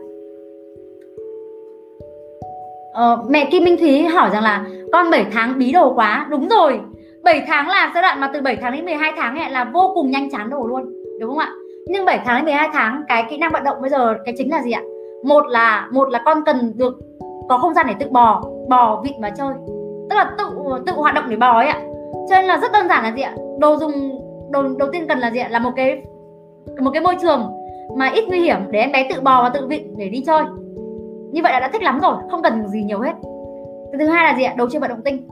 Ờ, 2.93 3.25
mẹ 3.29 3.49
Kim 3.51 3.65
Minh 3.65 3.77
Thúy 3.77 4.03
hỏi 4.03 4.31
rằng 4.33 4.43
là 4.43 4.65
con 4.93 5.11
7 5.11 5.27
tháng 5.33 5.59
bí 5.59 5.73
đồ 5.73 5.95
quá. 5.95 6.27
Đúng 6.31 6.49
rồi. 6.49 6.81
7 7.23 7.45
tháng 7.47 7.69
là 7.69 7.91
giai 7.95 8.03
đoạn 8.03 8.21
mà 8.21 8.31
từ 8.35 8.41
7 8.41 8.57
tháng 8.57 8.73
đến 8.73 8.85
12 8.85 9.13
tháng 9.17 9.39
ấy 9.39 9.51
là 9.51 9.65
vô 9.65 9.93
cùng 9.95 10.11
nhanh 10.11 10.31
chán 10.31 10.51
đồ 10.51 10.67
luôn. 10.67 10.93
Đúng 11.21 11.31
không 11.31 11.39
ạ? 11.39 11.53
Nhưng 11.87 12.05
7 12.05 12.21
tháng 12.25 12.37
đến 12.37 12.45
12 12.45 12.69
tháng 12.73 13.03
cái 13.09 13.27
kỹ 13.31 13.39
năng 13.39 13.53
vận 13.53 13.65
động 13.65 13.77
bây 13.81 13.91
giờ 13.91 14.15
cái 14.25 14.35
chính 14.39 14.51
là 14.51 14.63
gì 14.63 14.73
ạ? 14.73 14.83
Một 15.25 15.47
là 15.49 15.89
một 15.93 16.11
là 16.11 16.23
con 16.25 16.45
cần 16.47 16.73
được 16.77 16.99
có 17.49 17.59
không 17.59 17.75
gian 17.75 17.87
để 17.89 17.95
tự 18.01 18.07
bò 18.11 18.43
bò 18.69 19.03
vịt 19.05 19.15
mà 19.21 19.31
chơi. 19.31 19.55
Tức 20.11 20.17
là 20.17 20.31
tự 20.39 20.45
tự 20.87 20.93
hoạt 20.93 21.15
động 21.15 21.25
để 21.29 21.37
bò 21.37 21.59
ấy 21.59 21.67
ạ. 21.67 21.81
Cho 22.31 22.37
nên 22.37 22.45
là 22.45 22.59
rất 22.59 22.73
đơn 22.73 22.89
giản 22.89 23.05
là 23.05 23.13
gì 23.13 23.23
ạ? 23.23 23.35
Đồ 23.61 23.77
dùng 23.77 23.93
đầu 24.51 24.63
đầu 24.79 24.89
tiên 24.93 25.07
cần 25.09 25.19
là 25.19 25.31
gì 25.31 25.41
ạ? 25.41 25.49
Là 25.49 25.59
một 25.59 25.71
cái 25.77 26.03
một 26.81 26.91
cái 26.91 27.03
môi 27.03 27.17
trường 27.23 27.53
mà 27.97 28.09
ít 28.09 28.25
nguy 28.29 28.41
hiểm 28.41 28.59
để 28.71 28.81
em 28.81 28.93
bé 28.93 29.09
tự 29.11 29.21
bò 29.21 29.43
và 29.43 29.49
tự 29.49 29.67
vịn 29.67 29.97
để 29.97 30.09
đi 30.09 30.23
chơi. 30.27 30.43
Như 31.33 31.43
vậy 31.43 31.53
là 31.53 31.61
đã 31.61 31.69
thích 31.73 31.83
lắm 31.83 32.01
rồi 32.01 32.15
không 32.31 32.43
cần 32.43 32.69
gì 32.69 32.83
nhiều 32.83 33.01
hết. 33.01 33.13
Thứ 33.99 34.07
hai 34.07 34.25
là 34.25 34.39
gì 34.39 34.45
ạ? 34.45 34.55
Đồ 34.57 34.69
chơi 34.71 34.81
vận 34.81 34.91
động 34.91 35.03
tinh. 35.05 35.29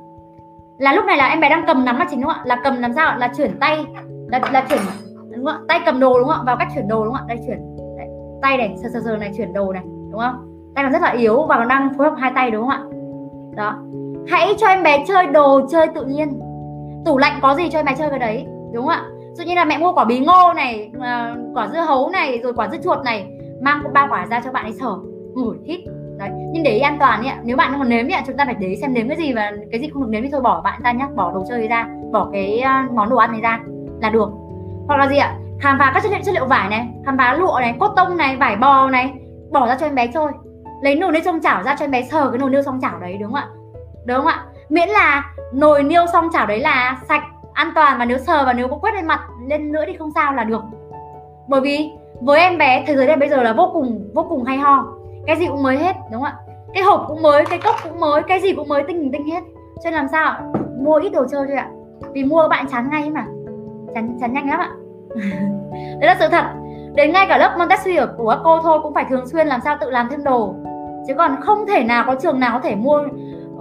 Là 0.79 0.93
lúc 0.93 1.05
này 1.05 1.17
là 1.17 1.29
em 1.29 1.41
bé 1.41 1.49
đang 1.49 1.65
cầm 1.67 1.85
nắm 1.85 1.99
là 1.99 2.07
chính 2.11 2.21
đúng 2.21 2.31
không 2.31 2.39
ạ? 2.39 2.45
Là 2.47 2.61
cầm 2.65 2.81
làm 2.81 2.93
sao 2.93 3.19
là 3.19 3.33
chuyển 3.37 3.59
tay 3.61 3.85
là, 4.29 4.41
là 4.53 4.67
chuyển 4.69 4.81
đúng 5.31 5.45
không 5.45 5.55
ạ? 5.55 5.61
Tay 5.69 5.81
cầm 5.87 6.01
đồ 6.01 6.19
đúng 6.19 6.29
không 6.29 6.37
ạ? 6.37 6.43
Vào 6.47 6.57
cách 6.59 6.69
chuyển 6.75 6.89
đồ 6.89 7.05
đúng 7.05 7.15
không 7.15 7.27
ạ? 7.29 7.35
Đây 7.35 7.39
chuyển 7.47 7.77
đây, 7.99 8.09
tay 8.43 8.57
này 8.57 8.75
sờ 8.83 8.89
sờ 8.93 9.01
sờ 9.05 9.17
này 9.17 9.31
chuyển 9.37 9.53
đồ 9.53 9.73
này 9.73 9.83
đúng 9.85 10.21
không? 10.21 10.35
Tay 10.75 10.85
còn 10.85 10.93
rất 10.93 11.03
là 11.03 11.11
yếu 11.11 11.43
và 11.43 11.57
còn 11.57 11.69
đang 11.69 11.95
phối 11.99 12.11
hợp 12.11 12.17
hai 12.19 12.33
tay 12.35 12.51
đúng 12.51 12.63
không 12.63 12.71
ạ? 12.71 12.83
Đó. 13.57 13.77
Hãy 14.29 14.55
cho 14.59 14.67
em 14.67 14.83
bé 14.83 15.05
chơi 15.09 15.27
đồ 15.27 15.61
chơi 15.71 15.87
tự 15.95 16.05
nhiên. 16.05 16.41
Tủ 17.05 17.19
lạnh 17.19 17.39
có 17.43 17.55
gì 17.55 17.71
cho 17.71 17.79
em 17.79 17.87
bé 17.87 17.95
chơi 17.99 18.11
cái 18.11 18.19
đấy? 18.19 18.47
Đúng 18.73 18.87
không 18.87 18.95
ạ? 18.95 19.05
Dụ 19.35 19.45
như 19.45 19.55
là 19.55 19.65
mẹ 19.65 19.79
mua 19.79 19.93
quả 19.93 20.05
bí 20.05 20.19
ngô 20.19 20.53
này 20.57 20.91
à, 21.01 21.35
quả 21.55 21.69
dưa 21.69 21.81
hấu 21.81 22.11
này, 22.11 22.41
rồi 22.43 22.53
quả 22.55 22.69
dưa 22.69 22.79
chuột 22.85 23.05
này, 23.05 23.27
mang 23.63 23.83
ba 23.93 24.07
quả 24.11 24.27
ra 24.31 24.41
cho 24.45 24.53
bạn 24.53 24.65
ấy 24.65 24.73
sở 24.73 24.91
ngửi, 25.35 25.59
hít. 25.65 25.81
Đấy, 26.19 26.31
nhưng 26.53 26.63
để 26.63 26.71
ý 26.71 26.81
an 26.81 26.97
toàn 27.01 27.23
nhé 27.23 27.37
nếu 27.45 27.57
bạn 27.57 27.75
còn 27.79 27.89
nếm 27.89 28.07
nhé 28.07 28.23
chúng 28.27 28.37
ta 28.37 28.45
phải 28.45 28.55
để 28.59 28.67
ý 28.67 28.77
xem 28.77 28.95
nếm 28.95 29.09
cái 29.09 29.17
gì 29.17 29.33
và 29.33 29.53
cái 29.71 29.81
gì 29.81 29.89
không 29.89 30.03
được 30.03 30.09
nếm 30.11 30.23
thì 30.23 30.29
thôi 30.33 30.41
bỏ 30.41 30.61
bạn 30.61 30.81
ra 30.85 30.93
nhé 30.93 31.07
bỏ 31.15 31.33
đồ 31.33 31.45
chơi 31.49 31.69
ra, 31.69 31.89
bỏ 32.13 32.29
cái 32.33 32.59
à, 32.59 32.89
món 32.93 33.11
đồ 33.11 33.17
ăn 33.17 33.33
này 33.33 33.41
ra 33.41 33.61
là 34.03 34.11
được. 34.11 34.29
Hoặc 34.87 34.97
là 34.97 35.09
gì 35.09 35.17
ạ? 35.17 35.35
Khám 35.61 35.79
phá 35.79 35.91
các 35.95 36.03
chất 36.03 36.13
liệu 36.13 36.21
chất 36.25 36.35
liệu 36.35 36.47
vải 36.47 36.69
này, 36.69 36.89
khám 37.07 37.19
phá 37.19 37.35
lụa 37.35 37.59
này, 37.61 37.75
cốt 37.81 37.93
tông 37.97 38.17
này, 38.17 38.37
vải 38.37 38.57
bò 38.57 38.91
này, 38.91 39.13
bỏ 39.51 39.67
ra 39.67 39.77
cho 39.81 39.87
em 39.87 39.95
bé 39.95 40.07
chơi. 40.07 40.27
Lấy 40.83 40.95
nồi 40.95 41.13
niêu 41.13 41.23
xong 41.25 41.41
chảo 41.41 41.63
ra 41.63 41.77
cho 41.79 41.85
em 41.85 41.91
bé 41.91 42.03
sờ 42.03 42.31
cái 42.31 42.39
nồi 42.39 42.51
niêu 42.51 42.63
xong 42.63 42.81
chảo 42.81 42.99
đấy, 43.01 43.17
đúng 43.21 43.33
không 43.33 43.41
ạ? 43.41 43.49
Đúng 44.07 44.17
không 44.17 44.27
ạ? 44.27 44.45
Miễn 44.69 44.89
là 44.89 45.35
nồi 45.53 45.83
niêu 45.83 46.07
xong 46.13 46.29
chảo 46.33 46.47
đấy 46.47 46.61
là 46.61 46.99
sạch 47.09 47.23
an 47.59 47.73
toàn 47.75 47.99
và 47.99 48.05
nếu 48.05 48.19
sờ 48.19 48.45
và 48.45 48.53
nếu 48.53 48.69
có 48.69 48.77
quét 48.77 48.95
lên 48.95 49.07
mặt, 49.07 49.21
lên 49.49 49.73
nữa 49.73 49.85
thì 49.87 49.97
không 49.97 50.11
sao 50.15 50.35
là 50.35 50.45
được. 50.45 50.63
Bởi 51.49 51.61
vì 51.61 51.91
với 52.21 52.41
em 52.41 52.59
bé, 52.59 52.85
thế 52.87 52.97
giới 52.97 53.07
này 53.07 53.17
bây 53.17 53.29
giờ 53.29 53.43
là 53.43 53.53
vô 53.53 53.71
cùng 53.73 54.11
vô 54.15 54.27
cùng 54.29 54.45
hay 54.45 54.59
ho. 54.59 54.87
Cái 55.27 55.37
gì 55.37 55.47
cũng 55.47 55.63
mới 55.63 55.77
hết, 55.77 55.97
đúng 56.13 56.23
không 56.23 56.33
ạ? 56.33 56.37
Cái 56.75 56.83
hộp 56.83 57.05
cũng 57.09 57.23
mới, 57.23 57.47
cái 57.47 57.59
cốc 57.59 57.77
cũng 57.83 58.01
mới, 58.01 58.23
cái 58.23 58.41
gì 58.41 58.53
cũng 58.53 58.69
mới, 58.69 58.83
tinh 58.89 59.13
tinh 59.13 59.27
hết. 59.27 59.41
Cho 59.85 59.91
nên 59.91 59.95
làm 59.95 60.09
sao 60.09 60.53
mua 60.81 60.95
ít 60.95 61.09
đồ 61.09 61.25
chơi 61.31 61.47
thôi 61.47 61.57
ạ. 61.57 61.69
Vì 62.13 62.25
mua 62.25 62.49
bạn 62.49 62.67
chán 62.69 62.89
ngay 62.91 63.11
mà. 63.11 63.27
Chán 63.95 64.19
chán 64.21 64.33
nhanh 64.33 64.51
lắm 64.51 64.61
ạ. 64.61 64.71
Đấy 65.73 66.07
là 66.07 66.17
sự 66.21 66.29
thật. 66.29 66.45
Đến 66.95 67.13
ngay 67.13 67.27
cả 67.29 67.39
lớp 67.39 67.55
Montessori 67.59 67.97
của 68.17 68.31
các 68.31 68.39
cô 68.45 68.61
thôi 68.63 68.79
cũng 68.83 68.95
phải 68.95 69.07
thường 69.11 69.27
xuyên 69.27 69.47
làm 69.47 69.61
sao 69.65 69.77
tự 69.81 69.91
làm 69.91 70.09
thêm 70.11 70.25
đồ. 70.25 70.55
Chứ 71.09 71.15
còn 71.15 71.41
không 71.41 71.67
thể 71.67 71.85
nào 71.85 72.05
có 72.07 72.15
trường 72.15 72.41
nào 72.41 72.51
có 72.53 72.61
thể 72.61 72.75
mua 72.75 73.03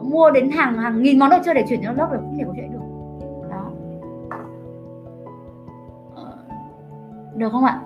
mua 0.01 0.31
đến 0.31 0.51
hàng 0.51 0.77
hàng 0.77 1.01
nghìn 1.01 1.19
món 1.19 1.29
đồ 1.29 1.37
chơi 1.45 1.55
để 1.55 1.63
chuyển 1.69 1.81
cho 1.83 1.91
lớp 1.91 2.07
được. 2.11 2.17
Không 2.21 2.37
thể 2.37 2.43
có 2.47 2.53
chuyện 2.55 2.71
được. 2.71 2.76
Được 7.37 7.49
không 7.51 7.65
ạ? 7.65 7.79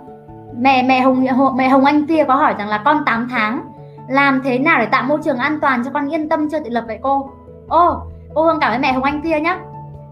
Mẹ 0.57 0.83
mẹ 0.83 1.01
hồng 1.01 1.25
mẹ 1.55 1.69
hồng 1.69 1.85
anh 1.85 2.07
tia 2.07 2.23
có 2.25 2.35
hỏi 2.35 2.55
rằng 2.57 2.69
là 2.69 2.81
con 2.85 3.05
8 3.05 3.27
tháng 3.31 3.61
làm 4.07 4.41
thế 4.43 4.59
nào 4.59 4.79
để 4.79 4.85
tạo 4.85 5.03
môi 5.03 5.19
trường 5.23 5.37
an 5.37 5.59
toàn 5.61 5.83
cho 5.85 5.91
con 5.93 6.13
yên 6.13 6.29
tâm 6.29 6.49
chưa? 6.49 6.59
tự 6.59 6.69
lập 6.69 6.83
vậy 6.87 6.99
cô? 7.01 7.29
Ô 7.67 8.03
cô 8.33 8.43
hương 8.43 8.59
cảm 8.59 8.71
ơn 8.71 8.81
mẹ 8.81 8.93
hồng 8.93 9.03
anh 9.03 9.21
tia 9.21 9.39
nhá. 9.39 9.59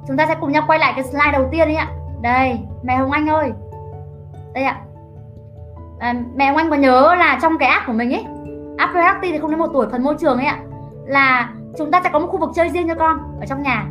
Chúng 0.08 0.18
ta 0.18 0.26
sẽ 0.28 0.36
cùng 0.42 0.52
nhau 0.52 0.64
quay 0.68 0.80
lại 0.80 0.94
cái 0.96 1.04
slide 1.04 1.32
đầu 1.32 1.48
tiên 1.52 1.68
đi 1.68 1.76
ạ. 1.76 1.88
Đây 2.22 2.60
mẹ 2.84 2.96
hồng 2.96 3.12
anh 3.12 3.30
ơi. 3.30 3.52
Đây 4.54 4.64
ạ. 4.64 4.78
À, 6.00 6.16
mẹ 6.36 6.48
hồng 6.48 6.58
anh 6.58 6.70
có 6.70 6.76
nhớ 6.76 7.16
là 7.16 7.40
trong 7.42 7.58
cái 7.58 7.70
app 7.70 7.88
của 7.88 7.94
mình 7.94 8.14
ấy 8.14 8.26
app 8.78 8.94
Reacti 8.94 9.32
thì 9.32 9.40
không 9.40 9.52
đến 9.52 9.60
một 9.60 9.70
tuổi 9.74 9.88
phần 9.92 10.04
môi 10.04 10.16
trường 10.20 10.38
ấy 10.38 10.46
ạ 10.46 10.60
là 11.06 11.50
chúng 11.78 11.92
ta 11.92 12.02
sẽ 12.04 12.10
có 12.14 12.20
một 12.20 12.28
khu 12.28 12.38
vực 12.38 12.50
chơi 12.56 12.70
riêng 12.70 12.88
cho 12.88 12.96
con 12.96 13.18
ở 13.40 13.46
trong 13.46 13.62
nhà. 13.62 13.86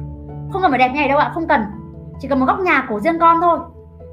Không 0.53 0.62
cần 0.62 0.70
phải 0.70 0.78
đẹp 0.78 0.88
như 0.88 1.01
này 1.01 1.09
đâu 1.09 1.18
ạ 1.18 1.30
không 1.34 1.49
cần. 1.49 1.64
Chỉ 2.20 2.28
cần 2.28 2.40
một 2.40 2.46
góc 2.46 2.61
nhà 2.61 2.86
của 2.88 3.01
riêng 3.01 3.18
con 3.18 3.40
thôi 3.40 3.59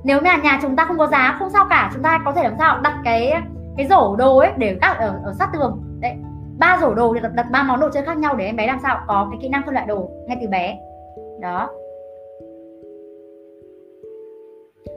nếu 0.06 0.20
mà 0.22 0.38
nhà 0.38 0.60
chúng 0.62 0.76
ta 0.76 0.86
không 0.86 0.97
có 0.97 1.08
giá 1.08 1.36
không 1.39 1.49
sao 1.49 1.66
cả. 1.70 1.89
Chúng 1.93 2.03
ta 2.03 2.20
có 2.26 2.32
thể 2.32 2.43
làm 2.43 2.53
sao? 2.60 2.80
Đặt 2.84 2.95
cái 3.03 3.34
cái 3.78 3.88
rổ 3.88 4.16
đồ 4.16 4.38
ấy 4.38 4.51
để 4.58 4.78
các 4.82 4.97
ở, 4.99 5.20
ở 5.26 5.34
sát 5.39 5.49
tường. 5.53 5.82
Đấy 6.01 6.14
ba 6.60 6.78
rổ 6.82 6.93
đồ 6.93 7.14
thì 7.14 7.20
đặt, 7.20 7.32
đặt 7.36 7.45
ba 7.51 7.64
món 7.64 7.80
đồ 7.80 7.89
chơi 7.93 8.03
khác 8.03 8.18
nhau 8.18 8.36
để 8.36 8.45
em 8.45 8.56
bé 8.56 8.68
làm 8.68 8.80
sao? 8.84 8.99
Có 9.08 9.28
cái 9.32 9.39
kỹ 9.41 9.49
năng 9.49 9.62
phân 9.66 9.74
loại 9.74 9.86
đồ 9.86 10.10
ngay 10.28 10.38
từ 10.41 10.47
bé. 10.47 10.78
Đó. 11.41 11.70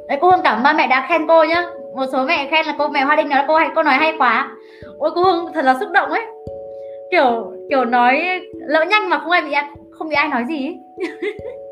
Đấy 0.09 0.18
cô 0.20 0.30
hương 0.30 0.40
cảm 0.44 0.56
ơn 0.56 0.62
ba 0.62 0.72
mẹ 0.72 0.86
đã 0.86 1.06
khen 1.09 1.26
cô 1.28 1.44
nhá. 1.44 1.62
Một 1.96 2.06
số 2.12 2.24
mẹ 2.24 2.48
khen 2.50 2.66
là 2.66 2.74
cô 2.78 2.88
mẹ 2.88 3.00
hoa 3.00 3.16
đinh 3.16 3.28
nói 3.28 3.38
là 3.38 3.44
cô 3.48 3.56
hay 3.56 3.68
cô 3.74 3.82
nói 3.82 3.94
hay 3.94 4.14
quá. 4.18 4.50
Ôi 4.98 5.11
cô 5.14 5.22
hương 5.22 5.52
thật 5.54 5.64
là 5.64 5.76
xúc 5.80 5.88
động 5.92 6.11
ấy. 6.11 6.26
Kiểu 7.11 7.52
kiểu 7.70 7.84
nói 7.84 8.40
lỡ 8.52 8.84
nhanh 8.84 9.09
mà 9.09 9.18
không 9.18 9.30
ai 9.30 9.42
bị 9.42 9.54
không 9.90 10.09
bị 10.09 10.14
ai 10.14 10.28
nói 10.28 10.44
gì 10.48 10.76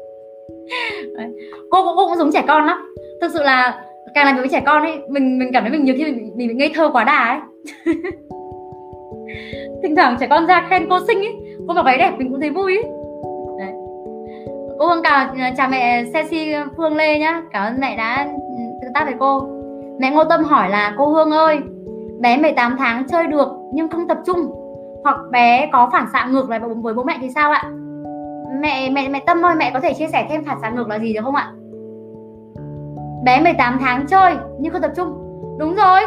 cô 1.70 1.84
cũng, 1.84 1.96
cô 1.96 2.06
cũng 2.08 2.16
giống 2.16 2.32
trẻ 2.32 2.44
con 2.48 2.66
lắm. 2.66 2.92
Thực 3.20 3.30
sự 3.32 3.42
là 3.42 3.84
càng 4.14 4.26
làm 4.26 4.36
việc 4.36 4.40
với 4.40 4.48
trẻ 4.48 4.62
con 4.66 4.82
ấy 4.82 4.98
mình 5.08 5.38
mình 5.38 5.50
cảm 5.52 5.62
thấy 5.62 5.72
mình 5.72 5.84
nhiều 5.84 5.94
khi 5.98 6.04
mình, 6.04 6.32
mình 6.36 6.48
bị 6.48 6.54
ngây 6.54 6.72
thơ 6.74 6.90
quá 6.92 7.04
đà 7.04 7.28
ấy. 7.28 7.38
Thỉnh 9.82 9.96
thoảng 9.96 10.16
trẻ 10.20 10.26
con 10.30 10.46
ra 10.46 10.66
khen 10.70 10.86
cô 10.90 10.98
xinh 11.06 11.18
ấy 11.18 11.36
cô 11.68 11.74
mặc 11.74 11.82
váy 11.82 11.98
đẹp 11.98 12.12
mình 12.18 12.30
cũng 12.30 12.40
thấy 12.40 12.50
vui 12.50 12.76
ấy. 12.76 12.84
Đấy. 13.58 13.72
cô 14.78 14.86
hương 14.86 15.02
chào 15.02 15.26
ờ, 15.28 15.50
chào 15.56 15.68
mẹ 15.68 16.04
Ceci 16.14 16.54
Phương 16.76 16.96
Lê 16.96 17.18
nhá. 17.18 17.42
Cảm 17.52 17.66
ơn 17.66 17.80
mẹ 17.80 17.96
đã 17.96 18.24
ừ, 18.34 18.62
tương 18.82 18.92
tác 18.92 19.04
với 19.04 19.14
cô. 19.18 19.48
Mẹ 20.00 20.10
Ngô 20.10 20.24
Tâm 20.24 20.44
hỏi 20.44 20.70
là 20.70 20.94
cô 20.98 21.08
Hương 21.08 21.30
ơi 21.30 21.58
bé 22.20 22.36
18 22.36 22.76
tháng 22.78 23.06
chơi 23.08 23.26
được 23.26 23.48
nhưng 23.72 23.88
không 23.88 24.08
tập 24.08 24.18
trung. 24.26 24.38
Hoặc 25.04 25.16
bé 25.30 25.68
có 25.72 25.88
phản 25.92 26.06
xạ 26.12 26.28
ngược 26.30 26.50
lại 26.50 26.60
với 26.82 26.94
bố 26.94 27.02
mẹ 27.02 27.18
thì 27.20 27.28
sao 27.34 27.50
ạ? 27.50 27.70
Mẹ 28.60 28.90
mẹ 28.90 29.08
mẹ 29.08 29.22
tâm 29.26 29.42
ơi, 29.42 29.54
mẹ 29.58 29.70
có 29.74 29.80
thể 29.80 29.94
chia 29.94 30.08
sẻ 30.08 30.26
thêm 30.30 30.44
phản 30.44 30.60
xạ 30.60 30.70
ngược 30.70 30.88
là 30.88 30.98
gì 30.98 31.12
được 31.12 31.20
không 31.24 31.34
ạ? 31.34 31.52
Bé 33.24 33.40
18 33.40 33.78
tháng 33.80 34.06
chơi, 34.06 34.34
nhưng 34.60 34.72
không 34.72 34.82
tập 34.82 34.92
trung. 34.96 35.08
Đúng 35.58 35.74
rồi. 35.74 36.00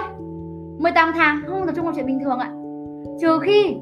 18 0.79 1.11
tháng 1.15 1.41
không 1.47 1.65
tập 1.65 1.73
trung 1.75 1.85
là 1.85 1.91
chuyện 1.95 2.05
bình 2.05 2.19
thường 2.23 2.39
ạ. 2.39 2.51
Trừ 3.21 3.39
khi 3.39 3.77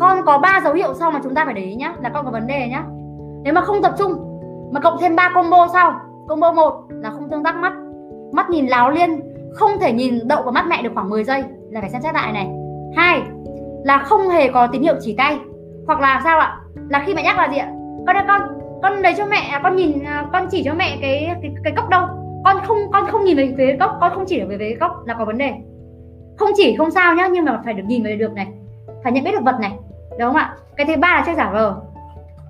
con 0.00 0.18
có 0.26 0.38
ba 0.38 0.60
dấu 0.64 0.74
hiệu 0.74 0.94
sau 0.94 1.10
mà 1.10 1.20
chúng 1.22 1.34
ta 1.34 1.44
phải 1.44 1.54
để 1.54 1.62
ý 1.62 1.74
nhá, 1.74 1.94
là 2.02 2.08
con 2.08 2.24
có 2.24 2.30
vấn 2.30 2.46
đề 2.46 2.68
nhá. 2.68 2.84
Nếu 3.42 3.54
mà 3.54 3.60
không 3.60 3.82
tập 3.82 3.94
trung, 3.98 4.12
mà 4.72 4.80
cộng 4.80 4.98
thêm 5.00 5.16
ba 5.16 5.30
combo 5.34 5.68
sau, 5.72 5.92
combo 6.28 6.52
một 6.52 6.74
là 6.90 7.10
không 7.10 7.30
tương 7.30 7.42
tác 7.42 7.56
mắt. 7.56 7.72
Mắt 8.32 8.50
nhìn 8.50 8.66
láo 8.66 8.90
liên, 8.90 9.20
không 9.54 9.70
thể 9.80 9.92
nhìn 9.92 10.28
đậu 10.28 10.42
vào 10.42 10.52
mắt 10.52 10.64
mẹ 10.68 10.82
được 10.82 10.90
khoảng 10.94 11.10
10 11.10 11.24
giây 11.24 11.44
là 11.70 11.80
phải 11.80 11.90
xem 11.90 12.02
xét 12.02 12.14
lại 12.14 12.32
này. 12.32 12.48
Hai 12.96 13.22
là 13.84 13.98
không 13.98 14.28
hề 14.28 14.48
có 14.48 14.66
tín 14.66 14.82
hiệu 14.82 14.94
chỉ 15.00 15.14
tay. 15.18 15.38
Hoặc 15.86 16.00
là 16.00 16.20
sao 16.24 16.38
ạ? 16.38 16.58
Là 16.88 17.02
khi 17.06 17.14
mẹ 17.14 17.22
nhắc 17.22 17.38
là 17.38 17.48
gì 17.48 17.56
ạ? 17.56 17.72
Con 18.06 18.16
ơi 18.16 18.24
con 18.28 18.40
con 18.82 19.02
lấy 19.02 19.14
cho 19.18 19.26
mẹ 19.26 19.48
à, 19.52 19.60
con 19.62 19.76
nhìn 19.76 20.04
à, 20.04 20.26
con 20.32 20.46
chỉ 20.50 20.62
cho 20.64 20.74
mẹ 20.74 20.98
cái 21.00 21.36
cái, 21.42 21.52
cái 21.64 21.72
cốc 21.76 21.88
đâu. 21.88 22.06
Con 22.44 22.56
không 22.66 22.78
con 22.92 23.06
không 23.06 23.24
nhìn 23.24 23.36
về 23.36 23.54
phía 23.58 23.76
cốc 23.80 23.96
con 24.00 24.12
không 24.14 24.24
chỉ 24.26 24.40
về 24.40 24.56
phía 24.58 24.76
cốc 24.80 25.06
là 25.06 25.14
có 25.14 25.24
vấn 25.24 25.38
đề. 25.38 25.52
Không 26.38 26.50
chỉ 26.56 26.76
không 26.76 26.90
sao 26.90 27.14
nhá 27.14 27.28
nhưng 27.32 27.44
mà 27.44 27.60
phải 27.64 27.74
được 27.74 27.84
nhìn 27.86 28.02
về 28.02 28.16
được 28.16 28.32
này 28.32 28.46
phải 29.02 29.12
nhận 29.12 29.24
biết 29.24 29.32
được 29.32 29.44
vật 29.44 29.60
này 29.60 29.72
đúng 30.18 30.28
không 30.28 30.36
ạ? 30.36 30.56
Cái 30.76 30.86
thứ 30.86 30.96
ba 30.96 31.08
là 31.08 31.22
chơi 31.26 31.34
giả 31.34 31.50
vờ. 31.52 31.76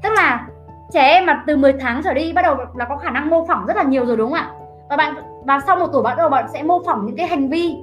Tức 0.02 0.12
là 0.16 0.46
trẻ 0.92 1.02
em 1.02 1.26
mà 1.26 1.44
từ 1.46 1.56
10 1.56 1.72
tháng 1.72 2.02
trở 2.04 2.14
đi 2.14 2.32
bắt 2.32 2.42
đầu 2.42 2.56
là 2.76 2.84
có 2.84 2.96
khả 2.96 3.10
năng 3.10 3.30
mô 3.30 3.46
phỏng 3.46 3.66
rất 3.66 3.76
là 3.76 3.82
nhiều 3.82 4.06
rồi 4.06 4.16
đúng 4.16 4.30
không 4.30 4.38
ạ? 4.38 4.50
Và 4.90 4.96
bạn 4.96 5.14
và 5.46 5.60
sau 5.66 5.76
một 5.76 5.86
tuổi 5.92 6.02
bắt 6.02 6.14
đầu 6.18 6.28
bạn 6.28 6.44
sẽ 6.52 6.62
mô 6.62 6.82
phỏng 6.86 7.06
những 7.06 7.16
cái 7.16 7.26
hành 7.26 7.48
vi 7.48 7.76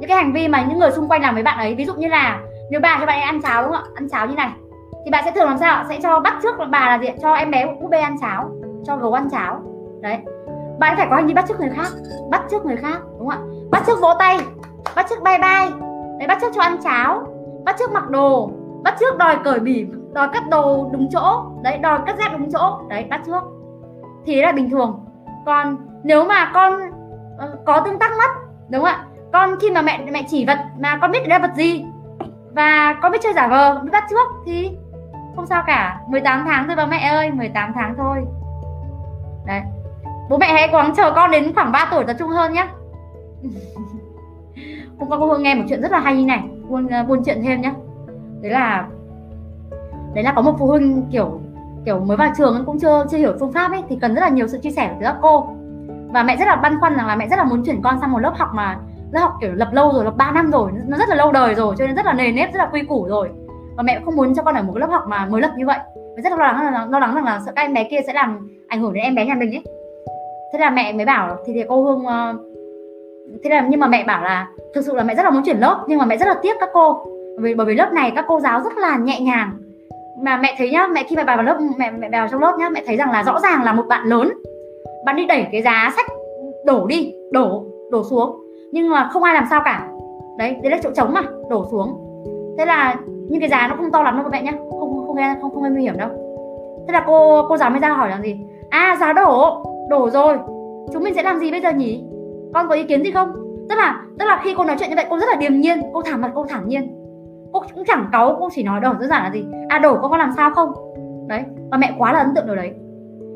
những 0.00 0.08
cái 0.08 0.16
hành 0.16 0.32
vi 0.32 0.48
mà 0.48 0.64
những 0.68 0.78
người 0.78 0.90
xung 0.90 1.08
quanh 1.08 1.22
làm 1.22 1.34
với 1.34 1.42
bạn 1.42 1.58
ấy. 1.58 1.74
Ví 1.74 1.84
dụ 1.84 1.94
như 1.94 2.08
là 2.08 2.40
nếu 2.70 2.80
bà 2.80 2.96
cho 3.00 3.06
bạn 3.06 3.18
ấy 3.18 3.22
ăn 3.22 3.42
cháo 3.42 3.62
đúng 3.62 3.72
không 3.72 3.82
ạ? 3.82 3.90
Ăn 3.94 4.08
cháo 4.08 4.26
như 4.26 4.34
này 4.34 4.50
thì 5.04 5.10
bạn 5.10 5.24
sẽ 5.24 5.30
thường 5.30 5.46
làm 5.46 5.58
sao 5.58 5.84
sẽ 5.88 5.98
cho 6.02 6.20
bắt 6.20 6.34
trước 6.42 6.54
bà 6.70 6.86
là 6.86 6.98
gì 6.98 7.08
cho 7.22 7.34
em 7.34 7.50
bé 7.50 7.66
búp 7.66 7.88
bê 7.90 8.00
ăn 8.00 8.16
cháo, 8.20 8.50
cho 8.84 8.96
gấu 8.96 9.12
ăn 9.12 9.28
cháo. 9.30 9.60
Đấy. 10.00 10.18
Bạn 10.78 10.96
phải 10.96 11.06
có 11.10 11.16
hành 11.16 11.26
vi 11.26 11.34
bắt 11.34 11.44
trước 11.48 11.60
người 11.60 11.70
khác. 11.76 11.88
Bắt 12.30 12.42
trước 12.50 12.66
người 12.66 12.76
khác, 12.76 12.98
đúng 13.18 13.28
không 13.28 13.28
ạ? 13.28 13.38
Bắt 13.70 13.82
trước 13.86 14.00
vỗ 14.00 14.08
tay, 14.18 14.38
bắt 14.96 15.06
trước 15.08 15.22
bye 15.22 15.38
bye. 15.38 15.70
Đấy, 16.18 16.28
bắt 16.28 16.38
trước 16.40 16.52
cho 16.54 16.62
ăn 16.62 16.76
cháo, 16.84 17.22
bắt 17.64 17.76
trước 17.78 17.92
mặc 17.92 18.10
đồ, 18.10 18.50
bắt 18.82 18.94
trước 19.00 19.18
đòi 19.18 19.36
cởi 19.44 19.58
bỉ, 19.58 19.86
đòi 20.12 20.28
cắt 20.28 20.48
đồ 20.50 20.88
đúng 20.92 21.08
chỗ. 21.12 21.44
Đấy, 21.62 21.78
đòi 21.78 21.98
cắt 22.06 22.16
dép 22.18 22.32
đúng 22.38 22.50
chỗ. 22.52 22.78
Đấy, 22.88 23.06
bắt 23.10 23.20
trước 23.26 23.42
thì 24.26 24.34
đấy 24.34 24.42
là 24.42 24.52
bình 24.52 24.70
thường. 24.70 25.00
Còn 25.46 25.76
nếu 26.02 26.24
mà 26.24 26.50
con 26.54 26.80
ờ, 27.38 27.58
có 27.66 27.80
tương 27.80 27.98
tác 27.98 28.10
mắt, 28.18 28.30
đúng 28.68 28.80
không 28.80 28.90
ạ? 28.90 29.04
Con 29.32 29.54
khi 29.60 29.70
mà 29.70 29.82
mẹ 29.82 30.10
mẹ 30.12 30.22
chỉ 30.28 30.46
vật 30.46 30.58
mà 30.78 30.98
con 31.00 31.10
biết 31.10 31.18
đây 31.18 31.28
là 31.28 31.38
vật 31.38 31.54
gì, 31.56 31.84
và 32.54 32.98
con 33.02 33.12
biết 33.12 33.18
chơi 33.22 33.32
giả 33.32 33.48
vờ, 33.48 33.80
biết 33.84 33.90
bắt 33.92 34.04
trước 34.10 34.28
thì 34.46 34.76
không 35.36 35.46
sao 35.46 35.62
cả. 35.66 36.00
18 36.08 36.44
tháng 36.46 36.66
thôi 36.66 36.76
bà 36.76 36.86
mẹ 36.86 36.98
ơi 36.98 37.30
18 37.30 37.72
tháng 37.74 37.94
thôi. 37.98 38.24
Đấy. 39.46 39.60
Bố 40.30 40.38
mẹ 40.38 40.52
hãy 40.52 40.68
quáng 40.72 40.94
chờ 40.96 41.12
con 41.14 41.30
đến 41.30 41.54
khoảng 41.54 41.72
3 41.72 41.88
tuổi 41.90 42.04
tập 42.04 42.16
trung 42.18 42.30
hơn 42.30 42.52
nhé 42.52 42.66
hôm 44.98 45.08
qua 45.08 45.18
cô 45.18 45.26
Hương 45.26 45.42
nghe 45.42 45.54
một 45.54 45.64
chuyện 45.68 45.82
rất 45.82 45.92
là 45.92 46.00
hay 46.00 46.16
như 46.16 46.24
này. 46.24 46.42
Buôn 46.68 46.86
uh, 46.86 47.08
buôn 47.08 47.22
chuyện 47.24 47.42
thêm 47.42 47.60
nhé 47.60 47.72
đấy 48.42 48.52
là 48.52 48.86
đấy 50.14 50.24
là 50.24 50.32
có 50.32 50.42
một 50.42 50.56
phụ 50.58 50.66
huynh 50.66 51.02
kiểu 51.10 51.40
kiểu 51.84 52.00
mới 52.00 52.16
vào 52.16 52.32
trường 52.38 52.64
cũng 52.66 52.78
chưa 52.78 53.06
chưa 53.10 53.18
hiểu 53.18 53.36
phương 53.40 53.52
pháp 53.52 53.72
ấy, 53.72 53.82
thì 53.88 53.98
cần 54.00 54.14
rất 54.14 54.20
là 54.20 54.28
nhiều 54.28 54.48
sự 54.48 54.58
chia 54.58 54.70
sẻ 54.70 54.96
từ 55.00 55.04
các 55.04 55.16
cô. 55.22 55.48
Và 56.12 56.22
mẹ 56.22 56.36
rất 56.36 56.44
là 56.48 56.56
băn 56.56 56.80
khoăn 56.80 56.96
rằng 56.96 57.06
là 57.06 57.16
mẹ 57.16 57.28
rất 57.28 57.36
là 57.36 57.44
muốn 57.44 57.64
chuyển 57.64 57.82
con 57.82 58.00
sang 58.00 58.12
một 58.12 58.18
lớp 58.18 58.32
học 58.36 58.48
mà, 58.54 58.78
lớp 59.12 59.20
học 59.20 59.32
kiểu 59.40 59.52
lập 59.52 59.68
lâu 59.72 59.92
rồi, 59.92 60.04
lập 60.04 60.14
3 60.16 60.30
năm 60.30 60.50
rồi, 60.50 60.70
nó 60.86 60.98
rất 60.98 61.08
là 61.08 61.14
lâu 61.14 61.32
đời 61.32 61.54
rồi, 61.54 61.74
cho 61.78 61.86
nên 61.86 61.96
rất 61.96 62.06
là 62.06 62.12
nề 62.12 62.32
nếp, 62.32 62.52
rất 62.52 62.58
là 62.58 62.68
quy 62.72 62.82
củ 62.82 63.06
rồi 63.08 63.30
và 63.76 63.82
mẹ 63.82 64.00
không 64.04 64.16
muốn 64.16 64.34
cho 64.34 64.42
con 64.42 64.54
ở 64.54 64.62
một 64.62 64.72
cái 64.74 64.80
lớp 64.80 64.90
học 64.90 65.02
mà 65.08 65.26
mới 65.26 65.42
lập 65.42 65.50
như 65.56 65.66
vậy. 65.66 65.78
Và 66.16 66.22
rất 66.22 66.30
là 66.30 66.36
lo 66.36 66.44
lắng 66.44 66.72
là 66.72 66.86
lo 66.90 66.98
lắng 66.98 67.14
rằng 67.14 67.24
là 67.24 67.40
sợ 67.46 67.52
các 67.56 67.62
em 67.62 67.74
bé 67.74 67.84
kia 67.84 67.98
sẽ 68.06 68.12
làm 68.12 68.48
ảnh 68.68 68.80
hưởng 68.80 68.92
đến 68.92 69.04
em 69.04 69.14
bé 69.14 69.26
nhà 69.26 69.34
mình 69.34 69.50
ấy. 69.54 69.64
Thế 70.52 70.58
là 70.58 70.70
mẹ 70.70 70.92
mới 70.92 71.06
bảo 71.06 71.36
thì 71.46 71.52
thì 71.52 71.64
cô 71.68 71.82
hương 71.82 72.00
uh, 72.00 72.40
thế 73.44 73.50
là 73.50 73.66
nhưng 73.70 73.80
mà 73.80 73.86
mẹ 73.86 74.04
bảo 74.04 74.24
là 74.24 74.48
thực 74.74 74.84
sự 74.84 74.94
là 74.94 75.02
mẹ 75.02 75.14
rất 75.14 75.22
là 75.22 75.30
muốn 75.30 75.42
chuyển 75.44 75.58
lớp 75.58 75.84
nhưng 75.88 75.98
mà 75.98 76.04
mẹ 76.04 76.16
rất 76.16 76.28
là 76.28 76.34
tiếc 76.42 76.56
các 76.60 76.68
cô. 76.72 77.06
Vì 77.38 77.54
bởi 77.54 77.66
vì 77.66 77.74
lớp 77.74 77.92
này 77.92 78.12
các 78.16 78.24
cô 78.28 78.40
giáo 78.40 78.60
rất 78.60 78.78
là 78.78 78.96
nhẹ 78.96 79.20
nhàng. 79.20 79.50
Mà 80.22 80.36
mẹ 80.36 80.54
thấy 80.58 80.70
nhá 80.70 80.86
mẹ 80.92 81.04
khi 81.08 81.16
mà 81.16 81.24
bà 81.24 81.36
vào 81.36 81.44
lớp 81.44 81.58
mẹ 81.76 81.90
mẹ 81.90 82.08
vào 82.12 82.28
trong 82.28 82.40
lớp 82.40 82.56
nhá 82.58 82.68
mẹ 82.68 82.82
thấy 82.86 82.96
rằng 82.96 83.10
là 83.10 83.22
rõ 83.22 83.40
ràng 83.40 83.62
là 83.62 83.72
một 83.72 83.86
bạn 83.88 84.06
lớn. 84.06 84.32
Bạn 85.04 85.16
đi 85.16 85.26
đẩy 85.26 85.46
cái 85.52 85.62
giá 85.62 85.92
sách 85.96 86.06
đổ 86.64 86.86
đi 86.86 87.14
đổ 87.32 87.64
đổ 87.90 88.04
xuống. 88.04 88.40
Nhưng 88.72 88.88
mà 88.88 89.08
không 89.12 89.22
ai 89.22 89.34
làm 89.34 89.44
sao 89.50 89.62
cả. 89.64 89.88
Đấy 90.38 90.56
đấy 90.62 90.70
là 90.70 90.78
chỗ 90.82 90.90
trống 90.90 91.14
mà 91.14 91.22
đổ 91.50 91.66
xuống. 91.70 92.06
Thế 92.58 92.66
là 92.66 92.96
nhưng 93.30 93.40
cái 93.40 93.48
giá 93.48 93.66
nó 93.68 93.76
không 93.76 93.90
to 93.90 94.02
lắm 94.02 94.14
đâu 94.14 94.24
các 94.24 94.30
bạn 94.30 94.44
nhá. 94.44 94.52
Không 94.70 95.06
không 95.06 95.16
nghe 95.16 95.36
không 95.40 95.54
không 95.54 95.62
nghe 95.62 95.70
nguy 95.70 95.82
hiểm 95.82 95.96
đâu. 95.98 96.08
Thế 96.86 96.92
là 96.92 97.04
cô 97.06 97.46
cô 97.48 97.56
giáo 97.56 97.70
mới 97.70 97.80
ra 97.80 97.88
hỏi 97.88 98.10
là 98.10 98.20
gì? 98.22 98.40
À 98.70 98.96
giá 99.00 99.12
đổ 99.12 99.62
đổ 99.90 100.10
rồi. 100.10 100.38
Chúng 100.92 101.02
mình 101.02 101.14
sẽ 101.14 101.22
làm 101.22 101.38
gì 101.38 101.50
bây 101.50 101.60
giờ 101.60 101.72
nhỉ? 101.72 102.04
Con 102.54 102.68
có 102.68 102.74
ý 102.74 102.82
kiến 102.82 103.04
gì 103.04 103.10
không? 103.10 103.32
Tức 103.68 103.76
là 103.76 104.02
tức 104.18 104.24
là 104.24 104.40
khi 104.44 104.54
cô 104.56 104.64
nói 104.64 104.76
chuyện 104.78 104.90
như 104.90 104.96
vậy 104.96 105.06
cô 105.10 105.18
rất 105.18 105.26
là 105.28 105.34
điềm 105.34 105.60
nhiên. 105.60 105.80
Cô 105.92 106.02
thẳng 106.02 106.20
mặt 106.20 106.30
cô 106.34 106.44
thẳng 106.48 106.68
nhiên. 106.68 106.96
Cô 107.52 107.62
cũng 107.74 107.84
chẳng 107.86 108.08
cáu 108.12 108.36
cô 108.40 108.48
chỉ 108.52 108.62
nói 108.62 108.80
đổ 108.80 108.92
đơn 108.92 109.08
giản 109.08 109.22
là 109.22 109.30
gì? 109.30 109.44
À 109.68 109.78
đổ 109.78 109.98
con 110.02 110.10
có 110.10 110.16
làm 110.16 110.30
sao 110.36 110.50
không? 110.50 110.72
Đấy 111.28 111.42
và 111.70 111.78
mẹ 111.78 111.94
quá 111.98 112.12
là 112.12 112.18
ấn 112.18 112.34
tượng 112.34 112.46
điều 112.46 112.56
đấy. 112.56 112.70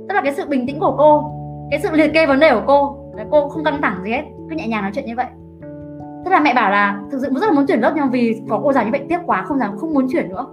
Tức 0.09 0.15
là 0.15 0.21
cái 0.21 0.33
sự 0.33 0.45
bình 0.49 0.67
tĩnh 0.67 0.81
của 0.81 0.95
cô 0.99 1.31
cái 1.71 1.81
sự 1.81 1.89
liệt 1.93 2.13
kê 2.15 2.27
vấn 2.27 2.41
đề 2.41 2.55
của 2.55 2.63
cô 2.67 2.97
đấy, 3.17 3.27
cô 3.31 3.49
không 3.49 3.65
căng 3.65 3.83
thẳng 3.83 4.01
gì 4.05 4.11
hết. 4.11 4.23
Cứ 4.51 4.57
nhẹ 4.57 4.69
nhàng 4.69 4.83
nói 4.83 4.91
chuyện 4.95 5.07
như 5.07 5.15
vậy 5.17 5.27
tức 6.25 6.31
là 6.31 6.41
mẹ 6.41 6.55
bảo 6.55 6.71
là 6.71 7.01
thực 7.11 7.19
sự 7.19 7.29
rất 7.31 7.47
là 7.47 7.53
muốn 7.53 7.67
chuyển 7.67 7.81
lớp 7.81 7.93
nhưng 7.97 8.11
vì 8.11 8.43
có 8.49 8.61
cô 8.65 8.73
giáo 8.73 8.85
như 8.85 8.91
vậy 8.91 9.07
tiếc 9.09 9.19
quá, 9.27 9.43
không 9.43 9.59
dám, 9.59 9.79
không 9.79 9.95
muốn 9.95 10.07
chuyển 10.13 10.29
nữa. 10.29 10.47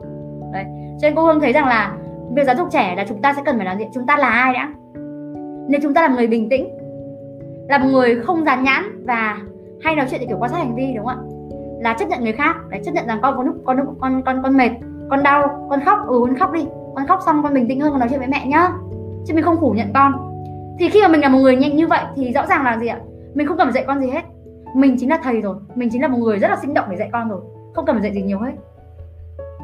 Đấy. 0.54 0.66
Cho 1.02 1.08
nên 1.08 1.16
cô 1.16 1.26
hương 1.26 1.40
thấy 1.40 1.54
rằng 1.54 1.68
là 1.68 1.94
việc 2.36 2.44
giáo 2.46 2.56
dục 2.56 2.68
trẻ 2.72 2.96
là 2.98 3.06
chúng 3.10 3.22
ta 3.22 3.34
sẽ 3.34 3.42
cần 3.46 3.58
phải 3.58 3.66
làm 3.66 3.78
gì? 3.78 3.86
Chúng 3.94 4.06
ta 4.06 4.18
là 4.18 4.28
ai 4.28 4.54
đã? 4.54 4.70
Nếu 5.70 5.80
chúng 5.84 5.94
ta 5.94 6.02
là 6.02 6.08
người 6.08 6.28
bình 6.28 6.50
tĩnh, 6.50 6.70
là 7.70 7.78
một 7.78 7.88
người 7.92 8.16
không 8.16 8.46
dán 8.46 8.64
nhãn 8.64 9.06
và 9.06 9.38
hay 9.82 9.96
nói 9.96 10.06
chuyện 10.10 10.20
thì 10.20 10.26
kiểu 10.26 10.38
quan 10.40 10.52
sát 10.52 10.58
hành 10.58 10.76
vi, 10.76 10.94
đúng 10.96 11.06
không 11.06 11.18
ạ? 11.18 11.24
Là 11.82 11.94
chấp 11.94 12.10
nhận 12.10 12.24
người 12.24 12.34
khác 12.34 12.56
để 12.70 12.82
chấp 12.86 12.92
nhận 12.92 13.08
rằng 13.08 13.20
con 13.22 13.38
có 13.38 13.44
lúc 13.44 13.56
con 13.66 13.78
lúc 13.78 13.88
con 14.00 14.22
con 14.26 14.44
con 14.44 14.58
mệt, 14.58 14.72
con 15.10 15.24
đau, 15.24 15.68
con 15.70 15.80
khóc 15.86 16.00
ừ 16.08 16.20
con 16.22 16.38
khóc 16.38 16.52
đi, 16.52 16.66
con 16.96 17.08
khóc 17.08 17.20
xong 17.26 17.44
con 17.44 17.54
bình 17.54 17.68
tĩnh 17.68 17.82
hơn, 17.82 17.92
con 17.92 18.00
nói 18.00 18.10
chuyện 18.10 18.20
với 18.20 18.30
mẹ 18.30 18.46
nhá. 18.48 18.72
Chứ 19.26 19.34
mình 19.34 19.44
không 19.44 19.60
phủ 19.60 19.72
nhận 19.72 19.88
con. 19.94 20.14
Thì 20.80 20.90
khi 20.90 21.02
mà 21.02 21.08
mình 21.08 21.22
là 21.22 21.30
một 21.30 21.40
người 21.40 21.56
nhanh 21.56 21.76
như 21.76 21.88
vậy 21.88 22.00
thì 22.16 22.34
rõ 22.34 22.46
ràng 22.46 22.64
là 22.64 22.78
gì 22.78 22.88
ạ? 22.88 23.00
Mình 23.34 23.48
không 23.48 23.58
cần 23.58 23.68
phải 23.68 23.74
dạy 23.74 23.84
con 23.88 24.02
gì 24.02 24.10
hết 24.10 24.22
mình 24.76 24.96
chính 25.00 25.10
là 25.10 25.20
thầy 25.24 25.42
rồi. 25.42 25.56
Mình 25.76 25.90
chính 25.92 26.02
là 26.02 26.08
một 26.08 26.18
người 26.18 26.40
rất 26.40 26.48
là 26.48 26.58
sinh 26.62 26.74
động 26.74 26.86
để 26.90 26.98
dạy 26.98 27.10
con 27.14 27.30
rồi. 27.30 27.42
Không 27.74 27.86
cần 27.86 27.96
phải 27.96 28.04
dạy 28.04 28.14
gì 28.14 28.22
nhiều 28.22 28.40
hết. 28.40 28.52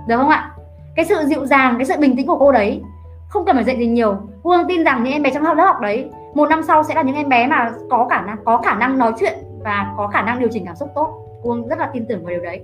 Được 0.08 0.18
không 0.18 0.30
ạ? 0.30 0.52
Cái 0.96 1.06
sự 1.06 1.16
dịu 1.26 1.46
dàng 1.46 1.76
cái 1.78 1.86
sự 1.86 1.94
bình 2.00 2.16
tĩnh 2.16 2.28
của 2.28 2.38
cô 2.38 2.52
đấy 2.52 2.82
không 3.30 3.46
cần 3.46 3.56
phải 3.56 3.64
dạy 3.64 3.78
gì 3.78 3.88
nhiều. 3.88 4.16
Hương 4.44 4.68
tin 4.68 4.84
rằng 4.84 5.04
những 5.04 5.14
em 5.14 5.22
bé 5.22 5.30
trong 5.34 5.44
lớp 5.44 5.64
học 5.66 5.80
đấy 5.82 6.10
một 6.34 6.50
năm 6.50 6.64
sau 6.64 6.84
sẽ 6.84 6.96
là 6.96 7.02
những 7.02 7.16
em 7.16 7.30
bé 7.30 7.48
mà 7.48 7.72
có 7.90 8.08
khả 8.10 8.22
năng 8.22 8.38
có 8.46 8.58
khả 8.58 8.76
năng 8.76 8.98
nói 8.98 9.14
chuyện 9.20 9.34
và 9.64 9.94
có 9.98 10.08
khả 10.08 10.22
năng 10.22 10.40
điều 10.40 10.50
chỉnh 10.52 10.66
cảm 10.66 10.76
xúc 10.76 10.90
tốt. 10.96 11.10
Hương 11.44 11.68
rất 11.68 11.80
là 11.80 11.90
tin 11.94 12.06
tưởng 12.10 12.24
vào 12.24 12.30
điều 12.30 12.44
đấy. 12.44 12.62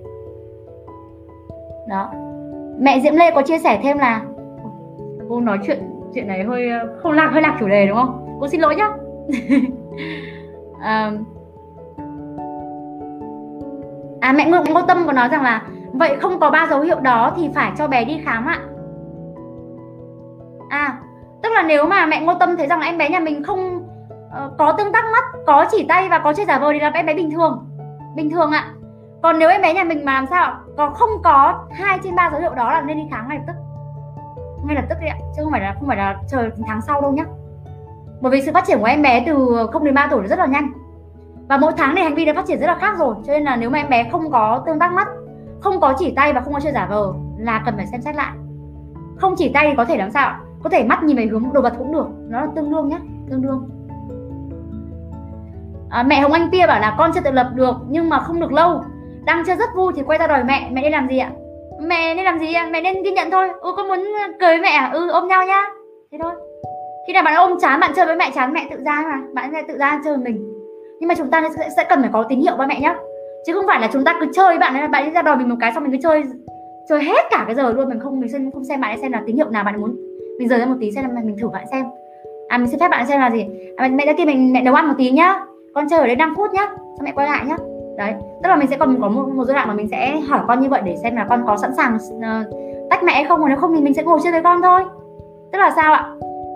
Đó. 1.90 2.12
Mẹ 2.80 3.00
Diễm 3.00 3.16
Lê 3.16 3.32
có 3.32 3.42
chia 3.42 3.60
sẻ 3.60 3.80
thêm 3.84 3.98
là 3.98 4.22
cô 5.30 5.42
nói 5.42 5.60
chuyện 5.68 5.80
chuyện 6.14 6.28
này 6.28 6.44
hơi 6.44 6.70
ờ, 6.70 7.00
không 7.04 7.12
lạc 7.12 7.30
hơi 7.34 7.42
lạc 7.42 7.58
chủ 7.60 7.68
đề 7.68 7.88
đúng 7.88 7.98
không? 7.98 8.38
Cô 8.40 8.48
xin 8.48 8.62
lỗi 8.62 8.76
nhá. 8.76 8.90
À, 10.82 11.12
à 14.24 14.32
mẹ 14.32 14.50
Ngô, 14.50 14.64
Ngô 14.70 14.82
Tâm 14.82 15.08
có 15.08 15.14
nói 15.14 15.30
rằng 15.30 15.44
là 15.44 15.62
vậy 15.94 16.18
không 16.22 16.40
có 16.40 16.50
ba 16.50 16.68
dấu 16.70 16.82
hiệu 16.82 17.00
đó 17.00 17.32
thì 17.36 17.50
phải 17.56 17.72
cho 17.78 17.88
bé 17.88 18.06
đi 18.06 18.22
khám 18.26 18.46
ạ. 18.46 18.60
À 20.70 20.98
tức 21.44 21.50
là 21.54 21.64
nếu 21.64 21.86
mà 21.86 22.06
mẹ 22.06 22.22
Ngô 22.22 22.34
Tâm 22.34 22.58
thấy 22.58 22.68
rằng 22.68 22.82
em 22.82 22.98
bé 22.98 23.10
nhà 23.10 23.20
mình 23.20 23.44
không 23.44 23.78
uh, 24.26 24.58
có 24.58 24.72
tương 24.72 24.92
tác 24.92 25.06
mắt 25.12 25.24
có 25.46 25.66
chỉ 25.72 25.86
tay 25.90 26.10
và 26.10 26.20
có 26.20 26.34
chơi 26.34 26.46
giả 26.46 26.60
vờ 26.60 26.74
thì 26.74 26.80
là 26.80 26.92
em 26.94 27.06
bé 27.06 27.14
bình 27.14 27.32
thường. 27.32 27.68
Bình 28.16 28.30
thường 28.32 28.52
ạ. 28.52 28.66
Còn 29.24 29.40
nếu 29.40 29.50
em 29.50 29.62
bé 29.62 29.74
nhà 29.74 29.84
mình 29.84 30.06
mà 30.06 30.14
làm 30.14 30.26
sao 30.30 30.54
có 30.78 30.90
không 30.90 31.10
có 31.24 31.66
hai 31.72 32.00
trên 32.04 32.16
ba 32.16 32.30
dấu 32.32 32.42
hiệu 32.42 32.54
đó 32.54 32.72
là 32.72 32.82
nên 32.82 32.98
đi 32.98 33.04
khám 33.12 33.28
ngay 33.28 33.38
lập 33.38 33.44
tức. 33.48 33.54
Ngay 34.66 34.76
lập 34.76 34.86
tức 34.90 34.96
đi 35.02 35.08
ạ 35.08 35.16
chứ 35.36 35.44
không 35.44 35.52
phải 35.52 35.62
là 35.62 35.76
không 35.80 35.88
phải 35.88 35.98
là 35.98 36.18
chờ 36.28 36.50
tháng 36.68 36.82
sau 36.82 37.02
đâu 37.02 37.12
nhá. 37.12 37.26
Bởi 38.22 38.32
vì 38.32 38.42
sự 38.42 38.52
phát 38.54 38.66
triển 38.66 38.80
của 38.80 38.86
em 38.86 39.02
bé 39.02 39.24
từ 39.26 39.68
không 39.72 39.84
đến 39.84 39.94
3 39.94 40.08
tuổi 40.12 40.28
rất 40.28 40.40
là 40.40 40.46
nhanh 40.46 40.83
và 41.54 41.58
mỗi 41.58 41.72
tháng 41.78 41.96
này 41.96 42.04
hành 42.04 42.16
vi 42.16 42.26
đã 42.26 42.34
phát 42.34 42.46
triển 42.48 42.60
rất 42.60 42.68
là 42.68 42.76
khác 42.76 42.96
rồi. 43.00 43.16
Cho 43.28 43.34
nên 43.34 43.44
là 43.44 43.56
nếu 43.56 43.70
mà 43.70 43.80
em 43.80 43.90
bé 43.90 44.10
không 44.12 44.32
có 44.32 44.64
tương 44.66 44.80
tác 44.80 44.94
mắt 44.94 45.08
không 45.62 45.80
có 45.80 45.94
chỉ 46.00 46.14
tay 46.16 46.34
và 46.34 46.42
không 46.42 46.54
có 46.54 46.60
chơi 46.60 46.74
giả 46.74 46.88
vờ 46.90 47.14
là 47.38 47.62
cần 47.66 47.78
phải 47.78 47.88
xem 47.88 48.02
xét 48.02 48.16
lại. 48.16 48.32
Không 49.18 49.36
chỉ 49.38 49.52
tay 49.54 49.68
thì 49.70 49.76
có 49.78 49.86
thể 49.86 49.98
làm 49.98 50.12
sao 50.12 50.36
có 50.64 50.70
thể 50.70 50.84
mắt 50.84 51.04
nhìn 51.04 51.18
về 51.18 51.26
hướng 51.26 51.54
đồ 51.54 51.62
vật 51.62 51.74
cũng 51.78 51.94
được. 51.94 52.08
Nó 52.30 52.42
là 52.42 52.48
tương 52.56 52.72
đương 52.72 52.90
nhé 52.90 52.98
tương 53.30 53.42
đương. 53.42 53.70
À, 55.90 56.04
mẹ 56.04 56.20
hồng 56.20 56.32
anh 56.32 56.50
tia 56.52 56.68
bảo 56.68 56.80
là 56.80 56.96
con 56.98 57.12
chưa 57.16 57.22
tự 57.22 57.32
lập 57.32 57.52
được 57.56 57.76
nhưng 57.90 58.10
mà 58.10 58.20
không 58.20 58.40
được 58.40 58.52
lâu. 58.52 58.82
Đang 59.26 59.44
chơi 59.46 59.56
rất 59.56 59.70
vui 59.76 59.94
thì 59.96 60.02
quay 60.04 60.20
ra 60.20 60.28
đòi 60.28 60.44
mẹ. 60.44 60.70
Mẹ 60.72 60.82
nên 60.82 60.92
làm 60.92 61.08
gì 61.08 61.18
ạ? 61.18 61.32
Mẹ 61.82 62.16
nên 62.16 62.26
làm 62.26 62.40
gì 62.40 62.54
ạ? 62.54 62.70
Mẹ 62.72 62.82
nên 62.82 63.04
ghi 63.04 63.12
nhận 63.12 63.32
thôi. 63.32 63.50
Ừ 63.62 63.74
con 63.78 63.88
muốn 63.88 64.00
cười 64.40 64.58
mẹ 64.58 64.70
à? 64.70 64.90
Ừ 64.94 65.10
ôm 65.10 65.28
nhau 65.28 65.46
nhá. 65.46 65.62
Thế 66.12 66.18
thôi. 66.22 66.34
Khi 67.08 67.14
nào 67.14 67.24
bạn 67.24 67.36
ôm 67.36 67.58
chán 67.62 67.80
bạn 67.80 67.92
chơi 67.96 68.06
với 68.06 68.16
mẹ 68.16 68.32
chán 68.36 68.54
mẹ 68.54 68.68
tự 68.72 68.84
ra 68.86 69.04
mà. 69.06 69.22
Bạn 69.34 69.50
sẽ 69.54 69.62
tự 69.68 69.78
ra 69.78 70.02
chơi 70.04 70.14
với 70.14 70.24
mình 70.24 70.53
nhưng 71.04 71.08
mà 71.08 71.16
chúng 71.18 71.30
ta 71.30 71.50
sẽ, 71.58 71.70
sẽ 71.78 71.84
cần 71.90 72.02
phải 72.02 72.10
có 72.14 72.24
tín 72.24 72.40
hiệu 72.40 72.56
ba 72.58 72.68
mẹ 72.68 72.80
nhá. 72.80 72.96
Chứ 73.46 73.54
không 73.54 73.68
phải 73.68 73.82
là 73.82 73.90
chúng 73.94 74.04
ta 74.04 74.18
cứ 74.22 74.28
chơi 74.34 74.58
bạn 74.58 74.74
ấy 74.74 74.88
bạn 74.88 75.04
ấy 75.04 75.12
ra 75.12 75.22
đòi 75.22 75.38
mình 75.38 75.50
một 75.50 75.56
cái 75.60 75.72
xong 75.74 75.84
mình 75.84 75.92
cứ 75.92 75.98
chơi 76.04 76.24
chơi 76.90 77.04
hết 77.04 77.24
cả 77.32 77.44
cái 77.46 77.56
giờ 77.56 77.72
luôn. 77.72 77.90
Mình 77.90 78.00
không 78.00 78.20
mình 78.20 78.30
xem 78.30 78.52
không 78.52 78.64
xem 78.64 78.82
bạn 78.82 78.92
ấy 78.92 78.98
xem 78.98 79.12
là 79.12 79.24
tín 79.28 79.36
hiệu 79.36 79.50
nào 79.50 79.64
bạn 79.64 79.82
muốn. 79.82 79.96
Mình 80.40 80.48
rời 80.48 80.60
ra 80.60 80.66
một 80.66 80.76
tí 80.80 80.92
xem 80.92 81.16
là 81.16 81.22
mình 81.24 81.38
thử 81.42 81.50
bạn 81.50 81.66
xem. 81.72 81.86
À 82.48 82.58
mình 82.58 82.68
xin 82.68 82.80
phép 82.80 82.90
bạn 82.90 83.08
xem 83.08 83.20
là 83.20 83.32
gì? 83.32 83.46
À, 83.78 83.88
mẹ 83.88 84.06
đã 84.06 84.14
kia 84.14 84.26
mình 84.26 84.54
mẹ 84.54 84.62
nấu 84.62 84.74
ăn 84.74 84.88
một 84.88 84.94
tí 84.98 85.12
nhá. 85.12 85.40
Con 85.74 85.90
chơi 85.90 86.00
ở 86.00 86.08
đây 86.08 86.16
5 86.16 86.34
phút 86.38 86.54
nhá 86.54 86.68
xong 86.68 87.04
mẹ 87.04 87.12
quay 87.16 87.28
lại 87.28 87.46
nhá. 87.46 87.58
Đấy 87.98 88.14
tức 88.44 88.50
là 88.50 88.56
mình 88.56 88.68
sẽ 88.68 88.78
còn 88.78 89.02
có 89.02 89.10
một, 89.10 89.30
một 89.36 89.46
giai 89.46 89.56
đoạn 89.56 89.68
mà 89.68 89.74
mình 89.74 89.88
sẽ 89.92 90.20
hỏi 90.20 90.40
con 90.48 90.62
như 90.62 90.70
vậy 90.70 90.82
để 90.86 90.96
xem 91.04 91.16
là 91.16 91.26
con 91.30 91.44
có 91.48 91.58
sẵn 91.58 91.76
sàng 91.78 91.96
uh, 91.96 92.90
tách 92.90 93.04
mẹ 93.04 93.14
hay 93.14 93.24
không. 93.24 93.40
Còn 93.40 93.50
nếu 93.50 93.58
không 93.58 93.76
thì 93.76 93.82
mình 93.82 93.94
sẽ 93.94 94.04
ngồi 94.04 94.20
chơi 94.24 94.32
với 94.32 94.42
con 94.42 94.62
thôi. 94.62 94.82
Tức 95.52 95.60
là 95.60 95.72
sao 95.76 95.94
ạ? 95.94 96.10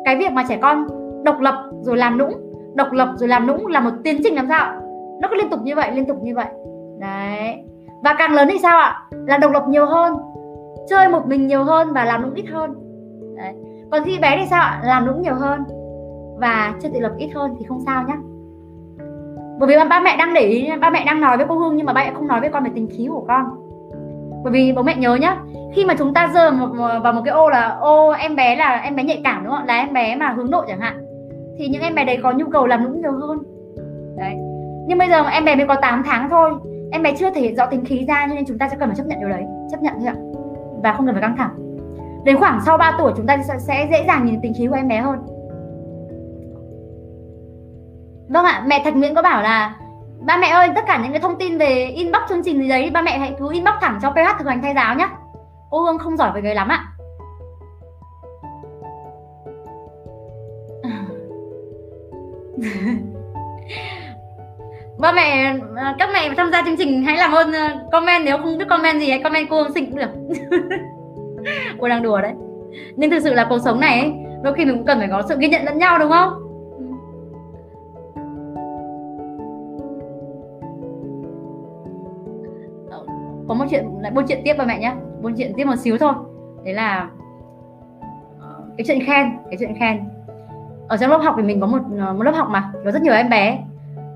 Cái 0.06 0.16
việc 0.16 0.32
mà 0.32 0.46
trẻ 0.50 0.58
con 0.62 0.88
độc 1.24 1.40
lập 1.40 1.72
rồi 1.82 1.98
làm 1.98 2.18
nũng 2.18 2.47
độc 2.78 2.92
lập 2.92 3.10
rồi 3.16 3.30
làm 3.30 3.48
nũng 3.48 3.68
là 3.68 3.80
một 3.80 3.92
tiến 4.04 4.22
trình 4.24 4.36
làm 4.36 4.48
sao. 4.50 4.82
Nó 5.22 5.28
cứ 5.28 5.36
liên 5.36 5.50
tục 5.50 5.60
như 5.64 5.76
vậy, 5.76 5.92
liên 5.92 6.06
tục 6.06 6.18
như 6.22 6.36
vậy. 6.36 6.48
Đấy. 7.00 7.64
Và 8.04 8.16
càng 8.18 8.34
lớn 8.34 8.48
thì 8.52 8.58
sao 8.62 8.80
ạ? 8.80 9.02
Là 9.28 9.38
độc 9.38 9.52
lập 9.52 9.64
nhiều 9.68 9.86
hơn, 9.86 10.18
chơi 10.90 11.10
một 11.10 11.28
mình 11.28 11.48
nhiều 11.48 11.64
hơn 11.64 11.94
và 11.94 12.06
làm 12.06 12.22
nũng 12.22 12.34
ít 12.34 12.46
hơn. 12.52 12.74
Đấy. 13.38 13.54
còn 13.92 14.04
khi 14.04 14.20
bé 14.20 14.38
thì 14.40 14.46
sao 14.50 14.62
ạ? 14.62 14.82
Làm 14.84 15.08
nũng 15.08 15.22
nhiều 15.22 15.36
hơn 15.36 15.64
và 16.40 16.74
chơi 16.80 16.92
tự 16.94 17.00
lập 17.00 17.12
ít 17.18 17.30
hơn 17.36 17.56
thì 17.60 17.66
không 17.66 17.80
sao 17.86 18.04
nhé 18.08 18.14
bởi 19.60 19.68
vì 19.68 19.76
ba 19.90 20.00
mẹ 20.00 20.18
đang 20.18 20.34
để 20.34 20.42
ý 20.42 20.70
ba 20.82 20.90
mẹ 20.90 21.04
đang 21.06 21.22
nói 21.22 21.38
với 21.38 21.46
cô 21.50 21.56
hương 21.56 21.76
nhưng 21.76 21.86
mà 21.86 21.94
ba 21.94 22.04
mẹ 22.04 22.12
không 22.14 22.28
nói 22.28 22.40
với 22.40 22.50
con 22.50 22.64
về 22.64 22.72
tình 22.76 22.88
khí 22.98 23.08
của 23.10 23.26
con. 23.28 23.46
Bởi 24.44 24.54
vì 24.54 24.74
bố 24.76 24.84
mẹ 24.84 24.96
nhớ 24.96 25.16
nhá, 25.16 25.38
khi 25.74 25.86
mà 25.86 25.96
chúng 25.98 26.14
ta 26.14 26.32
rơi 26.34 26.52
vào 27.04 27.14
một 27.14 27.22
cái 27.26 27.34
ô 27.34 27.50
là, 27.50 27.78
ô, 27.82 28.10
em 28.10 28.36
bé 28.36 28.56
là, 28.56 28.82
em 28.84 28.96
bé 28.96 29.04
nhạy 29.04 29.22
cảm 29.24 29.44
đúng 29.44 29.54
không 29.54 29.66
là 29.66 29.78
em 29.78 29.94
bé 29.94 30.16
mà 30.16 30.30
hướng 30.30 30.52
nội 30.52 30.66
chẳng 30.68 30.80
hạn 30.80 31.07
thì 31.58 31.68
những 31.68 31.82
em 31.82 31.96
bé 31.96 32.06
đấy 32.06 32.18
có 32.24 32.32
nhu 32.32 32.46
cầu 32.50 32.68
làm 32.68 32.84
nũng 32.84 33.02
nhiều 33.02 33.12
hơn. 33.12 33.38
Đấy. 34.18 34.36
Nhưng 34.88 34.98
bây 34.98 35.10
giờ 35.10 35.24
em 35.24 35.46
bé 35.46 35.56
mới 35.56 35.68
có 35.68 35.76
8 35.82 36.04
tháng 36.06 36.30
thôi, 36.30 36.52
em 36.92 37.04
bé 37.04 37.14
chưa 37.18 37.30
thể 37.30 37.42
hiện 37.42 37.56
rõ 37.56 37.66
tính 37.66 37.86
khí 37.86 38.06
ra 38.08 38.26
cho 38.30 38.36
nên 38.36 38.46
chúng 38.46 38.58
ta 38.58 38.70
sẽ 38.70 38.78
cần 38.80 38.90
phải 38.90 38.96
chấp 38.96 39.08
nhận 39.08 39.20
điều 39.20 39.30
đấy. 39.30 39.44
Chấp 39.72 39.82
nhận 39.82 39.94
thôi 40.00 40.08
ạ? 40.08 40.16
Và 40.84 40.94
không 40.94 41.06
cần 41.06 41.16
phải 41.16 41.22
căng 41.22 41.38
thẳng. 41.38 41.78
Đến 42.26 42.38
khoảng 42.38 42.60
sau 42.66 42.78
3 42.78 42.96
tuổi, 42.98 43.14
chúng 43.18 43.28
ta 43.28 43.38
sẽ 43.60 43.88
dễ 43.92 44.04
dàng 44.08 44.26
nhìn 44.26 44.42
tính 44.42 44.54
khí 44.58 44.68
của 44.68 44.76
em 44.76 44.88
bé 44.88 44.98
hơn. 44.98 45.20
Vâng 48.30 48.46
ạ, 48.46 48.64
mẹ 48.68 48.82
thạch 48.84 48.96
nguyễn 48.96 49.16
có 49.16 49.22
bảo 49.22 49.42
là, 49.42 49.76
ba 50.26 50.38
mẹ 50.38 50.48
ơi, 50.48 50.70
tất 50.76 50.82
cả 50.88 51.00
những 51.04 51.12
cái 51.12 51.22
thông 51.22 51.38
tin 51.40 51.58
về 51.58 51.86
inbox 51.86 52.22
chương 52.30 52.44
trình 52.44 52.62
gì 52.62 52.70
đấy, 52.70 52.90
ba 52.94 53.02
mẹ 53.02 53.18
hãy 53.18 53.36
cứ 53.40 53.52
inbox 53.52 53.74
thẳng 53.82 54.00
cho 54.02 54.12
ph 54.12 54.40
thực 54.40 54.48
hành 54.48 54.62
thay 54.62 54.74
giáo 54.76 54.96
nhé 54.96 55.08
cô 55.70 55.80
hương 55.80 55.98
không 55.98 56.18
giỏi 56.18 56.32
về 56.36 56.42
cái 56.42 56.56
lắm 56.56 56.68
ạ. 56.68 56.86
Ba 65.00 65.12
mẹ 65.12 65.54
à, 65.76 65.96
các 66.00 66.10
mẹ 66.14 66.30
tham 66.38 66.52
gia 66.52 66.62
chương 66.66 66.78
trình 66.78 67.04
hãy 67.04 67.18
làm 67.18 67.32
ơn 67.32 67.52
à, 67.52 67.80
comment 67.92 68.26
nếu 68.26 68.38
không 68.38 68.58
biết 68.58 68.66
comment 68.70 69.00
gì 69.00 69.10
hãy 69.10 69.24
comment 69.24 69.50
cô 69.50 69.64
xịn 69.64 69.74
xinh 69.74 69.86
cũng 69.92 70.00
được. 70.00 70.10
Cô 71.80 71.88
đang 71.88 72.04
đùa 72.04 72.22
đấy. 72.22 72.34
Nhưng 72.96 73.12
thực 73.12 73.20
sự 73.20 73.34
là 73.34 73.48
cuộc 73.50 73.60
sống 73.60 73.80
này 73.80 74.00
ấy, 74.00 74.12
đôi 74.44 74.54
khi 74.54 74.66
mình 74.66 74.78
cũng 74.78 74.86
cần 74.86 75.00
phải 75.00 75.08
có 75.12 75.24
sự 75.30 75.36
ghi 75.40 75.48
nhận 75.48 75.66
lẫn 75.66 75.78
nhau 75.78 76.00
đúng 76.00 76.12
không? 76.12 76.34
Có 83.48 83.54
một 83.54 83.66
chuyện 83.70 83.86
lại 84.02 84.12
buôn 84.12 84.26
chuyện 84.28 84.42
tiếp 84.46 84.54
ba 84.58 84.66
mẹ 84.66 84.80
nhé 84.80 84.94
buôn 85.22 85.34
chuyện 85.38 85.54
tiếp 85.58 85.66
một 85.66 85.76
xíu 85.80 85.98
thôi. 85.98 86.14
Đấy 86.66 86.74
là 86.74 87.10
ờ, 88.40 88.48
cái 88.78 88.86
chuyện 88.88 89.06
khen 89.06 89.32
cái 89.50 89.58
chuyện 89.60 89.76
khen 89.80 90.17
ở 90.88 90.98
trong 90.98 91.12
lớp 91.12 91.18
học 91.18 91.34
thì 91.38 91.44
mình 91.44 91.62
có 91.62 91.68
một 91.68 91.80
ờ, 92.00 92.14
một 92.14 92.24
lớp 92.24 92.32
học 92.32 92.48
mà, 92.50 92.72
có 92.86 92.92
rất 92.92 93.02
nhiều 93.02 93.14
em 93.14 93.30
bé. 93.30 93.64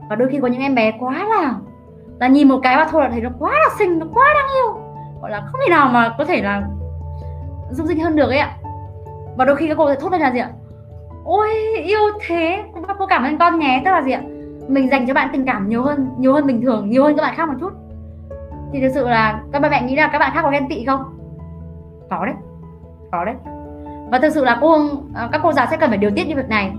Và 0.10 0.16
đôi 0.16 0.30
khi 0.30 0.40
có 0.42 0.48
những 0.48 0.62
em 0.62 0.76
bé 0.76 0.92
quá 1.00 1.28
là 1.30 1.54
là 2.20 2.28
nhìn 2.28 2.48
một 2.50 2.60
cái 2.64 2.76
mà 2.76 2.88
thôi 2.92 3.04
là 3.04 3.10
thấy 3.10 3.22
nó 3.22 3.30
quá 3.40 3.52
là 3.52 3.70
xinh, 3.80 4.00
nó 4.00 4.06
quá 4.14 4.26
đáng 4.34 4.48
yêu. 4.56 4.82
Gọi 5.22 5.32
là 5.32 5.42
không 5.42 5.62
thể 5.64 5.70
nào 5.70 5.90
mà 5.90 6.16
có 6.18 6.26
thể 6.26 6.42
là 6.42 6.64
dung 7.72 7.88
dinh 7.88 8.00
hơn 8.00 8.16
được 8.16 8.30
ấy 8.30 8.38
ạ. 8.38 8.58
Và 9.38 9.46
đôi 9.46 9.56
khi 9.56 9.68
các 9.68 9.78
cô 9.78 9.90
sẽ 9.90 10.00
thốt 10.00 10.12
lên 10.12 10.22
là 10.22 10.32
gì 10.32 10.40
ạ? 10.40 10.50
Ôi, 11.24 11.50
yêu 11.84 12.00
thế, 12.28 12.64
cô 13.00 13.06
cảm 13.06 13.24
ơn 13.24 13.38
con 13.38 13.60
nhé. 13.60 13.82
Tức 13.86 13.92
là 13.92 14.02
gì 14.02 14.12
ạ? 14.12 14.22
Mình 14.68 14.90
dành 14.90 15.08
cho 15.08 15.14
bạn 15.14 15.30
tình 15.34 15.46
cảm 15.46 15.70
nhiều 15.70 15.84
hơn 15.84 16.10
nhiều 16.18 16.34
hơn 16.34 16.48
bình 16.48 16.62
thường, 16.62 16.90
nhiều 16.90 17.04
hơn 17.04 17.18
các 17.18 17.24
bạn 17.24 17.36
khác 17.36 17.50
một 17.50 17.56
chút. 17.60 17.72
Thì 18.74 18.82
thực 18.82 18.90
sự 18.94 19.08
là 19.08 19.42
các 19.52 19.62
bạn 19.62 19.72
mẹ 19.72 19.82
nghĩ 19.82 19.96
là 19.96 20.10
các 20.14 20.20
bạn 20.20 20.32
khác 20.34 20.42
có 20.44 20.52
ghen 20.52 20.70
tị 20.70 20.86
không? 20.86 21.04
Có 22.10 22.26
đấy 22.26 22.36
có 23.12 23.26
đấy 23.26 23.36
và 24.12 24.20
thực 24.20 24.30
sự 24.30 24.44
là 24.44 24.58
cô 24.62 24.78
à, 25.16 25.30
các 25.32 25.42
cô 25.44 25.52
giáo 25.52 25.68
sẽ 25.72 25.78
cần 25.78 25.90
phải 25.90 25.98
điều 25.98 26.12
tiết 26.16 26.28
như 26.28 26.36
việc 26.36 26.50
này. 26.50 26.72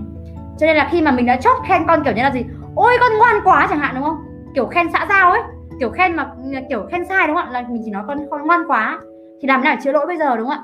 Cho 0.57 0.67
nên 0.67 0.75
là 0.75 0.89
khi 0.91 1.01
mà 1.01 1.11
mình 1.11 1.25
đã 1.25 1.35
chốt 1.35 1.57
khen 1.67 1.81
con 1.87 2.03
kiểu 2.03 2.13
như 2.13 2.21
là 2.21 2.31
gì? 2.31 2.45
Ôi 2.75 2.93
con 2.99 3.17
ngoan 3.17 3.35
quá 3.43 3.67
chẳng 3.69 3.79
hạn 3.79 3.95
đúng 3.95 4.03
không? 4.03 4.17
Kiểu 4.55 4.65
khen 4.65 4.87
xã 4.93 5.05
giao 5.09 5.31
ấy 5.31 5.41
kiểu 5.79 5.89
khen 5.89 6.15
mà 6.15 6.31
kiểu 6.69 6.85
khen 6.91 7.05
sai 7.05 7.27
đúng 7.27 7.35
không 7.35 7.45
ạ? 7.45 7.51
Là 7.51 7.65
mình 7.69 7.81
chỉ 7.85 7.91
nói 7.91 8.03
con 8.07 8.17
con 8.31 8.47
ngoan 8.47 8.63
quá 8.67 8.99
thì 9.41 9.47
làm 9.47 9.63
nào 9.63 9.75
chữa 9.83 9.91
lỗi 9.91 10.05
bây 10.05 10.17
giờ 10.17 10.37
đúng 10.37 10.47
không 10.47 10.57
ạ? 10.57 10.61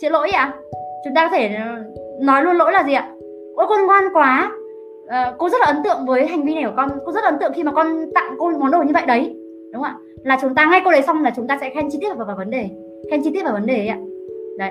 Chữa 0.00 0.08
lỗi 0.08 0.30
ạ. 0.30 0.44
À? 0.44 0.52
chúng 1.04 1.14
ta 1.14 1.28
có 1.28 1.36
thể 1.36 1.54
ờ, 1.54 1.84
nói 2.20 2.42
luôn 2.42 2.56
lỗi 2.56 2.72
là 2.72 2.84
gì 2.84 2.92
ạ? 2.92 3.12
Ôi 3.56 3.66
con 3.68 3.86
ngoan 3.86 4.04
quá. 4.12 4.52
À, 5.08 5.32
cô 5.38 5.48
rất 5.48 5.60
là 5.60 5.66
ấn 5.66 5.82
tượng 5.84 6.06
với 6.06 6.26
hành 6.26 6.44
vi 6.44 6.54
này 6.54 6.64
của 6.64 6.72
con. 6.76 6.88
Cô 7.06 7.12
rất 7.12 7.24
là 7.24 7.30
ấn 7.30 7.38
tượng 7.38 7.52
khi 7.52 7.62
mà 7.62 7.72
con 7.72 8.10
tặng 8.14 8.34
cô 8.38 8.50
món 8.50 8.70
đồ 8.70 8.82
như 8.82 8.92
vậy 8.94 9.06
đấy 9.06 9.36
đúng 9.72 9.82
không 9.82 9.92
ạ? 9.92 9.96
Là 10.24 10.38
chúng 10.42 10.54
ta 10.54 10.66
ngay 10.66 10.80
cô 10.84 10.90
đấy 10.90 11.02
xong 11.02 11.22
là 11.22 11.32
chúng 11.36 11.46
ta 11.46 11.58
sẽ 11.60 11.70
khen 11.70 11.90
chi 11.90 11.98
tiết 12.00 12.14
vào, 12.16 12.26
vào 12.26 12.36
vấn 12.36 12.50
đề 12.50 12.70
khen 13.10 13.22
chi 13.22 13.30
tiết 13.34 13.42
vào 13.44 13.52
vấn 13.52 13.66
đề 13.66 13.76
ấy 13.76 13.88
ạ. 13.88 13.98
Đấy. 14.58 14.70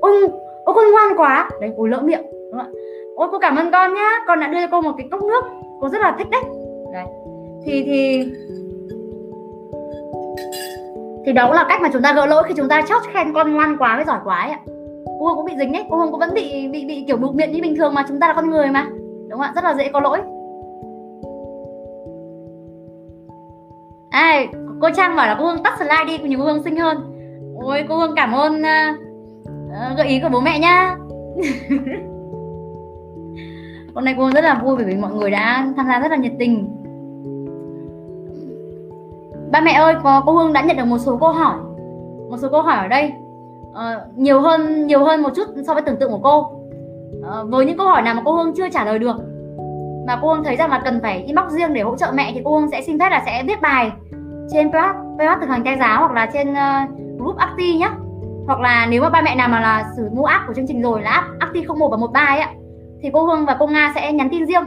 Ôi 0.00 0.28
ôi 0.64 0.74
con 0.74 0.92
ngoan 0.92 1.16
quá. 1.16 1.48
Đấy 1.60 1.70
cô 1.76 1.86
lỡ 1.86 2.00
miệng 2.00 2.22
đúng 2.22 2.60
không 2.60 2.60
ạ? 2.60 2.68
Ôi 3.16 3.28
cô 3.32 3.38
cảm 3.38 3.56
ơn 3.56 3.70
con 3.72 3.94
nhá. 3.94 4.10
Con 4.26 4.40
đã 4.40 4.48
đưa 4.48 4.58
cho 4.60 4.68
cô 4.70 4.80
một 4.80 4.92
cái 4.98 5.08
cốc 5.10 5.22
nước. 5.22 5.44
Cô 5.80 5.88
rất 5.88 6.00
là 6.00 6.14
thích 6.18 6.30
đấy. 6.30 6.42
Đấy. 6.92 7.04
Thì 7.64 7.82
thì 7.82 8.24
thì 11.26 11.32
đó 11.32 11.46
cũng 11.46 11.56
là 11.56 11.66
cách 11.68 11.80
mà 11.82 11.90
chúng 11.92 12.02
ta 12.02 12.12
gỡ 12.12 12.26
lỗi 12.26 12.42
khi 12.46 12.54
chúng 12.56 12.68
ta 12.68 12.82
chót 12.88 13.02
khen 13.12 13.34
con 13.34 13.54
ngoan 13.54 13.76
quá 13.78 13.96
với 13.96 14.04
giỏi 14.04 14.18
quá 14.24 14.40
ấy 14.40 14.50
ạ. 14.50 14.60
Cô 15.20 15.34
cũng 15.34 15.44
bị 15.44 15.52
dính 15.58 15.72
đấy. 15.72 15.84
Cô 15.90 15.96
hương 15.96 16.10
cũng 16.10 16.20
vẫn 16.20 16.34
bị 16.34 16.68
bị 16.68 16.84
bị 16.84 17.04
kiểu 17.06 17.16
bụt 17.16 17.34
miệng 17.34 17.52
như 17.52 17.62
bình 17.62 17.76
thường 17.76 17.94
mà 17.94 18.04
chúng 18.08 18.20
ta 18.20 18.28
là 18.28 18.34
con 18.34 18.50
người 18.50 18.70
mà. 18.70 18.86
Đúng 19.28 19.30
không 19.30 19.40
ạ? 19.40 19.52
Rất 19.54 19.64
là 19.64 19.74
dễ 19.74 19.88
có 19.92 20.00
lỗi. 20.00 20.18
À, 24.10 24.46
cô 24.80 24.88
trang 24.96 25.16
bảo 25.16 25.26
là 25.26 25.36
cô 25.38 25.46
hương 25.46 25.62
tắt 25.62 25.74
slide 25.78 26.04
đi 26.18 26.28
nhiều 26.28 26.38
cô 26.38 26.44
hương 26.44 26.62
xinh 26.62 26.76
hơn. 26.76 26.98
Ôi 27.62 27.84
cô 27.88 27.96
hương 27.96 28.14
cảm 28.16 28.32
ơn 28.32 28.62
uh, 28.62 29.03
Ờ, 29.74 29.94
gợi 29.96 30.08
ý 30.08 30.20
của 30.20 30.28
bố 30.32 30.40
mẹ 30.40 30.58
nhá. 30.58 30.96
Hôm 33.94 34.04
nay 34.04 34.14
cô 34.18 34.30
rất 34.30 34.44
là 34.44 34.60
vui 34.64 34.76
bởi 34.76 34.84
vì 34.84 34.94
mọi 34.94 35.12
người 35.12 35.30
đã 35.30 35.72
tham 35.76 35.86
gia 35.86 36.00
rất 36.00 36.10
là 36.10 36.16
nhiệt 36.16 36.32
tình. 36.38 36.68
Ba 39.52 39.60
mẹ 39.60 39.72
ơi 39.72 39.94
có 40.04 40.22
cô 40.26 40.32
hương 40.32 40.52
đã 40.52 40.62
nhận 40.62 40.76
được 40.76 40.84
một 40.84 40.98
số 40.98 41.16
câu 41.16 41.32
hỏi. 41.32 41.56
Một 42.30 42.36
số 42.36 42.48
câu 42.50 42.62
hỏi 42.62 42.76
ở 42.76 42.88
đây. 42.88 43.12
Uh, 43.70 44.18
nhiều 44.18 44.40
hơn 44.40 44.86
nhiều 44.86 45.04
hơn 45.04 45.22
một 45.22 45.30
chút 45.34 45.48
so 45.66 45.74
với 45.74 45.82
tưởng 45.82 45.96
tượng 45.96 46.10
của 46.10 46.20
cô. 46.22 46.38
Uh, 47.18 47.50
với 47.50 47.66
những 47.66 47.78
câu 47.78 47.86
hỏi 47.86 48.02
nào 48.02 48.14
mà 48.14 48.22
cô 48.24 48.32
hương 48.32 48.54
chưa 48.54 48.68
trả 48.68 48.84
lời 48.84 48.98
được 48.98 49.16
mà 50.06 50.18
cô 50.22 50.34
hương 50.34 50.44
thấy 50.44 50.56
rằng 50.56 50.70
là 50.70 50.82
cần 50.84 51.00
phải 51.02 51.22
inbox 51.22 51.52
riêng 51.52 51.74
để 51.74 51.80
hỗ 51.80 51.96
trợ 51.96 52.12
mẹ 52.14 52.30
thì 52.34 52.40
cô 52.44 52.58
hương 52.58 52.70
sẽ 52.70 52.82
xin 52.82 52.98
phép 52.98 53.10
là 53.10 53.22
sẽ 53.26 53.42
viết 53.46 53.60
bài 53.60 53.90
trên 54.52 54.70
blog 54.70 55.16
blog 55.16 55.40
thực 55.40 55.48
hành 55.48 55.64
tay 55.64 55.76
giáo 55.80 55.98
hoặc 55.98 56.12
là 56.12 56.26
trên 56.32 56.52
uh, 56.52 57.18
group 57.18 57.36
Acti 57.36 57.76
nhé 57.76 57.90
hoặc 58.46 58.60
là 58.60 58.86
nếu 58.90 59.02
mà 59.02 59.10
ba 59.10 59.22
mẹ 59.22 59.34
nào 59.34 59.48
mà 59.48 59.60
là 59.60 59.92
sử 59.96 60.08
mua 60.12 60.24
app 60.24 60.44
của 60.46 60.54
chương 60.54 60.66
trình 60.66 60.82
rồi 60.82 61.02
là 61.02 61.10
app 61.10 61.26
Acti 61.38 61.64
01 61.78 61.88
và 61.88 61.96
13 61.96 62.20
ấy 62.20 62.40
ạ 62.40 62.50
thì 63.02 63.10
cô 63.12 63.24
Hương 63.24 63.46
và 63.46 63.56
cô 63.58 63.66
Nga 63.66 63.92
sẽ 63.94 64.12
nhắn 64.12 64.28
tin 64.30 64.46
riêng. 64.46 64.64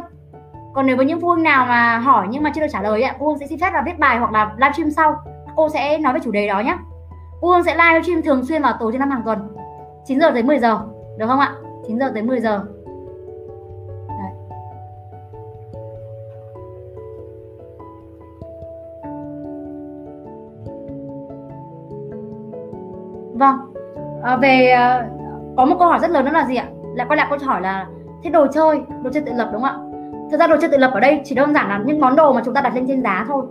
Còn 0.74 0.86
nếu 0.86 0.98
với 0.98 1.06
những 1.06 1.22
phụ 1.22 1.28
huynh 1.28 1.44
nào 1.44 1.66
mà 1.66 1.98
hỏi 1.98 2.28
nhưng 2.30 2.44
mà 2.44 2.52
chưa 2.56 2.62
được 2.62 2.68
trả 2.72 2.82
lời 2.82 3.02
ấy, 3.02 3.12
cô 3.20 3.28
Hương 3.28 3.40
sẽ 3.40 3.48
xin 3.48 3.60
phép 3.60 3.74
là 3.74 3.84
viết 3.86 4.00
bài 4.00 4.18
hoặc 4.18 4.32
là 4.32 4.56
livestream 4.58 4.92
sau. 4.92 5.16
Cô 5.56 5.70
sẽ 5.70 5.98
nói 5.98 6.14
về 6.14 6.20
chủ 6.24 6.32
đề 6.32 6.48
đó 6.48 6.60
nhé 6.60 6.78
cô 7.42 7.50
Hương 7.50 7.64
sẽ 7.64 7.76
livestream 7.76 8.22
thường 8.22 8.46
xuyên 8.46 8.62
vào 8.62 8.74
tối 8.80 8.92
thứ 8.92 8.98
năm 8.98 9.12
hàng 9.12 9.22
tuần 9.26 9.40
9 10.06 10.20
giờ 10.20 10.32
tới 10.32 10.44
10 10.44 10.60
giờ 10.60 10.82
được 11.18 11.28
không 11.28 11.40
ạ? 11.40 11.54
9 11.88 12.00
giờ 12.00 12.12
tới 12.14 12.24
10 12.24 12.40
giờ. 12.40 12.66
Vâng. 23.38 23.56
À, 24.24 24.38
về 24.38 24.70
à, 24.70 25.08
có 25.58 25.66
một 25.66 25.76
câu 25.80 25.88
hỏi 25.88 26.00
rất 26.00 26.12
lớn 26.12 26.26
đó 26.26 26.32
là 26.32 26.46
gì 26.46 26.56
ạ? 26.56 26.66
Lại 26.96 27.08
quay 27.10 27.18
lại 27.18 27.28
câu 27.30 27.40
hỏi 27.46 27.62
là 27.62 27.88
thế 28.24 28.30
đồ 28.30 28.48
chơi 28.48 28.82
đồ 29.04 29.10
chơi 29.14 29.24
tự 29.26 29.32
lập 29.36 29.50
đúng 29.54 29.62
không 29.62 29.72
ạ? 29.72 29.78
Thực 30.32 30.40
ra 30.40 30.48
đồ 30.48 30.56
chơi 30.62 30.70
tự 30.72 30.78
lập 30.78 30.92
ở 30.94 31.00
đây 31.00 31.22
chỉ 31.24 31.36
đơn 31.36 31.54
giản 31.54 31.70
là 31.70 31.82
những 31.86 32.02
món 32.02 32.16
đồ 32.16 32.34
mà 32.34 32.42
chúng 32.46 32.54
ta 32.54 32.62
đặt 32.62 32.76
lên 32.76 32.86
trên 32.88 33.04
giá 33.04 33.26
thôi. 33.28 33.46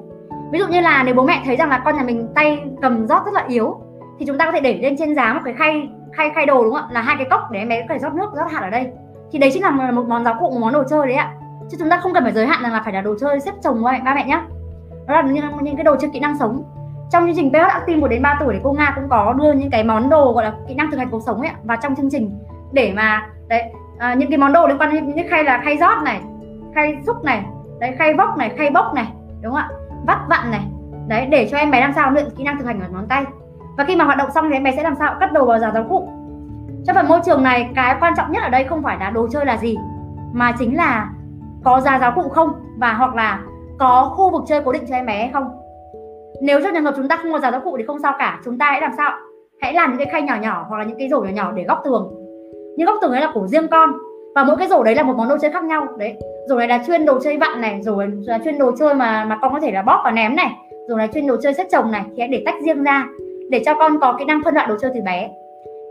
Ví 0.53 0.59
dụ 0.59 0.66
như 0.66 0.80
là 0.80 1.03
nếu 1.03 1.14
bố 1.14 1.22
mẹ 1.22 1.43
thấy 1.45 1.57
rằng 1.57 1.68
là 1.68 1.82
con 1.84 1.97
nhà 1.97 2.03
mình 2.03 2.28
tay 2.34 2.64
cầm 2.82 3.07
rót 3.07 3.24
rất 3.24 3.34
là 3.34 3.45
yếu 3.49 3.80
thì 4.18 4.26
chúng 4.26 4.39
ta 4.39 4.45
có 4.45 4.53
thể 4.53 4.61
để 4.61 4.78
lên 4.82 4.97
trên 4.99 5.14
giá 5.14 5.32
một 5.32 5.41
cái 5.45 5.55
khay 5.55 5.89
khay 6.12 6.30
khay 6.30 6.47
đồ 6.47 6.64
đúng 6.64 6.74
không 6.74 6.82
ạ? 6.82 6.89
Là 6.91 7.01
hai 7.01 7.16
cái 7.18 7.26
cốc 7.30 7.41
để 7.51 7.59
em 7.59 7.68
bé 7.68 7.80
có 7.80 7.95
thể 7.95 7.99
rót 7.99 8.14
nước 8.14 8.30
rót 8.37 8.51
hạt 8.51 8.61
ở 8.61 8.70
đây. 8.70 8.93
Thì 9.32 9.39
đấy 9.39 9.51
chính 9.53 9.62
là 9.62 9.70
một 9.70 10.05
món 10.09 10.24
giáo 10.24 10.34
cụ 10.41 10.51
một 10.51 10.59
món 10.61 10.72
đồ 10.72 10.82
chơi 10.91 11.07
đấy 11.07 11.16
ạ. 11.16 11.32
Chứ 11.70 11.76
chúng 11.80 11.91
ta 11.91 11.97
không 11.97 12.12
cần 12.12 12.22
phải 12.22 12.32
giới 12.32 12.47
hạn 12.47 12.62
rằng 12.62 12.72
là 12.72 12.82
phải 12.84 12.93
là 12.93 13.01
đồ 13.01 13.14
chơi 13.20 13.41
xếp 13.41 13.53
chồng 13.62 13.82
ba 13.84 13.93
mẹ, 13.93 14.01
ba 14.05 14.14
mẹ 14.14 14.26
nhé 14.26 14.41
đó 15.07 15.14
là 15.14 15.22
những, 15.22 15.45
những 15.61 15.76
cái 15.76 15.84
đồ 15.84 15.97
chơi 15.97 16.11
kỹ 16.11 16.20
năng 16.20 16.39
sống 16.39 16.62
trong 17.11 17.27
chương 17.27 17.37
trình 17.37 17.51
PH 17.53 17.57
Active 17.57 18.01
1 18.01 18.09
đến 18.09 18.23
3 18.23 18.37
tuổi 18.41 18.55
thì 18.55 18.61
cô 18.65 18.73
Nga 18.73 18.93
cũng 18.95 19.09
có 19.09 19.33
đưa 19.33 19.53
những 19.53 19.71
cái 19.71 19.85
món 19.85 20.11
đồ 20.11 20.33
gọi 20.33 20.45
là 20.45 20.53
kỹ 20.69 20.75
năng 20.75 20.91
thực 20.91 20.97
hành 20.97 21.11
cuộc 21.11 21.23
sống 21.27 21.41
ấy 21.41 21.51
vào 21.65 21.77
trong 21.83 21.97
chương 21.97 22.11
trình. 22.11 22.39
Để 22.73 22.93
mà 22.97 23.29
đấy 23.49 23.63
à, 23.99 24.15
những 24.15 24.31
cái 24.31 24.39
món 24.39 24.53
đồ 24.53 24.67
liên 24.67 24.79
quan 24.79 24.95
đến 24.95 25.15
những 25.15 25.29
khay 25.29 25.45
là 25.45 25.61
khay 25.65 25.77
rót 25.77 26.03
này 26.05 26.21
khay 26.75 26.97
xúc 27.07 27.25
này 27.25 27.45
đấy 27.81 27.95
khay 27.99 28.15
vóc 28.15 28.37
này 28.39 28.51
khay 28.59 28.71
bốc 28.71 28.95
này 28.95 29.07
đúng 29.41 29.53
không 29.53 29.63
ạ? 29.63 29.69
Vắt 30.07 30.19
vặn 30.29 30.51
này 30.51 30.61
đấy 31.09 31.27
để 31.27 31.49
cho 31.51 31.59
em 31.59 31.71
bé 31.71 31.81
làm 31.81 31.93
sao 31.95 32.11
luyện 32.11 32.27
kỹ 32.37 32.45
năng 32.45 32.59
thực 32.59 32.67
hành 32.67 32.81
ở 32.81 32.89
ngón 32.93 33.07
tay. 33.09 33.25
Và 33.77 33.85
khi 33.85 33.97
mà 33.97 34.05
hoạt 34.05 34.19
động 34.19 34.31
xong 34.35 34.49
thì 34.49 34.57
em 34.57 34.65
bé 34.65 34.73
sẽ 34.77 34.83
làm 34.83 34.95
sao? 34.99 35.15
Cất 35.21 35.33
đồ 35.33 35.45
vào 35.45 35.59
giá 35.59 35.71
giáo 35.71 35.85
cụ 35.89 36.09
trong 36.87 36.97
phần 36.97 37.09
môi 37.09 37.21
trường 37.25 37.43
này 37.43 37.71
cái 37.75 37.97
quan 38.01 38.15
trọng 38.17 38.33
nhất 38.33 38.43
ở 38.43 38.49
đây 38.49 38.65
không 38.65 38.83
phải 38.83 38.97
là 39.01 39.11
đồ 39.11 39.29
chơi 39.33 39.47
là 39.47 39.57
gì 39.57 39.77
mà 40.33 40.53
chính 40.59 40.77
là 40.77 41.11
có 41.65 41.81
giá 41.81 41.99
giáo 41.99 42.13
cụ 42.15 42.29
không 42.29 42.53
và 42.77 42.93
hoặc 42.93 43.15
là 43.15 43.41
có 43.79 44.13
khu 44.17 44.31
vực 44.31 44.43
chơi 44.47 44.63
cố 44.65 44.73
định 44.73 44.85
cho 44.89 44.95
em 44.95 45.07
bé 45.07 45.19
hay 45.19 45.31
không 45.33 45.66
nếu 46.43 46.61
trong 46.61 46.74
trường 46.74 46.84
hợp 46.84 46.95
chúng 46.97 47.09
ta 47.09 47.16
không 47.16 47.32
có 47.32 47.39
rào 47.39 47.53
giáo 47.53 47.61
cụ 47.61 47.76
thì 47.78 47.84
không 47.87 47.99
sao 47.99 48.14
cả. 48.18 48.41
Chúng 48.45 48.59
ta 48.59 48.66
hãy 48.70 48.80
làm 48.80 48.93
sao? 48.97 49.11
Hãy 49.61 49.72
làm 49.72 49.91
những 49.91 49.99
cái 49.99 50.07
khay 50.12 50.22
nhỏ 50.22 50.37
nhỏ 50.43 50.66
hoặc 50.68 50.78
là 50.78 50.84
những 50.84 50.99
cái 50.99 51.09
rổ 51.09 51.20
nhỏ 51.20 51.30
nhỏ 51.30 51.53
để 51.53 51.64
góc 51.64 51.80
tường. 51.84 52.12
Những 52.76 52.87
góc 52.87 52.97
tường 53.03 53.12
ấy 53.12 53.20
là 53.20 53.30
của 53.34 53.47
riêng 53.47 53.68
con. 53.68 53.93
Và 54.34 54.45
mỗi 54.45 54.57
cái 54.57 54.68
rổ 54.68 54.82
đấy 54.82 54.95
là 54.95 55.03
một 55.03 55.16
món 55.16 55.28
đồ 55.28 55.37
chơi 55.39 55.51
khác 55.51 55.64
nhau. 55.64 55.87
Đấy 55.99 56.16
rổ 56.49 56.59
này 56.59 56.68
là 56.68 56.82
chuyên 56.87 57.05
đồ 57.07 57.20
chơi 57.20 57.37
vặn 57.37 57.61
này 57.61 57.82
rổ 57.82 57.97
này 57.97 58.09
là 58.26 58.39
chuyên 58.45 58.59
đồ 58.59 58.72
chơi 58.78 58.95
mà 58.95 59.24
mà 59.24 59.39
con 59.43 59.53
có 59.53 59.61
thể 59.61 59.72
là 59.72 59.82
bóp 59.82 60.01
và 60.05 60.11
ném 60.11 60.37
này. 60.37 60.51
Rổ 60.89 60.97
này 60.97 61.09
chuyên 61.14 61.26
đồ 61.26 61.37
chơi 61.43 61.55
xếp 61.55 61.66
chồng 61.72 61.91
này 61.91 62.03
thì 62.09 62.14
hãy 62.18 62.28
để 62.28 62.43
tách 62.47 62.55
riêng 62.64 62.84
ra 62.84 63.07
để 63.51 63.62
cho 63.66 63.74
con 63.74 64.01
có 64.01 64.16
kỹ 64.18 64.24
năng 64.24 64.41
phân 64.45 64.55
loại 64.55 64.66
đồ 64.66 64.74
chơi 64.80 64.91
từ 64.95 65.01
bé. 65.01 65.30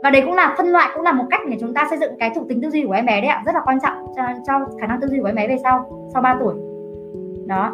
Và 0.03 0.09
đấy 0.09 0.21
cũng 0.25 0.33
là 0.33 0.55
phân 0.57 0.67
loại 0.67 0.89
cũng 0.93 1.03
là 1.03 1.11
một 1.11 1.23
cách 1.29 1.41
để 1.49 1.57
chúng 1.59 1.73
ta 1.73 1.87
xây 1.89 1.99
dựng 1.99 2.11
cái 2.19 2.31
thuộc 2.35 2.47
tính 2.49 2.61
tư 2.61 2.69
duy 2.69 2.83
của 2.85 2.93
em 2.93 3.05
bé 3.05 3.21
đấy 3.21 3.29
ạ. 3.29 3.43
Rất 3.45 3.55
là 3.55 3.61
quan 3.65 3.79
trọng 3.79 3.93
cho, 4.15 4.23
cho 4.47 4.53
khả 4.81 4.87
năng 4.87 5.01
tư 5.01 5.07
duy 5.07 5.19
của 5.19 5.25
em 5.25 5.35
bé 5.35 5.47
về 5.47 5.57
sau 5.63 5.89
sau 6.13 6.21
3 6.21 6.37
tuổi. 6.39 6.53
Đó 7.47 7.71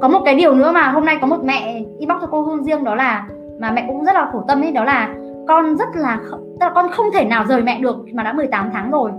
có 0.00 0.08
một 0.08 0.20
cái 0.24 0.34
điều 0.34 0.54
nữa 0.54 0.72
mà 0.72 0.88
hôm 0.88 1.04
nay 1.04 1.18
có 1.20 1.26
một 1.26 1.44
mẹ 1.44 1.82
inbox 1.98 2.20
cho 2.20 2.26
cô 2.30 2.42
Hương 2.42 2.64
riêng 2.64 2.84
đó 2.84 2.94
là 2.94 3.26
mà 3.60 3.70
mẹ 3.70 3.84
cũng 3.88 4.04
rất 4.04 4.14
là 4.14 4.28
khổ 4.32 4.44
tâm 4.48 4.60
ấy 4.60 4.72
đó 4.72 4.84
là 4.84 5.14
con 5.48 5.76
rất 5.76 5.88
là 5.94 6.18
tức 6.32 6.66
là 6.66 6.70
con 6.74 6.88
không 6.92 7.06
thể 7.14 7.24
nào 7.24 7.44
rời 7.44 7.62
mẹ 7.62 7.80
được 7.80 7.96
mà 8.14 8.22
đã 8.22 8.32
18 8.32 8.70
tháng 8.72 8.90
rồi. 8.90 9.10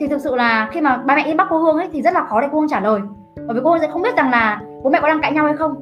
Thì 0.00 0.06
thực 0.08 0.20
sự 0.20 0.36
là 0.36 0.68
khi 0.72 0.80
mà 0.80 0.96
ba 0.96 1.16
mẹ 1.16 1.22
inbox 1.22 1.46
cô 1.50 1.58
Hương 1.58 1.76
ấy 1.76 1.88
thì 1.92 2.02
rất 2.02 2.14
là 2.14 2.24
khó 2.24 2.40
để 2.40 2.48
cô 2.52 2.60
Hương 2.60 2.68
trả 2.68 2.80
lời. 2.80 3.00
Bởi 3.36 3.54
vì 3.54 3.60
cô 3.64 3.70
Hương 3.70 3.80
sẽ 3.80 3.88
không 3.92 4.02
biết 4.02 4.16
rằng 4.16 4.30
là 4.30 4.60
bố 4.82 4.90
mẹ 4.90 5.00
có 5.00 5.08
đang 5.08 5.20
cãi 5.20 5.32
nhau 5.32 5.44
hay 5.44 5.56
không 5.56 5.74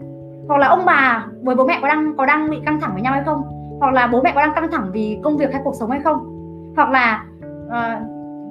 hoặc 0.48 0.58
là 0.58 0.66
ông 0.66 0.84
bà 0.84 1.26
với 1.42 1.54
bố 1.54 1.64
mẹ 1.64 1.78
có 1.82 1.88
đang 1.88 2.16
có 2.16 2.26
đang 2.26 2.50
bị 2.50 2.56
căng 2.66 2.80
thẳng 2.80 2.90
với 2.92 3.02
nhau 3.02 3.12
hay 3.12 3.22
không 3.26 3.42
hoặc 3.80 3.94
là 3.94 4.06
bố 4.06 4.22
mẹ 4.22 4.32
có 4.34 4.40
đang 4.40 4.54
căng 4.54 4.70
thẳng 4.70 4.90
vì 4.92 5.18
công 5.22 5.36
việc 5.36 5.52
hay 5.52 5.60
cuộc 5.64 5.74
sống 5.74 5.90
hay 5.90 6.00
không. 6.00 6.18
Hoặc 6.76 6.90
là 6.90 7.24
uh, 7.66 8.02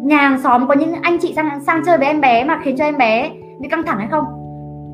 nhà 0.04 0.18
hàng 0.18 0.40
xóm 0.40 0.68
có 0.68 0.74
những 0.74 0.94
anh 1.02 1.18
chị 1.22 1.34
sang 1.36 1.60
sang 1.60 1.82
chơi 1.86 1.98
với 1.98 2.08
em 2.08 2.22
bé 2.22 2.44
mà 2.44 2.60
khiến 2.64 2.76
cho 2.78 2.86
em 2.86 2.98
bé 2.98 3.32
bị 3.60 3.70
căng 3.70 3.84
thẳng 3.84 3.98
hay 3.98 4.08
không 4.12 4.26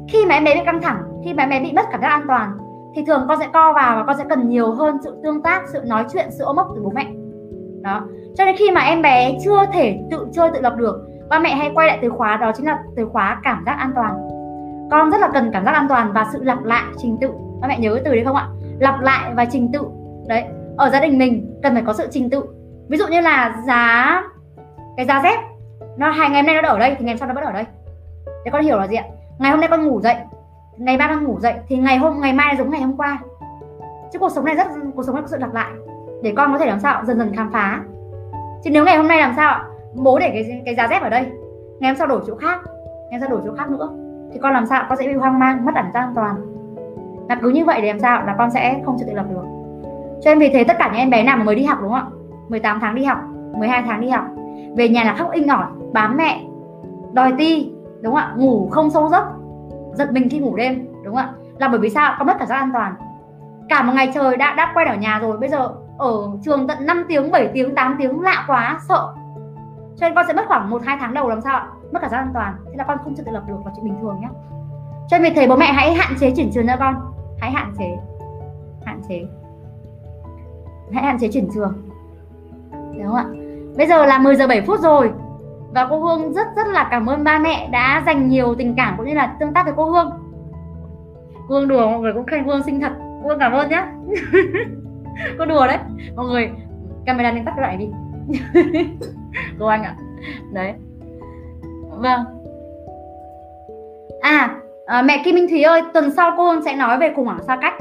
khi 0.08 0.26
mà 0.26 0.36
em 0.36 0.44
bé 0.44 0.56
bị 0.56 0.62
căng 0.66 0.82
thẳng, 0.82 1.04
khi 1.26 1.34
mà 1.34 1.44
em 1.44 1.50
bé 1.50 1.60
bị 1.60 1.74
mất 1.74 1.86
cảm 1.92 2.02
giác 2.02 2.08
an 2.08 2.26
toàn, 2.28 2.58
thì 2.96 3.06
thường 3.06 3.26
con 3.28 3.40
sẽ 3.40 3.48
co 3.54 3.74
vào 3.74 3.96
và 3.96 4.04
con 4.08 4.18
sẽ 4.18 4.24
cần 4.30 4.50
nhiều 4.50 4.72
hơn 4.72 4.98
sự 5.04 5.18
tương 5.24 5.42
tác, 5.42 5.62
sự 5.68 5.82
nói 5.86 6.06
chuyện, 6.14 6.26
sự 6.32 6.44
ôm 6.44 6.56
ấp 6.56 6.68
từ 6.76 6.82
bố 6.84 6.92
mẹ. 6.96 7.08
Đó. 7.82 8.02
Cho 8.36 8.46
nên 8.46 8.56
khi 8.56 8.72
mà 8.72 8.82
em 8.82 9.02
bé 9.02 9.38
chưa 9.46 9.66
thể 9.74 10.00
tự 10.12 10.28
chơi 10.34 10.50
tự 10.54 10.62
lập 10.62 10.74
được, 10.78 11.08
ba 11.30 11.40
mẹ 11.40 11.50
hay 11.50 11.72
quay 11.76 11.88
lại 11.88 12.00
từ 12.02 12.10
khóa 12.10 12.38
đó 12.38 12.52
chính 12.56 12.66
là 12.66 12.80
từ 12.96 13.06
khóa 13.06 13.40
cảm 13.44 13.64
giác 13.66 13.76
an 13.80 13.92
toàn. 13.96 14.28
Con 14.92 15.12
rất 15.12 15.22
là 15.22 15.30
cần 15.34 15.50
cảm 15.54 15.66
giác 15.66 15.72
an 15.72 15.86
toàn 15.90 16.14
và 16.14 16.26
sự 16.34 16.44
lặp 16.44 16.64
lại 16.64 16.84
trình 16.98 17.18
tự. 17.22 17.30
Ba 17.62 17.68
mẹ 17.68 17.80
nhớ 17.80 17.94
cái 17.94 18.04
từ 18.06 18.16
đấy 18.16 18.24
không 18.26 18.36
ạ? 18.36 18.48
Lặp 18.80 19.02
lại 19.02 19.32
và 19.36 19.46
trình 19.46 19.72
tự. 19.72 19.82
Đấy. 20.28 20.44
Ở 20.78 20.90
gia 20.90 21.00
đình 21.00 21.18
mình 21.18 21.60
cần 21.64 21.74
phải 21.74 21.84
có 21.86 21.94
sự 21.94 22.08
trình 22.12 22.30
tự. 22.30 22.44
Ví 22.90 22.98
dụ 22.98 23.08
như 23.08 23.22
là 23.22 23.62
giá, 23.68 24.24
cái 24.98 25.06
giá 25.06 25.22
dép 25.24 25.40
nó 25.98 26.10
hai 26.10 26.30
ngày 26.30 26.42
hôm 26.42 26.48
nay 26.48 26.62
nó 26.62 26.70
ở 26.70 26.80
đây 26.80 26.96
thì 27.00 27.06
ngày 27.06 27.18
sau 27.18 27.28
nó 27.28 27.34
vẫn 27.34 27.44
ở 27.44 27.52
đây. 27.52 27.66
Để 28.46 28.52
con 28.52 28.64
hiểu 28.64 28.78
là 28.78 28.88
gì 28.88 28.96
ạ? 28.96 29.04
Ngày 29.40 29.52
hôm 29.52 29.60
nay 29.60 29.70
con 29.70 29.86
ngủ 29.86 30.02
dậy. 30.02 30.16
Ngày 30.78 30.98
ba 30.98 31.08
con 31.08 31.24
ngủ 31.24 31.40
dậy 31.40 31.54
thì 31.68 31.78
ngày 31.78 31.98
hôm, 31.98 32.22
ngày 32.22 32.34
mai 32.34 32.56
giống 32.58 32.70
ngày 32.70 32.82
hôm 32.82 32.98
qua. 32.98 33.20
Chứ 34.14 34.20
cuộc 34.20 34.30
sống 34.30 34.46
này 34.46 34.56
rất, 34.56 34.68
cuộc 34.96 35.04
sống 35.04 35.16
này 35.16 35.22
có 35.22 35.28
sự 35.28 35.38
lặp 35.38 35.54
lại. 35.54 35.72
Để 36.24 36.34
con 36.38 36.54
có 36.54 36.60
thể 36.60 36.66
làm 36.66 36.80
sao? 36.80 37.06
Dần 37.06 37.18
dần 37.18 37.36
khám 37.36 37.52
phá. 37.52 37.82
Chứ 38.64 38.70
nếu 38.70 38.86
ngày 38.86 38.98
hôm 38.98 39.08
nay 39.08 39.20
làm 39.20 39.34
sao 39.36 39.60
bố 39.94 40.20
để 40.20 40.30
cái 40.30 40.62
cái 40.66 40.76
giá 40.76 40.88
dép 40.88 41.02
ở 41.02 41.10
đây. 41.10 41.26
Ngày 41.80 41.92
hôm 41.92 41.98
sau 41.98 42.08
đổi 42.08 42.22
chỗ 42.28 42.36
khác. 42.36 42.62
Ngày 43.12 43.20
sau 43.20 43.30
đổi 43.30 43.42
chỗ 43.46 43.54
khác 43.58 43.70
nữa. 43.70 43.90
Thì 44.34 44.40
con 44.40 44.54
làm 44.54 44.66
sao? 44.66 44.86
Con 44.90 44.98
sẽ 44.98 45.08
bị 45.08 45.14
hoang 45.14 45.40
mang, 45.40 45.66
mất 45.66 45.76
ẩn 45.76 45.86
an 45.94 46.12
toàn. 46.16 46.36
Là 47.30 47.36
cứ 47.42 47.50
như 47.50 47.66
vậy 47.66 47.82
để 47.82 47.88
làm 47.88 48.00
sao? 48.00 48.26
Là 48.26 48.36
con 48.38 48.52
sẽ 48.52 48.82
không 48.86 48.98
tự 49.00 49.14
lập 49.14 49.26
được. 49.30 49.44
Cho 50.22 50.32
nên 50.32 50.40
vì 50.40 50.50
thế 50.50 50.64
tất 50.64 50.76
cả 50.80 50.88
những 50.88 51.00
em 51.00 51.10
bé 51.10 51.24
nào 51.24 51.38
mà 51.38 51.44
mới 51.44 51.56
đi 51.56 51.64
học 51.64 51.78
đúng 51.82 51.92
không 51.92 52.00
ạ? 52.00 52.06
18 52.50 52.80
tháng 52.80 52.96
đi 52.96 53.04
học 53.04 53.18
12 53.58 53.84
tháng 53.86 54.02
đi 54.02 54.10
học. 54.10 54.26
Về 54.76 54.90
nhà 54.90 55.04
là 55.04 55.16
khóc 55.16 55.32
inh 55.32 55.48
ỏi, 55.48 55.66
bám 55.94 56.18
mẹ, 56.18 56.44
đòi 57.14 57.34
ti 57.38 57.72
đúng 58.02 58.14
không 58.14 58.24
ạ? 58.24 58.34
Ngủ 58.38 58.70
không 58.72 58.90
sâu 58.90 59.10
giấc, 59.10 59.24
giật 59.94 60.12
mình 60.12 60.30
khi 60.30 60.40
ngủ 60.40 60.56
đêm, 60.56 60.88
đúng 61.04 61.16
không 61.16 61.26
ạ? 61.26 61.34
Là 61.58 61.68
bởi 61.68 61.80
vì 61.80 61.90
sao? 61.90 62.16
Con 62.18 62.28
mất 62.28 62.36
cảm 62.40 62.48
giác 62.48 62.56
an 62.56 62.72
toàn. 62.74 62.96
Cả 63.70 63.84
một 63.84 63.94
ngày 63.96 64.12
trời 64.14 64.38
đã 64.38 64.54
đã 64.54 64.72
quay 64.74 64.86
ở 64.86 64.96
nhà 64.96 65.20
rồi, 65.20 65.38
bây 65.38 65.50
giờ 65.50 65.70
ở 65.98 66.30
trường 66.44 66.68
tận 66.68 66.86
5 66.86 67.06
tiếng 67.08 67.32
7 67.32 67.48
tiếng 67.54 67.76
8 67.76 67.96
tiếng, 68.00 68.22
lạ 68.22 68.44
quá, 68.48 68.80
sợ. 68.90 69.14
Cho 69.98 70.08
nên 70.08 70.16
con 70.16 70.26
sẽ 70.28 70.34
mất 70.34 70.44
khoảng 70.48 70.70
một, 70.70 70.82
hai 70.86 70.98
tháng 71.00 71.14
đầu 71.14 71.30
làm 71.30 71.42
sao 71.42 71.58
ạ? 71.58 71.68
Mất 71.92 72.00
cảm 72.02 72.12
giác 72.12 72.18
an 72.18 72.32
toàn. 72.34 72.56
Thế 72.66 72.74
là 72.78 72.84
con 72.84 72.98
không 73.04 73.16
tự 73.16 73.24
lập 73.32 73.44
được 73.48 73.56
là 73.66 73.72
chuyện 73.76 73.86
bình 73.86 73.96
thường 74.02 74.18
nhé. 74.22 74.28
Cho 75.08 75.18
nên 75.18 75.24
vì 75.24 75.40
thế 75.40 75.48
bố 75.48 75.56
mẹ 75.56 75.66
hãy 75.66 75.94
hạn 75.94 76.14
chế 76.20 76.32
chuyển 76.36 76.52
trường 76.54 76.68
cho 76.68 76.76
con. 76.80 76.96
Hãy 77.40 77.52
hạn 77.52 77.74
chế. 77.78 77.98
Hạn 78.86 79.02
chế. 79.10 79.26
Hãy 80.94 81.04
hạn 81.04 81.20
chế 81.20 81.28
chuyển 81.34 81.50
trường. 81.54 81.74
Đúng 82.72 83.08
không 83.08 83.16
ạ? 83.16 83.26
Bây 83.78 83.88
giờ 83.88 84.06
là 84.06 84.20
10 84.20 84.36
giờ 84.36 84.48
7 84.48 84.62
phút 84.62 84.80
rồi 84.80 85.12
và 85.74 85.88
cô 85.90 86.00
Hương 86.00 86.34
rất 86.34 86.48
rất 86.56 86.68
là 86.68 86.88
cảm 86.92 87.10
ơn 87.10 87.24
ba 87.24 87.40
mẹ 87.40 87.70
đã 87.72 88.04
dành 88.06 88.30
nhiều 88.30 88.56
tình 88.56 88.74
cảm 88.78 88.94
cũng 88.98 89.06
như 89.06 89.14
là 89.14 89.36
tương 89.40 89.54
tác 89.54 89.64
với 89.66 89.74
cô 89.78 89.86
Hương. 89.86 90.12
Hương 91.50 91.68
đùa 91.68 91.90
mọi 91.90 92.00
người 92.00 92.14
cũng 92.14 92.26
khen 92.26 92.44
Hương 92.44 92.64
xinh 92.64 92.82
thật. 92.82 92.92
Hương 93.24 93.40
cảm 93.40 93.52
ơn 93.52 93.70
nhé 93.70 93.84
cô 95.40 95.46
đùa 95.46 95.68
đấy. 95.68 95.78
Mọi 96.16 96.26
người 96.26 96.50
camera 97.06 97.32
nên 97.32 97.46
tắt 97.46 97.54
lại 97.60 97.78
đi. 97.78 97.90
Cô 99.60 99.66
anh 99.66 99.84
ạ. 99.84 99.96
Đấy. 100.54 100.74
Vâng. 101.90 102.20
À, 104.22 104.56
à 104.86 105.02
mẹ 105.02 105.22
Kim 105.26 105.36
Minh 105.36 105.48
Thúy 105.50 105.64
ơi 105.64 105.82
tuần 105.94 106.12
sau 106.12 106.34
cô 106.38 106.52
Hương 106.52 106.64
sẽ 106.64 106.76
nói 106.76 106.98
về 106.98 107.14
khủng 107.16 107.26
hoảng 107.26 107.44
xa 107.48 107.58
cách. 107.62 107.74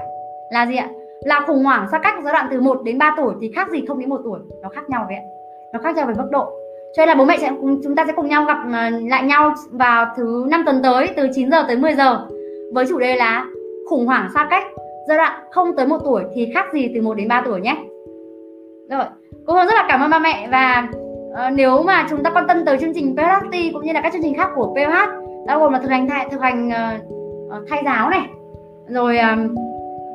Là 0.51 0.66
gì 0.66 0.76
ạ? 0.76 0.89
Là 1.20 1.41
khủng 1.47 1.64
hoảng 1.64 1.89
xa 1.91 1.99
cách 1.99 2.14
giai 2.24 2.32
đoạn 2.32 2.49
từ 2.51 2.61
1 2.61 2.82
đến 2.84 2.99
3 2.99 3.14
tuổi 3.16 3.34
thì 3.41 3.53
khác 3.55 3.68
gì 3.70 3.84
không 3.89 3.99
đến 3.99 4.09
một 4.09 4.20
tuổi. 4.24 4.41
Nó 4.62 4.68
khác 4.68 4.91
nhau 4.91 5.05
vậy 5.09 5.16
ạ. 5.16 5.22
Nó 5.72 5.80
khác 5.82 5.97
nhau 5.97 6.07
về 6.07 6.14
mức 6.14 6.28
độ 6.30 6.53
cho 6.97 7.03
nên 7.03 7.09
là 7.09 7.14
bố 7.14 7.24
mẹ 7.24 7.36
sẽ 7.38 7.51
chúng 7.84 7.94
ta 7.97 8.05
sẽ 8.07 8.12
cùng 8.16 8.28
nhau 8.28 8.44
gặp 8.44 8.57
ờ, 8.72 8.90
lại 8.90 9.22
nhau 9.22 9.55
vào 9.70 10.07
thứ 10.16 10.47
năm 10.51 10.62
tuần 10.66 10.82
tới 10.82 11.11
từ 11.16 11.28
9 11.34 11.51
giờ 11.51 11.64
tới 11.68 11.76
10 11.76 11.94
giờ 11.94 12.26
với 12.72 12.86
chủ 12.88 12.99
đề 12.99 13.16
là 13.16 13.47
khủng 13.90 14.07
hoảng 14.07 14.28
xa 14.34 14.47
cách 14.51 14.64
giai 15.09 15.18
đoạn 15.18 15.32
không 15.51 15.76
tới 15.76 15.86
một 15.86 15.99
tuổi 16.05 16.22
thì 16.34 16.51
khác 16.55 16.64
gì 16.72 16.90
từ 16.94 17.03
1 17.03 17.14
đến 17.14 17.28
3 17.28 17.42
tuổi 17.44 17.61
nhé. 17.61 17.76
Rồi 18.90 19.05
cô 19.47 19.55
Hương 19.55 19.66
rất 19.66 19.74
là 19.74 19.86
cảm 19.88 20.01
ơn 20.01 20.11
ba 20.11 20.18
mẹ 20.18 20.49
và 20.51 20.88
uh, 21.30 21.53
nếu 21.53 21.82
mà 21.82 22.07
chúng 22.11 22.22
ta 22.22 22.30
quan 22.30 22.47
tâm 22.49 22.64
tới 22.64 22.78
chương 22.78 22.94
trình 22.94 23.16
PHT 23.16 23.57
cũng 23.72 23.84
như 23.84 23.92
là 23.92 24.01
các 24.01 24.12
chương 24.12 24.22
trình 24.22 24.34
khác 24.34 24.51
của 24.55 24.74
PH 24.74 24.94
bao 25.47 25.61
gồm 25.61 25.72
là 25.72 25.78
thực 25.78 25.90
hành 25.90 26.09
thay 26.09 26.26
thực 26.30 26.40
hành 26.40 26.70
ờ, 26.70 26.94
uh, 27.47 27.68
thay 27.68 27.82
giáo 27.85 28.10
này 28.10 28.23
rồi 28.89 29.18
um, 29.18 29.55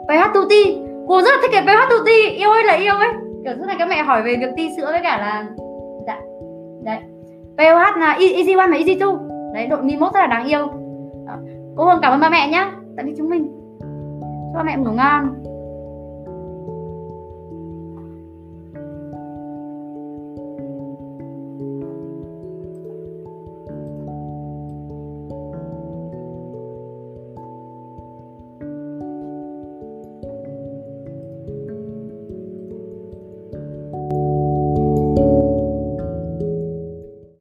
PH 0.08 0.34
tu 0.34 0.42
ti 0.50 0.78
cô 1.08 1.22
rất 1.22 1.32
là 1.32 1.38
thích 1.42 1.52
cái 1.54 1.64
PH 1.64 1.90
tu 1.90 2.06
ti 2.06 2.30
yêu 2.30 2.50
ơi 2.50 2.64
là 2.64 2.74
yêu 2.74 2.94
ấy 2.94 3.10
kiểu 3.44 3.54
rất 3.60 3.68
là 3.68 3.76
các 3.80 3.90
mẹ 3.90 4.04
hỏi 4.04 4.22
về 4.22 4.36
việc 4.36 4.50
ti 4.58 4.70
sữa 4.78 4.88
với 4.92 5.00
cả 5.04 5.18
là 5.18 5.46
đấy. 6.84 7.00
POH 7.58 7.98
là 8.00 8.12
e- 8.12 8.34
Easy 8.36 8.54
One 8.54 8.68
và 8.72 8.78
Easy 8.78 8.96
Two. 8.96 9.18
Đấy, 9.54 9.68
đội 9.68 9.84
mi 9.84 9.98
mốt 9.98 10.14
rất 10.14 10.20
là 10.20 10.28
đáng 10.28 10.48
yêu. 10.48 10.68
Đó. 11.28 11.34
cô 11.76 11.86
Hương 11.86 12.00
cảm 12.02 12.14
ơn 12.14 12.20
ba 12.20 12.30
mẹ 12.30 12.50
nhé 12.52 12.72
tạm 12.98 13.06
biệt 13.06 13.14
chúng 13.18 13.30
mình. 13.30 13.48
Cho 14.54 14.58
ba 14.58 14.64
mẹ 14.64 14.78
ngủ 14.78 14.92
ngon. 14.92 15.44